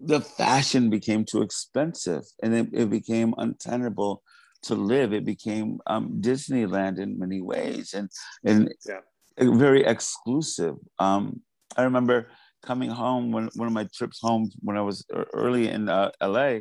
the 0.00 0.20
fashion 0.20 0.90
became 0.90 1.24
too 1.24 1.42
expensive, 1.42 2.24
and 2.42 2.54
it, 2.54 2.68
it 2.72 2.90
became 2.90 3.34
untenable 3.38 4.22
to 4.62 4.74
live. 4.74 5.12
It 5.12 5.24
became 5.24 5.78
um, 5.86 6.20
Disneyland 6.20 6.98
in 6.98 7.18
many 7.18 7.40
ways, 7.40 7.94
and 7.94 8.08
and 8.44 8.72
yeah. 8.86 9.00
very 9.38 9.84
exclusive. 9.84 10.76
Um, 10.98 11.40
I 11.76 11.82
remember 11.82 12.28
coming 12.62 12.90
home 12.90 13.30
when 13.30 13.50
one 13.54 13.68
of 13.68 13.74
my 13.74 13.86
trips 13.94 14.20
home 14.22 14.50
when 14.60 14.76
I 14.76 14.80
was 14.82 15.04
early 15.34 15.68
in 15.68 15.88
uh, 15.88 16.10
LA 16.22 16.60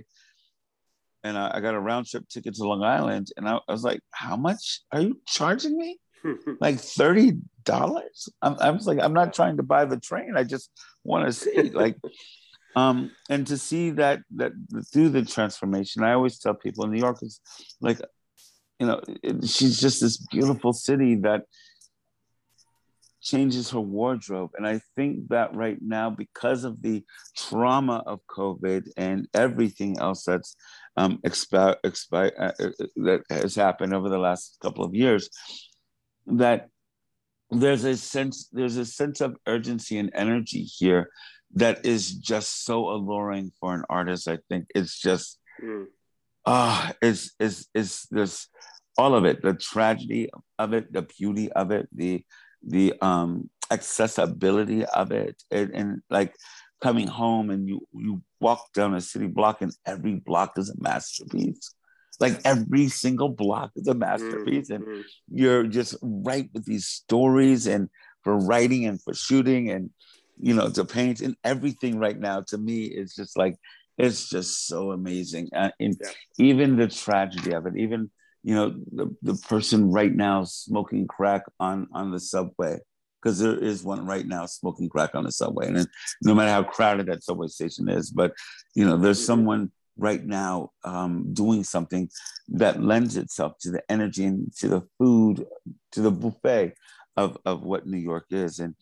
and 1.24 1.38
I, 1.38 1.52
I, 1.56 1.60
got 1.62 1.76
a 1.76 1.80
round 1.80 2.08
trip 2.08 2.28
ticket 2.28 2.56
to 2.56 2.64
Long 2.64 2.84
Island, 2.84 3.30
and 3.38 3.48
I, 3.48 3.60
I 3.68 3.72
was 3.72 3.84
like, 3.84 4.02
"How 4.12 4.36
much 4.36 4.82
are 4.92 5.02
you 5.02 5.22
charging 5.28 5.78
me? 5.78 5.98
like 6.60 6.80
thirty 6.80 7.38
dollars?" 7.64 8.30
I, 8.42 8.50
I 8.50 8.70
was 8.72 8.86
like, 8.86 9.00
"I'm 9.00 9.14
not 9.14 9.34
trying 9.34 9.58
to 9.58 9.64
buy 9.64 9.86
the 9.86 10.00
train. 10.00 10.34
I 10.36 10.44
just 10.44 10.70
want 11.04 11.26
to 11.26 11.34
see 11.34 11.70
like." 11.70 11.98
Um, 12.76 13.12
and 13.30 13.46
to 13.48 13.58
see 13.58 13.92
that 13.92 14.22
that 14.36 14.54
through 14.92 15.10
the 15.10 15.24
transformation, 15.24 16.04
I 16.04 16.14
always 16.14 16.40
tell 16.40 16.54
people 16.54 16.86
in 16.86 16.92
New 16.92 17.00
York 17.00 17.20
is 17.22 17.40
like, 17.82 18.00
you 18.80 18.88
know, 18.88 19.02
it, 19.22 19.48
she's 19.48 19.80
just 19.80 20.02
this 20.02 20.18
beautiful 20.32 20.74
city 20.74 21.16
that 21.18 21.44
changes 23.22 23.70
her 23.72 23.80
wardrobe. 23.80 24.52
And 24.58 24.68
I 24.68 24.82
think 24.96 25.30
that 25.30 25.56
right 25.56 25.78
now, 25.82 26.10
because 26.10 26.66
of 26.66 26.82
the 26.82 27.04
trauma 27.38 28.04
of 28.06 28.20
COVID 28.30 28.90
and 28.98 29.28
everything 29.34 29.98
else 30.00 30.26
that's 30.26 30.56
um, 30.98 31.20
expi- 31.26 31.78
expi- 31.86 32.34
uh, 32.38 32.52
uh, 32.60 32.86
that 32.98 33.22
has 33.30 33.56
happened 33.56 33.94
over 33.94 34.10
the 34.10 34.18
last 34.18 34.58
couple 34.62 34.84
of 34.84 34.94
years, 34.94 35.30
that 36.28 36.70
there's 37.50 37.84
a 37.84 37.96
sense 37.96 38.50
there's 38.52 38.78
a 38.78 38.86
sense 38.86 39.22
of 39.22 39.36
urgency 39.48 39.98
and 39.98 40.12
energy 40.16 40.64
here 40.64 41.10
that 41.54 41.86
is 41.86 42.14
just 42.14 42.66
so 42.66 42.90
alluring 42.90 43.52
for 43.60 43.74
an 43.74 43.84
artist. 43.90 44.28
I 44.28 44.40
think 44.50 44.68
it's 44.74 45.00
just 45.00 45.40
mm. 45.64 45.86
ah, 46.46 46.90
uh, 46.90 46.94
is 47.02 47.34
is 47.40 47.68
is 47.74 48.08
this 48.12 48.48
all 48.98 49.16
of 49.16 49.26
it, 49.26 49.42
the 49.42 49.54
tragedy 49.54 50.30
of 50.60 50.74
it, 50.74 50.94
the 50.94 51.02
beauty 51.02 51.52
of 51.52 51.72
it, 51.72 51.88
the 51.92 52.24
the 52.66 52.94
um 53.02 53.50
accessibility 53.72 54.86
of 54.86 55.12
it 55.12 55.42
and, 55.50 55.72
and, 55.72 56.02
like 56.10 56.36
coming 56.82 57.08
home 57.08 57.50
and 57.50 57.68
you 57.68 57.80
you 57.94 58.22
walk 58.42 58.72
down 58.74 58.94
a 58.94 59.02
city 59.02 59.28
block 59.28 59.62
and 59.62 59.74
every 59.86 60.16
block 60.16 60.58
is 60.58 60.70
a 60.70 60.76
masterpiece 60.78 61.74
like 62.20 62.40
every 62.44 62.90
single 62.90 63.30
block 63.30 63.72
is 63.78 63.88
a 63.88 63.94
masterpiece 63.94 64.70
mm-hmm. 64.70 64.92
and 64.92 65.06
you're 65.32 65.64
just 65.64 65.96
right 66.02 66.50
with 66.54 66.66
these 66.66 66.86
stories 66.86 67.68
and 67.68 67.90
for 68.22 68.38
writing 68.38 68.86
and 68.86 69.02
for 69.02 69.14
shooting 69.14 69.72
and 69.72 69.90
you 70.40 70.54
know 70.54 70.70
to 70.70 70.86
paint 70.86 71.22
and 71.22 71.36
everything 71.44 71.98
right 71.98 72.20
now 72.20 72.42
to 72.42 72.58
me 72.58 72.84
is 72.86 73.16
just 73.16 73.38
like 73.38 73.56
it's 73.98 74.30
just 74.30 74.68
so 74.68 74.92
amazing. 74.92 75.50
Uh, 75.56 75.70
and 75.80 75.96
yeah. 76.02 76.10
even 76.38 76.78
the 76.78 76.88
tragedy 76.88 77.54
of 77.54 77.66
it 77.66 77.74
even 77.78 78.10
you 78.44 78.56
know 78.56 78.76
the, 78.92 79.16
the 79.22 79.36
person 79.48 79.92
right 79.92 80.14
now 80.14 80.44
smoking 80.44 81.08
crack 81.08 81.44
on 81.60 81.88
on 81.94 82.12
the 82.12 82.20
subway 82.20 82.80
because 83.22 83.40
there 83.40 83.58
is 83.58 83.84
one 83.84 84.06
right 84.06 84.28
now 84.28 84.46
smoking 84.46 84.90
crack 84.90 85.16
on 85.16 85.24
the 85.24 85.32
subway. 85.32 85.68
And 85.68 85.88
no 86.22 86.36
matter 86.36 86.52
how 86.52 86.64
crowded 86.64 87.06
that 87.06 87.24
subway 87.24 87.48
station 87.48 87.88
is 87.90 88.10
but 88.10 88.34
you 88.76 88.86
know 88.86 88.98
there's 88.98 89.24
someone 89.24 89.72
right 89.98 90.26
now 90.26 90.72
um, 90.84 91.34
doing 91.34 91.64
something 91.64 92.10
that 92.48 92.82
lends 92.82 93.16
itself 93.16 93.54
to 93.62 93.70
the 93.70 93.82
energy 93.90 94.26
and 94.26 94.52
to 94.56 94.68
the 94.68 94.82
food 94.98 95.46
to 95.92 96.02
the 96.02 96.12
buffet 96.12 96.74
of, 97.16 97.38
of 97.46 97.64
what 97.64 97.86
new 97.86 97.98
york 97.98 98.26
is. 98.32 98.60
And 98.60 98.76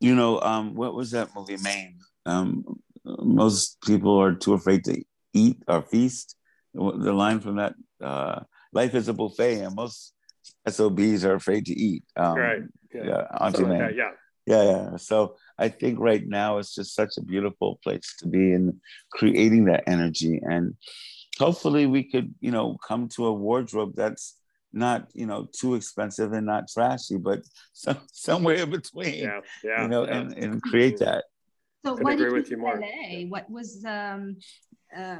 you 0.00 0.14
know 0.14 0.40
um, 0.40 0.74
what 0.74 0.94
was 0.94 1.10
that 1.10 1.30
movie 1.34 1.56
Mame 1.62 1.98
um, 2.26 2.64
most 3.04 3.80
people 3.82 4.20
are 4.20 4.34
too 4.34 4.54
afraid 4.54 4.84
to 4.84 5.02
eat 5.32 5.62
or 5.68 5.82
feast 5.82 6.36
the 6.76 7.12
line 7.12 7.40
from 7.40 7.56
that 7.56 7.74
uh, 8.02 8.40
life 8.72 8.94
is 8.94 9.08
a 9.08 9.14
buffet, 9.14 9.60
and 9.60 9.74
most 9.74 10.12
SOBs 10.68 11.24
are 11.24 11.34
afraid 11.34 11.66
to 11.66 11.72
eat. 11.72 12.04
Um, 12.16 12.38
right. 12.38 12.62
Yeah. 12.94 13.04
yeah 13.04 13.22
Auntie 13.40 13.64
like 13.64 13.78
that, 13.78 13.96
yeah. 13.96 14.10
Yeah, 14.46 14.62
yeah. 14.62 14.96
So 14.96 15.36
I 15.58 15.68
think 15.68 15.98
right 15.98 16.24
now 16.24 16.58
it's 16.58 16.74
just 16.74 16.94
such 16.94 17.16
a 17.16 17.22
beautiful 17.22 17.80
place 17.82 18.14
to 18.20 18.28
be 18.28 18.52
in 18.52 18.80
creating 19.10 19.64
that 19.64 19.84
energy. 19.88 20.40
And 20.42 20.74
hopefully 21.38 21.86
we 21.86 22.04
could, 22.04 22.32
you 22.40 22.52
know, 22.52 22.76
come 22.86 23.08
to 23.16 23.26
a 23.26 23.32
wardrobe 23.32 23.94
that's 23.96 24.36
not, 24.72 25.08
you 25.14 25.26
know, 25.26 25.48
too 25.52 25.74
expensive 25.74 26.32
and 26.32 26.46
not 26.46 26.68
trashy, 26.68 27.16
but 27.16 27.40
some, 27.72 27.98
somewhere 28.12 28.56
in 28.56 28.70
between. 28.70 29.24
Yeah, 29.24 29.40
yeah. 29.64 29.82
You 29.82 29.88
know, 29.88 30.04
yeah. 30.04 30.16
And, 30.16 30.32
and 30.34 30.62
create 30.62 30.98
that. 30.98 31.24
So 31.84 31.94
what 31.94 32.16
did 32.18 32.32
with 32.32 32.50
you 32.50 32.56
more. 32.56 32.80
LA? 32.80 33.26
What 33.28 33.48
was 33.48 33.84
um 33.84 34.38
uh, 34.96 35.18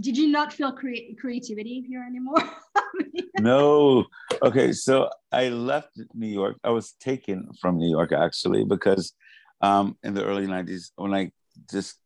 did 0.00 0.16
you 0.16 0.28
not 0.28 0.52
feel 0.52 0.72
cre- 0.72 1.14
creativity 1.20 1.84
here 1.86 2.04
anymore? 2.06 2.42
no. 3.40 4.04
Okay, 4.42 4.72
so 4.72 5.10
I 5.30 5.48
left 5.48 6.00
New 6.14 6.28
York. 6.28 6.56
I 6.64 6.70
was 6.70 6.92
taken 6.92 7.48
from 7.60 7.78
New 7.78 7.90
York 7.90 8.12
actually 8.12 8.64
because 8.64 9.12
um, 9.60 9.96
in 10.02 10.14
the 10.14 10.24
early 10.24 10.46
'90s, 10.46 10.90
when 10.96 11.14
I 11.14 11.30
just 11.70 11.98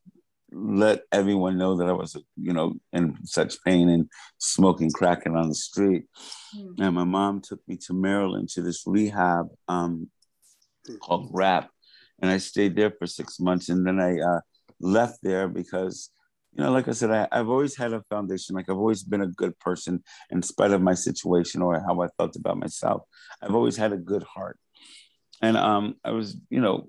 let 0.56 1.02
everyone 1.12 1.58
know 1.58 1.76
that 1.76 1.88
I 1.88 1.92
was, 1.92 2.16
you 2.36 2.52
know, 2.52 2.74
in 2.92 3.16
such 3.24 3.62
pain 3.62 3.88
and 3.88 4.08
smoking 4.38 4.90
crack 4.90 5.26
and 5.26 5.36
on 5.36 5.48
the 5.48 5.54
street. 5.54 6.04
Mm. 6.56 6.74
And 6.80 6.94
my 6.94 7.04
mom 7.04 7.42
took 7.42 7.60
me 7.68 7.76
to 7.86 7.92
Maryland 7.92 8.48
to 8.50 8.62
this 8.62 8.84
rehab 8.86 9.48
um, 9.68 10.10
called 11.00 11.30
RAP, 11.32 11.70
and 12.20 12.30
I 12.30 12.38
stayed 12.38 12.74
there 12.74 12.92
for 12.98 13.06
six 13.06 13.38
months, 13.38 13.68
and 13.68 13.86
then 13.86 14.00
I 14.00 14.18
uh, 14.18 14.40
left 14.80 15.18
there 15.22 15.48
because 15.48 16.10
you 16.56 16.64
know, 16.64 16.72
like 16.72 16.88
I 16.88 16.92
said, 16.92 17.10
I, 17.10 17.28
have 17.36 17.50
always 17.50 17.76
had 17.76 17.92
a 17.92 18.02
foundation. 18.08 18.56
Like 18.56 18.70
I've 18.70 18.78
always 18.78 19.02
been 19.02 19.20
a 19.20 19.26
good 19.26 19.58
person 19.58 20.02
in 20.30 20.40
spite 20.40 20.70
of 20.70 20.80
my 20.80 20.94
situation 20.94 21.60
or 21.60 21.78
how 21.86 22.00
I 22.00 22.08
felt 22.16 22.34
about 22.34 22.56
myself. 22.56 23.02
I've 23.42 23.54
always 23.54 23.76
had 23.76 23.92
a 23.92 23.98
good 23.98 24.22
heart. 24.22 24.58
And 25.42 25.58
um, 25.58 25.96
I 26.02 26.12
was, 26.12 26.38
you 26.48 26.62
know, 26.62 26.88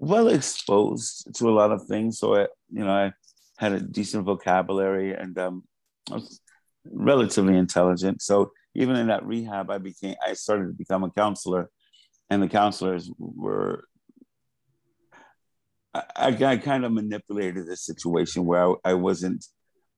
well 0.00 0.28
exposed 0.28 1.34
to 1.36 1.48
a 1.48 1.52
lot 1.52 1.72
of 1.72 1.84
things. 1.84 2.18
So 2.18 2.34
I, 2.34 2.46
you 2.70 2.84
know, 2.84 2.90
I 2.90 3.12
had 3.58 3.72
a 3.72 3.80
decent 3.80 4.24
vocabulary 4.24 5.14
and 5.14 5.38
um, 5.38 5.64
I 6.10 6.14
was 6.14 6.40
relatively 6.90 7.56
intelligent. 7.56 8.22
So 8.22 8.52
even 8.74 8.96
in 8.96 9.08
that 9.08 9.26
rehab, 9.26 9.70
I 9.70 9.78
became, 9.78 10.14
I 10.24 10.34
started 10.34 10.66
to 10.66 10.72
become 10.72 11.04
a 11.04 11.10
counselor 11.10 11.70
and 12.30 12.42
the 12.42 12.48
counselors 12.48 13.10
were 13.18 13.84
I, 15.94 16.36
I 16.44 16.56
kind 16.58 16.84
of 16.84 16.92
manipulated 16.92 17.66
the 17.66 17.76
situation 17.76 18.44
where 18.44 18.68
I, 18.68 18.74
I 18.84 18.94
wasn't 18.94 19.46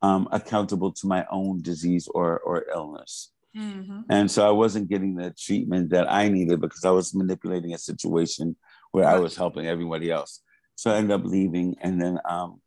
um, 0.02 0.28
accountable 0.32 0.92
to 0.92 1.06
my 1.06 1.26
own 1.30 1.62
disease 1.62 2.08
or, 2.08 2.38
or 2.40 2.66
illness. 2.72 3.32
Mm-hmm. 3.56 4.02
And 4.08 4.30
so 4.30 4.46
I 4.46 4.52
wasn't 4.52 4.88
getting 4.88 5.14
the 5.14 5.34
treatment 5.36 5.90
that 5.90 6.10
I 6.10 6.28
needed 6.28 6.60
because 6.60 6.84
I 6.84 6.90
was 6.90 7.14
manipulating 7.14 7.74
a 7.74 7.78
situation 7.78 8.56
where 8.92 9.06
I 9.06 9.18
was 9.18 9.36
helping 9.36 9.66
everybody 9.66 10.10
else. 10.10 10.40
So 10.74 10.90
I 10.90 10.96
ended 10.96 11.12
up 11.12 11.24
leaving 11.24 11.76
and 11.80 12.00
then 12.00 12.18
um, 12.28 12.60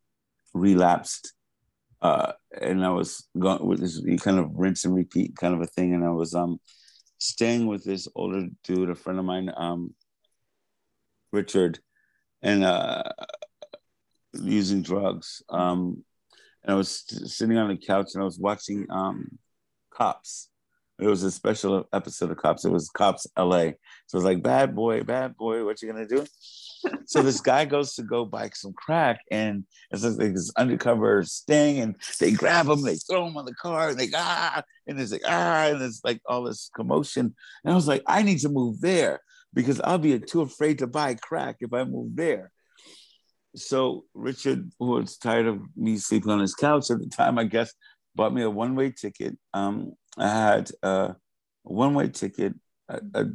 relapsed. 0.52 1.32
Uh, 2.00 2.32
and 2.60 2.84
I 2.84 2.90
was 2.90 3.26
going 3.38 3.64
with 3.66 3.80
this 3.80 4.00
kind 4.22 4.38
of 4.38 4.50
rinse 4.54 4.84
and 4.84 4.94
repeat 4.94 5.36
kind 5.36 5.54
of 5.54 5.60
a 5.60 5.66
thing. 5.66 5.94
And 5.94 6.04
I 6.04 6.10
was 6.10 6.34
um, 6.34 6.60
staying 7.18 7.66
with 7.66 7.84
this 7.84 8.06
older 8.14 8.46
dude, 8.62 8.90
a 8.90 8.94
friend 8.94 9.18
of 9.18 9.24
mine, 9.24 9.50
um, 9.56 9.94
Richard, 11.32 11.78
and 12.42 12.64
uh, 12.64 13.04
using 14.32 14.82
drugs. 14.82 15.42
Um, 15.48 16.04
and 16.62 16.72
I 16.72 16.76
was 16.76 17.04
sitting 17.34 17.56
on 17.58 17.68
the 17.68 17.76
couch 17.76 18.10
and 18.14 18.22
I 18.22 18.24
was 18.24 18.38
watching 18.38 18.86
um, 18.90 19.38
Cops, 19.90 20.48
It 20.98 21.06
was 21.06 21.22
a 21.24 21.30
special 21.30 21.88
episode 21.92 22.30
of 22.30 22.36
Cops. 22.36 22.64
It 22.64 22.70
was 22.70 22.88
Cops 22.88 23.26
LA. 23.36 23.72
So 24.06 24.14
it 24.14 24.14
was 24.14 24.24
like, 24.24 24.42
bad 24.42 24.76
boy, 24.76 25.02
bad 25.02 25.36
boy, 25.36 25.64
what 25.64 25.82
you 25.82 25.90
gonna 25.90 26.06
do? 26.06 26.24
so 27.06 27.22
this 27.22 27.40
guy 27.40 27.64
goes 27.64 27.94
to 27.94 28.02
go 28.02 28.24
buy 28.24 28.50
some 28.54 28.72
crack, 28.72 29.20
and 29.30 29.64
it's 29.90 30.04
like 30.04 30.34
this 30.34 30.52
undercover 30.56 31.22
sting, 31.24 31.80
and 31.80 31.96
they 32.20 32.32
grab 32.32 32.68
him, 32.68 32.82
they 32.82 32.96
throw 32.96 33.26
him 33.26 33.36
on 33.36 33.44
the 33.44 33.54
car, 33.54 33.90
and 33.90 33.98
they 33.98 34.08
ah, 34.14 34.62
and 34.86 35.00
it's 35.00 35.12
like 35.12 35.22
ah, 35.26 35.66
and 35.66 35.82
it's 35.82 36.00
like 36.04 36.20
all 36.26 36.44
this 36.44 36.70
commotion. 36.76 37.34
And 37.64 37.72
I 37.72 37.74
was 37.74 37.88
like, 37.88 38.02
I 38.06 38.22
need 38.22 38.38
to 38.40 38.48
move 38.48 38.80
there 38.80 39.20
because 39.52 39.80
I'll 39.80 39.98
be 39.98 40.18
too 40.18 40.42
afraid 40.42 40.78
to 40.78 40.86
buy 40.86 41.14
crack 41.14 41.56
if 41.60 41.72
I 41.72 41.84
move 41.84 42.16
there. 42.16 42.50
So 43.56 44.04
Richard, 44.14 44.70
who 44.78 44.86
was 44.86 45.16
tired 45.16 45.46
of 45.46 45.60
me 45.76 45.96
sleeping 45.96 46.30
on 46.30 46.40
his 46.40 46.54
couch 46.54 46.90
at 46.90 46.98
the 46.98 47.08
time, 47.08 47.38
I 47.38 47.44
guess, 47.44 47.72
bought 48.16 48.34
me 48.34 48.42
a 48.42 48.50
one-way 48.50 48.90
ticket. 48.90 49.38
Um, 49.52 49.92
I 50.18 50.28
had 50.28 50.70
a 50.82 51.16
one-way 51.62 52.08
ticket, 52.08 52.54
a, 52.88 53.00
a, 53.14 53.26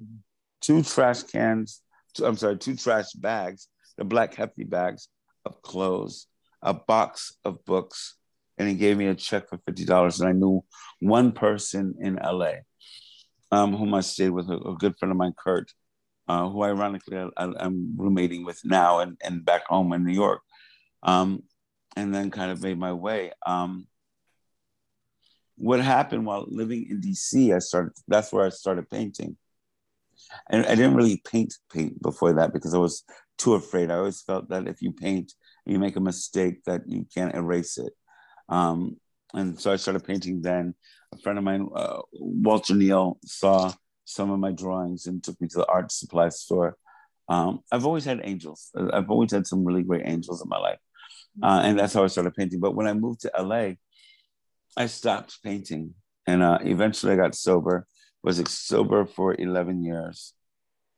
two 0.61 0.83
trash 0.83 1.23
cans. 1.23 1.81
Two, 2.13 2.25
I'm 2.25 2.37
sorry, 2.37 2.57
two 2.57 2.75
trash 2.75 3.11
bags, 3.13 3.67
the 3.97 4.05
black 4.05 4.33
hefty 4.33 4.63
bags 4.63 5.09
of 5.45 5.61
clothes, 5.61 6.27
a 6.61 6.73
box 6.73 7.37
of 7.45 7.63
books, 7.65 8.15
and 8.57 8.67
he 8.67 8.75
gave 8.75 8.97
me 8.97 9.07
a 9.07 9.15
check 9.15 9.49
for 9.49 9.59
fifty 9.65 9.85
dollars. 9.85 10.19
And 10.19 10.29
I 10.29 10.33
knew 10.33 10.63
one 11.01 11.31
person 11.31 11.95
in 12.01 12.15
LA, 12.15 12.53
um, 13.51 13.75
whom 13.75 13.93
I 13.93 14.01
stayed 14.01 14.31
with, 14.31 14.49
a, 14.49 14.57
a 14.57 14.75
good 14.75 14.97
friend 14.97 15.11
of 15.11 15.17
mine, 15.17 15.33
Kurt, 15.37 15.71
uh, 16.27 16.49
who 16.49 16.63
ironically 16.63 17.17
I, 17.17 17.43
am 17.59 17.95
roommating 17.97 18.45
with 18.45 18.59
now 18.63 18.99
and, 18.99 19.17
and 19.23 19.45
back 19.45 19.65
home 19.67 19.93
in 19.93 20.03
New 20.05 20.13
York. 20.13 20.41
Um, 21.03 21.43
and 21.95 22.13
then 22.13 22.31
kind 22.31 22.51
of 22.51 22.61
made 22.61 22.77
my 22.77 22.93
way. 22.93 23.31
Um, 23.45 23.87
what 25.59 25.81
happened 25.81 26.25
while 26.25 26.45
living 26.47 26.87
in 26.89 27.01
DC, 27.01 27.53
I 27.53 27.59
started, 27.59 27.91
that's 28.07 28.31
where 28.31 28.45
I 28.45 28.49
started 28.49 28.89
painting. 28.89 29.35
And 30.49 30.65
I 30.65 30.75
didn't 30.75 30.95
really 30.95 31.21
paint 31.25 31.53
paint 31.71 32.01
before 32.01 32.33
that 32.33 32.53
because 32.53 32.73
I 32.73 32.77
was 32.77 33.03
too 33.37 33.55
afraid. 33.55 33.91
I 33.91 33.97
always 33.97 34.21
felt 34.21 34.49
that 34.49 34.67
if 34.67 34.81
you 34.81 34.91
paint, 34.91 35.33
you 35.65 35.79
make 35.79 35.95
a 35.95 36.01
mistake 36.01 36.63
that 36.65 36.81
you 36.87 37.05
can't 37.13 37.35
erase 37.35 37.77
it. 37.77 37.93
Um, 38.47 38.97
and 39.33 39.59
so 39.59 39.71
I 39.71 39.75
started 39.75 40.05
painting 40.05 40.41
then. 40.41 40.75
A 41.13 41.17
friend 41.17 41.37
of 41.37 41.43
mine, 41.43 41.67
uh, 41.75 42.01
Walter 42.13 42.75
Neal, 42.75 43.17
saw 43.25 43.71
some 44.05 44.31
of 44.31 44.39
my 44.39 44.51
drawings 44.51 45.07
and 45.07 45.23
took 45.23 45.39
me 45.41 45.47
to 45.49 45.59
the 45.59 45.67
art 45.67 45.91
supply 45.91 46.29
store. 46.29 46.77
Um, 47.27 47.59
I've 47.71 47.85
always 47.85 48.05
had 48.05 48.21
angels. 48.23 48.71
I've 48.75 49.09
always 49.09 49.31
had 49.31 49.47
some 49.47 49.63
really 49.65 49.83
great 49.83 50.03
angels 50.05 50.41
in 50.41 50.49
my 50.49 50.57
life. 50.57 50.79
Uh, 51.41 51.61
and 51.63 51.79
that's 51.79 51.93
how 51.93 52.03
I 52.03 52.07
started 52.07 52.35
painting. 52.35 52.59
But 52.59 52.75
when 52.75 52.87
I 52.87 52.93
moved 52.93 53.21
to 53.21 53.31
LA, 53.37 53.73
I 54.77 54.87
stopped 54.87 55.41
painting. 55.43 55.93
And 56.27 56.43
uh, 56.43 56.59
eventually 56.61 57.13
I 57.13 57.15
got 57.15 57.35
sober, 57.35 57.87
was 58.23 58.41
sober 58.49 59.05
for 59.05 59.35
11 59.39 59.83
years. 59.83 60.33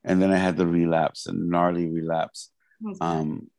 And 0.04 0.22
then 0.22 0.32
I 0.32 0.38
had 0.38 0.58
the 0.58 0.68
relapse, 0.68 1.28
a 1.28 1.34
gnarly 1.34 1.88
relapse. 1.88 2.52
Um, 3.00 3.50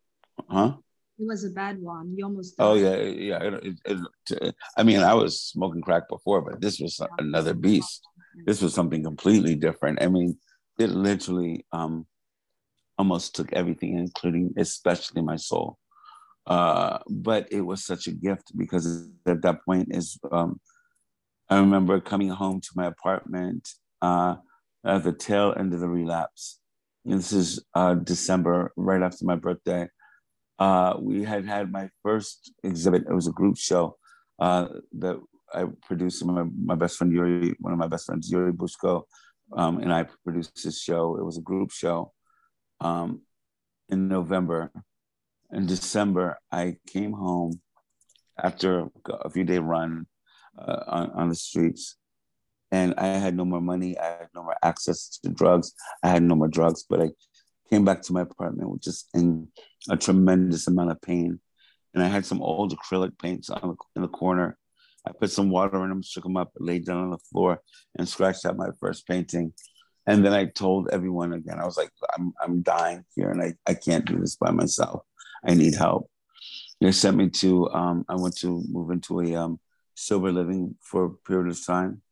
huh? 0.48 0.74
It 1.18 1.26
was 1.26 1.44
a 1.44 1.50
bad 1.50 1.80
one. 1.80 2.14
You 2.16 2.24
almost. 2.24 2.54
Oh 2.58 2.74
yeah, 2.74 2.96
yeah. 2.96 3.42
It, 3.42 3.78
it, 3.84 3.98
it, 4.30 4.54
I 4.76 4.82
mean, 4.82 5.00
I 5.00 5.14
was 5.14 5.40
smoking 5.40 5.80
crack 5.80 6.08
before, 6.08 6.42
but 6.42 6.60
this 6.60 6.80
was 6.80 7.00
another 7.18 7.54
beast. 7.54 8.02
This 8.44 8.60
was 8.60 8.74
something 8.74 9.04
completely 9.04 9.54
different. 9.54 10.02
I 10.02 10.08
mean, 10.08 10.36
it 10.78 10.90
literally 10.90 11.64
um, 11.70 12.06
almost 12.98 13.36
took 13.36 13.52
everything, 13.52 13.98
including 13.98 14.54
especially 14.56 15.22
my 15.22 15.36
soul. 15.36 15.78
Uh, 16.46 16.98
but 17.08 17.46
it 17.52 17.60
was 17.60 17.84
such 17.84 18.06
a 18.08 18.12
gift 18.12 18.52
because 18.56 19.08
at 19.26 19.42
that 19.42 19.64
point 19.64 19.88
is 19.90 20.18
um, 20.32 20.60
I 21.48 21.58
remember 21.58 22.00
coming 22.00 22.30
home 22.30 22.60
to 22.60 22.68
my 22.74 22.86
apartment 22.86 23.68
uh, 24.00 24.36
at 24.84 25.04
the 25.04 25.12
tail 25.12 25.54
end 25.56 25.72
of 25.72 25.80
the 25.80 25.88
relapse. 25.88 26.60
And 27.04 27.18
this 27.18 27.32
is 27.32 27.64
uh, 27.74 27.94
December, 27.94 28.72
right 28.76 29.02
after 29.02 29.24
my 29.24 29.36
birthday. 29.36 29.88
Uh, 30.58 30.94
we 31.00 31.24
had 31.24 31.44
had 31.44 31.72
my 31.72 31.88
first 32.02 32.52
exhibit. 32.62 33.02
It 33.08 33.14
was 33.14 33.26
a 33.26 33.32
group 33.32 33.56
show 33.58 33.96
uh, 34.38 34.68
that 34.98 35.18
I 35.52 35.66
produced 35.86 36.24
my, 36.24 36.44
my 36.64 36.74
best 36.74 36.96
friend 36.96 37.12
Yuri, 37.12 37.54
one 37.58 37.72
of 37.72 37.78
my 37.78 37.88
best 37.88 38.06
friends, 38.06 38.30
Yuri 38.30 38.52
Bushko, 38.52 39.02
um, 39.56 39.78
and 39.78 39.92
I 39.92 40.06
produced 40.24 40.64
this 40.64 40.80
show. 40.80 41.16
It 41.16 41.24
was 41.24 41.38
a 41.38 41.42
group 41.42 41.70
show 41.70 42.12
um, 42.80 43.22
in 43.88 44.08
November. 44.08 44.72
In 45.52 45.66
December, 45.66 46.38
I 46.50 46.76
came 46.86 47.12
home 47.12 47.60
after 48.42 48.88
a 49.08 49.30
few 49.30 49.44
day 49.44 49.58
run 49.58 50.06
uh, 50.58 50.84
on, 50.86 51.10
on 51.10 51.28
the 51.28 51.34
streets, 51.34 51.96
and 52.70 52.94
I 52.96 53.06
had 53.06 53.36
no 53.36 53.44
more 53.44 53.60
money. 53.60 53.98
I 53.98 54.06
had 54.06 54.28
no 54.34 54.42
more 54.42 54.56
access 54.62 55.18
to 55.22 55.30
drugs. 55.30 55.72
I 56.02 56.08
had 56.08 56.22
no 56.22 56.34
more 56.34 56.48
drugs, 56.48 56.84
but 56.88 57.02
I 57.02 57.10
came 57.68 57.84
back 57.84 58.02
to 58.02 58.12
my 58.12 58.22
apartment 58.22 58.82
just 58.82 59.08
in 59.14 59.48
a 59.90 59.96
tremendous 59.96 60.66
amount 60.66 60.90
of 60.90 61.02
pain. 61.02 61.38
And 61.94 62.02
I 62.02 62.08
had 62.08 62.24
some 62.24 62.40
old 62.40 62.74
acrylic 62.74 63.18
paints 63.18 63.50
on 63.50 63.76
in 63.94 64.02
the 64.02 64.08
corner 64.08 64.56
I 65.06 65.12
put 65.12 65.30
some 65.30 65.50
water 65.50 65.82
in 65.82 65.88
them, 65.88 66.02
shook 66.02 66.24
them 66.24 66.36
up, 66.36 66.52
laid 66.58 66.86
down 66.86 66.98
on 66.98 67.10
the 67.10 67.18
floor, 67.18 67.60
and 67.98 68.08
scratched 68.08 68.46
out 68.46 68.56
my 68.56 68.70
first 68.80 69.06
painting. 69.06 69.52
And 70.06 70.24
then 70.24 70.32
I 70.32 70.46
told 70.46 70.88
everyone 70.90 71.32
again, 71.32 71.58
I 71.58 71.64
was 71.64 71.76
like, 71.76 71.90
I'm, 72.16 72.32
I'm 72.40 72.62
dying 72.62 73.04
here 73.14 73.30
and 73.30 73.42
I, 73.42 73.54
I 73.66 73.74
can't 73.74 74.04
do 74.04 74.18
this 74.18 74.36
by 74.36 74.50
myself. 74.50 75.02
I 75.44 75.54
need 75.54 75.74
help. 75.74 76.08
They 76.80 76.92
sent 76.92 77.16
me 77.16 77.30
to, 77.30 77.70
um, 77.70 78.04
I 78.08 78.16
went 78.16 78.36
to 78.38 78.62
move 78.68 78.90
into 78.90 79.20
a 79.20 79.34
um, 79.36 79.60
sober 79.94 80.32
living 80.32 80.76
for 80.80 81.04
a 81.04 81.10
period 81.10 81.50
of 81.50 81.64
time. 81.64 82.02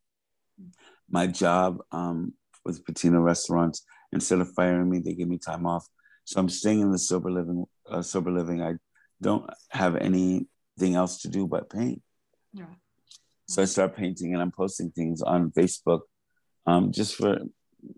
My 1.08 1.26
job 1.26 1.78
um, 1.90 2.34
with 2.64 2.84
Patina 2.84 3.20
Restaurants, 3.20 3.84
instead 4.12 4.40
of 4.40 4.52
firing 4.54 4.88
me, 4.88 5.00
they 5.00 5.14
gave 5.14 5.28
me 5.28 5.38
time 5.38 5.66
off. 5.66 5.86
So 6.24 6.38
I'm 6.38 6.48
staying 6.48 6.80
in 6.80 6.92
the 6.92 6.98
sober 6.98 7.30
living, 7.30 7.64
uh, 7.88 8.02
sober 8.02 8.30
living. 8.30 8.62
I 8.62 8.74
don't 9.20 9.48
have 9.70 9.96
anything 9.96 10.46
else 10.94 11.22
to 11.22 11.28
do 11.28 11.46
but 11.46 11.70
paint. 11.70 12.02
Yeah. 12.52 12.66
So 13.46 13.62
I 13.62 13.64
start 13.64 13.96
painting 13.96 14.32
and 14.32 14.40
I'm 14.40 14.52
posting 14.52 14.92
things 14.92 15.22
on 15.22 15.50
Facebook, 15.50 16.02
um, 16.66 16.92
just 16.92 17.16
for 17.16 17.40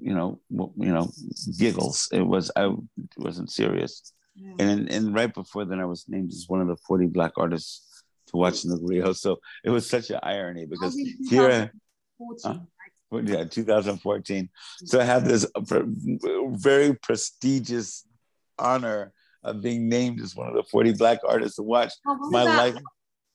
you 0.01 0.15
know, 0.15 0.41
you 0.51 0.93
know, 0.93 1.11
giggles. 1.59 2.09
It 2.13 2.23
was 2.23 2.51
I 2.57 2.71
wasn't 3.19 3.51
serious. 3.51 4.13
Yeah. 4.35 4.55
And 4.59 4.91
and 4.91 5.15
right 5.15 5.33
before 5.33 5.65
then, 5.65 5.81
I 5.81 5.85
was 5.85 6.07
named 6.09 6.31
as 6.33 6.47
one 6.49 6.61
of 6.61 6.69
the 6.69 6.77
40 6.77 7.07
black 7.07 7.33
artists 7.37 8.03
to 8.29 8.37
watch 8.37 8.65
in 8.65 8.71
the 8.71 8.79
Grio. 8.79 9.13
So 9.13 9.39
it 9.65 9.71
was 9.71 9.89
such 9.89 10.11
an 10.11 10.21
irony 10.23 10.67
because 10.67 10.97
here, 11.29 11.71
huh? 12.45 12.59
yeah, 13.25 13.45
2014. 13.45 14.49
So 14.85 15.01
I 15.01 15.05
had 15.05 15.25
this 15.25 15.47
very 16.53 16.95
prestigious 16.95 18.07
honor 18.59 19.13
of 19.45 19.61
being 19.61 19.89
named 19.89 20.21
as 20.21 20.37
one 20.37 20.49
of 20.49 20.55
the 20.55 20.63
40 20.63 20.93
black 20.95 21.19
artists 21.27 21.57
to 21.57 21.63
watch 21.63 21.93
my 22.31 22.45
life. 22.45 22.77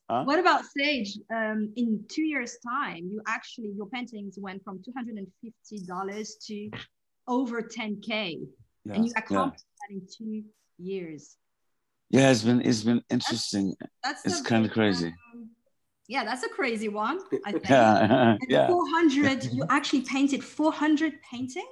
Huh? 0.10 0.24
What 0.24 0.40
about 0.40 0.64
stage? 0.64 1.20
Um, 1.34 1.74
in 1.76 2.06
two 2.08 2.24
years' 2.24 2.58
time, 2.66 3.10
you 3.12 3.22
actually 3.28 3.74
your 3.76 3.88
paintings 3.88 4.40
went 4.40 4.64
from 4.64 4.82
two 4.82 4.94
hundred 4.96 5.18
and 5.18 5.28
fifty 5.44 5.86
dollars 5.86 6.38
to 6.48 6.70
over 7.28 7.62
ten 7.62 8.00
k, 8.00 8.40
yeah. 8.86 8.94
and 8.94 9.06
you 9.06 9.12
accomplished 9.18 9.66
yeah. 9.90 9.98
that 9.98 10.02
in 10.02 10.08
two 10.08 10.44
years. 10.78 11.38
Yeah, 12.10 12.32
it's 12.32 12.44
been 12.44 12.62
it's 12.62 12.84
been 12.84 13.04
interesting. 13.10 13.76
That's, 14.04 14.22
that's 14.24 14.40
it's 14.40 14.48
kind 14.48 14.66
of 14.66 14.72
crazy. 14.72 15.08
Um, 15.08 15.50
yeah, 16.08 16.24
that's 16.24 16.44
a 16.44 16.50
crazy 16.50 16.88
one. 16.88 17.20
I 17.46 17.52
think. 17.52 17.70
yeah, 17.70 18.38
yeah. 18.48 18.68
Four 18.68 18.88
hundred. 18.90 19.44
You 19.46 19.66
actually 19.70 20.02
painted 20.02 20.44
four 20.44 20.72
hundred 20.72 21.14
paintings. 21.30 21.66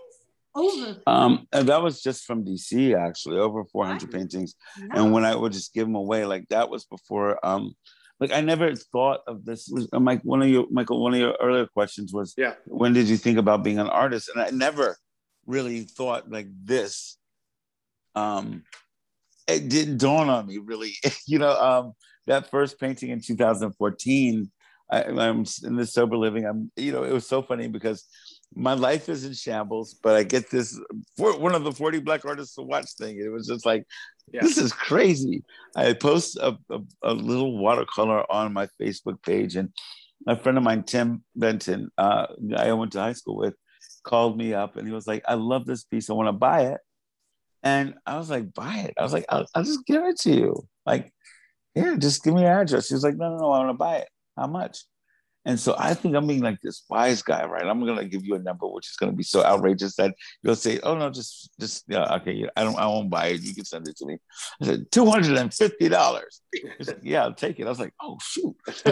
Over. 0.57 1.02
Um, 1.06 1.48
and 1.52 1.68
that 1.68 1.84
was 1.84 2.02
just 2.02 2.23
from 2.23 2.45
DC 2.45 2.98
actually, 2.98 3.40
over 3.40 3.65
400 3.65 4.10
paintings. 4.10 4.56
And 4.94 5.11
when 5.11 5.26
I 5.26 5.36
would 5.36 5.52
just 5.52 5.73
give 5.73 5.86
them 5.86 5.95
away, 5.95 6.23
like 6.23 6.48
that 6.48 6.69
was 6.69 6.86
before 6.86 7.45
um 7.45 7.76
like 8.19 8.32
I 8.32 8.41
never 8.41 8.73
thought 8.76 9.22
of 9.27 9.44
this. 9.44 9.69
Mike, 9.91 10.22
one 10.23 10.41
of 10.41 10.48
your 10.48 10.65
Michael, 10.72 11.03
one 11.03 11.14
of 11.14 11.19
your 11.19 11.36
earlier 11.41 11.68
questions 11.68 12.14
was, 12.14 12.34
yeah, 12.38 12.53
when 12.65 12.94
did 12.94 13.10
you 13.10 13.18
think 13.18 13.38
about 13.38 13.64
being 13.64 13.80
an 13.80 13.90
artist? 13.90 14.30
And 14.34 14.41
I 14.41 14.49
never 14.52 14.98
really 15.45 15.82
thought 15.82 16.32
like 16.32 16.48
this. 16.64 17.18
Um, 18.15 18.64
it 19.48 19.70
didn't 19.70 19.98
dawn 19.98 20.30
on 20.30 20.48
me 20.48 20.58
really. 20.58 20.94
you 21.28 21.40
know, 21.40 21.60
um, 21.60 21.94
that 22.28 22.50
first 22.50 22.80
painting 22.80 23.10
in 23.10 23.22
2014. 23.22 24.52
I, 24.92 25.04
I'm 25.04 25.46
in 25.64 25.76
the 25.76 25.86
sober 25.86 26.16
living. 26.16 26.46
I'm, 26.46 26.72
you 26.76 26.92
know, 26.92 27.04
it 27.04 27.12
was 27.12 27.28
so 27.28 27.42
funny 27.42 27.68
because 27.68 28.06
my 28.54 28.74
life 28.74 29.10
is 29.10 29.26
in 29.26 29.34
shambles, 29.34 29.96
but 29.96 30.16
I 30.16 30.24
get 30.24 30.52
this 30.52 30.80
for 31.18 31.38
one 31.40 31.56
of 31.56 31.64
the 31.64 31.72
40 31.72 32.00
black 32.00 32.24
artists 32.24 32.56
to 32.56 32.62
watch 32.62 32.92
thing. 32.98 33.20
It 33.20 33.30
was 33.30 33.48
just 33.48 33.66
like, 33.66 33.84
yeah. 34.32 34.42
this 34.42 34.60
is 34.60 34.72
crazy. 34.72 35.44
I 35.76 35.94
post 35.94 36.38
a, 36.38 36.56
a, 36.70 36.80
a, 37.02 37.14
little 37.14 37.58
watercolor 37.58 38.32
on 38.32 38.54
my 38.54 38.68
Facebook 38.80 39.22
page, 39.24 39.56
and 39.56 39.70
a 40.28 40.38
friend 40.38 40.58
of 40.58 40.64
mine, 40.64 40.84
Tim 40.84 41.24
Benton, 41.36 41.90
uh, 41.98 42.28
I 42.56 42.72
went 42.74 42.92
to 42.94 43.00
high 43.00 43.14
school 43.14 43.38
with, 43.38 43.56
called 44.04 44.38
me 44.38 44.54
up 44.54 44.78
and 44.78 44.88
he 44.88 44.94
was 44.94 45.08
like, 45.08 45.24
I 45.28 45.34
love 45.34 45.66
this 45.66 45.84
piece. 45.84 46.10
I 46.10 46.14
want 46.14 46.28
to 46.28 46.34
buy 46.34 46.62
it. 46.68 46.80
And 47.66 47.96
I 48.06 48.18
was 48.18 48.30
like, 48.30 48.54
buy 48.54 48.78
it. 48.80 48.94
I 49.00 49.04
was 49.04 49.14
like, 49.14 49.26
I'll, 49.30 49.48
I'll 49.56 49.64
just 49.66 49.86
give 49.88 50.04
it 50.06 50.20
to 50.22 50.32
you. 50.34 50.68
Like, 50.86 51.12
yeah, 51.76 51.96
just 51.98 52.24
give 52.24 52.34
me 52.36 52.44
your 52.44 52.62
address. 52.62 52.88
She 52.88 52.96
was 52.96 53.04
like, 53.04 53.18
no, 53.18 53.30
no, 53.32 53.38
no, 53.40 53.52
I 53.52 53.60
want 53.60 53.70
to 53.72 53.74
buy 53.76 53.98
it. 53.98 54.10
How 54.38 54.48
much? 54.48 54.86
And 55.46 55.60
so 55.60 55.76
I 55.78 55.94
think 55.94 56.16
I'm 56.16 56.26
being 56.26 56.42
like 56.42 56.60
this 56.62 56.86
wise 56.90 57.22
guy, 57.22 57.46
right? 57.46 57.66
I'm 57.66 57.86
gonna 57.86 58.06
give 58.06 58.26
you 58.26 58.34
a 58.34 58.40
number 58.40 58.68
which 58.68 58.90
is 58.90 58.96
gonna 58.96 59.12
be 59.12 59.24
so 59.24 59.44
outrageous 59.44 59.96
that 59.98 60.16
you'll 60.42 60.56
say, 60.56 60.80
"Oh 60.82 60.98
no, 60.98 61.12
just 61.12 61.52
just 61.60 61.84
yeah, 61.88 62.16
okay, 62.16 62.50
I 62.56 62.64
don't, 62.64 62.78
I 62.78 62.88
won't 62.88 63.12
buy 63.12 63.28
it. 63.28 63.42
You 63.42 63.54
can 63.54 63.66
send 63.66 63.88
it 63.88 63.96
to 63.98 64.08
me." 64.08 64.18
I 64.62 64.66
said, 64.66 64.92
250 64.92 65.90
dollars." 65.90 66.42
"Yeah, 67.04 67.24
I'll 67.24 67.34
take 67.34 67.60
it." 67.60 67.68
I 67.68 67.70
was 67.70 67.80
like, 67.80 67.94
"Oh 68.02 68.18
shoot!" 68.24 68.56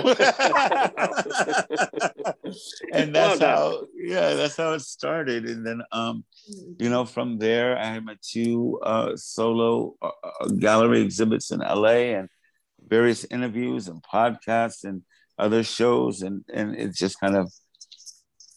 and 2.94 3.16
that's 3.16 3.40
how, 3.40 3.88
yeah, 3.96 4.34
that's 4.36 4.56
how 4.56 4.74
it 4.74 4.82
started. 4.82 5.46
And 5.46 5.66
then, 5.66 5.82
um, 5.92 6.24
you 6.78 6.90
know, 6.90 7.06
from 7.06 7.40
there, 7.40 7.78
I 7.78 7.86
had 7.86 8.06
my 8.06 8.18
two 8.22 8.80
uh, 8.84 9.16
solo 9.16 9.96
uh, 10.04 10.12
uh 10.24 10.48
gallery 10.50 11.02
exhibits 11.02 11.50
in 11.50 11.62
LA 11.62 12.14
and 12.18 12.30
various 12.88 13.26
interviews 13.26 13.88
and 13.88 14.04
podcasts 14.04 14.84
and 14.84 15.02
other 15.38 15.64
shows 15.64 16.22
and 16.22 16.44
and 16.54 16.76
it's 16.76 16.98
just 16.98 17.20
kind 17.20 17.36
of 17.36 17.52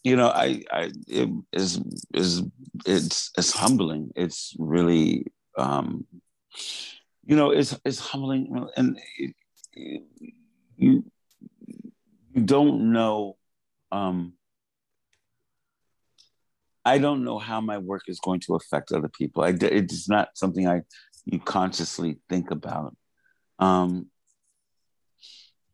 you 0.03 0.16
know 0.16 0.28
i 0.28 0.62
i 0.70 0.90
it 1.09 1.28
is 1.53 1.81
is 2.15 2.43
it's 2.85 3.31
it's 3.36 3.53
humbling. 3.53 4.11
It's 4.15 4.55
really 4.59 5.27
um 5.57 6.07
you 7.24 7.36
know 7.36 7.51
it's 7.51 7.78
it's 7.85 7.98
humbling 7.98 8.66
and 8.77 8.98
it, 9.19 9.35
it, 9.73 10.03
you 10.77 11.05
you 12.35 12.43
don't 12.43 12.93
know 12.93 13.36
um 13.90 14.35
i 16.85 16.98
don't 16.98 17.24
know 17.24 17.39
how 17.39 17.61
my 17.61 17.78
work 17.78 18.03
is 18.09 18.20
going 18.20 18.40
to 18.40 18.55
affect 18.55 18.93
other 18.93 19.09
people. 19.09 19.43
I, 19.43 19.55
it's 19.61 20.09
not 20.09 20.28
something 20.35 20.69
i 20.69 20.82
you 21.24 21.40
consciously 21.40 22.19
think 22.28 22.53
about. 22.53 22.97
Um 23.59 24.07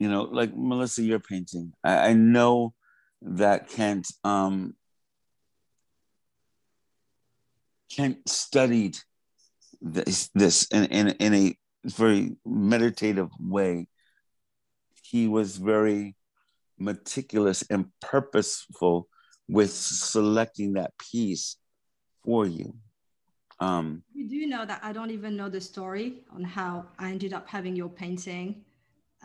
you 0.02 0.08
know, 0.08 0.22
like 0.22 0.50
Melissa, 0.56 1.00
you're 1.00 1.20
painting. 1.20 1.72
I, 1.84 2.08
I 2.08 2.12
know 2.12 2.74
that 3.20 3.68
Kent 3.68 4.10
um, 4.24 4.74
Kent 7.88 8.28
studied 8.28 8.98
this 9.80 10.28
this 10.34 10.66
in, 10.72 10.86
in 10.86 11.08
in 11.20 11.34
a 11.34 11.56
very 11.84 12.34
meditative 12.44 13.28
way. 13.38 13.86
He 15.04 15.28
was 15.28 15.56
very 15.56 16.16
meticulous 16.80 17.62
and 17.70 17.86
purposeful 18.00 19.06
with 19.48 19.70
selecting 19.70 20.72
that 20.72 20.98
piece 20.98 21.58
for 22.24 22.44
you. 22.44 22.74
Um, 23.60 24.02
you 24.12 24.28
do 24.28 24.48
know 24.48 24.66
that 24.66 24.80
I 24.82 24.92
don't 24.92 25.12
even 25.12 25.36
know 25.36 25.48
the 25.48 25.60
story 25.60 26.24
on 26.34 26.42
how 26.42 26.86
I 26.98 27.10
ended 27.10 27.32
up 27.32 27.46
having 27.46 27.76
your 27.76 27.88
painting. 27.88 28.64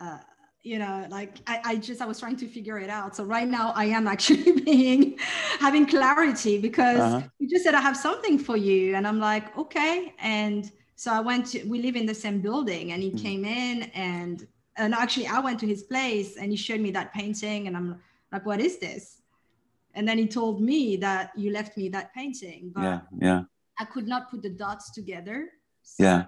Uh, 0.00 0.18
you 0.62 0.78
know 0.78 1.06
like 1.10 1.36
I, 1.46 1.60
I 1.64 1.76
just 1.76 2.02
i 2.02 2.06
was 2.06 2.18
trying 2.18 2.36
to 2.36 2.48
figure 2.48 2.78
it 2.78 2.90
out. 2.90 3.16
So 3.16 3.24
right 3.24 3.48
now 3.48 3.72
i 3.76 3.84
am 3.84 4.06
actually 4.06 4.60
being 4.64 5.18
having 5.60 5.86
clarity 5.86 6.58
because 6.58 6.98
uh-huh. 6.98 7.22
you 7.38 7.48
just 7.48 7.64
said 7.64 7.74
i 7.74 7.80
have 7.80 7.96
something 7.96 8.38
for 8.38 8.56
you. 8.56 8.94
And 8.94 9.06
i'm 9.06 9.20
like 9.20 9.56
okay. 9.56 10.14
And 10.18 10.70
so 10.96 11.12
i 11.12 11.20
went 11.20 11.46
to 11.46 11.64
we 11.64 11.80
live 11.80 11.96
in 11.96 12.06
the 12.06 12.14
same 12.14 12.40
building 12.40 12.92
and 12.92 13.02
he 13.02 13.10
mm-hmm. 13.10 13.18
came 13.18 13.44
in 13.44 13.84
and 13.94 14.46
and 14.76 14.94
actually 14.94 15.26
i 15.26 15.38
went 15.38 15.60
to 15.60 15.66
his 15.66 15.84
place 15.84 16.36
and 16.36 16.50
he 16.50 16.56
showed 16.56 16.80
me 16.80 16.90
that 16.90 17.12
painting 17.14 17.66
and 17.66 17.76
i'm 17.76 18.00
like 18.32 18.44
what 18.44 18.60
is 18.60 18.78
this? 18.78 19.22
And 19.94 20.06
then 20.06 20.18
he 20.18 20.26
told 20.26 20.60
me 20.60 20.96
that 20.98 21.30
you 21.34 21.50
left 21.50 21.76
me 21.76 21.88
that 21.90 22.12
painting 22.14 22.72
but 22.74 22.82
yeah 22.82 23.00
yeah. 23.20 23.42
I 23.78 23.84
could 23.84 24.08
not 24.08 24.28
put 24.30 24.42
the 24.42 24.50
dots 24.50 24.90
together. 24.90 25.48
So 25.82 26.02
yeah. 26.02 26.24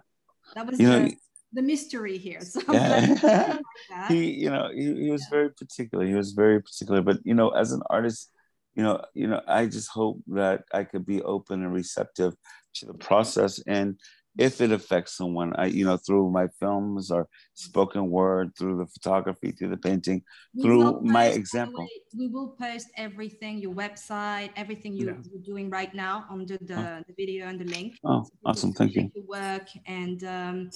that 0.55 0.67
was 0.67 0.79
you 0.79 0.89
know 0.89 1.11
the 1.53 1.63
mystery 1.63 2.19
here. 2.19 2.41
So 2.51 2.61
yeah. 2.73 3.59
he, 4.09 4.31
you 4.33 4.51
know, 4.51 4.71
he, 4.75 5.05
he 5.05 5.11
was 5.11 5.23
yeah. 5.23 5.37
very 5.37 5.51
particular. 5.51 6.07
He 6.07 6.15
was 6.15 6.33
very 6.33 6.61
particular. 6.63 7.03
But 7.03 7.19
you 7.25 7.35
know, 7.35 7.51
as 7.51 7.73
an 7.73 7.83
artist, 7.91 8.31
you 8.75 8.83
know, 8.83 9.03
you 9.15 9.27
know, 9.27 9.41
I 9.47 9.67
just 9.67 9.89
hope 9.89 10.21
that 10.29 10.65
I 10.73 10.85
could 10.85 11.07
be 11.07 11.23
open 11.23 11.63
and 11.63 11.73
receptive 11.73 12.35
to 12.75 12.87
the 12.87 12.95
process 12.95 13.61
and 13.67 13.97
if 14.39 14.61
it 14.61 14.71
affects 14.71 15.17
someone 15.17 15.53
i 15.57 15.67
you 15.67 15.85
know 15.85 15.97
through 15.97 16.31
my 16.31 16.47
films 16.61 17.11
or 17.11 17.29
spoken 17.55 18.09
word 18.09 18.53
through 18.57 18.77
the 18.79 18.87
photography 18.87 19.51
through 19.53 19.69
the 19.69 19.77
painting 19.77 20.23
we 20.55 20.63
through 20.63 20.93
post, 20.93 21.05
my 21.05 21.27
example 21.27 21.83
way, 21.83 21.89
we 22.17 22.27
will 22.29 22.55
post 22.61 22.89
everything 22.97 23.59
your 23.59 23.75
website 23.75 24.51
everything 24.57 24.95
you, 24.95 25.11
are 25.11 25.45
doing 25.45 25.69
right 25.69 25.95
now 25.95 26.25
under 26.31 26.57
the, 26.59 26.79
oh. 26.79 27.03
the 27.07 27.15
video 27.17 27.49
and 27.49 27.61
the 27.61 27.65
link 27.65 27.97
oh 28.05 28.23
so 28.23 28.31
awesome 28.45 28.73
thank 28.73 28.95
you 28.95 29.11
your 29.15 29.25
work 29.25 29.69
and 29.87 30.25
um 30.25 30.71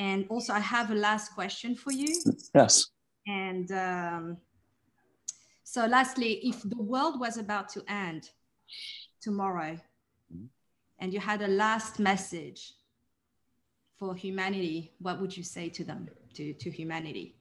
and 0.00 0.26
also 0.28 0.52
i 0.52 0.58
have 0.58 0.90
a 0.90 0.94
last 1.08 1.26
question 1.34 1.76
for 1.76 1.92
you 1.92 2.12
yes 2.54 2.90
and 3.28 3.70
um 3.70 4.36
so 5.62 5.86
lastly 5.86 6.32
if 6.42 6.60
the 6.62 6.82
world 6.82 7.20
was 7.20 7.36
about 7.36 7.68
to 7.68 7.80
end 7.88 8.30
tomorrow 9.20 9.72
mm-hmm. 10.32 10.46
and 10.98 11.14
you 11.14 11.20
had 11.20 11.40
a 11.42 11.48
last 11.64 12.00
message 12.00 12.72
for 14.00 14.14
humanity, 14.14 14.94
what 14.98 15.20
would 15.20 15.36
you 15.36 15.42
say 15.42 15.68
to 15.68 15.84
them, 15.84 16.08
to, 16.32 16.54
to 16.54 16.70
humanity? 16.70 17.34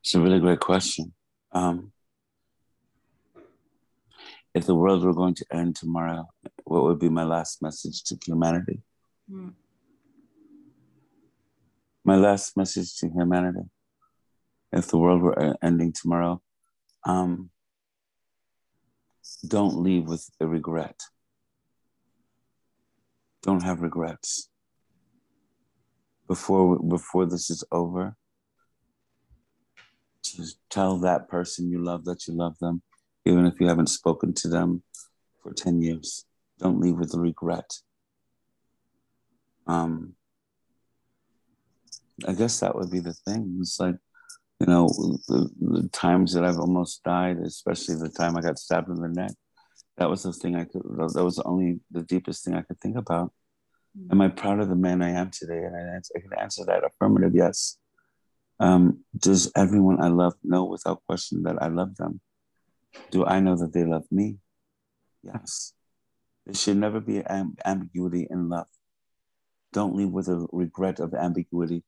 It's 0.00 0.14
a 0.14 0.20
really 0.20 0.40
great 0.40 0.60
question. 0.60 1.12
Um, 1.52 1.92
if 4.56 4.64
the 4.64 4.74
world 4.74 5.04
were 5.04 5.12
going 5.12 5.34
to 5.34 5.44
end 5.52 5.76
tomorrow, 5.76 6.26
what 6.64 6.84
would 6.84 6.98
be 6.98 7.10
my 7.10 7.24
last 7.24 7.60
message 7.60 8.02
to 8.04 8.16
humanity? 8.24 8.80
Mm. 9.30 9.52
My 12.02 12.16
last 12.16 12.56
message 12.56 12.96
to 12.96 13.10
humanity, 13.10 13.68
if 14.72 14.86
the 14.88 14.96
world 14.96 15.20
were 15.20 15.56
ending 15.62 15.92
tomorrow, 15.92 16.40
um, 17.04 17.50
don't 19.46 19.76
leave 19.82 20.06
with 20.08 20.26
a 20.40 20.46
regret. 20.46 21.02
Don't 23.42 23.62
have 23.62 23.82
regrets. 23.82 24.48
Before 26.28 26.78
before 26.78 27.26
this 27.26 27.50
is 27.50 27.62
over, 27.70 28.16
just 30.24 30.58
tell 30.70 30.96
that 31.00 31.28
person 31.28 31.70
you 31.70 31.84
love 31.84 32.06
that 32.06 32.26
you 32.26 32.34
love 32.34 32.58
them, 32.58 32.82
even 33.26 33.46
if 33.46 33.60
you 33.60 33.68
haven't 33.68 33.88
spoken 33.88 34.32
to 34.34 34.48
them 34.48 34.82
for 35.42 35.52
10 35.52 35.82
years. 35.82 36.24
Don't 36.58 36.80
leave 36.80 36.96
with 36.96 37.14
regret. 37.14 37.70
Um, 39.66 40.14
I 42.26 42.32
guess 42.32 42.60
that 42.60 42.74
would 42.74 42.90
be 42.90 43.00
the 43.00 43.12
thing. 43.12 43.58
It's 43.60 43.78
like 43.78 43.96
you 44.60 44.66
know, 44.66 44.88
the, 45.28 45.50
the, 45.60 45.88
times 45.92 46.32
that 46.32 46.44
I've 46.44 46.58
almost 46.58 47.02
died, 47.02 47.38
especially 47.38 47.96
the 47.96 48.08
time 48.08 48.36
I 48.36 48.40
got 48.40 48.58
stabbed 48.58 48.88
in 48.88 48.96
the 48.96 49.08
neck, 49.08 49.32
that 49.98 50.08
was 50.08 50.22
the 50.22 50.32
thing 50.32 50.56
I 50.56 50.64
could, 50.64 50.82
that 50.82 51.24
was 51.24 51.38
only 51.40 51.80
the 51.90 52.02
deepest 52.02 52.44
thing 52.44 52.54
I 52.54 52.62
could 52.62 52.80
think 52.80 52.96
about. 52.96 53.32
Mm-hmm. 53.98 54.12
Am 54.12 54.20
I 54.22 54.28
proud 54.28 54.60
of 54.60 54.68
the 54.68 54.76
man 54.76 55.02
I 55.02 55.10
am 55.10 55.30
today? 55.30 55.58
And 55.58 55.76
I, 55.76 55.96
I 55.96 56.20
can 56.20 56.32
answer 56.38 56.64
that 56.64 56.84
affirmative 56.84 57.34
yes. 57.34 57.76
Um, 58.58 59.04
does 59.18 59.52
everyone 59.54 60.02
I 60.02 60.08
love 60.08 60.34
know 60.42 60.64
without 60.64 61.02
question 61.06 61.42
that 61.42 61.62
I 61.62 61.68
love 61.68 61.96
them? 61.96 62.20
Do 63.10 63.24
I 63.24 63.40
know 63.40 63.56
that 63.56 63.72
they 63.72 63.84
love 63.84 64.04
me? 64.10 64.38
Yes. 65.22 65.72
There 66.44 66.54
should 66.54 66.76
never 66.76 67.00
be 67.00 67.20
amb- 67.20 67.58
ambiguity 67.64 68.26
in 68.30 68.48
love. 68.48 68.66
Don't 69.72 69.96
leave 69.96 70.10
with 70.10 70.28
a 70.28 70.46
regret 70.52 71.00
of 71.00 71.14
ambiguity 71.14 71.82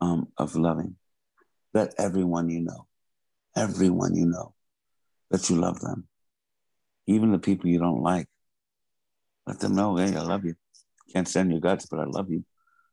um, 0.00 0.28
of 0.36 0.56
loving. 0.56 0.96
Let 1.72 1.94
everyone 1.98 2.50
you 2.50 2.60
know, 2.60 2.86
everyone 3.56 4.14
you 4.14 4.26
know, 4.26 4.54
that 5.30 5.48
you 5.48 5.56
love 5.56 5.80
them. 5.80 6.08
Even 7.06 7.30
the 7.32 7.38
people 7.38 7.68
you 7.68 7.78
don't 7.78 8.02
like, 8.02 8.26
let 9.46 9.60
them 9.60 9.74
know, 9.74 9.96
hey, 9.96 10.14
I 10.14 10.22
love 10.22 10.44
you. 10.44 10.54
Can't 11.12 11.28
stand 11.28 11.50
your 11.50 11.60
guts, 11.60 11.86
but 11.86 12.00
I 12.00 12.04
love 12.04 12.30
you 12.30 12.44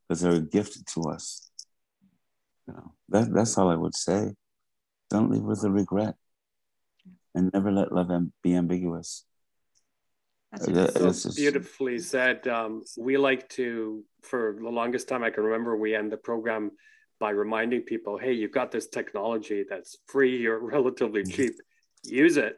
because 0.08 0.22
they're 0.22 0.40
gifted 0.40 0.86
to 0.94 1.02
us. 1.10 1.50
You 2.66 2.74
know, 2.74 2.92
that, 3.10 3.32
that's 3.32 3.58
all 3.58 3.70
I 3.70 3.74
would 3.74 3.94
say. 3.94 4.32
Don't 5.10 5.30
leave 5.30 5.42
with 5.42 5.64
a 5.64 5.70
regret 5.70 6.14
and 7.36 7.50
never 7.52 7.70
let 7.70 7.92
love 7.92 8.10
be 8.42 8.54
ambiguous. 8.54 9.24
That's 10.50 11.22
so 11.22 11.30
beautifully 11.34 11.98
said. 11.98 12.48
Um, 12.48 12.82
we 12.96 13.18
like 13.18 13.48
to, 13.50 14.02
for 14.22 14.56
the 14.58 14.70
longest 14.70 15.06
time 15.06 15.22
I 15.22 15.30
can 15.30 15.44
remember, 15.44 15.76
we 15.76 15.94
end 15.94 16.10
the 16.10 16.16
program 16.16 16.72
by 17.20 17.30
reminding 17.30 17.82
people, 17.82 18.16
hey, 18.16 18.32
you've 18.32 18.52
got 18.52 18.70
this 18.70 18.88
technology 18.88 19.64
that's 19.68 19.98
free 20.06 20.46
or 20.50 20.58
relatively 20.58 21.22
mm-hmm. 21.22 21.30
cheap. 21.30 21.52
Use 22.04 22.36
it 22.38 22.56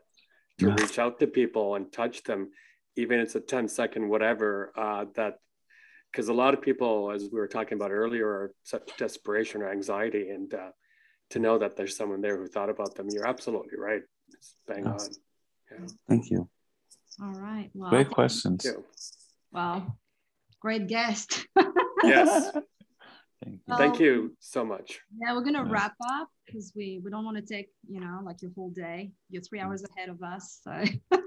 to 0.59 0.69
yeah. 0.69 0.75
reach 0.75 0.99
out 0.99 1.19
to 1.21 1.27
people 1.27 1.75
and 1.75 1.93
touch 1.93 2.23
them, 2.23 2.51
even 2.97 3.19
if 3.19 3.27
it's 3.27 3.35
a 3.35 3.41
10 3.41 3.69
second 3.69 4.09
whatever. 4.09 4.73
Uh, 4.77 5.07
that 5.15 5.39
because 6.13 6.29
a 6.29 6.35
lot 6.35 6.55
of 6.55 6.63
people, 6.63 7.11
as 7.11 7.29
we 7.31 7.39
were 7.39 7.49
talking 7.49 7.77
about 7.77 7.91
earlier, 7.91 8.27
are 8.27 8.53
such 8.63 8.97
desperation 8.97 9.61
or 9.61 9.71
anxiety, 9.71 10.31
and 10.31 10.55
uh, 10.55 10.71
to 11.31 11.39
know 11.39 11.59
that 11.59 11.77
there's 11.77 11.97
someone 11.97 12.23
there 12.23 12.39
who 12.39 12.47
thought 12.47 12.71
about 12.71 12.95
them, 12.95 13.09
you're 13.11 13.29
absolutely 13.29 13.79
right. 13.79 14.03
It's 14.35 14.55
bang 14.67 14.85
yes. 14.85 15.09
on. 15.09 15.81
Yeah. 15.81 15.87
Thank 16.09 16.31
you. 16.31 16.49
All 17.23 17.33
right. 17.33 17.71
Well, 17.75 17.91
Great 17.91 18.11
questions. 18.11 18.67
Wow. 19.53 19.97
Great 20.61 20.87
guest. 20.87 21.47
yes. 22.05 22.53
Thank 23.45 23.55
you. 23.55 23.61
Well, 23.69 23.79
Thank 23.79 24.01
you 24.01 24.37
so 24.41 24.65
much. 24.65 25.01
Yeah, 25.21 25.35
we're 25.35 25.45
gonna 25.45 25.65
wrap 25.65 25.95
up 26.11 26.29
because 26.45 26.73
we 26.75 27.01
we 27.05 27.11
don't 27.11 27.25
want 27.25 27.37
to 27.37 27.43
take 27.43 27.69
you 27.89 28.01
know 28.01 28.21
like 28.25 28.43
your 28.43 28.51
whole 28.57 28.71
day. 28.71 29.13
You're 29.31 29.43
three 29.43 29.61
hours 29.61 29.85
ahead 29.85 30.09
of 30.09 30.23
us, 30.23 30.61
so 30.63 30.85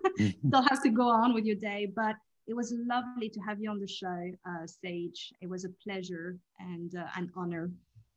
still 0.48 0.62
have 0.62 0.84
to 0.84 0.90
go 0.90 1.08
on 1.08 1.34
with 1.34 1.46
your 1.46 1.56
day. 1.56 1.92
But 1.94 2.16
it 2.48 2.54
was 2.54 2.74
lovely 2.86 3.30
to 3.30 3.40
have 3.42 3.62
you 3.62 3.70
on 3.70 3.80
the 3.80 3.88
show, 3.88 4.32
uh, 4.46 4.68
Sage. 4.68 5.32
It 5.42 5.50
was 5.50 5.64
a 5.64 5.70
pleasure 5.84 6.38
and 6.60 6.94
uh, 6.96 7.06
an 7.16 7.32
honor. 7.38 7.72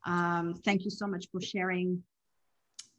Um, 0.06 0.54
thank 0.64 0.84
you 0.84 0.90
so 0.90 1.06
much 1.06 1.26
for 1.30 1.40
sharing 1.40 2.02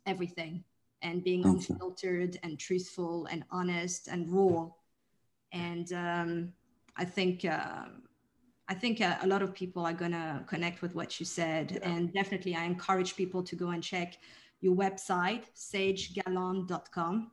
everything 0.06 0.64
and 1.02 1.24
being 1.24 1.44
thank 1.44 1.70
unfiltered 1.70 2.36
you. 2.36 2.40
and 2.44 2.60
truthful 2.60 3.26
and 3.28 3.44
honest 3.52 4.08
and 4.08 4.30
raw. 4.30 4.70
And 5.52 5.92
um, 5.94 6.54
I 6.98 7.06
think 7.06 7.46
uh, 7.46 7.86
I 8.68 8.74
think 8.74 9.02
uh, 9.02 9.18
a 9.22 9.28
lot 9.28 9.42
of 9.42 9.54
people 9.54 9.86
are 9.86 9.94
gonna 9.94 10.44
connect 10.48 10.82
with 10.82 10.96
what 10.96 11.20
you 11.20 11.26
said, 11.26 11.80
yeah. 11.80 11.90
and 11.90 12.12
definitely 12.14 12.56
I 12.56 12.64
encourage 12.64 13.16
people 13.16 13.44
to 13.44 13.56
go 13.56 13.70
and 13.70 13.84
check 13.84 14.18
your 14.62 14.76
website, 14.76 15.44
sagegalland.com. 15.56 17.32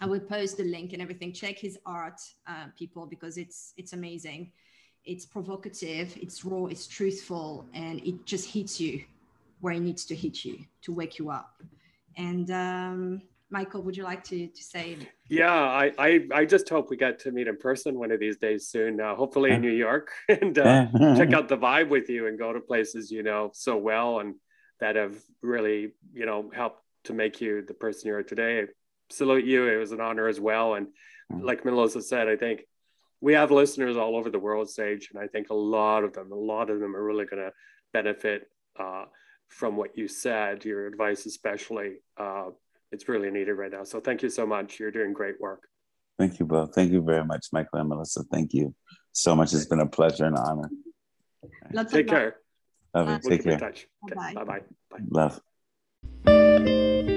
I 0.00 0.06
will 0.06 0.20
post 0.20 0.58
the 0.58 0.64
link 0.64 0.92
and 0.92 1.02
everything. 1.02 1.32
Check 1.32 1.58
his 1.58 1.76
art, 1.84 2.20
uh, 2.46 2.66
people, 2.78 3.06
because 3.06 3.36
it's 3.36 3.74
it's 3.76 3.92
amazing. 3.92 4.52
It's 5.04 5.24
provocative, 5.26 6.16
it's 6.20 6.44
raw, 6.44 6.66
it's 6.66 6.86
truthful, 6.86 7.66
and 7.72 8.00
it 8.06 8.24
just 8.24 8.48
hits 8.50 8.78
you 8.78 9.04
where 9.60 9.72
it 9.72 9.80
needs 9.80 10.04
to 10.04 10.14
hit 10.14 10.44
you 10.44 10.58
to 10.82 10.92
wake 10.92 11.18
you 11.18 11.30
up. 11.30 11.62
And 12.18 12.50
um, 12.50 13.22
Michael, 13.48 13.82
would 13.82 13.96
you 13.96 14.02
like 14.02 14.22
to, 14.24 14.48
to 14.48 14.62
say? 14.62 14.98
Yeah, 15.28 15.52
I, 15.52 15.92
I, 15.98 16.26
I 16.34 16.44
just 16.44 16.68
hope 16.68 16.90
we 16.90 16.96
get 16.96 17.20
to 17.20 17.30
meet 17.30 17.48
in 17.48 17.56
person 17.56 17.98
one 17.98 18.10
of 18.10 18.20
these 18.20 18.36
days 18.36 18.68
soon. 18.68 19.00
Uh, 19.00 19.14
hopefully 19.14 19.52
in 19.52 19.62
New 19.62 19.70
York, 19.70 20.10
and 20.28 20.58
uh, 20.58 20.86
check 21.16 21.32
out 21.32 21.48
the 21.48 21.56
vibe 21.56 21.88
with 21.88 22.10
you 22.10 22.26
and 22.26 22.38
go 22.38 22.52
to 22.52 22.60
places 22.60 23.10
you 23.10 23.22
know 23.22 23.50
so 23.54 23.76
well 23.76 24.20
and 24.20 24.34
that 24.80 24.96
have 24.96 25.16
really 25.42 25.92
you 26.12 26.26
know 26.26 26.50
helped 26.54 26.82
to 27.04 27.12
make 27.12 27.40
you 27.40 27.64
the 27.66 27.74
person 27.74 28.08
you 28.08 28.14
are 28.14 28.22
today. 28.22 28.64
Salute 29.10 29.44
you. 29.44 29.66
It 29.66 29.76
was 29.76 29.92
an 29.92 30.00
honor 30.00 30.28
as 30.28 30.38
well. 30.38 30.74
And 30.74 30.88
mm. 31.32 31.42
like 31.42 31.64
Melissa 31.64 32.02
said, 32.02 32.28
I 32.28 32.36
think 32.36 32.64
we 33.20 33.32
have 33.32 33.50
listeners 33.50 33.96
all 33.96 34.16
over 34.16 34.28
the 34.28 34.38
world, 34.38 34.68
Sage, 34.68 35.08
and 35.12 35.22
I 35.22 35.26
think 35.26 35.48
a 35.50 35.54
lot 35.54 36.04
of 36.04 36.12
them, 36.12 36.30
a 36.32 36.36
lot 36.36 36.68
of 36.68 36.80
them 36.80 36.94
are 36.94 37.02
really 37.02 37.24
going 37.24 37.42
to 37.42 37.52
benefit 37.92 38.48
uh, 38.78 39.06
from 39.48 39.76
what 39.76 39.96
you 39.96 40.08
said, 40.08 40.64
your 40.64 40.86
advice 40.86 41.26
especially. 41.26 41.96
Uh, 42.16 42.50
it's 42.92 43.08
really 43.08 43.30
needed 43.30 43.52
right 43.52 43.70
now. 43.70 43.84
So 43.84 44.00
thank 44.00 44.22
you 44.22 44.30
so 44.30 44.46
much. 44.46 44.78
You're 44.78 44.90
doing 44.90 45.12
great 45.12 45.40
work. 45.40 45.64
Thank 46.18 46.40
you 46.40 46.46
both. 46.46 46.74
Thank 46.74 46.90
you 46.90 47.02
very 47.02 47.24
much, 47.24 47.46
Michael 47.52 47.78
and 47.78 47.88
Melissa. 47.88 48.24
Thank 48.24 48.54
you 48.54 48.74
so 49.12 49.36
much. 49.36 49.52
It's 49.52 49.66
been 49.66 49.80
a 49.80 49.86
pleasure 49.86 50.24
and 50.24 50.36
an 50.36 50.42
honor. 50.42 50.70
Lots 51.72 51.92
Take 51.92 52.08
care. 52.08 52.36
Love 52.94 53.22
you. 53.24 53.30
Take 53.30 53.44
care. 53.44 53.56
Okay, 53.56 53.84
bye 54.14 54.44
bye. 54.44 54.60
Bye. 54.90 55.38
Love. 56.24 57.14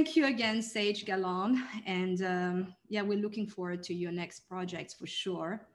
Thank 0.00 0.16
you 0.16 0.24
again, 0.28 0.62
Sage 0.62 1.04
Galland. 1.04 1.58
And 1.84 2.24
um, 2.24 2.74
yeah, 2.88 3.02
we're 3.02 3.18
looking 3.18 3.46
forward 3.46 3.82
to 3.82 3.92
your 3.92 4.10
next 4.10 4.48
projects 4.48 4.94
for 4.94 5.06
sure. 5.06 5.66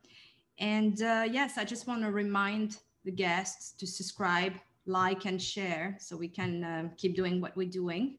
And 0.58 1.00
uh, 1.04 1.28
yes, 1.32 1.60
I 1.60 1.64
just 1.64 1.86
want 1.86 2.02
to 2.02 2.10
remind 2.10 2.78
the 3.04 3.12
guests 3.12 3.74
to 3.74 3.86
subscribe, 3.86 4.54
like, 4.88 5.26
and 5.26 5.40
share 5.40 5.96
so 6.00 6.18
we 6.18 6.28
can 6.28 6.64
uh, 6.64 6.90
keep 6.98 7.16
doing 7.16 7.40
what 7.40 7.56
we're 7.56 7.70
doing, 7.70 8.18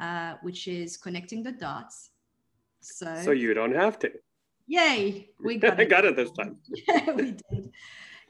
uh, 0.00 0.34
which 0.42 0.68
is 0.68 0.96
connecting 0.96 1.42
the 1.42 1.50
dots. 1.50 2.10
So, 2.80 3.12
so 3.24 3.32
you 3.32 3.52
don't 3.52 3.74
have 3.74 3.98
to. 4.00 4.12
Yay, 4.68 5.30
we 5.44 5.56
got 5.64 5.80
it. 5.80 5.90
got 5.90 6.04
it 6.04 6.14
this 6.14 6.30
time. 6.30 6.58
yeah, 6.88 7.10
we 7.10 7.32
did. 7.50 7.72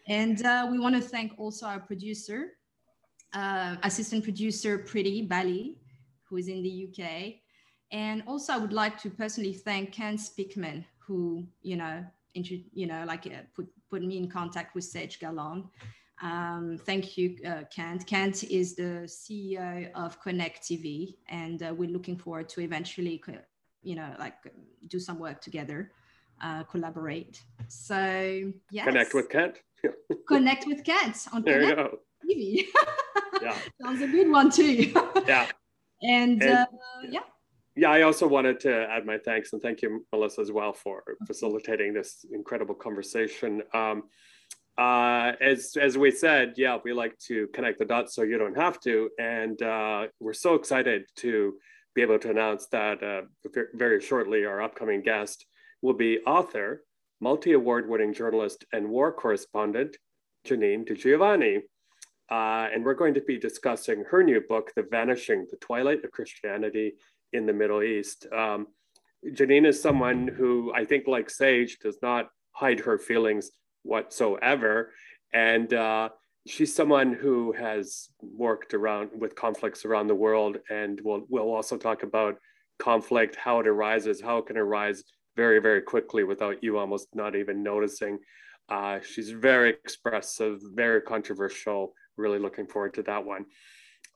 And 0.09 0.47
uh, 0.47 0.67
we 0.71 0.79
want 0.79 0.95
to 0.95 1.03
thank 1.03 1.33
also 1.37 1.67
our 1.67 1.81
producer, 1.81 2.57
uh, 3.35 3.77
assistant 3.83 4.25
producer 4.25 4.79
Pretty 4.79 5.21
Bali, 5.21 5.77
who 6.29 6.37
is 6.37 6.49
in 6.49 6.63
the 6.63 6.89
UK. 6.89 7.35
And 7.93 8.23
also, 8.27 8.53
I 8.53 8.59
would 8.59 8.73
like 8.73 9.01
to 9.03 9.11
personally 9.11 9.53
thank 9.53 9.93
Kent 9.93 10.21
Speakman, 10.21 10.85
who 10.99 11.47
you 11.63 11.77
know, 11.77 12.05
you 12.35 12.87
know, 12.87 13.05
like 13.07 13.27
uh, 13.27 13.43
put 13.55 13.69
put 13.91 14.03
me 14.03 14.19
in 14.19 14.29
contact 14.29 14.75
with 14.75 14.85
Sage 14.85 15.21
Galland. 15.21 15.65
Um, 16.23 16.79
thank 16.85 17.19
you, 17.19 17.37
uh, 17.47 17.65
Kent. 17.71 18.07
Kent 18.07 18.45
is 18.45 18.75
the 18.75 19.05
CEO 19.07 19.91
of 19.95 20.21
Connect 20.21 20.63
TV, 20.63 21.15
and 21.29 21.63
uh, 21.63 21.75
we're 21.75 21.91
looking 21.91 22.17
forward 22.17 22.49
to 22.51 22.61
eventually, 22.63 23.23
you 23.83 23.95
know, 23.95 24.15
like 24.19 24.35
do 24.89 24.99
some 24.99 25.19
work 25.19 25.41
together, 25.41 25.93
uh, 26.43 26.63
collaborate. 26.65 27.43
So, 27.69 28.53
yeah, 28.71 28.85
Connect 28.85 29.15
with 29.15 29.29
Kent. 29.29 29.61
Connect 30.29 30.67
with 30.67 30.85
Kent 30.85 31.17
on 31.33 31.43
there 31.43 31.61
Connect 31.61 31.95
TV. 32.25 32.65
yeah. 33.43 33.57
Sounds 33.81 34.01
a 34.01 34.07
good 34.07 34.31
one 34.31 34.51
too. 34.51 34.93
yeah. 35.27 35.47
And, 36.03 36.43
and 36.43 36.59
uh, 36.59 36.67
yeah. 37.09 37.21
Yeah, 37.79 37.91
I 37.91 38.03
also 38.03 38.27
wanted 38.27 38.59
to 38.61 38.91
add 38.91 39.05
my 39.05 39.19
thanks 39.19 39.53
and 39.53 39.61
thank 39.61 39.83
you, 39.83 40.07
Melissa, 40.11 40.41
as 40.41 40.51
well 40.51 40.73
for 40.73 41.03
facilitating 41.27 41.93
this 41.93 42.25
incredible 42.33 42.75
conversation. 42.75 43.63
Um, 43.75 44.05
uh, 44.79 45.33
as 45.41 45.77
as 45.81 45.97
we 45.97 46.11
said, 46.11 46.55
yeah, 46.57 46.79
we 46.85 46.93
like 46.93 47.17
to 47.19 47.49
connect 47.49 47.79
the 47.79 47.85
dots 47.85 48.15
so 48.15 48.23
you 48.23 48.39
don't 48.39 48.57
have 48.57 48.79
to, 48.81 49.11
and 49.19 49.61
uh, 49.63 50.07
we're 50.21 50.35
so 50.35 50.55
excited 50.55 51.05
to 51.17 51.55
be 51.95 52.03
able 52.03 52.19
to 52.19 52.31
announce 52.31 52.67
that 52.69 53.03
uh, 53.03 53.23
very 53.75 54.01
shortly 54.01 54.45
our 54.45 54.61
upcoming 54.61 55.01
guest 55.01 55.47
will 55.81 55.95
be 55.95 56.19
author, 56.27 56.83
multi-award-winning 57.21 58.13
journalist, 58.13 58.67
and 58.73 58.89
war 58.89 59.13
correspondent 59.13 59.97
Janine 60.47 60.87
DiGiovanni. 60.87 61.63
Uh, 62.31 62.69
and 62.73 62.85
we're 62.85 62.95
going 62.95 63.15
to 63.15 63.21
be 63.21 63.39
discussing 63.39 64.05
her 64.11 64.23
new 64.23 64.41
book, 64.41 64.73
The 64.75 64.83
Vanishing, 64.91 65.47
The 65.51 65.57
Twilight 65.59 66.05
of 66.05 66.11
Christianity 66.11 66.95
in 67.33 67.47
the 67.47 67.53
Middle 67.53 67.83
East. 67.83 68.27
Um, 68.33 68.67
Janine 69.31 69.67
is 69.67 69.81
someone 69.81 70.29
who 70.29 70.73
I 70.75 70.85
think, 70.85 71.07
like 71.07 71.31
Sage, 71.31 71.79
does 71.79 71.99
not 72.03 72.31
hide 72.53 72.81
her 72.81 72.99
feelings 72.99 73.51
whatsoever. 73.83 74.93
And 75.33 75.73
uh, 75.73 76.09
she's 76.47 76.75
someone 76.75 77.13
who 77.13 77.53
has 77.53 78.09
worked 78.21 78.75
around 78.75 79.11
with 79.19 79.35
conflicts 79.35 79.85
around 79.85 80.07
the 80.07 80.15
world. 80.15 80.59
And 80.71 81.01
we'll, 81.03 81.27
we'll 81.29 81.53
also 81.53 81.77
talk 81.77 82.03
about 82.03 82.37
conflict, 82.79 83.37
how 83.37 83.61
it 83.61 83.69
arises, 83.69 84.21
how 84.21 84.39
it 84.39 84.47
can 84.47 84.57
arise 84.57 85.05
very, 85.37 85.61
very 85.61 85.83
quickly 85.83 86.25
without 86.25 86.63
you 86.63 86.79
almost 86.79 87.09
not 87.15 87.37
even 87.37 87.63
noticing. 87.63 88.19
Uh, 88.69 88.99
she's 89.01 89.31
very 89.31 89.71
expressive, 89.71 90.61
very 90.75 91.01
controversial, 91.01 91.93
really 92.17 92.39
looking 92.39 92.67
forward 92.67 92.95
to 92.95 93.03
that 93.05 93.25
one. 93.25 93.47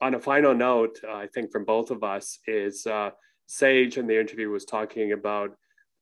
On 0.00 0.14
a 0.14 0.20
final 0.20 0.54
note, 0.54 0.98
uh, 1.06 1.12
I 1.12 1.26
think 1.26 1.52
from 1.52 1.64
both 1.64 1.90
of 1.90 2.02
us 2.02 2.38
is 2.46 2.86
uh, 2.86 3.10
Sage 3.46 3.98
in 3.98 4.06
the 4.06 4.18
interview 4.18 4.50
was 4.50 4.64
talking 4.64 5.12
about 5.12 5.50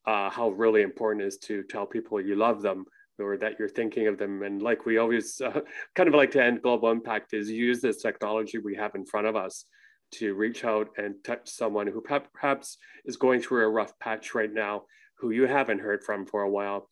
uh, 0.07 0.31
how 0.31 0.51
really 0.51 0.83
important 0.83 1.25
is 1.25 1.39
to 1.39 1.63
tell 1.65 1.87
people 1.87 2.21
you 2.21 2.37
love 2.37 2.63
them 2.63 2.85
or 3.19 3.37
that 3.37 3.59
you're 3.59 3.69
thinking 3.69 4.07
of 4.07 4.19
them. 4.19 4.43
And 4.43 4.63
like 4.63 4.87
we 4.87 4.99
always 4.99 5.41
uh, 5.41 5.61
kind 5.95 6.09
of 6.09 6.15
like 6.15 6.31
to 6.33 6.45
end 6.45 6.63
global 6.63 6.91
impact 6.91 7.35
is 7.35 7.51
use 7.51 7.81
this 7.81 8.03
technology 8.03 8.59
we 8.59 8.77
have 8.77 8.95
in 8.95 9.05
front 9.05 9.27
of 9.27 9.37
us 9.37 9.65
to 10.13 10.35
reach 10.35 10.65
out 10.65 10.89
and 10.97 11.17
touch 11.25 11.49
someone 11.51 11.87
who 11.87 12.03
perhaps 12.33 12.79
is 13.05 13.17
going 13.17 13.41
through 13.41 13.65
a 13.65 13.69
rough 13.69 13.99
patch 13.99 14.35
right 14.35 14.53
now, 14.53 14.83
who 15.19 15.31
you 15.31 15.47
haven't 15.47 15.81
heard 15.81 16.03
from 16.05 16.25
for 16.25 16.43
a 16.43 16.51
while 16.51 16.89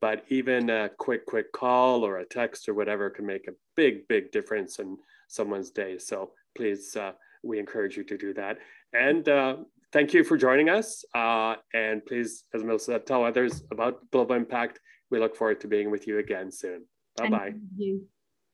but 0.00 0.24
even 0.28 0.70
a 0.70 0.90
quick, 0.98 1.26
quick 1.26 1.52
call 1.52 2.04
or 2.04 2.18
a 2.18 2.24
text 2.24 2.68
or 2.68 2.74
whatever 2.74 3.10
can 3.10 3.26
make 3.26 3.48
a 3.48 3.52
big, 3.76 4.08
big 4.08 4.32
difference 4.32 4.78
in 4.78 4.96
someone's 5.28 5.70
day. 5.70 5.98
So 5.98 6.32
please, 6.56 6.96
uh, 6.96 7.12
we 7.42 7.58
encourage 7.58 7.96
you 7.96 8.04
to 8.04 8.16
do 8.16 8.34
that. 8.34 8.58
And 8.92 9.28
uh, 9.28 9.56
thank 9.92 10.14
you 10.14 10.24
for 10.24 10.36
joining 10.36 10.68
us. 10.68 11.04
Uh, 11.14 11.56
and 11.74 12.04
please, 12.04 12.44
as 12.54 12.64
Melissa 12.64 12.92
said, 12.92 13.06
tell 13.06 13.24
others 13.24 13.62
about 13.70 14.10
Global 14.10 14.36
Impact. 14.36 14.80
We 15.10 15.18
look 15.18 15.36
forward 15.36 15.60
to 15.60 15.68
being 15.68 15.90
with 15.90 16.06
you 16.06 16.18
again 16.18 16.50
soon. 16.50 16.84
Bye 17.16 17.28
bye. 17.30 17.54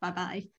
Bye 0.01 0.10
bye. 0.10 0.47